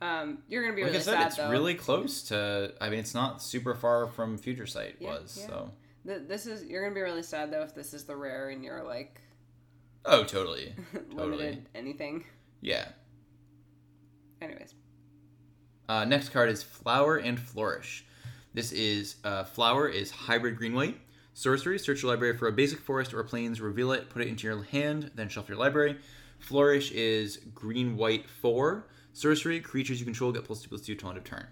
Um, 0.00 0.38
you're 0.48 0.62
gonna 0.62 0.74
be 0.76 0.82
like 0.82 0.88
really 0.92 0.98
I 1.00 1.02
said, 1.02 1.14
sad 1.18 1.26
it's 1.28 1.36
though. 1.36 1.50
really 1.50 1.74
close 1.74 2.22
to. 2.24 2.72
I 2.80 2.88
mean, 2.90 2.98
it's 3.00 3.14
not 3.14 3.42
super 3.42 3.74
far 3.74 4.06
from 4.08 4.36
Future 4.38 4.66
Sight 4.66 4.96
Yeah, 5.00 5.10
was. 5.20 5.36
yeah. 5.40 5.46
So, 5.46 5.70
Th- 6.06 6.22
this 6.28 6.46
is 6.46 6.64
you're 6.64 6.82
gonna 6.82 6.94
be 6.94 7.00
really 7.00 7.22
sad 7.22 7.52
though 7.52 7.62
if 7.62 7.74
this 7.74 7.94
is 7.94 8.04
the 8.04 8.16
rare 8.16 8.50
and 8.50 8.62
you're 8.64 8.82
like 8.84 9.20
oh, 10.04 10.24
totally, 10.24 10.74
totally, 11.16 11.62
anything. 11.74 12.24
Yeah. 12.62 12.86
Anyways, 14.40 14.74
Uh, 15.88 16.04
next 16.06 16.30
card 16.30 16.48
is 16.48 16.62
Flower 16.62 17.16
and 17.16 17.38
Flourish. 17.38 18.04
This 18.54 18.72
is 18.72 19.16
uh, 19.24 19.44
Flower 19.44 19.88
is 19.88 20.10
hybrid 20.10 20.56
green 20.56 20.72
white. 20.74 20.98
Sorcery, 21.34 21.78
search 21.78 22.02
your 22.02 22.10
library 22.10 22.36
for 22.36 22.46
a 22.48 22.52
basic 22.52 22.78
forest 22.80 23.12
or 23.14 23.22
plains, 23.24 23.60
reveal 23.60 23.92
it, 23.92 24.08
put 24.10 24.22
it 24.22 24.28
into 24.28 24.46
your 24.46 24.62
hand, 24.64 25.10
then 25.14 25.28
shuffle 25.28 25.54
your 25.54 25.58
library. 25.60 25.96
Flourish 26.38 26.90
is 26.92 27.38
green 27.54 27.96
white 27.96 28.28
4. 28.28 28.86
Sorcery, 29.12 29.60
creatures 29.60 29.98
you 30.00 30.04
control 30.04 30.32
get 30.32 30.44
plus 30.44 30.62
2 30.62 30.68
plus 30.68 30.80
2 30.82 30.94
till 30.94 31.08
end 31.10 31.18
of 31.18 31.24
turn. 31.24 31.46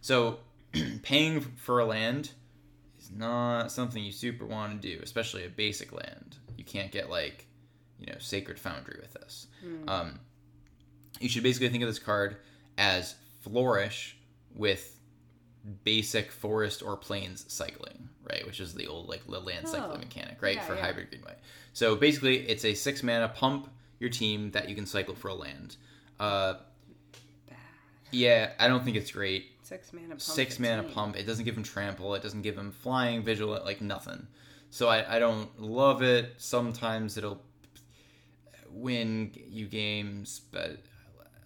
So, 0.00 0.38
paying 1.02 1.40
for 1.40 1.80
a 1.80 1.84
land 1.84 2.32
is 2.98 3.10
not 3.10 3.70
something 3.70 4.02
you 4.02 4.12
super 4.12 4.46
want 4.46 4.80
to 4.80 4.88
do, 4.96 5.00
especially 5.02 5.44
a 5.44 5.48
basic 5.48 5.92
land. 5.92 6.36
You 6.56 6.64
can't 6.64 6.90
get, 6.90 7.10
like, 7.10 7.46
you 7.98 8.06
know, 8.06 8.18
Sacred 8.18 8.58
Foundry 8.60 8.98
with 9.00 9.12
this. 9.14 9.46
Um, 9.88 10.20
you 11.20 11.28
should 11.28 11.42
basically 11.42 11.68
think 11.68 11.82
of 11.82 11.88
this 11.88 11.98
card 11.98 12.36
as 12.78 13.14
flourish 13.42 14.16
with 14.54 14.96
basic 15.84 16.32
forest 16.32 16.82
or 16.82 16.96
plains 16.96 17.44
cycling, 17.48 18.08
right? 18.28 18.44
Which 18.46 18.58
is 18.60 18.74
the 18.74 18.86
old 18.86 19.08
like 19.08 19.26
the 19.26 19.38
land 19.38 19.68
cycling 19.68 19.96
Oh. 19.96 19.98
mechanic, 19.98 20.40
right? 20.42 20.56
Yeah, 20.56 20.64
for 20.64 20.74
yeah. 20.74 20.80
hybrid 20.82 21.10
green 21.10 21.22
white. 21.22 21.38
So 21.74 21.94
basically, 21.96 22.48
it's 22.48 22.64
a 22.64 22.74
six 22.74 23.02
mana 23.02 23.28
pump 23.28 23.68
your 23.98 24.10
team 24.10 24.50
that 24.52 24.68
you 24.68 24.74
can 24.74 24.86
cycle 24.86 25.14
for 25.14 25.28
a 25.28 25.34
land. 25.34 25.76
Uh, 26.18 26.54
yeah, 28.10 28.52
I 28.58 28.66
don't 28.68 28.84
think 28.84 28.96
it's 28.96 29.10
great. 29.12 29.50
six 29.62 29.92
mana 29.92 30.08
pump. 30.08 30.20
six 30.20 30.58
mana 30.58 30.82
team. 30.82 30.92
pump. 30.92 31.16
It 31.16 31.26
doesn't 31.26 31.44
give 31.44 31.56
him 31.56 31.62
trample. 31.62 32.14
It 32.14 32.22
doesn't 32.22 32.42
give 32.42 32.56
him 32.58 32.72
flying, 32.72 33.22
visual, 33.22 33.60
like 33.64 33.80
nothing. 33.80 34.26
So 34.70 34.88
I, 34.88 35.16
I 35.16 35.18
don't 35.18 35.60
love 35.60 36.02
it. 36.02 36.34
Sometimes 36.38 37.16
it'll 37.18 37.40
win 38.70 39.32
you 39.48 39.66
games, 39.66 40.40
but 40.50 40.78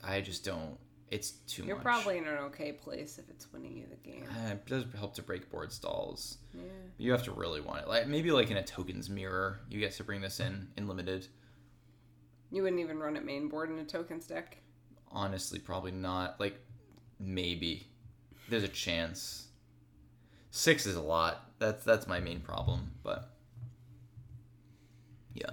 I 0.06 0.20
just 0.20 0.44
don't. 0.44 0.78
It's 1.10 1.30
too 1.46 1.64
You're 1.64 1.76
much. 1.76 1.84
probably 1.84 2.18
in 2.18 2.24
an 2.26 2.38
okay 2.38 2.72
place 2.72 3.18
if 3.18 3.28
it's 3.30 3.52
winning 3.52 3.76
you 3.76 3.86
the 3.88 3.96
game. 4.10 4.24
Uh, 4.28 4.52
it 4.52 4.66
does 4.66 4.84
help 4.98 5.14
to 5.14 5.22
break 5.22 5.50
board 5.50 5.70
stalls. 5.72 6.38
Yeah. 6.54 6.62
You 6.98 7.12
have 7.12 7.22
to 7.24 7.32
really 7.32 7.60
want 7.60 7.82
it. 7.82 7.88
Like 7.88 8.08
maybe 8.08 8.30
like 8.32 8.50
in 8.50 8.56
a 8.56 8.62
tokens 8.64 9.08
mirror, 9.08 9.60
you 9.68 9.78
get 9.78 9.92
to 9.92 10.04
bring 10.04 10.20
this 10.20 10.40
in 10.40 10.68
in 10.76 10.88
limited. 10.88 11.28
You 12.50 12.62
wouldn't 12.62 12.80
even 12.80 12.98
run 12.98 13.16
it 13.16 13.24
main 13.24 13.48
board 13.48 13.70
in 13.70 13.78
a 13.78 13.84
tokens 13.84 14.26
deck. 14.26 14.58
Honestly, 15.10 15.58
probably 15.58 15.92
not. 15.92 16.40
Like 16.40 16.58
maybe 17.20 17.86
there's 18.48 18.64
a 18.64 18.68
chance. 18.68 19.48
Six 20.50 20.86
is 20.86 20.96
a 20.96 21.02
lot. 21.02 21.50
That's 21.58 21.84
that's 21.84 22.06
my 22.06 22.18
main 22.20 22.40
problem. 22.40 22.92
But 23.02 23.30
yeah. 25.34 25.50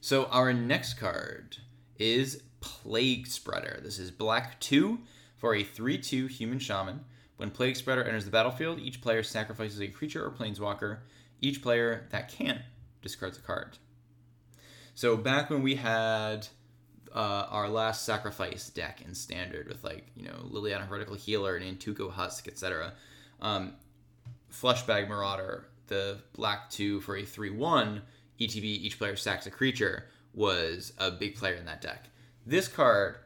So 0.00 0.26
our 0.26 0.52
next 0.52 0.94
card 0.94 1.58
is 1.98 2.42
Plague 2.66 3.28
Spreader. 3.28 3.78
This 3.80 4.00
is 4.00 4.10
black 4.10 4.58
two 4.58 4.98
for 5.36 5.54
a 5.54 5.62
three 5.62 5.98
two 5.98 6.26
human 6.26 6.58
shaman. 6.58 7.04
When 7.36 7.52
Plague 7.52 7.76
Spreader 7.76 8.02
enters 8.02 8.24
the 8.24 8.32
battlefield, 8.32 8.80
each 8.80 9.00
player 9.00 9.22
sacrifices 9.22 9.80
a 9.80 9.86
creature 9.86 10.24
or 10.26 10.32
planeswalker. 10.32 10.98
Each 11.40 11.62
player 11.62 12.08
that 12.10 12.28
can 12.28 12.62
discards 13.02 13.38
a 13.38 13.40
card. 13.40 13.78
So 14.94 15.16
back 15.16 15.48
when 15.48 15.62
we 15.62 15.76
had 15.76 16.48
uh, 17.14 17.46
our 17.50 17.68
last 17.68 18.04
sacrifice 18.04 18.68
deck 18.68 19.00
in 19.06 19.14
standard 19.14 19.68
with 19.68 19.84
like 19.84 20.08
you 20.16 20.24
know 20.24 20.44
Liliana 20.50 20.88
Heretical 20.88 21.14
Healer 21.14 21.54
and 21.54 21.78
Nantuko 21.78 22.10
Husk, 22.10 22.48
etc. 22.48 22.94
Um, 23.40 23.74
Fleshbag 24.52 25.08
Marauder, 25.08 25.68
the 25.86 26.18
black 26.34 26.68
two 26.68 27.00
for 27.02 27.16
a 27.16 27.24
three 27.24 27.50
one 27.50 28.02
ETB, 28.40 28.64
each 28.64 28.98
player 28.98 29.14
sacks 29.14 29.46
a 29.46 29.52
creature, 29.52 30.06
was 30.34 30.92
a 30.98 31.12
big 31.12 31.36
player 31.36 31.54
in 31.54 31.66
that 31.66 31.80
deck. 31.80 32.08
This 32.46 32.68
card 32.68 33.16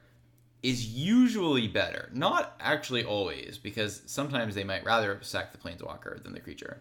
is 0.62 0.86
usually 0.86 1.68
better, 1.68 2.10
not 2.12 2.56
actually 2.60 3.04
always, 3.04 3.58
because 3.58 4.02
sometimes 4.06 4.54
they 4.54 4.64
might 4.64 4.84
rather 4.84 5.18
sack 5.22 5.52
the 5.52 5.58
planeswalker 5.58 6.22
than 6.22 6.32
the 6.32 6.40
creature. 6.40 6.80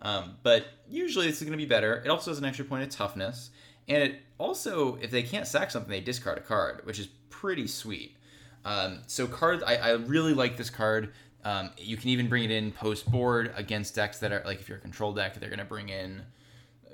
Um, 0.00 0.36
but 0.42 0.66
usually 0.88 1.26
this 1.26 1.36
is 1.36 1.42
going 1.42 1.58
to 1.58 1.62
be 1.62 1.68
better. 1.68 2.02
It 2.04 2.08
also 2.08 2.30
has 2.30 2.38
an 2.38 2.44
extra 2.44 2.64
point 2.64 2.84
of 2.84 2.90
toughness, 2.90 3.50
and 3.88 4.02
it 4.02 4.20
also, 4.38 4.96
if 4.96 5.10
they 5.10 5.22
can't 5.22 5.46
sack 5.46 5.70
something, 5.70 5.90
they 5.90 6.00
discard 6.00 6.38
a 6.38 6.42
card, 6.42 6.82
which 6.84 6.98
is 6.98 7.08
pretty 7.30 7.66
sweet. 7.66 8.16
Um, 8.64 9.00
so 9.06 9.26
cards, 9.26 9.62
I, 9.62 9.76
I 9.76 9.90
really 9.92 10.34
like 10.34 10.56
this 10.56 10.70
card. 10.70 11.12
Um, 11.44 11.70
you 11.78 11.96
can 11.96 12.10
even 12.10 12.28
bring 12.28 12.44
it 12.44 12.50
in 12.50 12.72
post 12.72 13.10
board 13.10 13.52
against 13.56 13.94
decks 13.94 14.18
that 14.18 14.32
are 14.32 14.42
like 14.44 14.60
if 14.60 14.68
you're 14.68 14.78
a 14.78 14.80
control 14.80 15.12
deck, 15.12 15.34
they're 15.34 15.48
going 15.48 15.58
to 15.58 15.64
bring 15.64 15.88
in 15.88 16.22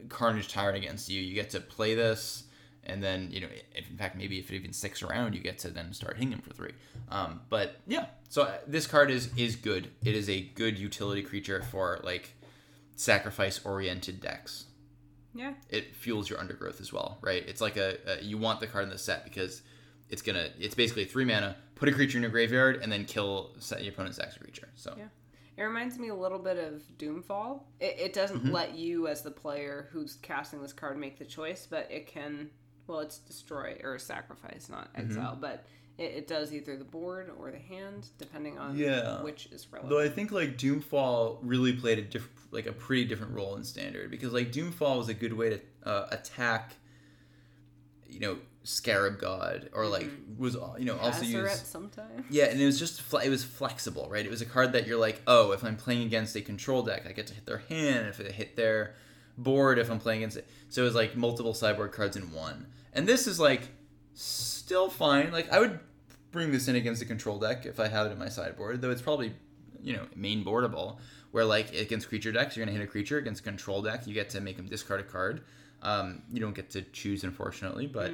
Carnage 0.08 0.48
Tyrant 0.48 0.76
against 0.76 1.08
you. 1.08 1.20
You 1.20 1.34
get 1.34 1.50
to 1.50 1.60
play 1.60 1.94
this, 1.94 2.44
and 2.86 3.02
then 3.02 3.30
you 3.30 3.40
know, 3.40 3.48
if, 3.74 3.88
in 3.90 3.96
fact, 3.96 4.16
maybe 4.16 4.38
if 4.38 4.50
it 4.50 4.56
even 4.56 4.72
sticks 4.72 5.02
around, 5.02 5.34
you 5.34 5.40
get 5.40 5.58
to 5.58 5.70
then 5.70 5.92
start 5.92 6.16
hitting 6.16 6.32
him 6.32 6.40
for 6.40 6.52
three. 6.52 6.72
Um, 7.08 7.40
but 7.48 7.76
yeah, 7.86 8.06
so 8.28 8.42
uh, 8.42 8.58
this 8.66 8.86
card 8.86 9.10
is 9.10 9.30
is 9.36 9.56
good. 9.56 9.90
It 10.04 10.14
is 10.14 10.28
a 10.28 10.40
good 10.40 10.78
utility 10.78 11.22
creature 11.22 11.62
for 11.70 12.00
like 12.02 12.30
sacrifice 12.96 13.60
oriented 13.64 14.20
decks. 14.20 14.66
Yeah. 15.34 15.54
It 15.68 15.96
fuels 15.96 16.30
your 16.30 16.38
undergrowth 16.38 16.80
as 16.80 16.92
well, 16.92 17.18
right? 17.20 17.42
It's 17.48 17.60
like 17.60 17.76
a, 17.76 17.96
a 18.06 18.22
you 18.22 18.38
want 18.38 18.60
the 18.60 18.66
card 18.68 18.84
in 18.84 18.90
the 18.90 18.98
set 18.98 19.24
because 19.24 19.62
it's 20.08 20.22
gonna 20.22 20.48
it's 20.60 20.74
basically 20.74 21.04
three 21.04 21.24
mana. 21.24 21.56
Put 21.74 21.88
a 21.88 21.92
creature 21.92 22.18
in 22.18 22.22
your 22.22 22.30
graveyard 22.30 22.80
and 22.82 22.92
then 22.92 23.04
kill 23.04 23.50
set 23.58 23.82
your 23.82 23.92
opponent's 23.92 24.16
sacks 24.18 24.36
creature. 24.38 24.68
So 24.76 24.94
Yeah. 24.96 25.06
It 25.56 25.62
reminds 25.62 25.98
me 26.00 26.08
a 26.08 26.14
little 26.14 26.40
bit 26.40 26.56
of 26.58 26.82
Doomfall. 26.98 27.62
It, 27.78 27.96
it 27.98 28.12
doesn't 28.12 28.38
Mm-hmm. 28.42 28.50
let 28.50 28.74
you, 28.74 29.06
as 29.06 29.22
the 29.22 29.30
player 29.30 29.88
who's 29.92 30.16
casting 30.16 30.60
this 30.60 30.72
card, 30.72 30.98
make 30.98 31.16
the 31.16 31.24
choice, 31.24 31.66
but 31.70 31.86
it 31.92 32.08
can. 32.08 32.50
Well, 32.86 33.00
it's 33.00 33.18
destroy 33.18 33.78
or 33.82 33.98
sacrifice, 33.98 34.68
not 34.68 34.92
Mm-hmm. 34.92 35.00
exile, 35.10 35.38
but 35.40 35.64
it, 35.96 36.02
it 36.16 36.26
does 36.28 36.52
either 36.52 36.76
the 36.76 36.84
board 36.84 37.30
or 37.38 37.50
the 37.50 37.58
hand, 37.58 38.06
depending 38.18 38.58
on 38.58 38.76
Yeah. 38.76 39.22
which 39.22 39.46
is 39.46 39.66
relevant. 39.72 39.90
Though 39.90 40.00
I 40.00 40.08
think 40.08 40.32
like 40.32 40.58
Doomfall 40.58 41.38
really 41.42 41.72
played 41.72 41.98
a 41.98 42.02
diff- 42.02 42.28
like 42.50 42.66
a 42.66 42.72
pretty 42.72 43.04
different 43.04 43.32
role 43.34 43.56
in 43.56 43.64
Standard 43.64 44.10
because 44.10 44.32
like 44.32 44.52
Doomfall 44.52 44.98
was 44.98 45.08
a 45.08 45.14
good 45.14 45.32
way 45.32 45.50
to 45.50 45.60
uh, 45.84 46.08
attack, 46.10 46.74
you 48.08 48.20
know, 48.20 48.38
Scarab 48.66 49.18
God 49.18 49.68
or 49.74 49.86
like 49.86 50.08
was 50.38 50.54
you 50.78 50.86
know 50.86 50.96
also 50.98 51.22
Hazoret 51.22 51.42
use 51.50 51.62
sometime. 51.66 52.24
yeah, 52.30 52.44
and 52.46 52.58
it 52.60 52.64
was 52.64 52.78
just 52.78 53.02
fle- 53.02 53.18
it 53.18 53.28
was 53.28 53.44
flexible, 53.44 54.08
right? 54.10 54.24
It 54.24 54.30
was 54.30 54.40
a 54.40 54.46
card 54.46 54.72
that 54.72 54.86
you're 54.86 54.98
like, 54.98 55.20
oh, 55.26 55.52
if 55.52 55.62
I'm 55.62 55.76
playing 55.76 56.02
against 56.06 56.34
a 56.34 56.40
control 56.40 56.82
deck, 56.82 57.04
I 57.06 57.12
get 57.12 57.26
to 57.26 57.34
hit 57.34 57.44
their 57.44 57.58
hand. 57.58 58.06
If 58.08 58.20
it 58.20 58.32
hit 58.32 58.56
their 58.56 58.94
board, 59.36 59.78
if 59.78 59.90
I'm 59.90 59.98
playing 59.98 60.20
against 60.20 60.36
it, 60.36 60.48
so 60.68 60.82
it 60.82 60.84
was 60.84 60.94
like 60.94 61.16
multiple 61.16 61.54
sideboard 61.54 61.92
cards 61.92 62.16
in 62.16 62.32
one. 62.32 62.66
And 62.92 63.06
this 63.06 63.26
is 63.26 63.40
like 63.40 63.68
still 64.14 64.88
fine. 64.88 65.32
Like 65.32 65.52
I 65.52 65.58
would 65.58 65.80
bring 66.30 66.52
this 66.52 66.68
in 66.68 66.76
against 66.76 67.02
a 67.02 67.04
control 67.04 67.38
deck 67.38 67.66
if 67.66 67.78
I 67.80 67.88
have 67.88 68.06
it 68.06 68.12
in 68.12 68.18
my 68.18 68.28
sideboard, 68.28 68.80
though 68.80 68.90
it's 68.90 69.02
probably 69.02 69.34
you 69.82 69.94
know 69.94 70.06
main 70.14 70.44
boardable. 70.44 70.98
Where 71.30 71.44
like 71.44 71.74
against 71.74 72.08
creature 72.08 72.30
decks, 72.30 72.56
you're 72.56 72.64
gonna 72.64 72.76
hit 72.76 72.84
a 72.84 72.90
creature 72.90 73.18
against 73.18 73.40
a 73.40 73.44
control 73.44 73.82
deck, 73.82 74.06
you 74.06 74.14
get 74.14 74.30
to 74.30 74.40
make 74.40 74.56
them 74.56 74.66
discard 74.66 75.00
a 75.00 75.04
card. 75.04 75.42
Um, 75.82 76.22
you 76.32 76.40
don't 76.40 76.54
get 76.54 76.70
to 76.70 76.82
choose, 76.82 77.24
unfortunately, 77.24 77.86
but. 77.86 78.12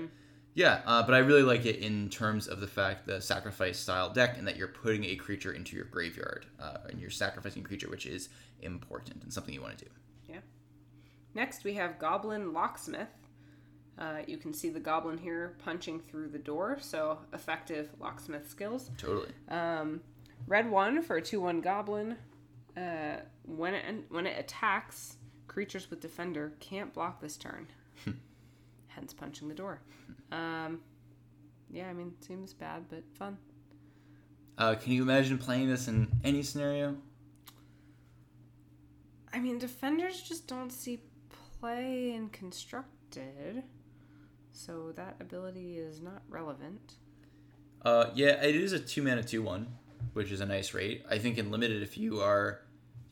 Yeah, 0.53 0.81
uh, 0.85 1.05
but 1.05 1.15
I 1.15 1.19
really 1.19 1.45
like 1.45 1.65
it 1.65 1.77
in 1.77 2.09
terms 2.11 2.49
of 2.49 2.61
the 2.61 2.67
fact 2.67 3.07
the 3.07 3.21
sacrifice 3.21 3.79
style 3.79 4.11
deck 4.11 4.37
and 4.37 4.49
that 4.49 4.57
you're 4.57 4.69
putting 4.69 5.05
a 5.05 5.15
creature 5.15 5.53
into 5.53 5.77
your 5.77 5.85
graveyard 5.85 6.45
uh, 6.61 6.79
and 6.89 7.01
you're 7.01 7.09
sacrificing 7.09 7.63
a 7.63 7.65
creature, 7.65 7.89
which 7.89 8.05
is 8.05 8.31
important 8.61 9.23
and 9.23 9.33
something 9.33 9.55
you 9.55 9.63
want 9.63 9.79
to 9.79 9.85
do. 9.85 9.91
Next, 11.35 11.65
we 11.65 11.74
have 11.74 11.98
Goblin 11.98 12.52
Locksmith. 12.52 13.09
Uh, 14.01 14.23
you 14.27 14.39
can 14.39 14.55
see 14.55 14.70
the 14.70 14.81
goblin 14.81 15.19
here 15.19 15.57
punching 15.62 16.01
through 16.01 16.28
the 16.28 16.39
door, 16.39 16.78
so 16.81 17.19
effective 17.35 17.90
locksmith 18.01 18.48
skills. 18.48 18.90
Totally. 18.97 19.28
Um, 19.48 20.01
red 20.47 20.70
one 20.70 21.02
for 21.02 21.16
a 21.16 21.23
two 21.23 21.40
one 21.40 21.61
goblin. 21.61 22.16
Uh, 22.77 23.16
when 23.44 23.74
it 23.74 24.05
when 24.09 24.27
it 24.27 24.39
attacks, 24.39 25.16
creatures 25.48 25.90
with 25.90 26.01
defender 26.01 26.55
can't 26.61 26.94
block 26.94 27.20
this 27.20 27.36
turn. 27.36 27.66
Hence 28.86 29.12
punching 29.12 29.48
the 29.48 29.55
door. 29.55 29.82
Um, 30.32 30.81
yeah, 31.70 31.89
I 31.89 31.93
mean 31.93 32.15
seems 32.20 32.55
bad 32.55 32.85
but 32.89 33.02
fun. 33.12 33.36
Uh, 34.57 34.77
can 34.77 34.93
you 34.93 35.02
imagine 35.02 35.36
playing 35.36 35.69
this 35.69 35.89
in 35.89 36.09
any 36.24 36.43
scenario? 36.43 36.97
I 39.31 39.40
mean 39.40 39.59
defenders 39.59 40.23
just 40.23 40.47
don't 40.47 40.70
see 40.70 41.02
play 41.61 42.12
and 42.12 42.32
constructed, 42.32 43.62
so 44.53 44.93
that 44.97 45.16
ability 45.20 45.77
is 45.77 46.01
not 46.01 46.23
relevant. 46.28 46.95
Uh, 47.85 48.07
yeah, 48.15 48.43
it 48.43 48.57
is 48.57 48.73
a 48.73 48.78
two 48.78 49.03
mana 49.03 49.23
two 49.23 49.43
one, 49.43 49.69
which 50.15 50.31
is 50.32 50.41
a 50.41 50.47
nice 50.47 50.74
rate. 50.74 51.05
I 51.11 51.19
think 51.19 51.39
in 51.39 51.51
limited, 51.51 51.82
if 51.82 51.97
you 51.99 52.20
are 52.20 52.61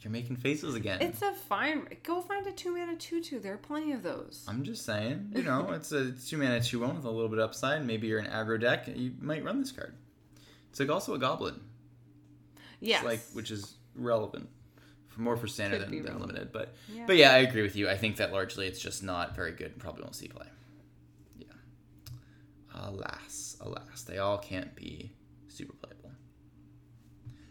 You're 0.01 0.13
making 0.13 0.37
faces 0.37 0.75
again. 0.77 1.01
It's 1.03 1.23
a 1.23 1.33
fine. 1.33 1.89
Go 2.05 2.21
find 2.21 2.47
a 2.47 2.53
two 2.53 2.73
mana 2.77 2.97
two 2.97 3.21
two. 3.23 3.41
There 3.41 3.55
are 3.55 3.59
plenty 3.59 3.93
of 3.93 4.03
those. 4.03 4.45
I'm 4.49 4.63
just 4.63 4.85
saying, 4.85 5.33
you 5.35 5.43
know, 5.43 5.71
it's 5.75 5.91
a 5.93 6.13
two 6.13 6.39
mana 6.39 6.61
two 6.63 6.81
one 6.81 6.97
with 6.97 7.05
a 7.05 7.11
little 7.11 7.29
bit 7.29 7.41
upside. 7.41 7.85
Maybe 7.85 8.07
you're 8.07 8.21
an 8.21 8.31
aggro 8.31 8.61
deck, 8.61 8.89
you 8.95 9.13
might 9.21 9.45
run 9.45 9.61
this 9.61 9.73
card. 9.73 9.95
It's 10.71 10.79
like 10.81 10.91
also 10.91 11.15
a 11.15 11.19
goblin. 11.19 11.61
Yes. 12.81 12.99
It's 12.99 13.07
like 13.07 13.21
which 13.33 13.51
is 13.51 13.75
relevant. 13.97 14.49
More 15.19 15.37
for 15.37 15.49
standard 15.49 15.81
than, 15.83 16.03
than 16.05 16.21
limited. 16.21 16.53
But 16.53 16.75
Yeah. 16.95 17.05
but 17.07 17.17
yeah, 17.17 17.33
I 17.33 17.39
agree 17.39 17.63
with 17.63 17.75
you. 17.77 17.89
I 17.91 17.97
think 17.97 18.17
that 18.17 18.33
largely 18.33 18.67
it's 18.69 18.79
just 18.81 19.03
not 19.03 19.35
very 19.35 19.51
good 19.53 19.73
and 19.73 19.79
probably 19.79 20.03
won't 20.03 20.15
see 20.15 20.29
play. 20.29 20.47
Yeah. 21.37 21.47
Alas, 22.75 23.57
alas. 23.61 24.03
They 24.03 24.19
all 24.19 24.39
can't 24.39 24.75
be 24.77 25.13
super 25.49 25.75
playable. 25.75 26.13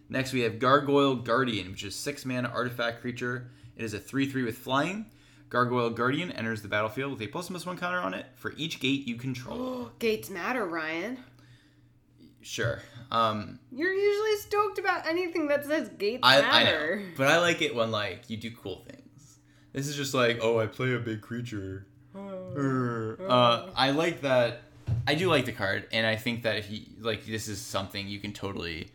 Next 0.10 0.32
we 0.32 0.42
have 0.42 0.60
Gargoyle 0.60 1.16
Guardian, 1.16 1.72
which 1.72 1.84
is 1.84 1.94
six 1.94 2.26
mana 2.26 2.48
artifact 2.50 3.02
creature. 3.02 3.52
It 3.76 3.84
is 3.84 3.94
a 3.94 4.00
3-3 4.00 4.46
with 4.46 4.58
flying. 4.58 5.08
Gargoyle 5.50 5.90
Guardian 5.90 6.32
enters 6.32 6.62
the 6.62 6.68
battlefield 6.68 7.12
with 7.12 7.22
a 7.22 7.28
plus 7.28 7.50
plus 7.50 7.66
one 7.66 7.78
counter 7.78 8.00
on 8.00 8.14
it 8.14 8.26
for 8.36 8.54
each 8.58 8.80
gate 8.80 9.06
you 9.08 9.16
control. 9.16 9.92
Gates 10.00 10.30
matter, 10.30 10.66
Ryan. 10.66 11.18
Sure. 12.48 12.82
Um, 13.12 13.60
You're 13.72 13.94
usually 13.94 14.38
stoked 14.38 14.80
about 14.80 15.06
anything 15.08 15.48
that 15.48 15.66
says 15.66 15.90
gates 15.98 16.22
I, 16.24 16.40
I 16.40 16.64
matter. 16.64 16.96
know, 16.98 17.06
but 17.18 17.28
I 17.28 17.40
like 17.40 17.62
it 17.62 17.76
when 17.76 17.92
like 17.92 18.30
you 18.30 18.38
do 18.38 18.52
cool 18.52 18.84
things. 18.88 19.38
This 19.74 19.88
is 19.88 19.96
just 19.96 20.14
like, 20.14 20.40
oh, 20.42 20.60
I 20.60 20.68
play 20.68 20.94
a 20.94 21.00
big 21.00 21.22
creature. 21.22 21.86
Uh, 22.16 23.70
I 23.76 23.92
like 23.92 24.22
that. 24.22 24.62
I 25.06 25.16
do 25.16 25.30
like 25.30 25.46
the 25.46 25.52
card, 25.52 25.88
and 25.92 26.08
I 26.08 26.16
think 26.16 26.44
that 26.44 26.56
if 26.58 26.72
you 26.72 26.82
like, 27.00 27.26
this 27.26 27.48
is 27.48 27.60
something 27.62 28.08
you 28.08 28.20
can 28.20 28.34
totally 28.34 28.90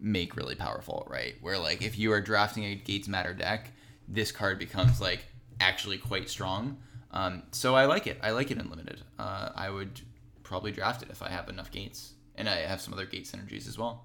make 0.00 0.36
really 0.36 0.54
powerful, 0.54 1.06
right? 1.10 1.34
Where 1.40 1.58
like 1.58 1.82
if 1.82 1.98
you 1.98 2.12
are 2.12 2.20
drafting 2.20 2.64
a 2.64 2.74
Gates 2.74 3.08
Matter 3.08 3.34
deck, 3.34 3.70
this 4.08 4.32
card 4.32 4.58
becomes 4.58 5.00
like 5.00 5.24
actually 5.60 5.98
quite 5.98 6.28
strong. 6.30 6.78
Um, 7.10 7.42
so 7.52 7.74
I 7.74 7.86
like 7.86 8.06
it. 8.06 8.18
I 8.22 8.30
like 8.30 8.50
it 8.50 8.58
in 8.58 8.68
limited. 8.70 9.02
Uh, 9.18 9.50
I 9.54 9.70
would 9.70 10.00
probably 10.42 10.72
draft 10.72 11.02
it 11.02 11.10
if 11.10 11.22
I 11.22 11.28
have 11.28 11.48
enough 11.48 11.70
gates, 11.70 12.12
and 12.36 12.48
I 12.48 12.56
have 12.66 12.80
some 12.80 12.92
other 12.94 13.06
gate 13.06 13.24
synergies 13.24 13.66
as 13.68 13.78
well. 13.78 14.04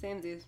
Samesies. 0.00 0.42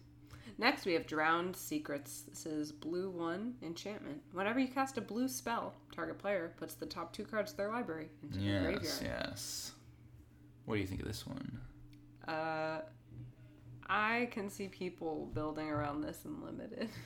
Next, 0.60 0.86
we 0.86 0.92
have 0.94 1.06
Drowned 1.06 1.54
Secrets. 1.54 2.22
This 2.28 2.44
is 2.44 2.72
blue 2.72 3.10
one 3.10 3.54
enchantment. 3.62 4.20
Whenever 4.32 4.58
you 4.58 4.66
cast 4.68 4.98
a 4.98 5.00
blue 5.00 5.28
spell, 5.28 5.72
target 5.94 6.18
player 6.18 6.52
puts 6.56 6.74
the 6.74 6.86
top 6.86 7.12
two 7.12 7.24
cards 7.24 7.52
of 7.52 7.56
their 7.56 7.68
library 7.70 8.08
into 8.22 8.38
the 8.38 8.44
Yes, 8.44 8.62
graveyard. 8.62 9.00
yes. 9.30 9.72
What 10.64 10.74
do 10.74 10.80
you 10.80 10.86
think 10.86 11.00
of 11.00 11.06
this 11.06 11.24
one? 11.26 11.60
Uh, 12.26 12.80
I 13.88 14.28
can 14.32 14.50
see 14.50 14.66
people 14.68 15.30
building 15.32 15.68
around 15.70 16.00
this 16.02 16.24
in 16.24 16.44
limited. 16.44 16.88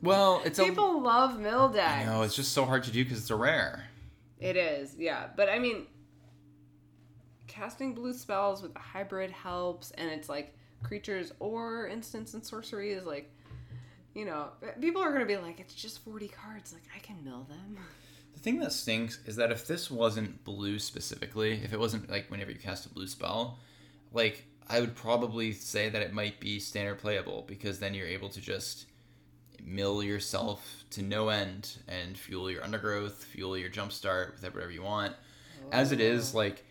Well, 0.00 0.42
it's 0.44 0.60
a. 0.60 0.64
people 0.64 1.02
love 1.02 1.40
mill 1.40 1.70
decks. 1.70 1.90
I 1.90 2.04
know 2.04 2.22
it's 2.22 2.36
just 2.36 2.52
so 2.52 2.64
hard 2.64 2.84
to 2.84 2.92
do 2.92 3.02
because 3.02 3.18
it's 3.18 3.30
a 3.30 3.34
rare. 3.36 3.84
It 4.38 4.56
is, 4.56 4.94
yeah. 4.96 5.26
But 5.34 5.48
I 5.48 5.58
mean, 5.58 5.86
casting 7.58 7.92
blue 7.92 8.12
spells 8.12 8.62
with 8.62 8.74
a 8.76 8.78
hybrid 8.78 9.30
helps, 9.30 9.90
and 9.92 10.08
it's 10.10 10.28
like 10.28 10.54
creatures 10.82 11.32
or 11.40 11.88
instants 11.88 12.34
and 12.34 12.44
sorcery 12.44 12.92
is 12.92 13.04
like, 13.04 13.30
you 14.14 14.24
know, 14.24 14.48
people 14.80 15.02
are 15.02 15.12
gonna 15.12 15.26
be 15.26 15.36
like, 15.36 15.60
it's 15.60 15.74
just 15.74 16.04
forty 16.04 16.28
cards. 16.28 16.72
Like 16.72 16.84
I 16.94 16.98
can 17.00 17.22
mill 17.24 17.46
them. 17.48 17.78
The 18.34 18.40
thing 18.40 18.60
that 18.60 18.72
stinks 18.72 19.18
is 19.26 19.36
that 19.36 19.50
if 19.50 19.66
this 19.66 19.90
wasn't 19.90 20.44
blue 20.44 20.78
specifically, 20.78 21.60
if 21.64 21.72
it 21.72 21.80
wasn't 21.80 22.08
like 22.08 22.30
whenever 22.30 22.52
you 22.52 22.58
cast 22.58 22.86
a 22.86 22.90
blue 22.90 23.08
spell, 23.08 23.58
like 24.12 24.44
I 24.68 24.80
would 24.80 24.94
probably 24.94 25.52
say 25.52 25.88
that 25.88 26.02
it 26.02 26.12
might 26.12 26.38
be 26.38 26.60
standard 26.60 26.98
playable 26.98 27.44
because 27.48 27.78
then 27.78 27.94
you're 27.94 28.06
able 28.06 28.28
to 28.30 28.40
just 28.40 28.86
mill 29.64 30.02
yourself 30.02 30.84
to 30.90 31.02
no 31.02 31.30
end 31.30 31.78
and 31.88 32.16
fuel 32.16 32.50
your 32.50 32.62
undergrowth, 32.62 33.24
fuel 33.24 33.58
your 33.58 33.70
jumpstart 33.70 34.32
with 34.34 34.54
whatever 34.54 34.70
you 34.70 34.82
want. 34.82 35.14
As 35.72 35.90
it 35.92 36.00
is, 36.00 36.34
like 36.34 36.60
uh, 36.60 36.67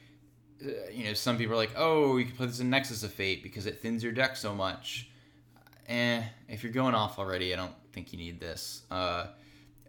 you 0.92 1.04
know, 1.06 1.14
some 1.14 1.38
people 1.38 1.54
are 1.54 1.58
like, 1.58 1.74
"Oh, 1.76 2.18
you 2.18 2.26
can 2.26 2.36
play 2.36 2.48
this 2.48 2.60
in 2.60 2.70
Nexus 2.70 3.04
of 3.04 3.14
Fate 3.14 3.44
because 3.44 3.66
it 3.66 3.82
thins 3.82 4.04
your 4.04 4.12
deck 4.12 4.36
so 4.36 4.54
much." 4.56 5.10
Eh, 5.88 6.22
if 6.50 6.64
you're 6.64 6.72
going 6.74 6.96
off 6.96 7.18
already, 7.20 7.54
I 7.54 7.58
don't 7.58 7.74
think 7.94 8.12
you 8.12 8.18
need 8.20 8.40
this. 8.40 8.82
Uh, 8.92 9.28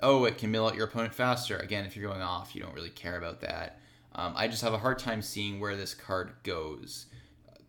oh, 0.00 0.24
it 0.26 0.38
can 0.38 0.50
mill 0.50 0.66
out 0.66 0.76
your 0.76 0.86
opponent 0.86 1.12
faster. 1.14 1.56
Again, 1.56 1.84
if 1.84 1.96
you're 1.96 2.08
going 2.08 2.22
off, 2.22 2.54
you 2.54 2.62
don't 2.62 2.74
really 2.74 2.90
care 2.90 3.18
about 3.18 3.40
that. 3.40 3.80
Um, 4.14 4.32
I 4.36 4.46
just 4.48 4.62
have 4.62 4.72
a 4.72 4.78
hard 4.78 4.98
time 4.98 5.22
seeing 5.22 5.58
where 5.60 5.76
this 5.76 5.94
card 5.94 6.32
goes, 6.44 7.06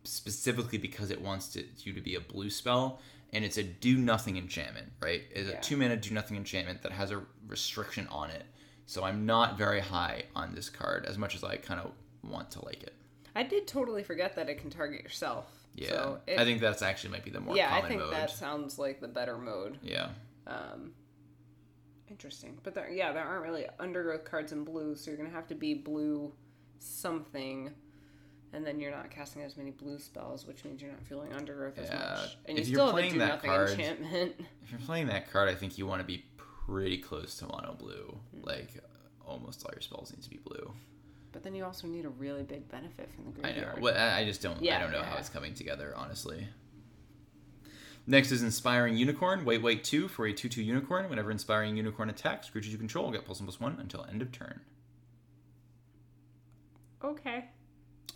specifically 0.04 0.78
because 0.78 1.10
it 1.10 1.20
wants 1.20 1.48
to, 1.48 1.64
you 1.78 1.92
to 1.92 2.00
be 2.00 2.14
a 2.14 2.20
blue 2.20 2.50
spell, 2.50 3.00
and 3.32 3.44
it's 3.44 3.56
a 3.58 3.62
do 3.62 3.96
nothing 3.98 4.36
enchantment, 4.36 4.92
right? 5.02 5.22
It's 5.32 5.48
Yeah. 5.50 5.58
a 5.58 5.60
two 5.60 5.76
mana 5.76 5.96
do 5.96 6.10
nothing 6.12 6.36
enchantment 6.36 6.82
that 6.82 6.92
has 6.92 7.10
a 7.10 7.22
restriction 7.46 8.06
on 8.08 8.30
it. 8.30 8.44
So 8.86 9.04
I'm 9.04 9.26
not 9.26 9.56
very 9.56 9.80
high 9.80 10.24
on 10.34 10.54
this 10.54 10.68
card 10.70 11.06
as 11.06 11.16
much 11.18 11.34
as 11.34 11.44
I 11.44 11.56
kind 11.56 11.80
of 11.80 11.92
want 12.22 12.50
to 12.52 12.64
like 12.64 12.82
it. 12.82 12.94
I 13.34 13.42
did 13.44 13.66
totally 13.66 14.02
forget 14.02 14.34
that 14.36 14.48
it 14.48 14.58
can 14.58 14.70
target 14.70 15.02
yourself. 15.02 15.46
Yeah, 15.74 15.88
So 15.88 16.18
it, 16.26 16.38
I 16.38 16.44
think 16.44 16.60
that's 16.60 16.82
actually 16.82 17.10
might 17.10 17.24
be 17.24 17.30
the 17.30 17.40
more 17.40 17.56
yeah, 17.56 17.72
I 17.72 17.80
think 17.86 18.00
mode. 18.00 18.12
that 18.12 18.30
sounds 18.30 18.78
like 18.78 19.00
the 19.00 19.06
better 19.08 19.38
mode. 19.38 19.78
Yeah, 19.82 20.08
Um, 20.46 20.92
interesting, 22.08 22.58
but 22.64 22.74
there, 22.74 22.90
yeah, 22.90 23.12
there 23.12 23.24
aren't 23.24 23.42
really 23.44 23.66
undergrowth 23.78 24.24
cards 24.24 24.50
in 24.52 24.64
blue, 24.64 24.96
so 24.96 25.10
you're 25.10 25.18
gonna 25.18 25.30
have 25.30 25.46
to 25.48 25.54
be 25.54 25.74
blue 25.74 26.32
something, 26.80 27.70
and 28.52 28.66
then 28.66 28.80
you're 28.80 28.90
not 28.90 29.10
casting 29.10 29.42
as 29.42 29.56
many 29.56 29.70
blue 29.70 29.98
spells, 29.98 30.44
which 30.46 30.64
means 30.64 30.82
you're 30.82 30.90
not 30.90 31.04
feeling 31.04 31.32
undergrowth 31.32 31.78
as 31.78 31.88
much, 31.90 32.36
and 32.46 32.58
you 32.58 32.62
if 32.62 32.68
you're 32.68 32.78
still 32.80 32.90
playing 32.90 33.18
that 33.18 33.42
card- 33.42 33.70
enchantment. 33.70 34.34
if 34.64 34.70
you're 34.72 34.80
playing 34.80 35.06
that 35.06 35.30
card, 35.30 35.48
I 35.48 35.54
think 35.54 35.78
you 35.78 35.86
want 35.86 36.00
to 36.00 36.06
be 36.06 36.24
pretty 36.66 36.98
close 36.98 37.36
to 37.36 37.46
mono 37.46 37.74
blue. 37.78 38.18
Hmm. 38.34 38.42
Like 38.42 38.70
almost 39.24 39.64
all 39.64 39.70
your 39.72 39.82
spells 39.82 40.10
need 40.12 40.22
to 40.24 40.30
be 40.30 40.38
blue. 40.38 40.72
But 41.32 41.44
then 41.44 41.54
you 41.54 41.64
also 41.64 41.86
need 41.86 42.04
a 42.04 42.08
really 42.08 42.42
big 42.42 42.68
benefit 42.68 43.08
from 43.14 43.26
the 43.26 43.30
graveyard. 43.40 43.72
I 43.72 43.76
know. 43.76 43.82
Well, 43.82 44.16
I 44.16 44.24
just 44.24 44.42
don't. 44.42 44.58
I 44.66 44.78
don't 44.80 44.90
know 44.92 45.02
how 45.02 45.16
it's 45.16 45.28
coming 45.28 45.54
together, 45.54 45.94
honestly. 45.96 46.48
Next 48.06 48.32
is 48.32 48.42
Inspiring 48.42 48.96
Unicorn. 48.96 49.44
Wait, 49.44 49.62
wait, 49.62 49.84
two 49.84 50.08
for 50.08 50.26
a 50.26 50.32
two-two 50.32 50.62
unicorn. 50.62 51.08
Whenever 51.08 51.30
Inspiring 51.30 51.76
Unicorn 51.76 52.10
attacks, 52.10 52.50
creatures 52.50 52.72
you 52.72 52.78
control 52.78 53.10
get 53.12 53.24
plus 53.24 53.38
one 53.38 53.46
plus 53.46 53.60
one 53.60 53.76
until 53.78 54.04
end 54.10 54.22
of 54.22 54.32
turn. 54.32 54.60
Okay, 57.04 57.44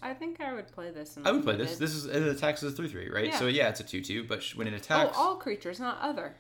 I 0.03 0.13
think 0.15 0.41
I 0.41 0.53
would 0.53 0.69
play 0.69 0.91
this. 0.91 1.17
In 1.17 1.27
I 1.27 1.31
would 1.31 1.45
play 1.45 1.57
this. 1.57 1.79
This 1.79 1.95
is 1.95 2.07
it 2.07 2.23
attacks 2.23 2.63
as 2.63 2.73
a 2.73 2.77
three-three, 2.77 3.11
right? 3.11 3.27
Yeah. 3.27 3.39
So 3.39 3.47
yeah, 3.47 3.69
it's 3.69 3.81
a 3.81 3.85
two-two, 3.85 4.25
but 4.25 4.43
when 4.57 4.67
it 4.67 4.75
attacks, 4.75 4.91
Oh, 4.91 5.03
attacks, 5.03 5.19
all 5.19 5.37
creatures, 5.37 5.79
not 5.79 5.99
other. 6.01 6.35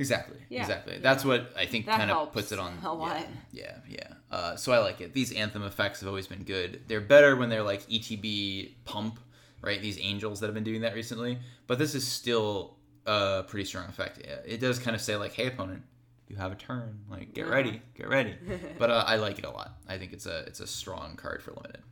Exactly. 0.00 0.38
Yeah. 0.48 0.62
Exactly. 0.62 0.98
That's 0.98 1.24
what 1.24 1.52
I 1.56 1.66
think 1.66 1.84
That 1.86 1.98
kind 1.98 2.10
of 2.10 2.32
puts 2.32 2.52
it 2.52 2.58
on. 2.58 2.78
a 2.82 2.92
lot. 2.92 3.20
Yeah. 3.52 3.76
Yeah. 3.86 3.98
yeah. 4.00 4.14
Uh, 4.30 4.56
so 4.56 4.72
I 4.72 4.78
like 4.78 5.00
it. 5.02 5.12
These 5.12 5.32
anthem 5.32 5.62
effects 5.62 6.00
have 6.00 6.08
always 6.08 6.26
been 6.26 6.44
good. 6.44 6.80
They're 6.88 7.00
better 7.02 7.36
when 7.36 7.50
they're 7.50 7.62
like 7.62 7.86
ETB 7.88 8.72
pump, 8.86 9.20
right? 9.60 9.80
These 9.80 9.98
angels 10.00 10.40
that 10.40 10.46
have 10.46 10.54
been 10.54 10.64
doing 10.64 10.80
that 10.80 10.94
recently. 10.94 11.38
But 11.66 11.78
this 11.78 11.94
is 11.94 12.06
still 12.06 12.76
a 13.04 13.44
pretty 13.46 13.66
strong 13.66 13.86
effect. 13.88 14.18
It 14.46 14.58
does 14.60 14.78
kind 14.78 14.94
of 14.94 15.02
say 15.02 15.16
like, 15.16 15.34
"Hey, 15.34 15.48
opponent, 15.48 15.82
you 16.28 16.36
have 16.36 16.52
a 16.52 16.54
turn. 16.54 17.00
Like, 17.10 17.34
get 17.34 17.46
ready, 17.48 17.82
get 17.94 18.08
ready." 18.08 18.34
but 18.78 18.88
uh, 18.90 19.04
I 19.06 19.16
like 19.16 19.38
it 19.38 19.44
a 19.44 19.50
lot. 19.50 19.76
I 19.88 19.98
think 19.98 20.12
it's 20.14 20.26
a 20.26 20.38
it's 20.46 20.60
a 20.60 20.66
strong 20.66 21.16
card 21.16 21.42
for 21.42 21.50
limited. 21.52 21.82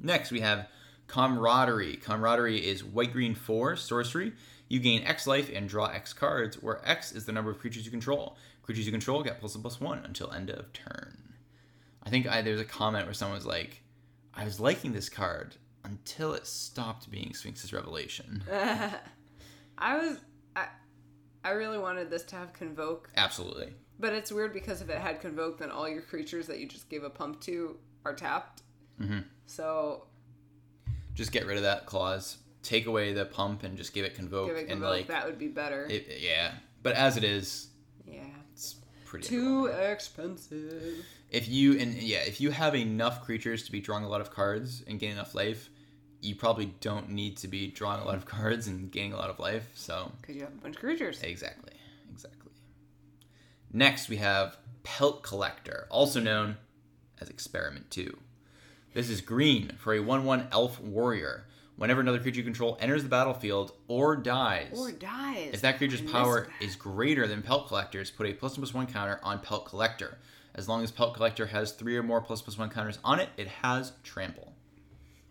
Next, 0.00 0.30
we 0.30 0.40
have 0.40 0.66
Camaraderie. 1.08 1.96
Camaraderie 1.96 2.64
is 2.66 2.84
white 2.84 3.12
green 3.12 3.34
4 3.34 3.76
sorcery. 3.76 4.32
You 4.68 4.80
gain 4.80 5.02
X 5.04 5.26
life 5.26 5.50
and 5.54 5.68
draw 5.68 5.86
X 5.86 6.12
cards, 6.12 6.62
where 6.62 6.80
X 6.84 7.12
is 7.12 7.24
the 7.24 7.32
number 7.32 7.50
of 7.50 7.58
creatures 7.58 7.84
you 7.84 7.90
control. 7.90 8.36
Creatures 8.62 8.84
you 8.86 8.92
control 8.92 9.22
get 9.22 9.40
plus 9.40 9.54
one 9.54 9.62
plus 9.62 9.80
one 9.80 10.04
until 10.04 10.30
end 10.32 10.50
of 10.50 10.72
turn. 10.72 11.34
I 12.02 12.10
think 12.10 12.26
I, 12.26 12.42
there's 12.42 12.60
a 12.60 12.64
comment 12.64 13.06
where 13.06 13.14
someone 13.14 13.36
was 13.36 13.46
like, 13.46 13.82
I 14.34 14.44
was 14.44 14.60
liking 14.60 14.92
this 14.92 15.08
card 15.08 15.56
until 15.84 16.34
it 16.34 16.46
stopped 16.46 17.10
being 17.10 17.32
Sphinx's 17.34 17.72
Revelation. 17.72 18.42
I 19.78 19.96
was, 19.96 20.18
I, 20.54 20.66
I 21.44 21.50
really 21.52 21.78
wanted 21.78 22.10
this 22.10 22.24
to 22.24 22.36
have 22.36 22.52
convoke, 22.52 23.10
Absolutely. 23.16 23.72
but 23.98 24.12
it's 24.12 24.30
weird 24.32 24.52
because 24.52 24.82
if 24.82 24.90
it 24.90 24.98
had 24.98 25.20
convoke, 25.20 25.58
then 25.58 25.70
all 25.70 25.88
your 25.88 26.02
creatures 26.02 26.46
that 26.48 26.58
you 26.58 26.66
just 26.66 26.88
gave 26.90 27.04
a 27.04 27.10
pump 27.10 27.40
to 27.42 27.76
are 28.04 28.14
tapped. 28.14 28.62
Mhm. 29.00 29.24
So 29.46 30.04
Just 31.14 31.32
get 31.32 31.46
rid 31.46 31.56
of 31.56 31.62
that 31.62 31.86
clause. 31.86 32.38
Take 32.62 32.86
away 32.86 33.12
the 33.12 33.24
pump 33.24 33.62
and 33.62 33.76
just 33.76 33.92
give 33.94 34.04
it 34.04 34.14
convoke. 34.14 34.48
give 34.48 34.56
it 34.56 34.68
and 34.68 34.80
like, 34.80 35.06
that 35.08 35.26
would 35.26 35.38
be 35.38 35.48
better. 35.48 35.86
it, 35.88 36.18
yeah. 36.20 36.52
But 36.82 36.96
as 36.96 37.16
it 37.16 37.24
is, 37.24 37.68
yeah. 38.06 38.20
it's 38.52 38.76
pretty 39.04 39.26
Too 39.26 39.66
expensive. 39.66 41.04
if 41.30 41.48
you 41.48 41.78
and 41.78 41.94
yeah 41.94 42.18
if 42.20 42.40
you 42.40 42.50
have 42.50 42.74
enough 42.74 43.24
creatures 43.24 43.62
to 43.64 43.72
be 43.72 43.80
drawing 43.80 44.04
a 44.04 44.08
lot 44.08 44.20
of 44.20 44.30
cards 44.30 44.82
and 44.86 44.98
getting 44.98 45.14
enough 45.16 45.34
life 45.34 45.70
you 46.20 46.34
probably 46.34 46.66
don't 46.80 47.08
need 47.10 47.36
to 47.36 47.46
be 47.48 47.68
drawing 47.68 48.00
a 48.00 48.04
lot 48.04 48.16
of 48.16 48.26
cards 48.36 48.66
and 48.66 48.90
gaining 48.90 49.12
a 49.12 49.16
lot 49.16 49.30
of 49.30 49.38
life 49.38 49.70
so 49.74 50.10
Because 50.20 50.36
you 50.36 50.42
have 50.42 50.52
a 50.52 50.56
bunch 50.56 50.74
of 50.76 50.80
creatures. 50.80 51.22
exactly 51.22 51.72
exactly 52.12 52.50
next 53.72 54.08
we 54.08 54.16
have 54.16 54.56
pelt 54.82 55.22
collector 55.22 55.86
also 55.90 56.20
known 56.20 56.56
as 57.20 57.28
experiment 57.28 57.90
2 57.90 58.16
this 58.94 59.08
is 59.10 59.20
green 59.20 59.72
for 59.78 59.94
a 59.94 59.98
1-1 59.98 60.46
elf 60.52 60.80
warrior 60.80 61.44
Whenever 61.78 62.00
another 62.00 62.18
creature 62.18 62.38
you 62.38 62.44
control 62.44 62.76
enters 62.80 63.04
the 63.04 63.08
battlefield 63.08 63.70
or 63.86 64.16
dies, 64.16 64.76
Or 64.76 64.90
dies. 64.90 65.50
if 65.52 65.60
that 65.60 65.78
creature's 65.78 66.00
power 66.00 66.48
that. 66.58 66.64
is 66.66 66.74
greater 66.74 67.28
than 67.28 67.40
Pelt 67.40 67.68
Collector's, 67.68 68.10
put 68.10 68.26
a 68.26 68.32
plus 68.32 68.58
one 68.58 68.62
plus 68.62 68.74
one 68.74 68.86
counter 68.88 69.20
on 69.22 69.38
Pelt 69.38 69.64
Collector. 69.66 70.18
As 70.56 70.68
long 70.68 70.82
as 70.82 70.90
Pelt 70.90 71.14
Collector 71.14 71.46
has 71.46 71.70
three 71.70 71.96
or 71.96 72.02
more 72.02 72.20
plus 72.20 72.42
plus 72.42 72.58
one 72.58 72.68
counters 72.68 72.98
on 73.04 73.20
it, 73.20 73.28
it 73.36 73.46
has 73.46 73.92
trample. 74.02 74.52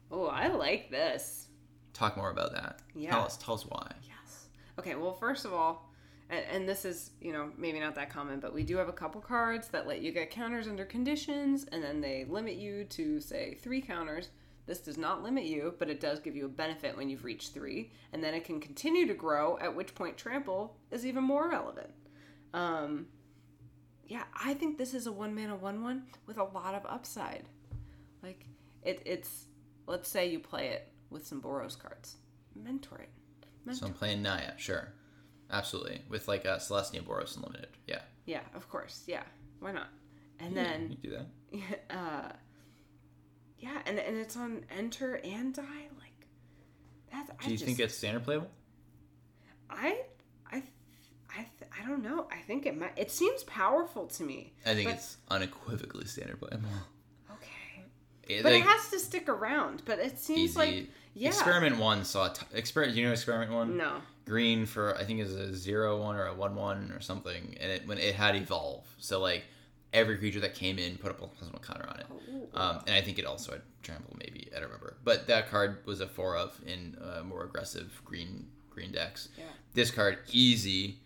Oh, 0.10 0.28
I 0.28 0.48
like 0.48 0.90
this. 0.90 1.48
Talk 1.94 2.16
more 2.16 2.30
about 2.30 2.54
that. 2.54 2.80
Yeah. 2.96 3.12
Tell 3.12 3.26
us. 3.26 3.36
Tell 3.36 3.56
us 3.56 3.66
why. 3.66 3.92
Yes. 4.04 4.46
Okay, 4.80 4.96
well, 4.96 5.12
first 5.12 5.44
of 5.44 5.52
all, 5.52 5.90
and, 6.30 6.46
and 6.50 6.70
this 6.70 6.86
is, 6.86 7.12
you 7.20 7.34
know, 7.34 7.52
maybe 7.58 7.82
not 7.82 7.94
that 7.96 8.10
common, 8.10 8.40
but 8.40 8.54
we 8.54 8.64
do 8.64 8.78
have 8.78 8.88
a 8.88 8.94
couple 8.94 9.20
cards 9.20 9.68
that 9.70 9.86
let 9.86 10.02
you 10.02 10.14
get 10.14 10.30
counters 10.30 10.70
under 10.70 10.86
conditions, 10.86 11.66
and 11.74 11.84
then 11.84 12.00
they 12.00 12.26
limit 12.30 12.56
you 12.56 12.86
to, 12.86 13.20
say, 13.20 13.58
three 13.62 13.82
counters. 13.82 14.30
This 14.68 14.80
does 14.80 14.98
not 14.98 15.24
limit 15.24 15.46
you, 15.46 15.74
but 15.80 15.90
it 15.90 16.00
does 16.02 16.20
give 16.20 16.36
you 16.36 16.46
a 16.46 16.50
benefit 16.50 16.96
when 16.96 17.10
you've 17.10 17.24
reached 17.24 17.54
three, 17.54 17.92
and 18.14 18.22
then 18.24 18.34
it 18.34 18.44
can 18.44 18.60
continue 18.60 19.08
to 19.08 19.14
grow, 19.14 19.58
at 19.60 19.74
which 19.76 19.96
point 19.96 20.18
trample 20.18 20.78
is 20.92 21.06
even 21.06 21.24
more 21.24 21.50
relevant. 21.50 21.90
Um, 22.54 23.08
yeah, 24.06 24.24
I 24.40 24.54
think 24.54 24.78
this 24.78 24.94
is 24.94 25.08
a 25.08 25.12
one 25.12 25.34
mana 25.34 25.56
one 25.56 25.82
one 25.82 26.04
with 26.26 26.38
a 26.38 26.44
lot 26.44 26.76
of 26.76 26.86
upside. 26.86 27.48
Like 28.22 28.46
it, 28.84 29.02
it's 29.06 29.46
let's 29.88 30.10
say 30.10 30.30
you 30.30 30.40
play 30.40 30.68
it 30.68 30.92
with 31.10 31.26
some 31.26 31.42
Boros 31.42 31.80
cards, 31.80 32.18
mentor 32.56 33.00
it. 33.00 33.10
So 33.76 33.86
I'm 33.86 33.94
playing 33.94 34.22
Naya, 34.22 34.54
sure. 34.58 34.94
Absolutely. 35.52 36.02
With 36.10 36.28
like 36.28 36.46
a 36.46 36.58
Celestia 36.58 37.02
Boros 37.04 37.36
Unlimited. 37.36 37.68
Yeah. 37.86 38.02
Yeah, 38.26 38.42
of 38.54 38.70
course. 38.70 39.04
Yeah, 39.08 39.24
why 39.60 39.72
not? 39.72 39.88
And 40.40 40.56
Yeah, 40.56 40.64
then, 40.64 40.98
you 41.02 41.10
do 41.10 41.18
that. 41.18 41.80
uh, 41.96 42.32
yeah, 43.60 43.80
and 43.86 44.00
and 44.00 44.18
it's 44.18 44.38
on 44.38 44.66
enter 44.76 45.20
and 45.24 45.54
die. 45.54 45.64
Like 46.00 46.28
that's. 47.12 47.30
Do 47.44 47.52
you 47.52 47.58
just, 47.58 47.66
think 47.66 47.80
it's 47.80 47.96
standard 47.98 48.24
playable? 48.24 48.50
I, 49.70 50.00
I, 50.52 50.64
I, 51.30 51.46
I 51.78 51.88
don't 51.88 52.02
know. 52.04 52.28
I 52.32 52.38
think 52.38 52.66
it 52.66 52.78
might. 52.78 52.94
It 52.96 53.12
seems 53.12 53.44
powerful 53.44 54.08
to 54.08 54.24
me. 54.24 54.54
I 54.66 54.74
think 54.74 54.90
But- 54.90 54.96
it's 54.96 55.18
unequivocally 55.30 56.06
standard 56.06 56.40
playable. 56.40 56.70
Okay, 57.32 57.84
It, 58.24 58.44
but 58.44 58.54
like, 58.54 58.64
it 58.64 58.68
has 58.68 58.90
to 58.92 59.00
stick 59.00 59.28
around. 59.28 59.84
But 59.86 60.00
it 60.00 60.20
seems 60.20 60.40
easy. 60.40 60.58
like 60.58 60.90
yeah. 61.14 61.30
Experiment 61.30 61.78
one 61.78 62.06
saw 62.06 62.30
t- 62.30 62.46
experiment. 62.54 62.96
You 62.96 63.06
know 63.08 63.12
experiment 63.12 63.52
one? 63.52 63.78
No. 63.78 63.98
Green 64.26 64.66
for 64.66 64.96
I 64.98 65.04
think 65.04 65.20
is 65.22 65.34
a 65.34 65.54
zero 65.56 66.02
one 66.02 66.16
or 66.16 66.28
a 66.28 66.34
one 66.34 66.56
one 66.56 66.92
or 66.92 67.00
something, 67.02 67.58
and 67.60 67.72
it 67.72 67.88
when 67.88 67.98
it 67.98 68.14
had 68.16 68.36
evolve. 68.36 68.86
So 69.00 69.20
like 69.20 69.44
every 69.98 70.18
creature 70.18 70.40
that 70.40 70.54
came 70.54 70.78
in 70.80 70.98
put 70.98 71.12
up 71.12 71.22
a 71.22 71.28
plus 71.28 71.52
one 71.52 71.62
counter 71.62 71.88
on 71.90 72.00
it. 72.00 72.06
Um, 72.54 72.80
and 72.88 72.96
I 72.96 73.02
think 73.02 73.20
it 73.20 73.26
also 73.26 73.52
had 73.52 73.62
trample, 73.84 74.16
maybe 74.20 74.50
I 74.56 74.60
don't 74.60 74.70
remember. 74.70 74.98
But 75.04 75.28
that 75.28 75.50
card 75.50 75.80
was 75.86 76.02
a 76.02 76.08
four 76.08 76.38
of 76.38 76.60
in 76.66 76.98
uh, 77.02 77.24
more 77.24 77.44
aggressive 77.44 78.02
green 78.06 78.48
green 78.70 78.92
decks. 78.92 79.30
Yeah. 79.38 79.46
This 79.74 79.92
card 79.92 80.20
easy. 80.32 81.00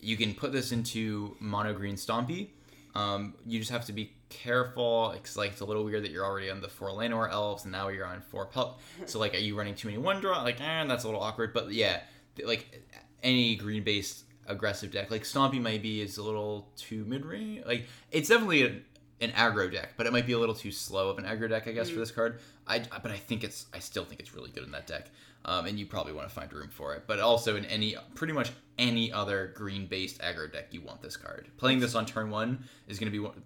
You 0.00 0.16
can 0.16 0.34
put 0.34 0.52
this 0.52 0.72
into 0.72 1.36
mono 1.40 1.74
green 1.74 1.96
Stompy. 1.96 2.48
Um, 2.94 3.34
you 3.46 3.58
just 3.58 3.70
have 3.70 3.84
to 3.86 3.92
be 3.92 4.12
careful. 4.28 5.12
It's 5.12 5.36
like 5.36 5.52
it's 5.52 5.60
a 5.60 5.64
little 5.64 5.84
weird 5.84 6.04
that 6.04 6.10
you're 6.10 6.24
already 6.24 6.50
on 6.50 6.60
the 6.60 6.68
four 6.68 6.90
Llanowar 6.90 7.30
elves 7.30 7.64
and 7.64 7.72
now 7.72 7.88
you're 7.88 8.06
on 8.06 8.20
four 8.20 8.46
Pelt. 8.46 8.80
So 9.06 9.18
like, 9.18 9.34
are 9.34 9.38
you 9.38 9.56
running 9.56 9.74
too 9.74 9.88
many 9.88 9.98
one 9.98 10.20
draw? 10.20 10.42
Like, 10.42 10.60
eh, 10.60 10.84
that's 10.86 11.04
a 11.04 11.06
little 11.06 11.22
awkward. 11.22 11.52
But 11.52 11.72
yeah, 11.72 12.00
like 12.44 12.82
any 13.22 13.56
green 13.56 13.82
based 13.84 14.24
aggressive 14.48 14.90
deck, 14.90 15.10
like 15.10 15.22
Stompy 15.22 15.60
might 15.60 15.82
be 15.82 16.00
is 16.00 16.18
a 16.18 16.22
little 16.22 16.68
too 16.76 17.04
mid 17.04 17.24
range. 17.24 17.64
Like 17.66 17.86
it's 18.10 18.28
definitely 18.28 18.64
a, 18.64 18.80
an 19.20 19.30
aggro 19.30 19.70
deck, 19.70 19.94
but 19.96 20.06
it 20.06 20.12
might 20.12 20.26
be 20.26 20.32
a 20.32 20.38
little 20.38 20.54
too 20.54 20.72
slow 20.72 21.10
of 21.10 21.18
an 21.18 21.24
aggro 21.24 21.48
deck, 21.48 21.68
I 21.68 21.72
guess, 21.72 21.90
for 21.90 21.98
this 21.98 22.10
card. 22.10 22.40
I 22.66 22.80
but 22.80 23.10
I 23.10 23.16
think 23.16 23.44
it's 23.44 23.66
I 23.72 23.78
still 23.78 24.04
think 24.04 24.20
it's 24.20 24.34
really 24.34 24.50
good 24.50 24.64
in 24.64 24.72
that 24.72 24.86
deck. 24.86 25.10
Um, 25.44 25.66
and 25.66 25.78
you 25.78 25.86
probably 25.86 26.12
want 26.12 26.28
to 26.28 26.34
find 26.34 26.52
room 26.52 26.68
for 26.68 26.94
it. 26.94 27.04
But 27.06 27.20
also 27.20 27.56
in 27.56 27.64
any 27.66 27.96
pretty 28.14 28.32
much 28.32 28.50
any 28.78 29.12
other 29.12 29.52
green 29.54 29.86
based 29.86 30.20
aggro 30.20 30.52
deck, 30.52 30.68
you 30.72 30.80
want 30.80 31.00
this 31.00 31.16
card. 31.16 31.48
Playing 31.56 31.80
this 31.80 31.94
on 31.94 32.06
turn 32.06 32.30
one 32.30 32.64
is 32.88 32.98
going 32.98 33.10
to 33.10 33.16
be 33.16 33.20
one, 33.20 33.42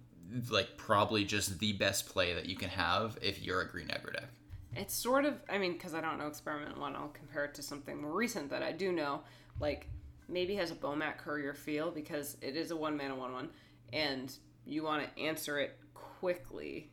like 0.49 0.77
probably 0.77 1.23
just 1.23 1.59
the 1.59 1.73
best 1.73 2.07
play 2.07 2.33
that 2.33 2.45
you 2.45 2.55
can 2.55 2.69
have 2.69 3.17
if 3.21 3.41
you're 3.41 3.61
a 3.61 3.67
green 3.67 3.87
aggro 3.87 4.13
deck. 4.13 4.29
It's 4.75 4.95
sort 4.95 5.25
of, 5.25 5.35
I 5.49 5.57
mean, 5.57 5.73
because 5.73 5.93
I 5.93 6.01
don't 6.01 6.17
know 6.17 6.27
Experiment 6.27 6.79
1, 6.79 6.95
I'll 6.95 7.09
compare 7.09 7.45
it 7.45 7.53
to 7.55 7.63
something 7.63 8.01
more 8.01 8.11
recent 8.11 8.49
that 8.49 8.63
I 8.63 8.71
do 8.71 8.91
know. 8.91 9.21
Like, 9.59 9.87
maybe 10.27 10.55
has 10.55 10.71
a 10.71 10.75
Bomat 10.75 11.17
Courier 11.17 11.53
feel 11.53 11.91
because 11.91 12.37
it 12.41 12.55
is 12.55 12.71
a 12.71 12.75
one 12.75 12.95
mana 12.97 13.15
1 13.15 13.31
1, 13.31 13.49
and 13.93 14.33
you 14.65 14.83
want 14.83 15.03
to 15.03 15.21
answer 15.21 15.59
it 15.59 15.77
quickly 15.93 16.91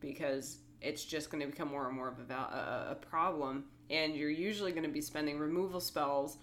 because 0.00 0.58
it's 0.80 1.04
just 1.04 1.30
going 1.30 1.40
to 1.42 1.50
become 1.50 1.68
more 1.68 1.86
and 1.88 1.96
more 1.96 2.08
of 2.08 2.18
a, 2.20 2.22
val- 2.22 2.50
a, 2.52 2.88
a 2.92 2.94
problem, 2.94 3.64
and 3.90 4.14
you're 4.14 4.30
usually 4.30 4.70
going 4.72 4.84
to 4.84 4.88
be 4.88 5.00
spending 5.00 5.38
removal 5.38 5.80
spells 5.80 6.38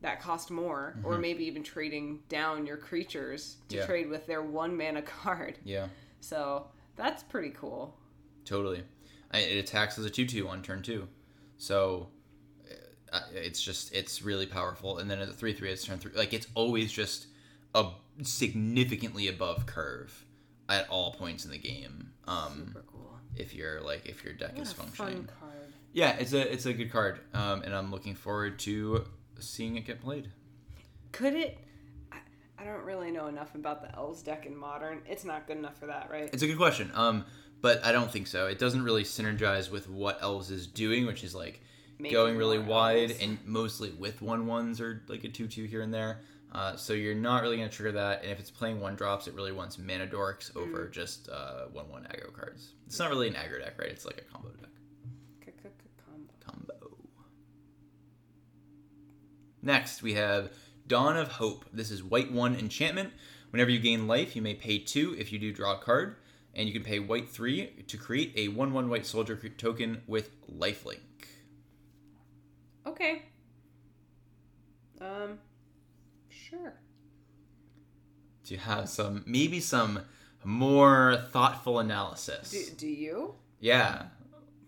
that 0.00 0.20
cost 0.20 0.50
more, 0.50 0.96
or 1.04 1.12
mm-hmm. 1.12 1.20
maybe 1.22 1.44
even 1.44 1.62
trading 1.62 2.20
down 2.28 2.64
your 2.66 2.76
creatures 2.78 3.56
to 3.68 3.76
Yeah. 3.76 3.86
trade 3.86 4.08
with 4.08 4.26
their 4.26 4.40
one 4.42 4.76
mana 4.76 5.02
card. 5.22 5.58
Yeah, 5.64 5.88
So 6.20 6.68
that's 6.96 7.22
pretty 7.22 7.50
cool. 7.50 7.96
totally. 8.44 8.82
I, 9.32 9.40
it 9.40 9.58
attacks 9.58 9.98
as 9.98 10.04
a 10.04 10.10
two-two 10.10 10.48
on 10.48 10.62
turn 10.62 10.82
two, 10.82 11.06
so 11.58 12.08
uh, 13.12 13.20
it's 13.34 13.62
just 13.62 13.94
it's 13.94 14.22
really 14.22 14.46
powerful. 14.46 14.98
And 14.98 15.10
then 15.10 15.20
as 15.20 15.28
a 15.28 15.32
three-three, 15.32 15.70
it's 15.70 15.84
turn 15.84 15.98
three. 15.98 16.12
Like 16.14 16.32
it's 16.32 16.46
always 16.54 16.92
just 16.92 17.26
a 17.74 17.88
significantly 18.22 19.28
above 19.28 19.66
curve 19.66 20.24
at 20.68 20.88
all 20.88 21.12
points 21.12 21.44
in 21.44 21.50
the 21.50 21.58
game. 21.58 22.10
Um, 22.26 22.66
Super 22.68 22.84
cool. 22.92 23.18
if 23.36 23.54
you're 23.54 23.80
like 23.80 24.06
if 24.06 24.24
your 24.24 24.32
deck 24.32 24.52
What 24.54 24.66
is 24.66 24.72
functioning. 24.72 25.28
Yeah, 25.92 26.16
it's 26.18 26.32
a 26.32 26.52
it's 26.52 26.66
a 26.66 26.72
good 26.72 26.92
card, 26.92 27.18
um, 27.34 27.62
and 27.62 27.74
I'm 27.74 27.90
looking 27.90 28.14
forward 28.14 28.58
to 28.60 29.04
seeing 29.40 29.76
it 29.76 29.86
get 29.86 30.00
played. 30.00 30.30
Could 31.10 31.34
it? 31.34 31.58
I, 32.12 32.18
I 32.58 32.64
don't 32.64 32.84
really 32.84 33.10
know 33.10 33.26
enough 33.26 33.56
about 33.56 33.82
the 33.82 33.92
elves 33.96 34.22
deck 34.22 34.46
in 34.46 34.56
modern. 34.56 35.00
It's 35.08 35.24
not 35.24 35.48
good 35.48 35.56
enough 35.56 35.76
for 35.78 35.86
that, 35.86 36.08
right? 36.08 36.30
It's 36.32 36.44
a 36.44 36.46
good 36.46 36.58
question, 36.58 36.92
um, 36.94 37.24
but 37.60 37.84
I 37.84 37.90
don't 37.90 38.10
think 38.10 38.28
so. 38.28 38.46
It 38.46 38.60
doesn't 38.60 38.84
really 38.84 39.02
synergize 39.02 39.70
with 39.70 39.88
what 39.88 40.18
Elves 40.22 40.50
is 40.50 40.66
doing, 40.68 41.06
which 41.06 41.24
is 41.24 41.34
like 41.34 41.60
Making 42.00 42.16
going 42.16 42.36
really 42.36 42.58
wide 42.58 43.16
and 43.20 43.38
mostly 43.44 43.90
with 43.90 44.22
one 44.22 44.46
ones 44.46 44.80
or 44.80 45.02
like 45.08 45.24
a 45.24 45.28
two 45.28 45.46
two 45.46 45.64
here 45.64 45.82
and 45.82 45.92
there. 45.92 46.20
Uh, 46.52 46.74
so 46.74 46.92
you're 46.94 47.14
not 47.14 47.42
really 47.42 47.56
going 47.56 47.68
to 47.68 47.74
trigger 47.74 47.92
that, 47.92 48.22
and 48.22 48.32
if 48.32 48.40
it's 48.40 48.50
playing 48.50 48.80
one 48.80 48.96
drops, 48.96 49.28
it 49.28 49.34
really 49.34 49.52
wants 49.52 49.78
mana 49.78 50.04
dorks 50.06 50.54
over 50.56 50.86
Mm. 50.86 50.92
just 50.92 51.28
uh, 51.28 51.66
one 51.72 51.88
one 51.88 52.02
aggro 52.04 52.32
cards. 52.32 52.72
It's 52.86 52.98
not 52.98 53.08
really 53.08 53.28
an 53.28 53.34
aggro 53.34 53.62
deck, 53.62 53.78
right? 53.78 53.88
It's 53.88 54.04
like 54.04 54.18
a 54.18 54.32
combo 54.32 54.48
deck. 54.48 54.70
K-k-k-combo. 55.44 56.32
Combo. 56.44 56.96
Next, 59.62 60.02
we 60.02 60.14
have 60.14 60.50
Dawn 60.88 61.16
of 61.16 61.28
Hope. 61.28 61.66
This 61.72 61.92
is 61.92 62.02
white 62.02 62.32
one 62.32 62.56
enchantment. 62.56 63.12
Whenever 63.50 63.70
you 63.70 63.78
gain 63.78 64.08
life, 64.08 64.34
you 64.34 64.42
may 64.42 64.54
pay 64.54 64.78
two 64.78 65.14
if 65.18 65.32
you 65.32 65.38
do 65.38 65.52
draw 65.52 65.74
a 65.74 65.78
card, 65.78 66.16
and 66.54 66.66
you 66.66 66.72
can 66.72 66.82
pay 66.82 66.98
white 66.98 67.28
three 67.28 67.84
to 67.86 67.96
create 67.96 68.32
a 68.36 68.48
one 68.48 68.72
one 68.72 68.88
white 68.88 69.06
soldier 69.06 69.36
token 69.36 70.02
with 70.08 70.30
lifelink. 70.50 71.00
Okay. 72.86 73.22
Um. 75.00 75.38
Sure. 76.28 76.74
To 78.46 78.56
have 78.56 78.88
some 78.88 79.22
maybe 79.26 79.60
some 79.60 80.00
more 80.44 81.24
thoughtful 81.30 81.78
analysis. 81.78 82.50
Do, 82.50 82.76
do 82.76 82.88
you? 82.88 83.34
Yeah. 83.60 84.04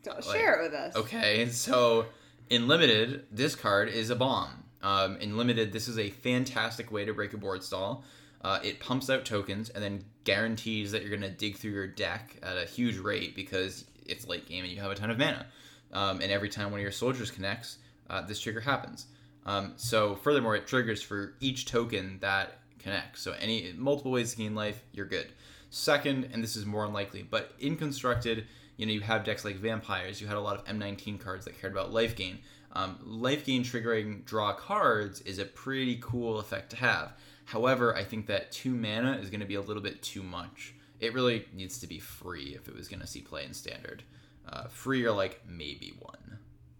Don't 0.02 0.22
share 0.24 0.60
it 0.60 0.64
with 0.64 0.74
us. 0.74 0.96
Okay, 0.96 1.48
so 1.48 2.06
in 2.50 2.66
limited, 2.66 3.24
this 3.30 3.54
card 3.54 3.88
is 3.88 4.10
a 4.10 4.16
bomb. 4.16 4.64
Um, 4.82 5.16
in 5.18 5.36
limited, 5.36 5.72
this 5.72 5.86
is 5.86 5.98
a 5.98 6.10
fantastic 6.10 6.90
way 6.90 7.04
to 7.04 7.14
break 7.14 7.32
a 7.34 7.36
board 7.38 7.62
stall. 7.62 8.04
Uh, 8.42 8.58
it 8.64 8.80
pumps 8.80 9.08
out 9.08 9.24
tokens 9.24 9.70
and 9.70 9.82
then 9.82 10.04
guarantees 10.24 10.90
that 10.90 11.02
you're 11.02 11.16
going 11.16 11.22
to 11.22 11.30
dig 11.30 11.56
through 11.56 11.70
your 11.70 11.86
deck 11.86 12.36
at 12.42 12.56
a 12.56 12.64
huge 12.64 12.98
rate 12.98 13.36
because 13.36 13.84
it's 14.04 14.26
late 14.26 14.48
game 14.48 14.64
and 14.64 14.72
you 14.72 14.80
have 14.80 14.90
a 14.90 14.96
ton 14.96 15.10
of 15.10 15.18
mana. 15.18 15.46
Um, 15.92 16.20
and 16.20 16.32
every 16.32 16.48
time 16.48 16.72
one 16.72 16.80
of 16.80 16.82
your 16.82 16.90
soldiers 16.90 17.30
connects, 17.30 17.78
uh, 18.08 18.22
this 18.22 18.40
trigger 18.40 18.60
happens. 18.60 19.06
Um, 19.44 19.74
so 19.76 20.14
furthermore, 20.16 20.56
it 20.56 20.66
triggers 20.66 21.02
for 21.02 21.34
each 21.40 21.66
token 21.66 22.18
that 22.20 22.58
connects. 22.78 23.22
So 23.22 23.34
any 23.40 23.72
multiple 23.76 24.12
ways 24.12 24.32
to 24.32 24.36
gain 24.36 24.54
life, 24.54 24.82
you're 24.92 25.06
good. 25.06 25.28
Second, 25.70 26.28
and 26.32 26.42
this 26.42 26.56
is 26.56 26.66
more 26.66 26.84
unlikely, 26.84 27.22
but 27.22 27.52
in 27.58 27.76
constructed, 27.76 28.46
you 28.76 28.86
know, 28.86 28.92
you 28.92 29.00
have 29.00 29.24
decks 29.24 29.44
like 29.44 29.56
vampires. 29.56 30.20
You 30.20 30.26
had 30.26 30.36
a 30.36 30.40
lot 30.40 30.56
of 30.56 30.64
M19 30.64 31.18
cards 31.20 31.44
that 31.44 31.60
cared 31.60 31.72
about 31.72 31.92
life 31.92 32.16
gain. 32.16 32.38
Um, 32.72 32.98
life 33.04 33.44
gain 33.44 33.62
triggering 33.62 34.24
draw 34.24 34.54
cards 34.54 35.20
is 35.22 35.38
a 35.38 35.44
pretty 35.44 35.98
cool 36.00 36.38
effect 36.38 36.70
to 36.70 36.76
have. 36.76 37.12
However, 37.44 37.94
I 37.94 38.04
think 38.04 38.26
that 38.26 38.52
two 38.52 38.74
mana 38.74 39.18
is 39.20 39.30
going 39.30 39.40
to 39.40 39.46
be 39.46 39.56
a 39.56 39.60
little 39.60 39.82
bit 39.82 40.02
too 40.02 40.22
much. 40.22 40.74
It 41.00 41.12
really 41.12 41.46
needs 41.52 41.78
to 41.80 41.86
be 41.86 41.98
free 41.98 42.54
if 42.54 42.68
it 42.68 42.74
was 42.74 42.88
going 42.88 43.00
to 43.00 43.06
see 43.06 43.20
play 43.20 43.44
in 43.44 43.52
standard. 43.52 44.02
Uh, 44.48 44.68
free 44.68 45.04
or 45.04 45.12
like 45.12 45.42
maybe 45.46 45.92
one, 45.98 46.38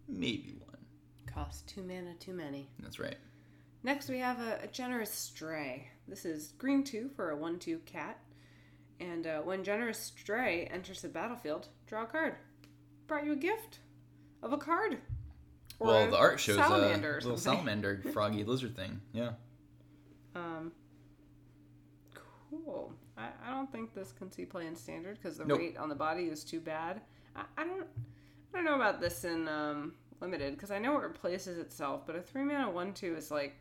maybe. 0.08 0.61
Cost 1.34 1.66
two 1.68 1.82
mana 1.82 2.14
too 2.14 2.32
many. 2.34 2.68
That's 2.80 2.98
right. 2.98 3.16
Next, 3.82 4.08
we 4.08 4.18
have 4.18 4.38
a, 4.38 4.60
a 4.62 4.66
generous 4.66 5.10
stray. 5.10 5.88
This 6.06 6.24
is 6.24 6.52
green 6.58 6.84
two 6.84 7.10
for 7.16 7.30
a 7.30 7.36
one 7.36 7.58
two 7.58 7.78
cat. 7.86 8.18
And 9.00 9.26
uh, 9.26 9.40
when 9.40 9.64
generous 9.64 9.98
stray 9.98 10.68
enters 10.72 11.02
the 11.02 11.08
battlefield, 11.08 11.68
draw 11.86 12.04
a 12.04 12.06
card. 12.06 12.36
Brought 13.08 13.24
you 13.24 13.32
a 13.32 13.36
gift 13.36 13.80
of 14.42 14.52
a 14.52 14.58
card. 14.58 14.98
Or 15.80 15.88
well, 15.88 16.10
the 16.10 16.16
art 16.16 16.38
shows 16.38 16.56
salamander 16.56 17.18
a 17.18 17.22
little 17.22 17.36
salamander, 17.36 18.02
froggy 18.12 18.44
lizard 18.44 18.76
thing. 18.76 19.00
Yeah. 19.12 19.32
Um, 20.36 20.70
cool. 22.50 22.92
I, 23.16 23.28
I 23.44 23.50
don't 23.50 23.70
think 23.72 23.94
this 23.94 24.12
can 24.12 24.30
see 24.30 24.44
play 24.44 24.66
in 24.66 24.76
standard 24.76 25.18
because 25.20 25.38
the 25.38 25.44
Nope. 25.44 25.58
rate 25.58 25.76
on 25.76 25.88
the 25.88 25.94
body 25.94 26.24
is 26.24 26.44
too 26.44 26.60
bad. 26.60 27.00
I, 27.34 27.42
I 27.58 27.64
don't 27.64 27.86
I 28.52 28.58
don't 28.58 28.64
know 28.64 28.76
about 28.76 29.00
this 29.00 29.24
in 29.24 29.48
um, 29.48 29.94
limited 30.22 30.54
because 30.54 30.70
I 30.70 30.78
know 30.78 30.96
it 30.98 31.02
replaces 31.02 31.58
itself, 31.58 32.06
but 32.06 32.16
a 32.16 32.22
three 32.22 32.42
mana 32.44 32.70
one 32.70 32.94
two 32.94 33.14
is 33.16 33.30
like 33.30 33.54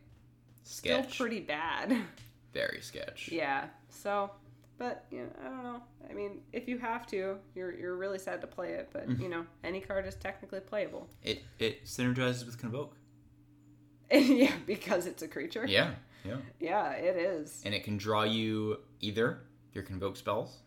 still 0.62 1.02
pretty 1.04 1.40
bad. 1.40 1.94
Very 2.54 2.80
sketch. 2.80 3.28
yeah. 3.32 3.66
So, 3.88 4.30
but 4.78 5.04
you 5.10 5.20
know, 5.22 5.28
I 5.40 5.48
don't 5.48 5.62
know. 5.64 5.82
I 6.08 6.12
mean, 6.14 6.40
if 6.52 6.68
you 6.68 6.78
have 6.78 7.06
to, 7.08 7.36
you're 7.54 7.76
you're 7.78 7.96
really 7.96 8.18
sad 8.18 8.40
to 8.42 8.46
play 8.46 8.70
it, 8.72 8.88
but 8.92 9.08
Mm-hmm. 9.08 9.22
you 9.22 9.28
know, 9.28 9.44
any 9.64 9.80
card 9.80 10.06
is 10.06 10.14
technically 10.14 10.60
playable. 10.60 11.08
It 11.22 11.42
it 11.58 11.84
synergizes 11.84 12.46
with 12.46 12.58
Convoke. 12.58 12.96
yeah, 14.12 14.52
because 14.66 15.06
it's 15.06 15.22
a 15.22 15.28
creature. 15.28 15.64
Yeah. 15.66 15.92
Yeah. 16.24 16.36
Yeah, 16.60 16.90
it 16.92 17.16
is. 17.16 17.62
And 17.64 17.74
it 17.74 17.82
can 17.82 17.96
draw 17.96 18.22
you 18.22 18.78
either 19.00 19.40
your 19.72 19.82
Convoke 19.82 20.16
spells 20.16 20.58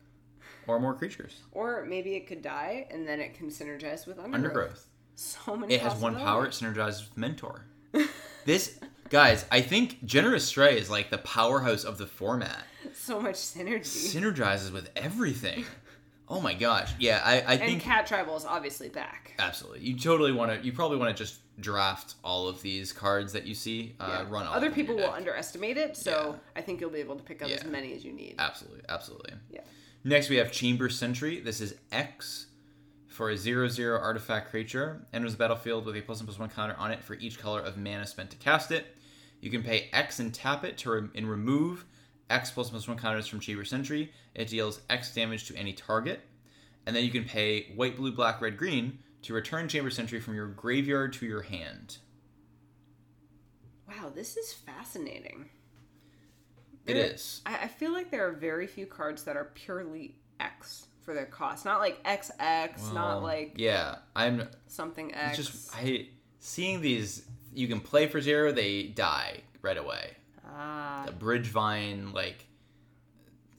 or 0.68 0.80
more 0.80 0.94
creatures. 0.96 1.42
Or 1.52 1.86
maybe 1.88 2.16
it 2.16 2.28
could 2.28 2.42
die 2.42 2.88
and 2.92 3.08
then 3.08 3.20
it 3.22 3.36
can 3.36 3.48
synergize 3.50 4.06
with 4.08 4.18
undergrowth. 4.20 4.34
Undergrowth. 4.34 4.88
So 5.16 5.56
many. 5.56 5.74
It 5.74 5.82
has 5.82 5.96
one 5.96 6.16
power. 6.16 6.46
It 6.46 6.52
synergizes 6.52 7.08
with 7.10 7.18
Mentor. 7.18 7.66
this 8.46 8.80
guys, 9.10 9.46
I 9.52 9.62
think 9.62 10.04
Generous 10.06 10.46
Stray 10.46 10.78
is 10.78 10.90
like 10.90 11.10
the 11.10 11.18
powerhouse 11.20 11.84
of 11.84 11.98
the 11.98 12.06
format. 12.06 12.64
So 12.94 13.20
much 13.22 13.36
synergy. 13.36 13.82
Synergizes 14.14 14.72
with 14.72 14.90
everything. 14.96 15.66
Oh 16.28 16.42
my 16.42 16.54
gosh. 16.54 16.92
Yeah, 17.00 17.22
I, 17.24 17.34
I 17.42 17.54
and 17.54 17.60
think 17.62 17.82
Cat 17.82 18.08
Tribal 18.08 18.36
is 18.36 18.46
obviously 18.46 18.90
back. 18.90 19.34
absolutely. 19.40 19.82
You 19.82 19.98
totally 19.98 20.32
want 20.32 20.52
to. 20.52 20.66
You 20.66 20.74
probably 20.74 20.98
want 20.98 21.16
to 21.16 21.24
just 21.24 21.40
draft 21.60 22.16
all 22.24 22.48
of 22.48 22.62
these 22.62 22.92
cards 22.92 23.32
that 23.34 23.46
you 23.46 23.54
see. 23.54 23.96
Uh, 24.00 24.08
Yeah. 24.24 24.26
Run 24.30 24.48
Other 24.48 24.56
of 24.56 24.62
them 24.62 24.70
in 24.70 24.74
people 24.74 24.96
will 24.96 25.12
underestimate 25.12 25.78
it, 25.78 25.96
so 25.96 26.38
I 26.56 26.62
think 26.62 26.82
you'll 26.82 26.90
be 26.90 27.00
able 27.00 27.16
to 27.16 27.24
pick 27.24 27.42
up 27.42 27.50
as 27.50 27.64
many 27.64 27.94
as 27.94 28.04
you 28.04 28.12
need. 28.12 28.36
Absolutely, 28.40 28.82
absolutely. 28.90 29.34
Yeah. 29.52 29.62
Next, 30.04 30.30
we 30.30 30.36
have 30.38 30.52
Chamber 30.52 30.90
Sentry. 30.90 31.40
This 31.40 31.62
is 31.62 31.76
X 31.92 32.48
for 33.16 33.30
a 33.30 33.38
0 33.38 33.70
0 33.70 33.98
artifact 34.00 34.50
creature. 34.50 35.06
Enters 35.14 35.32
the 35.32 35.38
battlefield 35.38 35.86
with 35.86 35.96
a 35.96 36.02
plus 36.02 36.20
one 36.20 36.26
plus 36.28 36.38
one 36.38 36.50
counter 36.50 36.76
on 36.78 36.92
it 36.92 37.02
for 37.04 37.14
each 37.16 37.40
color 37.40 37.62
of 37.62 37.78
mana 37.78 38.06
spent 38.06 38.30
to 38.32 38.38
cast 38.38 38.72
it. 38.72 38.86
You 39.40 39.50
can 39.50 39.64
pay 39.64 39.90
X 39.94 40.20
and 40.20 40.34
tap 40.34 40.66
it 40.66 40.78
to 40.80 40.92
re- 40.92 41.10
and 41.16 41.30
remove 41.30 41.86
X 42.30 42.52
plus 42.52 42.70
plus 42.70 42.88
one 42.88 42.98
counters 42.98 43.28
from 43.28 43.40
Chamber 43.40 43.64
Sentry. 43.64 44.12
It 44.34 44.50
deals 44.50 44.82
X 44.90 45.14
damage 45.16 45.48
to 45.48 45.56
any 45.56 45.72
target. 45.72 46.22
And 46.86 46.96
then 46.96 47.06
you 47.06 47.10
can 47.12 47.24
pay 47.24 47.72
white, 47.76 47.96
blue, 47.96 48.12
black, 48.12 48.42
red, 48.42 48.58
green 48.58 49.00
to 49.24 49.34
return 49.34 49.70
Chamber 49.70 49.90
Sentry 49.90 50.20
from 50.20 50.36
your 50.36 50.48
graveyard 50.48 51.14
to 51.14 51.26
your 51.26 51.42
hand. 51.44 51.98
Wow, 53.88 54.12
this 54.14 54.36
is 54.36 54.52
fascinating. 54.54 55.50
It 56.86 56.94
There- 56.96 57.06
is. 57.14 57.42
I, 57.46 57.60
I 57.64 57.68
feel 57.68 57.94
like 57.94 58.12
there 58.12 58.28
are 58.28 58.34
very 58.34 58.68
few 58.68 58.86
cards 58.86 59.24
that 59.24 59.38
are 59.38 59.52
purely 59.56 60.16
X 60.40 60.88
for 61.06 61.14
their 61.14 61.26
cost. 61.26 61.64
Not 61.64 61.80
like 61.80 62.04
XX, 62.04 62.94
not 62.94 63.22
like 63.24 63.54
Yeah, 63.56 63.96
I'm 64.16 64.48
something 64.68 65.14
X. 65.14 65.38
just 65.38 65.76
I 65.76 66.08
seeing 66.40 66.82
these. 66.82 67.24
You 67.54 67.68
can 67.70 67.80
play 67.80 68.08
for 68.08 68.20
zero, 68.20 68.52
they 68.52 68.84
die 68.84 69.42
right 69.62 69.78
away. 69.78 70.12
ah, 70.46 71.04
The 71.06 71.14
bridge 71.14 71.48
vine, 71.48 72.12
like, 72.12 72.46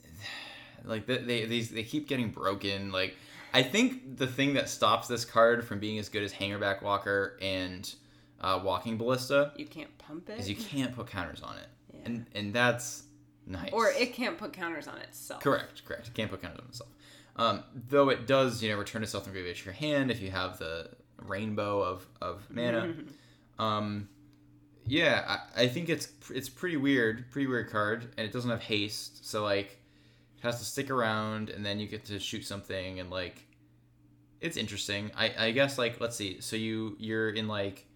like 0.85 1.07
they, 1.07 1.19
they 1.19 1.47
these 1.47 1.71
they 1.71 1.83
keep 1.83 2.09
getting 2.09 2.31
broken. 2.31 2.93
Like, 2.93 3.17
I 3.55 3.63
think 3.63 4.17
the 4.19 4.27
thing 4.27 4.55
that 4.55 4.69
stops 4.69 5.09
this 5.09 5.25
card 5.25 5.65
from 5.67 5.79
being 5.79 5.99
as 5.99 6.09
good 6.09 6.23
as 6.23 6.33
Hangerback 6.33 6.83
Walker 6.83 7.39
and 7.41 7.93
uh, 8.41 8.61
Walking 8.63 8.99
Ballista 8.99 9.53
you 9.57 9.65
can't 9.67 9.97
pump 9.99 10.29
it. 10.29 10.39
is 10.41 10.49
you 10.51 10.57
can't 10.57 10.95
put 10.95 11.07
counters 11.07 11.43
on 11.43 11.57
it, 11.57 11.67
Yeah. 11.95 12.01
and 12.05 12.27
and 12.35 12.53
that's 12.53 13.05
nice. 13.47 13.71
or 13.73 13.89
it 13.91 14.13
can't 14.13 14.37
put 14.37 14.53
counters 14.53 14.87
on 14.89 14.99
itself. 14.99 15.43
Correct, 15.43 15.85
correct. 15.87 16.09
It 16.09 16.15
can't 16.15 16.31
put 16.31 16.43
counters 16.43 16.61
on 16.61 16.67
itself. 16.69 16.91
Um, 17.37 17.63
though 17.89 18.09
it 18.09 18.27
does, 18.27 18.63
you 18.63 18.71
know, 18.71 18.79
return 18.79 19.03
itself 19.03 19.25
from 19.25 19.35
graveyard 19.35 19.57
to 19.57 19.65
your 19.67 19.75
hand 19.75 20.11
if 20.11 20.21
you 20.21 20.31
have 20.31 20.59
the 20.59 20.91
rainbow 21.19 21.83
of, 21.83 22.07
of 22.21 22.47
mana. 22.51 22.95
um, 23.59 24.09
yeah, 24.87 25.39
I, 25.55 25.63
I 25.63 25.69
think 25.69 25.89
it's 25.89 26.09
it's 26.33 26.49
pretty 26.49 26.77
weird, 26.77 27.31
pretty 27.31 27.47
weird 27.47 27.71
card, 27.71 28.15
and 28.17 28.27
it 28.27 28.33
doesn't 28.33 28.51
have 28.51 28.63
haste, 28.63 29.29
so 29.29 29.43
like 29.43 29.79
it 30.39 30.43
has 30.43 30.59
to 30.61 30.65
stick 30.65 30.91
around, 30.91 31.51
and 31.51 31.67
then 31.67 31.81
you 31.81 31.89
get 31.89 32.05
to 32.07 32.19
shoot 32.19 32.45
something, 32.45 33.01
and 33.01 33.11
like 33.11 33.45
it's 34.41 34.57
interesting. 34.57 35.11
I, 35.17 35.35
I 35.39 35.51
guess 35.51 35.77
like 35.77 36.01
let's 36.01 36.17
see, 36.17 36.41
so 36.41 36.57
you 36.57 36.97
you're 36.99 37.31
in 37.31 37.49
like 37.49 37.87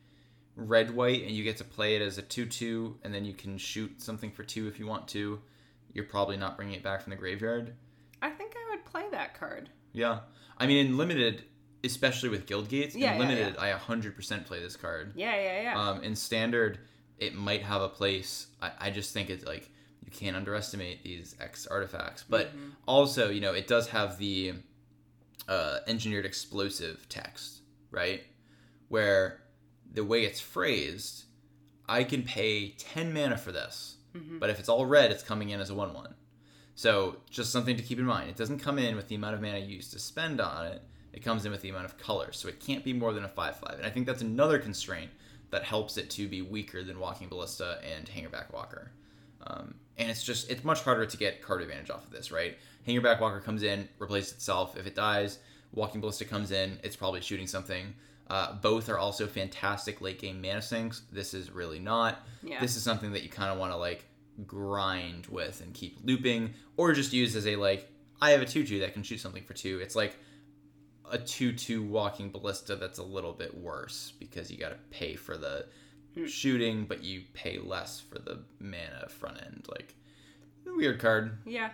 red 0.56 0.90
white, 0.90 1.22
and 1.22 1.30
you 1.30 1.44
get 1.44 1.56
to 1.58 1.64
play 1.64 1.96
it 1.96 2.02
as 2.02 2.18
a 2.18 2.22
two 2.22 2.46
two, 2.46 2.98
and 3.04 3.14
then 3.14 3.24
you 3.24 3.34
can 3.34 3.56
shoot 3.56 4.02
something 4.02 4.32
for 4.32 4.42
two 4.42 4.66
if 4.66 4.78
you 4.78 4.86
want 4.86 5.06
to. 5.08 5.40
You're 5.92 6.04
probably 6.04 6.36
not 6.36 6.56
bringing 6.56 6.74
it 6.74 6.82
back 6.82 7.02
from 7.02 7.10
the 7.10 7.16
graveyard. 7.16 7.74
I 8.22 8.30
think 8.30 8.54
I 8.56 8.70
would 8.70 8.79
play 8.90 9.04
that 9.10 9.38
card. 9.38 9.70
Yeah, 9.92 10.20
I 10.58 10.66
mean 10.66 10.86
in 10.86 10.96
limited, 10.96 11.44
especially 11.84 12.28
with 12.28 12.46
guild 12.46 12.68
gates. 12.68 12.94
Yeah, 12.94 13.12
in 13.14 13.20
yeah, 13.20 13.26
limited, 13.28 13.56
I 13.58 13.72
100% 13.72 14.44
play 14.46 14.60
this 14.60 14.76
card. 14.76 15.12
Yeah, 15.14 15.34
yeah, 15.36 15.62
yeah. 15.62 15.80
Um, 15.88 16.02
in 16.02 16.14
standard, 16.14 16.78
it 17.18 17.34
might 17.34 17.62
have 17.62 17.82
a 17.82 17.88
place. 17.88 18.46
I, 18.62 18.70
I 18.78 18.90
just 18.90 19.12
think 19.12 19.30
it's 19.30 19.44
like 19.44 19.68
you 20.04 20.10
can't 20.10 20.36
underestimate 20.36 21.02
these 21.04 21.36
X 21.40 21.66
artifacts. 21.66 22.24
But 22.28 22.48
Mm-hmm. 22.48 22.68
also, 22.86 23.30
you 23.30 23.40
know, 23.40 23.52
it 23.52 23.66
does 23.66 23.88
have 23.88 24.18
the 24.18 24.54
uh, 25.48 25.78
engineered 25.86 26.26
explosive 26.26 27.08
text, 27.08 27.60
right? 27.90 28.22
Where 28.88 29.40
the 29.92 30.04
way 30.04 30.24
it's 30.24 30.40
phrased, 30.40 31.24
I 31.88 32.04
can 32.04 32.22
pay 32.22 32.70
10 32.70 33.12
mana 33.12 33.36
for 33.36 33.52
this. 33.52 33.96
Mm-hmm. 34.14 34.38
But 34.38 34.50
if 34.50 34.58
it's 34.58 34.68
all 34.68 34.86
red, 34.86 35.10
it's 35.10 35.22
coming 35.22 35.50
in 35.50 35.60
as 35.60 35.70
a 35.70 35.74
1 35.74 35.92
1. 35.94 36.14
So 36.80 37.16
just 37.28 37.52
something 37.52 37.76
to 37.76 37.82
keep 37.82 37.98
in 37.98 38.06
mind. 38.06 38.30
It 38.30 38.36
doesn't 38.36 38.60
come 38.60 38.78
in 38.78 38.96
with 38.96 39.06
the 39.06 39.14
amount 39.14 39.34
of 39.34 39.42
mana 39.42 39.58
you 39.58 39.76
used 39.76 39.92
to 39.92 39.98
spend 39.98 40.40
on 40.40 40.64
it. 40.64 40.80
It 41.12 41.22
comes 41.22 41.44
in 41.44 41.52
with 41.52 41.60
the 41.60 41.68
amount 41.68 41.84
of 41.84 41.98
color. 41.98 42.32
So 42.32 42.48
it 42.48 42.58
can't 42.58 42.82
be 42.82 42.94
more 42.94 43.12
than 43.12 43.22
a 43.22 43.28
5 43.28 43.56
5. 43.58 43.74
And 43.76 43.84
I 43.84 43.90
think 43.90 44.06
that's 44.06 44.22
another 44.22 44.58
constraint 44.58 45.10
that 45.50 45.62
helps 45.62 45.98
it 45.98 46.08
to 46.08 46.26
be 46.26 46.40
weaker 46.40 46.82
than 46.82 46.98
Walking 46.98 47.28
Ballista 47.28 47.80
and 47.84 48.06
Hangerback 48.06 48.50
Walker. 48.54 48.92
Um, 49.46 49.74
and 49.98 50.10
it's 50.10 50.24
just, 50.24 50.50
it's 50.50 50.64
much 50.64 50.80
harder 50.80 51.04
to 51.04 51.16
get 51.18 51.42
card 51.42 51.60
advantage 51.60 51.90
off 51.90 52.06
of 52.06 52.12
this, 52.12 52.32
right? 52.32 52.56
Hangerback 52.88 53.20
Walker 53.20 53.40
comes 53.40 53.62
in, 53.62 53.86
replaces 53.98 54.32
itself. 54.32 54.78
If 54.78 54.86
it 54.86 54.94
dies, 54.94 55.38
Walking 55.74 56.00
Ballista 56.00 56.24
comes 56.24 56.50
in, 56.50 56.78
it's 56.82 56.96
probably 56.96 57.20
shooting 57.20 57.46
something. 57.46 57.92
Uh, 58.30 58.54
both 58.54 58.88
are 58.88 58.96
also 58.96 59.26
fantastic 59.26 60.00
late 60.00 60.18
game 60.18 60.40
mana 60.40 60.62
sinks. 60.62 61.02
This 61.12 61.34
is 61.34 61.50
really 61.50 61.78
not. 61.78 62.24
Yeah. 62.42 62.58
This 62.58 62.74
is 62.74 62.82
something 62.82 63.12
that 63.12 63.22
you 63.22 63.28
kind 63.28 63.52
of 63.52 63.58
want 63.58 63.70
to 63.70 63.76
like 63.76 64.06
grind 64.46 65.26
with 65.26 65.60
and 65.60 65.74
keep 65.74 65.98
looping, 66.04 66.54
or 66.76 66.92
just 66.92 67.12
use 67.12 67.36
as 67.36 67.46
a 67.46 67.56
like, 67.56 67.90
I 68.20 68.30
have 68.30 68.42
a 68.42 68.46
2 68.46 68.64
2 68.64 68.80
that 68.80 68.92
can 68.92 69.02
shoot 69.02 69.20
something 69.20 69.44
for 69.44 69.54
2. 69.54 69.80
It's 69.80 69.96
like 69.96 70.16
a 71.10 71.18
2 71.18 71.52
2 71.52 71.82
walking 71.82 72.30
ballista 72.30 72.76
that's 72.76 72.98
a 72.98 73.02
little 73.02 73.32
bit 73.32 73.56
worse 73.56 74.12
because 74.18 74.50
you 74.50 74.58
got 74.58 74.70
to 74.70 74.78
pay 74.90 75.16
for 75.16 75.36
the 75.36 75.66
hmm. 76.14 76.26
shooting, 76.26 76.84
but 76.84 77.02
you 77.02 77.22
pay 77.34 77.58
less 77.58 78.00
for 78.00 78.18
the 78.18 78.42
mana 78.58 79.08
front 79.08 79.40
end. 79.42 79.66
Like, 79.70 79.94
weird 80.66 81.00
card. 81.00 81.38
Yeah. 81.44 81.70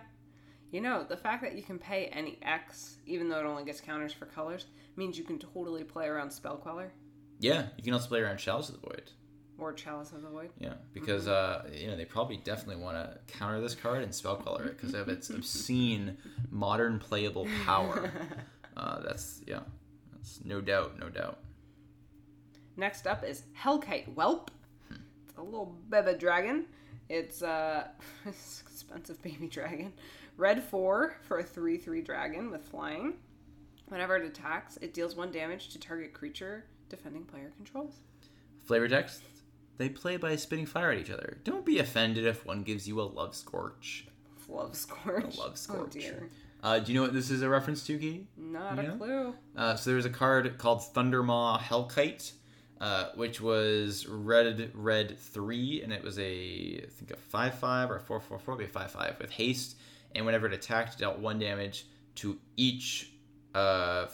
You 0.72 0.80
know, 0.80 1.04
the 1.08 1.16
fact 1.16 1.42
that 1.42 1.54
you 1.54 1.62
can 1.62 1.78
pay 1.78 2.06
any 2.06 2.38
X, 2.42 2.96
even 3.06 3.28
though 3.28 3.38
it 3.38 3.46
only 3.46 3.64
gets 3.64 3.80
counters 3.80 4.12
for 4.12 4.26
colors, 4.26 4.66
means 4.96 5.16
you 5.16 5.24
can 5.24 5.38
totally 5.38 5.84
play 5.84 6.06
around 6.06 6.30
Spell 6.30 6.56
Queller 6.56 6.92
Yeah, 7.38 7.66
you 7.76 7.84
can 7.84 7.92
also 7.92 8.08
play 8.08 8.20
around 8.20 8.38
Chalice 8.38 8.68
of 8.68 8.80
the 8.80 8.80
Void. 8.80 9.10
Or 9.58 9.72
Chalice 9.72 10.12
of 10.12 10.22
the 10.22 10.28
Void. 10.28 10.50
Yeah, 10.58 10.74
because 10.92 11.28
uh, 11.28 11.64
you 11.72 11.86
know 11.86 11.96
they 11.96 12.04
probably 12.04 12.36
definitely 12.36 12.82
want 12.82 12.96
to 12.96 13.18
counter 13.38 13.60
this 13.60 13.74
card 13.74 14.02
and 14.02 14.14
Spell 14.14 14.36
Queller 14.36 14.66
it 14.66 14.76
because 14.76 14.94
of 14.94 15.08
its 15.08 15.30
obscene 15.30 16.18
modern 16.50 16.98
playable 16.98 17.48
power. 17.64 18.10
Uh, 18.76 19.00
that's 19.00 19.40
yeah, 19.46 19.60
that's 20.12 20.40
no 20.44 20.60
doubt, 20.60 20.98
no 20.98 21.08
doubt. 21.08 21.38
Next 22.76 23.06
up 23.06 23.24
is 23.24 23.44
Hellkite 23.58 24.14
Whelp. 24.14 24.50
It's 24.90 25.38
a 25.38 25.42
little 25.42 25.74
baby 25.88 26.12
dragon. 26.18 26.66
It's 27.08 27.42
uh, 27.42 27.88
it's 28.26 28.62
expensive 28.66 29.22
baby 29.22 29.48
dragon. 29.48 29.92
Red 30.36 30.62
4 30.62 31.16
for 31.22 31.38
a 31.38 31.42
3 31.42 31.78
3 31.78 32.02
dragon 32.02 32.50
with 32.50 32.66
flying. 32.66 33.14
Whenever 33.88 34.16
it 34.16 34.26
attacks, 34.26 34.76
it 34.82 34.92
deals 34.92 35.16
1 35.16 35.30
damage 35.30 35.70
to 35.70 35.78
target 35.78 36.12
creature 36.12 36.64
defending 36.88 37.24
player 37.24 37.52
controls. 37.56 38.00
Flavor 38.64 38.88
text: 38.88 39.22
They 39.78 39.88
play 39.88 40.16
by 40.16 40.36
spitting 40.36 40.66
fire 40.66 40.90
at 40.92 40.98
each 40.98 41.10
other. 41.10 41.38
Don't 41.44 41.64
be 41.66 41.78
offended 41.78 42.24
if 42.26 42.46
one 42.46 42.62
gives 42.62 42.88
you 42.88 43.00
a 43.00 43.02
love 43.04 43.34
scorch. 43.34 44.06
Love 44.48 44.76
Scorch. 44.76 45.36
A 45.36 45.40
love 45.40 45.52
Oh 45.52 45.54
scorch. 45.54 45.90
dear. 45.92 46.30
Uh, 46.62 46.78
do 46.78 46.92
you 46.92 46.98
know 46.98 47.02
what 47.02 47.12
this 47.12 47.30
is 47.30 47.42
a 47.42 47.48
reference 47.48 47.84
to, 47.86 47.98
Key? 47.98 48.26
Not 48.36 48.76
Yeah. 48.76 48.94
a 48.94 48.96
clue. 48.96 49.34
Uh, 49.56 49.74
so 49.76 49.90
there's 49.90 50.04
a 50.06 50.10
card 50.10 50.56
called 50.58 50.80
Thundermaw 50.94 51.58
Hellkite, 51.60 52.32
uh, 52.80 53.10
which 53.16 53.40
was 53.40 54.06
red 54.08 54.70
red 54.74 55.18
three, 55.18 55.82
and 55.82 55.92
it 55.92 56.02
was 56.02 56.18
a 56.18 56.82
I 56.84 56.88
think 56.90 57.10
a 57.10 57.16
five 57.16 57.54
five 57.58 57.90
or 57.90 57.96
a 57.96 58.00
four 58.00 58.20
four 58.20 58.38
four, 58.38 58.56
maybe 58.56 58.68
a 58.70 58.72
five 58.72 58.90
five 58.92 59.16
with 59.20 59.30
haste, 59.30 59.76
and 60.14 60.24
whenever 60.24 60.46
it 60.46 60.52
attacked, 60.54 60.94
it 60.94 60.98
dealt 61.00 61.18
one 61.18 61.38
damage 61.38 61.86
to 62.16 62.38
each 62.56 63.12
uh, 63.54 64.06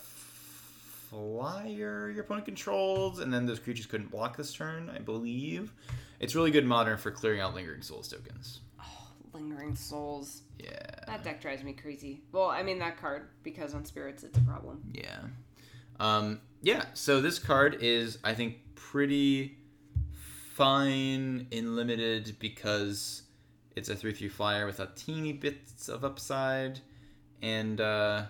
flyer 1.12 2.10
your 2.10 2.24
opponent 2.24 2.46
controls, 2.46 3.18
and 3.18 3.32
then 3.32 3.44
those 3.44 3.58
creatures 3.58 3.84
couldn't 3.84 4.10
block 4.10 4.34
this 4.34 4.52
turn, 4.54 4.90
I 4.94 4.98
believe. 4.98 5.74
It's 6.20 6.34
really 6.34 6.50
good 6.50 6.64
modern 6.64 6.96
for 6.96 7.10
clearing 7.10 7.40
out 7.40 7.54
Lingering 7.54 7.82
Souls 7.82 8.08
tokens. 8.08 8.60
Oh, 8.80 9.08
Lingering 9.34 9.76
Souls. 9.76 10.42
Yeah. 10.58 10.70
That 11.06 11.22
deck 11.22 11.42
drives 11.42 11.62
me 11.62 11.74
crazy. 11.74 12.22
Well, 12.32 12.48
I 12.48 12.62
mean 12.62 12.78
that 12.78 12.96
card 12.96 13.28
because 13.42 13.74
on 13.74 13.84
spirits 13.84 14.22
it's 14.22 14.38
a 14.38 14.40
problem. 14.40 14.80
Yeah. 14.92 15.18
Um, 16.00 16.40
yeah, 16.62 16.86
so 16.94 17.20
this 17.20 17.38
card 17.38 17.78
is, 17.82 18.18
I 18.24 18.34
think, 18.34 18.56
pretty 18.74 19.58
fine 20.54 21.46
in 21.50 21.76
limited 21.76 22.36
because 22.38 23.22
it's 23.76 23.90
a 23.90 23.94
3 23.94 24.14
3 24.14 24.28
flyer 24.28 24.64
with 24.64 24.80
a 24.80 24.88
teeny 24.96 25.34
bits 25.34 25.90
of 25.90 26.04
upside. 26.04 26.80
And 27.42 27.80
uh, 27.80 28.24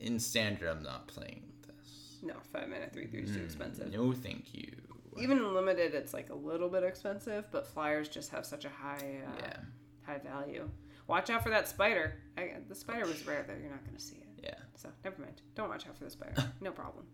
in 0.00 0.18
standard, 0.18 0.68
I'm 0.68 0.82
not 0.82 1.08
playing 1.08 1.42
this. 1.66 2.18
No, 2.22 2.34
five 2.52 2.68
mana 2.68 2.88
three 2.92 3.06
three 3.06 3.22
is 3.22 3.34
too 3.34 3.42
expensive. 3.42 3.92
No, 3.92 4.12
thank 4.12 4.54
you. 4.54 4.72
Even 5.18 5.38
in 5.38 5.54
limited, 5.54 5.94
it's 5.94 6.12
like 6.12 6.28
a 6.30 6.34
little 6.34 6.68
bit 6.68 6.82
expensive, 6.84 7.46
but 7.50 7.66
flyers 7.66 8.08
just 8.08 8.30
have 8.30 8.44
such 8.44 8.64
a 8.64 8.68
high 8.68 9.20
uh, 9.26 9.30
Yeah. 9.40 9.56
high 10.04 10.18
value. 10.18 10.68
Watch 11.06 11.30
out 11.30 11.42
for 11.42 11.50
that 11.50 11.68
spider. 11.68 12.16
I, 12.36 12.54
the 12.68 12.74
spider 12.74 13.06
was 13.06 13.26
rare 13.26 13.44
though. 13.46 13.54
You're 13.54 13.70
not 13.70 13.84
going 13.84 13.96
to 13.96 14.02
see 14.02 14.16
it. 14.16 14.42
Yeah. 14.42 14.54
So 14.74 14.88
never 15.04 15.22
mind. 15.22 15.40
Don't 15.54 15.68
watch 15.68 15.86
out 15.86 15.96
for 15.96 16.04
the 16.04 16.10
spider. 16.10 16.34
no 16.60 16.70
problem. 16.72 17.06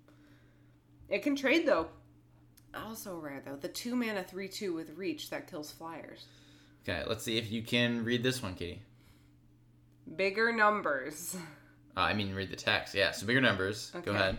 It 1.09 1.23
can 1.23 1.37
trade 1.37 1.67
though. 1.67 1.89
Also 2.75 3.17
rare 3.19 3.43
though. 3.45 3.57
The 3.57 3.69
two 3.69 3.95
mana 3.95 4.25
three 4.25 4.49
two 4.49 4.73
with 4.75 4.91
reach 4.97 5.31
that 5.31 5.49
kills 5.49 5.71
flyers. 5.71 6.27
Okay, 6.83 7.05
let's 7.07 7.23
see 7.23 7.39
if 7.39 7.53
you 7.53 7.63
can 7.63 8.03
read 8.03 8.23
this 8.25 8.43
one, 8.43 8.55
Kitty. 8.55 8.83
Bigger 10.17 10.53
numbers. 10.53 11.37
Uh, 11.97 12.01
I 12.01 12.15
mean, 12.15 12.35
read 12.35 12.51
the 12.51 12.57
text. 12.57 12.95
Yeah, 12.95 13.11
so 13.11 13.27
bigger 13.27 13.41
numbers. 13.41 13.93
Go 14.05 14.13
ahead. 14.13 14.39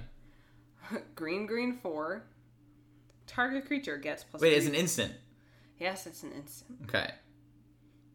green 1.16 1.46
green 1.46 1.74
four. 1.74 2.24
Target 3.28 3.66
creature 3.66 3.98
gets 3.98 4.24
plus. 4.24 4.42
Wait, 4.42 4.50
three. 4.50 4.58
it's 4.58 4.68
an 4.68 4.76
instant. 4.76 5.14
Yes, 5.80 6.08
it's 6.08 6.24
an 6.24 6.32
instant. 6.32 6.80
Okay. 6.84 7.12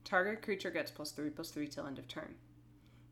Target 0.05 0.43
creature 0.43 0.71
gets 0.71 0.91
plus 0.91 1.11
three 1.13 1.31
plus 1.31 1.51
three 1.51 1.69
till 1.69 1.87
end 1.87 1.99
of 1.99 2.09
turn. 2.09 2.35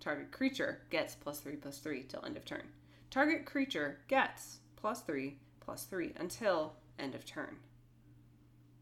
Target 0.01 0.31
creature 0.31 0.82
gets 0.90 1.15
plus 1.15 1.40
three 1.40 1.57
plus 1.57 1.78
three 1.78 2.03
till 2.03 2.24
end 2.24 2.36
of 2.36 2.44
turn. 2.44 2.62
Target 3.11 3.44
creature 3.44 3.98
gets 4.09 4.59
plus 4.77 5.01
three 5.03 5.36
plus 5.61 5.85
three 5.85 6.12
until 6.16 6.74
end 6.98 7.15
of 7.15 7.24
turn. 7.24 7.57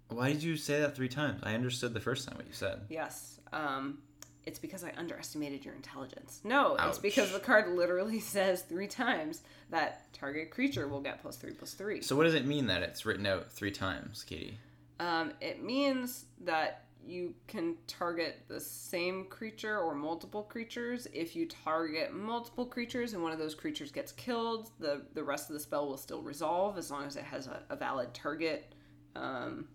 Why 0.09 0.33
did 0.33 0.43
you 0.43 0.57
say 0.57 0.81
that 0.81 0.95
three 0.95 1.09
times? 1.09 1.41
I 1.43 1.55
understood 1.55 1.95
the 1.95 2.01
first 2.01 2.29
time 2.29 2.37
what 2.37 2.47
you 2.47 2.53
said. 2.53 2.83
Yes. 2.89 3.41
Um, 3.53 3.99
it's 4.47 4.59
because 4.59 4.85
I 4.85 4.93
underestimated 4.97 5.65
your 5.65 5.75
intelligence. 5.75 6.41
No, 6.45 6.77
it's 6.79 6.99
because 6.99 7.33
the 7.33 7.41
card 7.41 7.75
literally 7.77 8.21
says 8.35 8.63
three 8.63 8.87
times 8.89 9.43
that 9.71 10.13
target 10.13 10.51
creature 10.51 10.87
will 10.89 11.01
get 11.01 11.23
plus 11.23 11.37
three 11.37 11.53
plus 11.53 11.73
three. 11.75 12.03
So 12.03 12.15
what 12.17 12.25
does 12.25 12.35
it 12.35 12.45
mean 12.47 12.67
that 12.67 12.83
it's 12.83 13.07
written 13.07 13.27
out 13.27 13.51
three 13.51 13.71
times, 13.71 14.23
Katie? 14.25 14.59
Um, 15.01 15.33
it 15.41 15.63
means 15.63 16.27
that 16.43 16.85
you 17.07 17.35
can 17.49 17.77
target 17.87 18.43
the 18.49 18.61
same 18.61 19.25
creature 19.27 19.79
or 19.79 19.95
multiple 19.95 20.43
creatures. 20.43 21.07
If 21.13 21.37
you 21.37 21.47
target 21.47 22.15
multiple 22.15 22.65
creatures 22.65 23.13
and 23.13 23.23
one 23.23 23.33
of 23.33 23.39
those 23.39 23.55
creatures 23.55 23.91
gets 23.93 24.13
killed, 24.13 24.71
the, 24.79 25.03
the 25.15 25.23
rest 25.23 25.51
of 25.51 25.55
the 25.55 25.61
spell 25.61 25.87
will 25.87 25.99
still 25.99 26.23
resolve 26.23 26.79
as 26.79 26.91
long 26.91 27.05
as 27.05 27.17
it 27.17 27.25
has 27.25 27.47
a, 27.47 27.63
a 27.69 27.77
valid 27.77 28.15
target. 28.15 28.75
Um, 29.17 29.69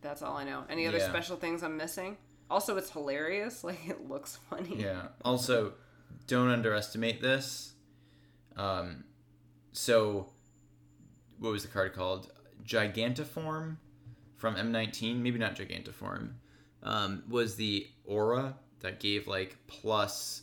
that's 0.00 0.22
all 0.22 0.36
I 0.36 0.44
know. 0.44 0.64
Any 0.70 0.86
other 0.86 0.98
Yeah. 0.98 1.08
special 1.08 1.36
things 1.36 1.62
I'm 1.62 1.76
missing? 1.76 2.16
Also, 2.50 2.76
it's 2.76 2.90
hilarious. 2.90 3.62
Like, 3.68 3.88
it 3.88 4.08
looks 4.08 4.38
funny. 4.48 4.76
Yeah. 4.80 5.08
Also, 5.24 5.74
don't 6.26 6.48
underestimate 6.48 7.20
this. 7.20 7.72
Um, 8.56 9.04
so, 9.72 10.30
what 11.38 11.52
was 11.52 11.62
the 11.62 11.68
card 11.68 11.94
called? 11.94 12.30
Gigantiform 12.64 13.76
from 14.36 14.56
M19. 14.56 15.20
Maybe 15.20 15.38
not 15.38 15.56
Gigantiform. 15.56 16.32
Um, 16.82 17.24
was 17.28 17.56
the 17.56 17.86
aura 18.04 18.54
that 18.80 19.00
gave 19.00 19.26
like 19.26 19.56
plus 19.66 20.42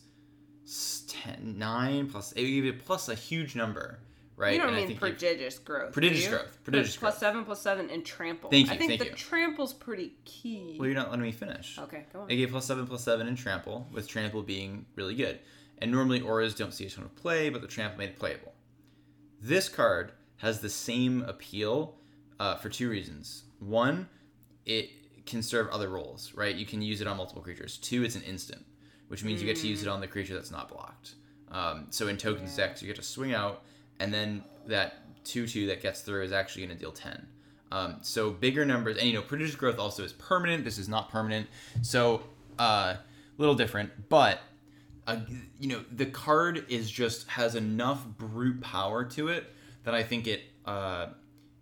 10, 1.07 1.57
9 1.57 2.09
plus 2.09 2.31
it 2.33 2.41
gave 2.41 2.65
it 2.65 2.83
plus 2.83 3.07
a 3.07 3.15
huge 3.15 3.55
number, 3.55 3.99
right? 4.37 4.53
You 4.53 4.59
don't 4.59 4.67
And 4.69 4.75
I 4.75 4.79
mean 4.79 4.87
think 4.87 4.99
prodigious 4.99 5.59
growth. 5.59 5.93
Prodigious 5.93 6.27
growth, 6.27 6.57
prodigious 6.63 6.95
Plus- 6.97 7.13
growth. 7.13 7.19
seven, 7.19 7.45
plus 7.45 7.61
seven, 7.61 7.89
and 7.89 8.05
trample. 8.05 8.49
Thank 8.49 8.67
you. 8.67 8.71
I 8.71 8.73
you, 8.75 8.79
think 8.79 8.89
thank 8.91 8.99
the 9.01 9.05
you. 9.07 9.15
trample's 9.15 9.73
pretty 9.73 10.13
key. 10.25 10.75
Well, 10.79 10.87
you're 10.87 10.95
not 10.95 11.09
letting 11.09 11.23
me 11.23 11.31
finish. 11.31 11.77
okay, 11.79 12.05
go 12.13 12.21
on. 12.21 12.31
It 12.31 12.35
gave 12.35 12.51
plus 12.51 12.65
seven 12.65 12.85
plus 12.87 13.03
seven 13.03 13.27
and 13.27 13.37
trample, 13.37 13.87
with 13.91 14.07
trample 14.07 14.41
being 14.43 14.85
really 14.95 15.15
good. 15.15 15.39
And 15.79 15.91
normally 15.91 16.21
auras 16.21 16.55
don't 16.55 16.73
see 16.73 16.85
a 16.85 16.89
ton 16.89 17.03
of 17.05 17.15
play, 17.15 17.49
but 17.49 17.61
the 17.61 17.67
trample 17.67 17.97
made 17.99 18.09
it 18.09 18.19
playable. 18.19 18.53
This 19.41 19.69
card 19.69 20.13
has 20.37 20.59
the 20.59 20.69
same 20.69 21.21
appeal 21.23 21.97
uh, 22.39 22.55
for 22.55 22.69
two 22.69 22.89
reasons. 22.89 23.43
One, 23.59 24.07
it 24.65 24.89
can 25.25 25.41
serve 25.43 25.67
other 25.69 25.89
roles, 25.89 26.33
right? 26.33 26.55
You 26.55 26.65
can 26.65 26.81
use 26.81 27.01
it 27.01 27.07
on 27.07 27.17
multiple 27.17 27.41
creatures. 27.41 27.77
Two, 27.77 28.03
it's 28.03 28.15
an 28.15 28.21
instant, 28.23 28.65
which 29.07 29.23
means 29.23 29.41
you 29.41 29.47
get 29.47 29.57
to 29.57 29.67
use 29.67 29.81
it 29.81 29.87
on 29.87 29.99
the 30.01 30.07
creature 30.07 30.33
that's 30.33 30.51
not 30.51 30.69
blocked. 30.69 31.15
Um, 31.51 31.87
so 31.89 32.07
in 32.07 32.17
tokens 32.17 32.55
decks, 32.55 32.81
you 32.81 32.87
get 32.87 32.95
to 32.97 33.03
swing 33.03 33.33
out, 33.33 33.63
and 33.99 34.13
then 34.13 34.43
that 34.67 35.23
two 35.23 35.47
two 35.47 35.67
that 35.67 35.81
gets 35.81 36.01
through 36.01 36.23
is 36.23 36.31
actually 36.31 36.65
going 36.65 36.77
to 36.77 36.81
deal 36.81 36.91
ten. 36.91 37.27
Um, 37.71 37.97
so 38.01 38.31
bigger 38.31 38.65
numbers, 38.65 38.97
and 38.97 39.07
you 39.07 39.13
know, 39.13 39.21
prodigious 39.21 39.55
growth 39.55 39.79
also 39.79 40.03
is 40.03 40.13
permanent. 40.13 40.63
This 40.63 40.77
is 40.77 40.87
not 40.87 41.09
permanent, 41.09 41.47
so 41.81 42.21
a 42.59 42.61
uh, 42.61 42.97
little 43.37 43.55
different. 43.55 44.09
But 44.09 44.39
uh, 45.07 45.17
you 45.59 45.69
know, 45.69 45.83
the 45.91 46.05
card 46.05 46.65
is 46.69 46.89
just 46.89 47.27
has 47.29 47.55
enough 47.55 48.05
brute 48.05 48.61
power 48.61 49.03
to 49.05 49.29
it 49.29 49.53
that 49.83 49.93
I 49.93 50.03
think 50.03 50.27
it 50.27 50.41
uh, 50.65 51.07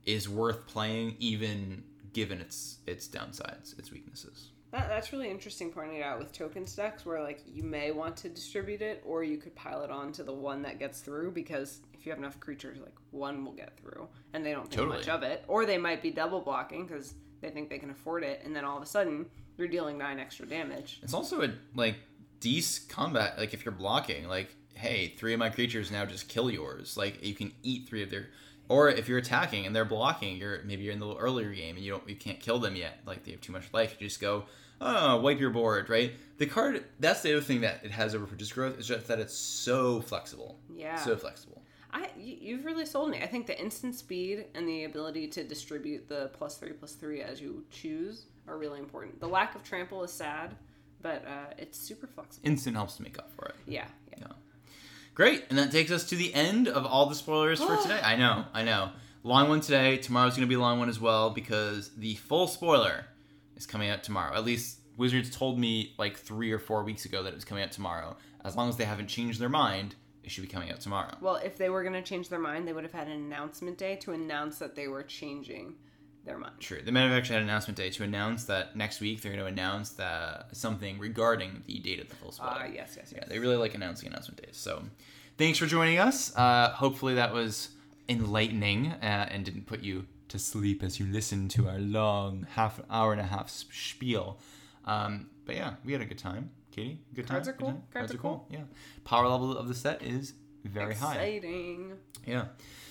is 0.06 0.30
worth 0.30 0.68
playing, 0.68 1.16
even 1.20 1.84
given 2.14 2.42
its 2.42 2.80
its 2.86 3.08
downsides, 3.08 3.78
its 3.78 3.92
weaknesses. 3.92 4.50
That, 4.72 4.88
that's 4.90 5.14
really 5.14 5.30
interesting 5.30 5.72
pointing 5.72 6.02
out 6.02 6.18
with 6.18 6.32
token 6.34 6.66
stacks 6.66 7.06
where 7.06 7.22
like 7.22 7.42
you 7.46 7.64
may 7.64 7.92
want 7.92 8.18
to 8.18 8.30
distribute 8.30 8.82
it 8.82 9.04
or 9.06 9.24
you 9.24 9.38
could 9.38 9.56
pile 9.56 9.84
it 9.84 9.92
on 9.92 10.12
to 10.14 10.24
the 10.24 10.34
one 10.34 10.64
that 10.64 10.80
gets 10.80 11.00
through 11.02 11.32
because 11.32 11.82
if 12.04 12.08
you 12.08 12.12
have 12.12 12.20
enough 12.20 12.38
creatures 12.42 12.80
like 12.80 12.96
one 13.12 13.46
will 13.46 13.54
get 13.54 13.80
through 13.80 14.10
and 14.34 14.46
they 14.46 14.52
don't 14.52 14.64
think 14.64 14.74
Totally. 14.74 14.98
much 14.98 15.08
of 15.08 15.24
it 15.24 15.46
or 15.48 15.66
they 15.66 15.78
might 15.78 16.02
be 16.02 16.12
double 16.12 16.42
blocking 16.42 16.86
because 16.86 17.14
they 17.40 17.50
think 17.50 17.70
they 17.70 17.80
can 17.80 17.92
afford 17.92 18.26
it 18.26 18.42
and 18.44 18.54
then 18.54 18.66
all 18.66 18.76
of 18.76 18.84
a 18.84 18.86
sudden 18.86 19.26
you're 19.58 19.70
dealing 19.70 19.98
nine 19.98 20.20
extra 20.20 20.46
damage 20.46 21.00
It's 21.02 21.14
also 21.14 21.42
a 21.44 21.50
like 21.76 21.96
decent 22.42 22.90
combat. 22.90 23.38
Like 23.40 23.54
if 23.54 23.64
you're 23.64 23.74
blocking, 23.74 24.28
like 24.28 24.54
hey, 24.76 25.14
three 25.18 25.34
of 25.34 25.40
my 25.40 25.50
creatures 25.50 25.92
now 25.92 26.06
just 26.06 26.28
kill 26.28 26.52
yours. 26.52 26.98
Like 26.98 27.24
you 27.24 27.34
can 27.34 27.54
eat 27.64 27.88
three 27.88 28.04
of 28.04 28.10
their. 28.10 28.28
Or 28.70 28.90
if 28.90 29.08
you're 29.08 29.18
attacking 29.18 29.66
and 29.66 29.76
they're 29.76 29.86
blocking, 29.86 30.38
you're 30.38 30.62
maybe 30.64 30.84
you're 30.84 30.94
in 30.94 31.00
the 31.00 31.06
little 31.06 31.22
earlier 31.22 31.54
game 31.54 31.76
and 31.76 31.86
you 31.86 31.92
don't 31.92 32.08
you 32.08 32.16
can't 32.16 32.40
kill 32.40 32.60
them 32.60 32.76
yet. 32.76 33.00
Like 33.06 33.24
they 33.24 33.32
have 33.32 33.42
too 33.42 33.54
much 33.54 33.66
life. 33.74 33.96
You 34.00 34.08
just 34.08 34.20
go, 34.20 34.44
oh, 34.82 35.22
wipe 35.22 35.40
your 35.40 35.52
board, 35.52 35.90
right? 35.90 36.14
The 36.38 36.46
card. 36.46 36.84
That's 37.00 37.22
the 37.22 37.34
other 37.34 37.42
thing 37.42 37.62
that 37.62 37.82
it 37.84 37.92
has 37.92 38.14
over 38.16 38.26
Prodigious 38.26 38.54
Growth 38.54 38.80
is 38.80 38.88
just 38.88 39.08
that 39.08 39.20
it's 39.20 39.36
so 39.36 40.02
flexible. 40.02 40.60
Yeah. 40.74 40.96
So 40.96 41.16
flexible. 41.16 41.63
I 41.94 42.10
you, 42.18 42.38
you've 42.42 42.66
really 42.66 42.86
sold 42.86 43.12
me. 43.12 43.22
I 43.22 43.28
think 43.28 43.48
the 43.48 43.60
instant 43.60 43.96
speed 43.96 44.46
and 44.56 44.68
the 44.68 44.86
ability 44.86 45.28
to 45.30 45.44
distribute 45.44 46.10
the 46.10 46.32
plus 46.34 46.58
three 46.58 46.72
plus 46.74 46.94
three 46.94 47.22
as 47.22 47.40
you 47.40 47.64
choose 47.70 48.26
are 48.48 48.58
really 48.58 48.80
important. 48.80 49.20
The 49.20 49.28
lack 49.28 49.56
of 49.56 49.64
trample 49.64 50.04
is 50.04 50.12
sad, 50.12 50.56
but 51.02 51.26
uh, 51.26 51.54
it's 51.58 51.80
super 51.80 52.08
flexible. 52.08 52.48
Instant 52.48 52.76
helps 52.76 52.98
to 52.98 53.04
make 53.04 53.18
up 53.20 53.32
for 53.32 53.46
it. 53.46 53.56
Yeah, 53.68 53.86
yeah. 54.12 54.18
Yeah. 54.22 54.28
Great, 55.14 55.46
and 55.50 55.58
that 55.60 55.72
takes 55.72 55.92
us 55.92 56.06
to 56.10 56.16
the 56.16 56.34
end 56.34 56.68
of 56.68 56.86
all 56.86 57.06
the 57.06 57.16
spoilers 57.16 57.62
for 57.62 57.78
today. 57.82 58.02
I 58.04 58.16
know, 58.16 58.46
I 58.54 58.64
know. 58.64 58.90
Long 59.26 59.48
one 59.48 59.62
today. 59.62 59.98
Tomorrow's 59.98 60.36
going 60.36 60.48
to 60.48 60.50
be 60.50 60.56
a 60.56 60.60
long 60.60 60.80
one 60.80 60.90
as 60.90 61.00
well 61.00 61.30
because 61.30 61.92
the 61.96 62.16
full 62.16 62.48
spoiler 62.48 63.06
is 63.56 63.66
coming 63.66 63.90
out 63.90 64.04
tomorrow. 64.04 64.36
At 64.36 64.44
least 64.44 64.80
Wizards 64.98 65.30
told 65.30 65.58
me 65.58 65.94
like 65.98 66.18
three 66.18 66.52
or 66.52 66.60
four 66.60 66.84
weeks 66.84 67.06
ago 67.06 67.24
that 67.24 67.30
it 67.30 67.36
was 67.36 67.46
coming 67.46 67.64
out 67.64 67.72
tomorrow. 67.72 68.18
As 68.44 68.58
long 68.58 68.68
as 68.68 68.76
they 68.76 68.84
haven't 68.84 69.08
changed 69.08 69.40
their 69.40 69.50
mind, 69.50 69.96
it 70.24 70.32
should 70.32 70.42
be 70.42 70.48
coming 70.48 70.72
out 70.72 70.80
tomorrow. 70.80 71.16
Well, 71.22 71.36
if 71.36 71.58
they 71.58 71.70
were 71.70 71.84
going 71.84 71.94
to 71.94 72.02
change 72.02 72.30
their 72.30 72.40
mind, 72.40 72.68
they 72.68 72.74
would 72.74 72.84
have 72.84 72.94
had 72.94 73.08
an 73.08 73.14
announcement 73.14 73.78
day 73.78 73.96
to 73.98 74.14
announce 74.14 74.60
that 74.60 74.76
they 74.76 74.88
were 74.88 75.04
changing 75.04 75.76
their 76.26 76.38
mind. 76.38 76.54
True. 76.60 76.82
They 76.84 76.92
might 76.92 77.02
have 77.02 77.12
actually 77.12 77.34
had 77.34 77.44
an 77.44 77.50
announcement 77.50 77.78
day 77.78 77.90
to 77.90 78.04
announce 78.04 78.46
that 78.46 78.76
next 78.76 79.02
week 79.02 79.22
they're 79.22 79.32
going 79.34 79.44
to 79.44 79.52
announce 79.52 79.90
that 79.92 80.48
something 80.56 80.98
regarding 80.98 81.64
the 81.68 81.80
date 81.80 82.00
of 82.00 82.10
the 82.10 82.16
full 82.16 82.32
spoiler. 82.32 82.54
Ah, 82.56 82.66
yes, 82.66 82.96
yes, 82.98 83.12
yes. 83.12 83.14
Yeah, 83.18 83.26
they 83.28 83.40
really 83.40 83.58
like 83.58 83.76
announcing 83.76 84.08
announcement 84.08 84.42
days. 84.42 84.56
So, 84.56 84.84
thanks 85.38 85.58
for 85.60 85.66
joining 85.66 86.00
us. 86.00 86.36
Uh, 86.36 86.70
hopefully, 86.70 87.16
that 87.16 87.34
was 87.34 87.70
enlightening 88.08 88.88
uh, 88.88 89.28
and 89.30 89.44
didn't 89.44 89.66
put 89.66 89.82
you 89.82 90.06
to 90.30 90.40
sleep 90.40 90.82
as 90.82 91.00
you 91.00 91.06
listened 91.06 91.52
to 91.52 91.68
our 91.68 91.80
long 91.80 92.48
half 92.52 92.80
hour 92.90 93.12
and 93.12 93.22
a 93.22 93.26
half 93.26 93.50
spiel. 93.50 94.40
Um, 94.86 95.30
but 95.46 95.56
yeah, 95.56 95.76
we 95.84 95.92
had 95.92 96.02
a 96.02 96.06
good 96.06 96.18
time. 96.18 96.52
Katie, 96.74 97.00
good 97.14 97.28
time. 97.28 97.36
Cards 97.36 97.48
are 97.48 97.54
cool. 97.54 97.68
time? 97.68 97.84
Cards 97.94 98.14
are 98.14 98.18
cool. 98.18 98.48
Yeah, 98.50 98.62
power 99.06 99.28
level 99.28 99.56
of 99.56 99.68
the 99.68 99.76
set 99.76 100.02
is 100.02 100.34
very 100.64 100.96
high. 100.96 101.14
Exciting. 101.14 101.94
Yeah. 102.26 102.46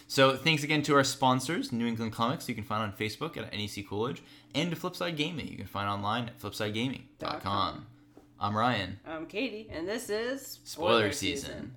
So 0.06 0.36
thanks 0.36 0.62
again 0.62 0.82
to 0.82 0.94
our 0.94 1.04
sponsors, 1.04 1.72
New 1.72 1.86
England 1.86 2.12
Comics, 2.12 2.48
you 2.48 2.54
can 2.54 2.64
find 2.64 2.82
on 2.82 2.92
Facebook 2.92 3.36
at 3.36 3.50
NEC 3.52 3.88
Coolidge, 3.88 4.22
and 4.54 4.70
to 4.70 4.76
Flipside 4.76 5.16
Gaming, 5.16 5.48
you 5.48 5.56
can 5.56 5.66
find 5.66 5.88
online 5.88 6.26
at 6.26 6.38
flipsidegaming.com. 6.38 7.86
I'm 8.38 8.56
Ryan. 8.56 9.00
I'm 9.06 9.26
Katie, 9.26 9.68
and 9.72 9.88
this 9.88 10.10
is 10.10 10.60
Spoiler 10.64 11.12
season. 11.12 11.74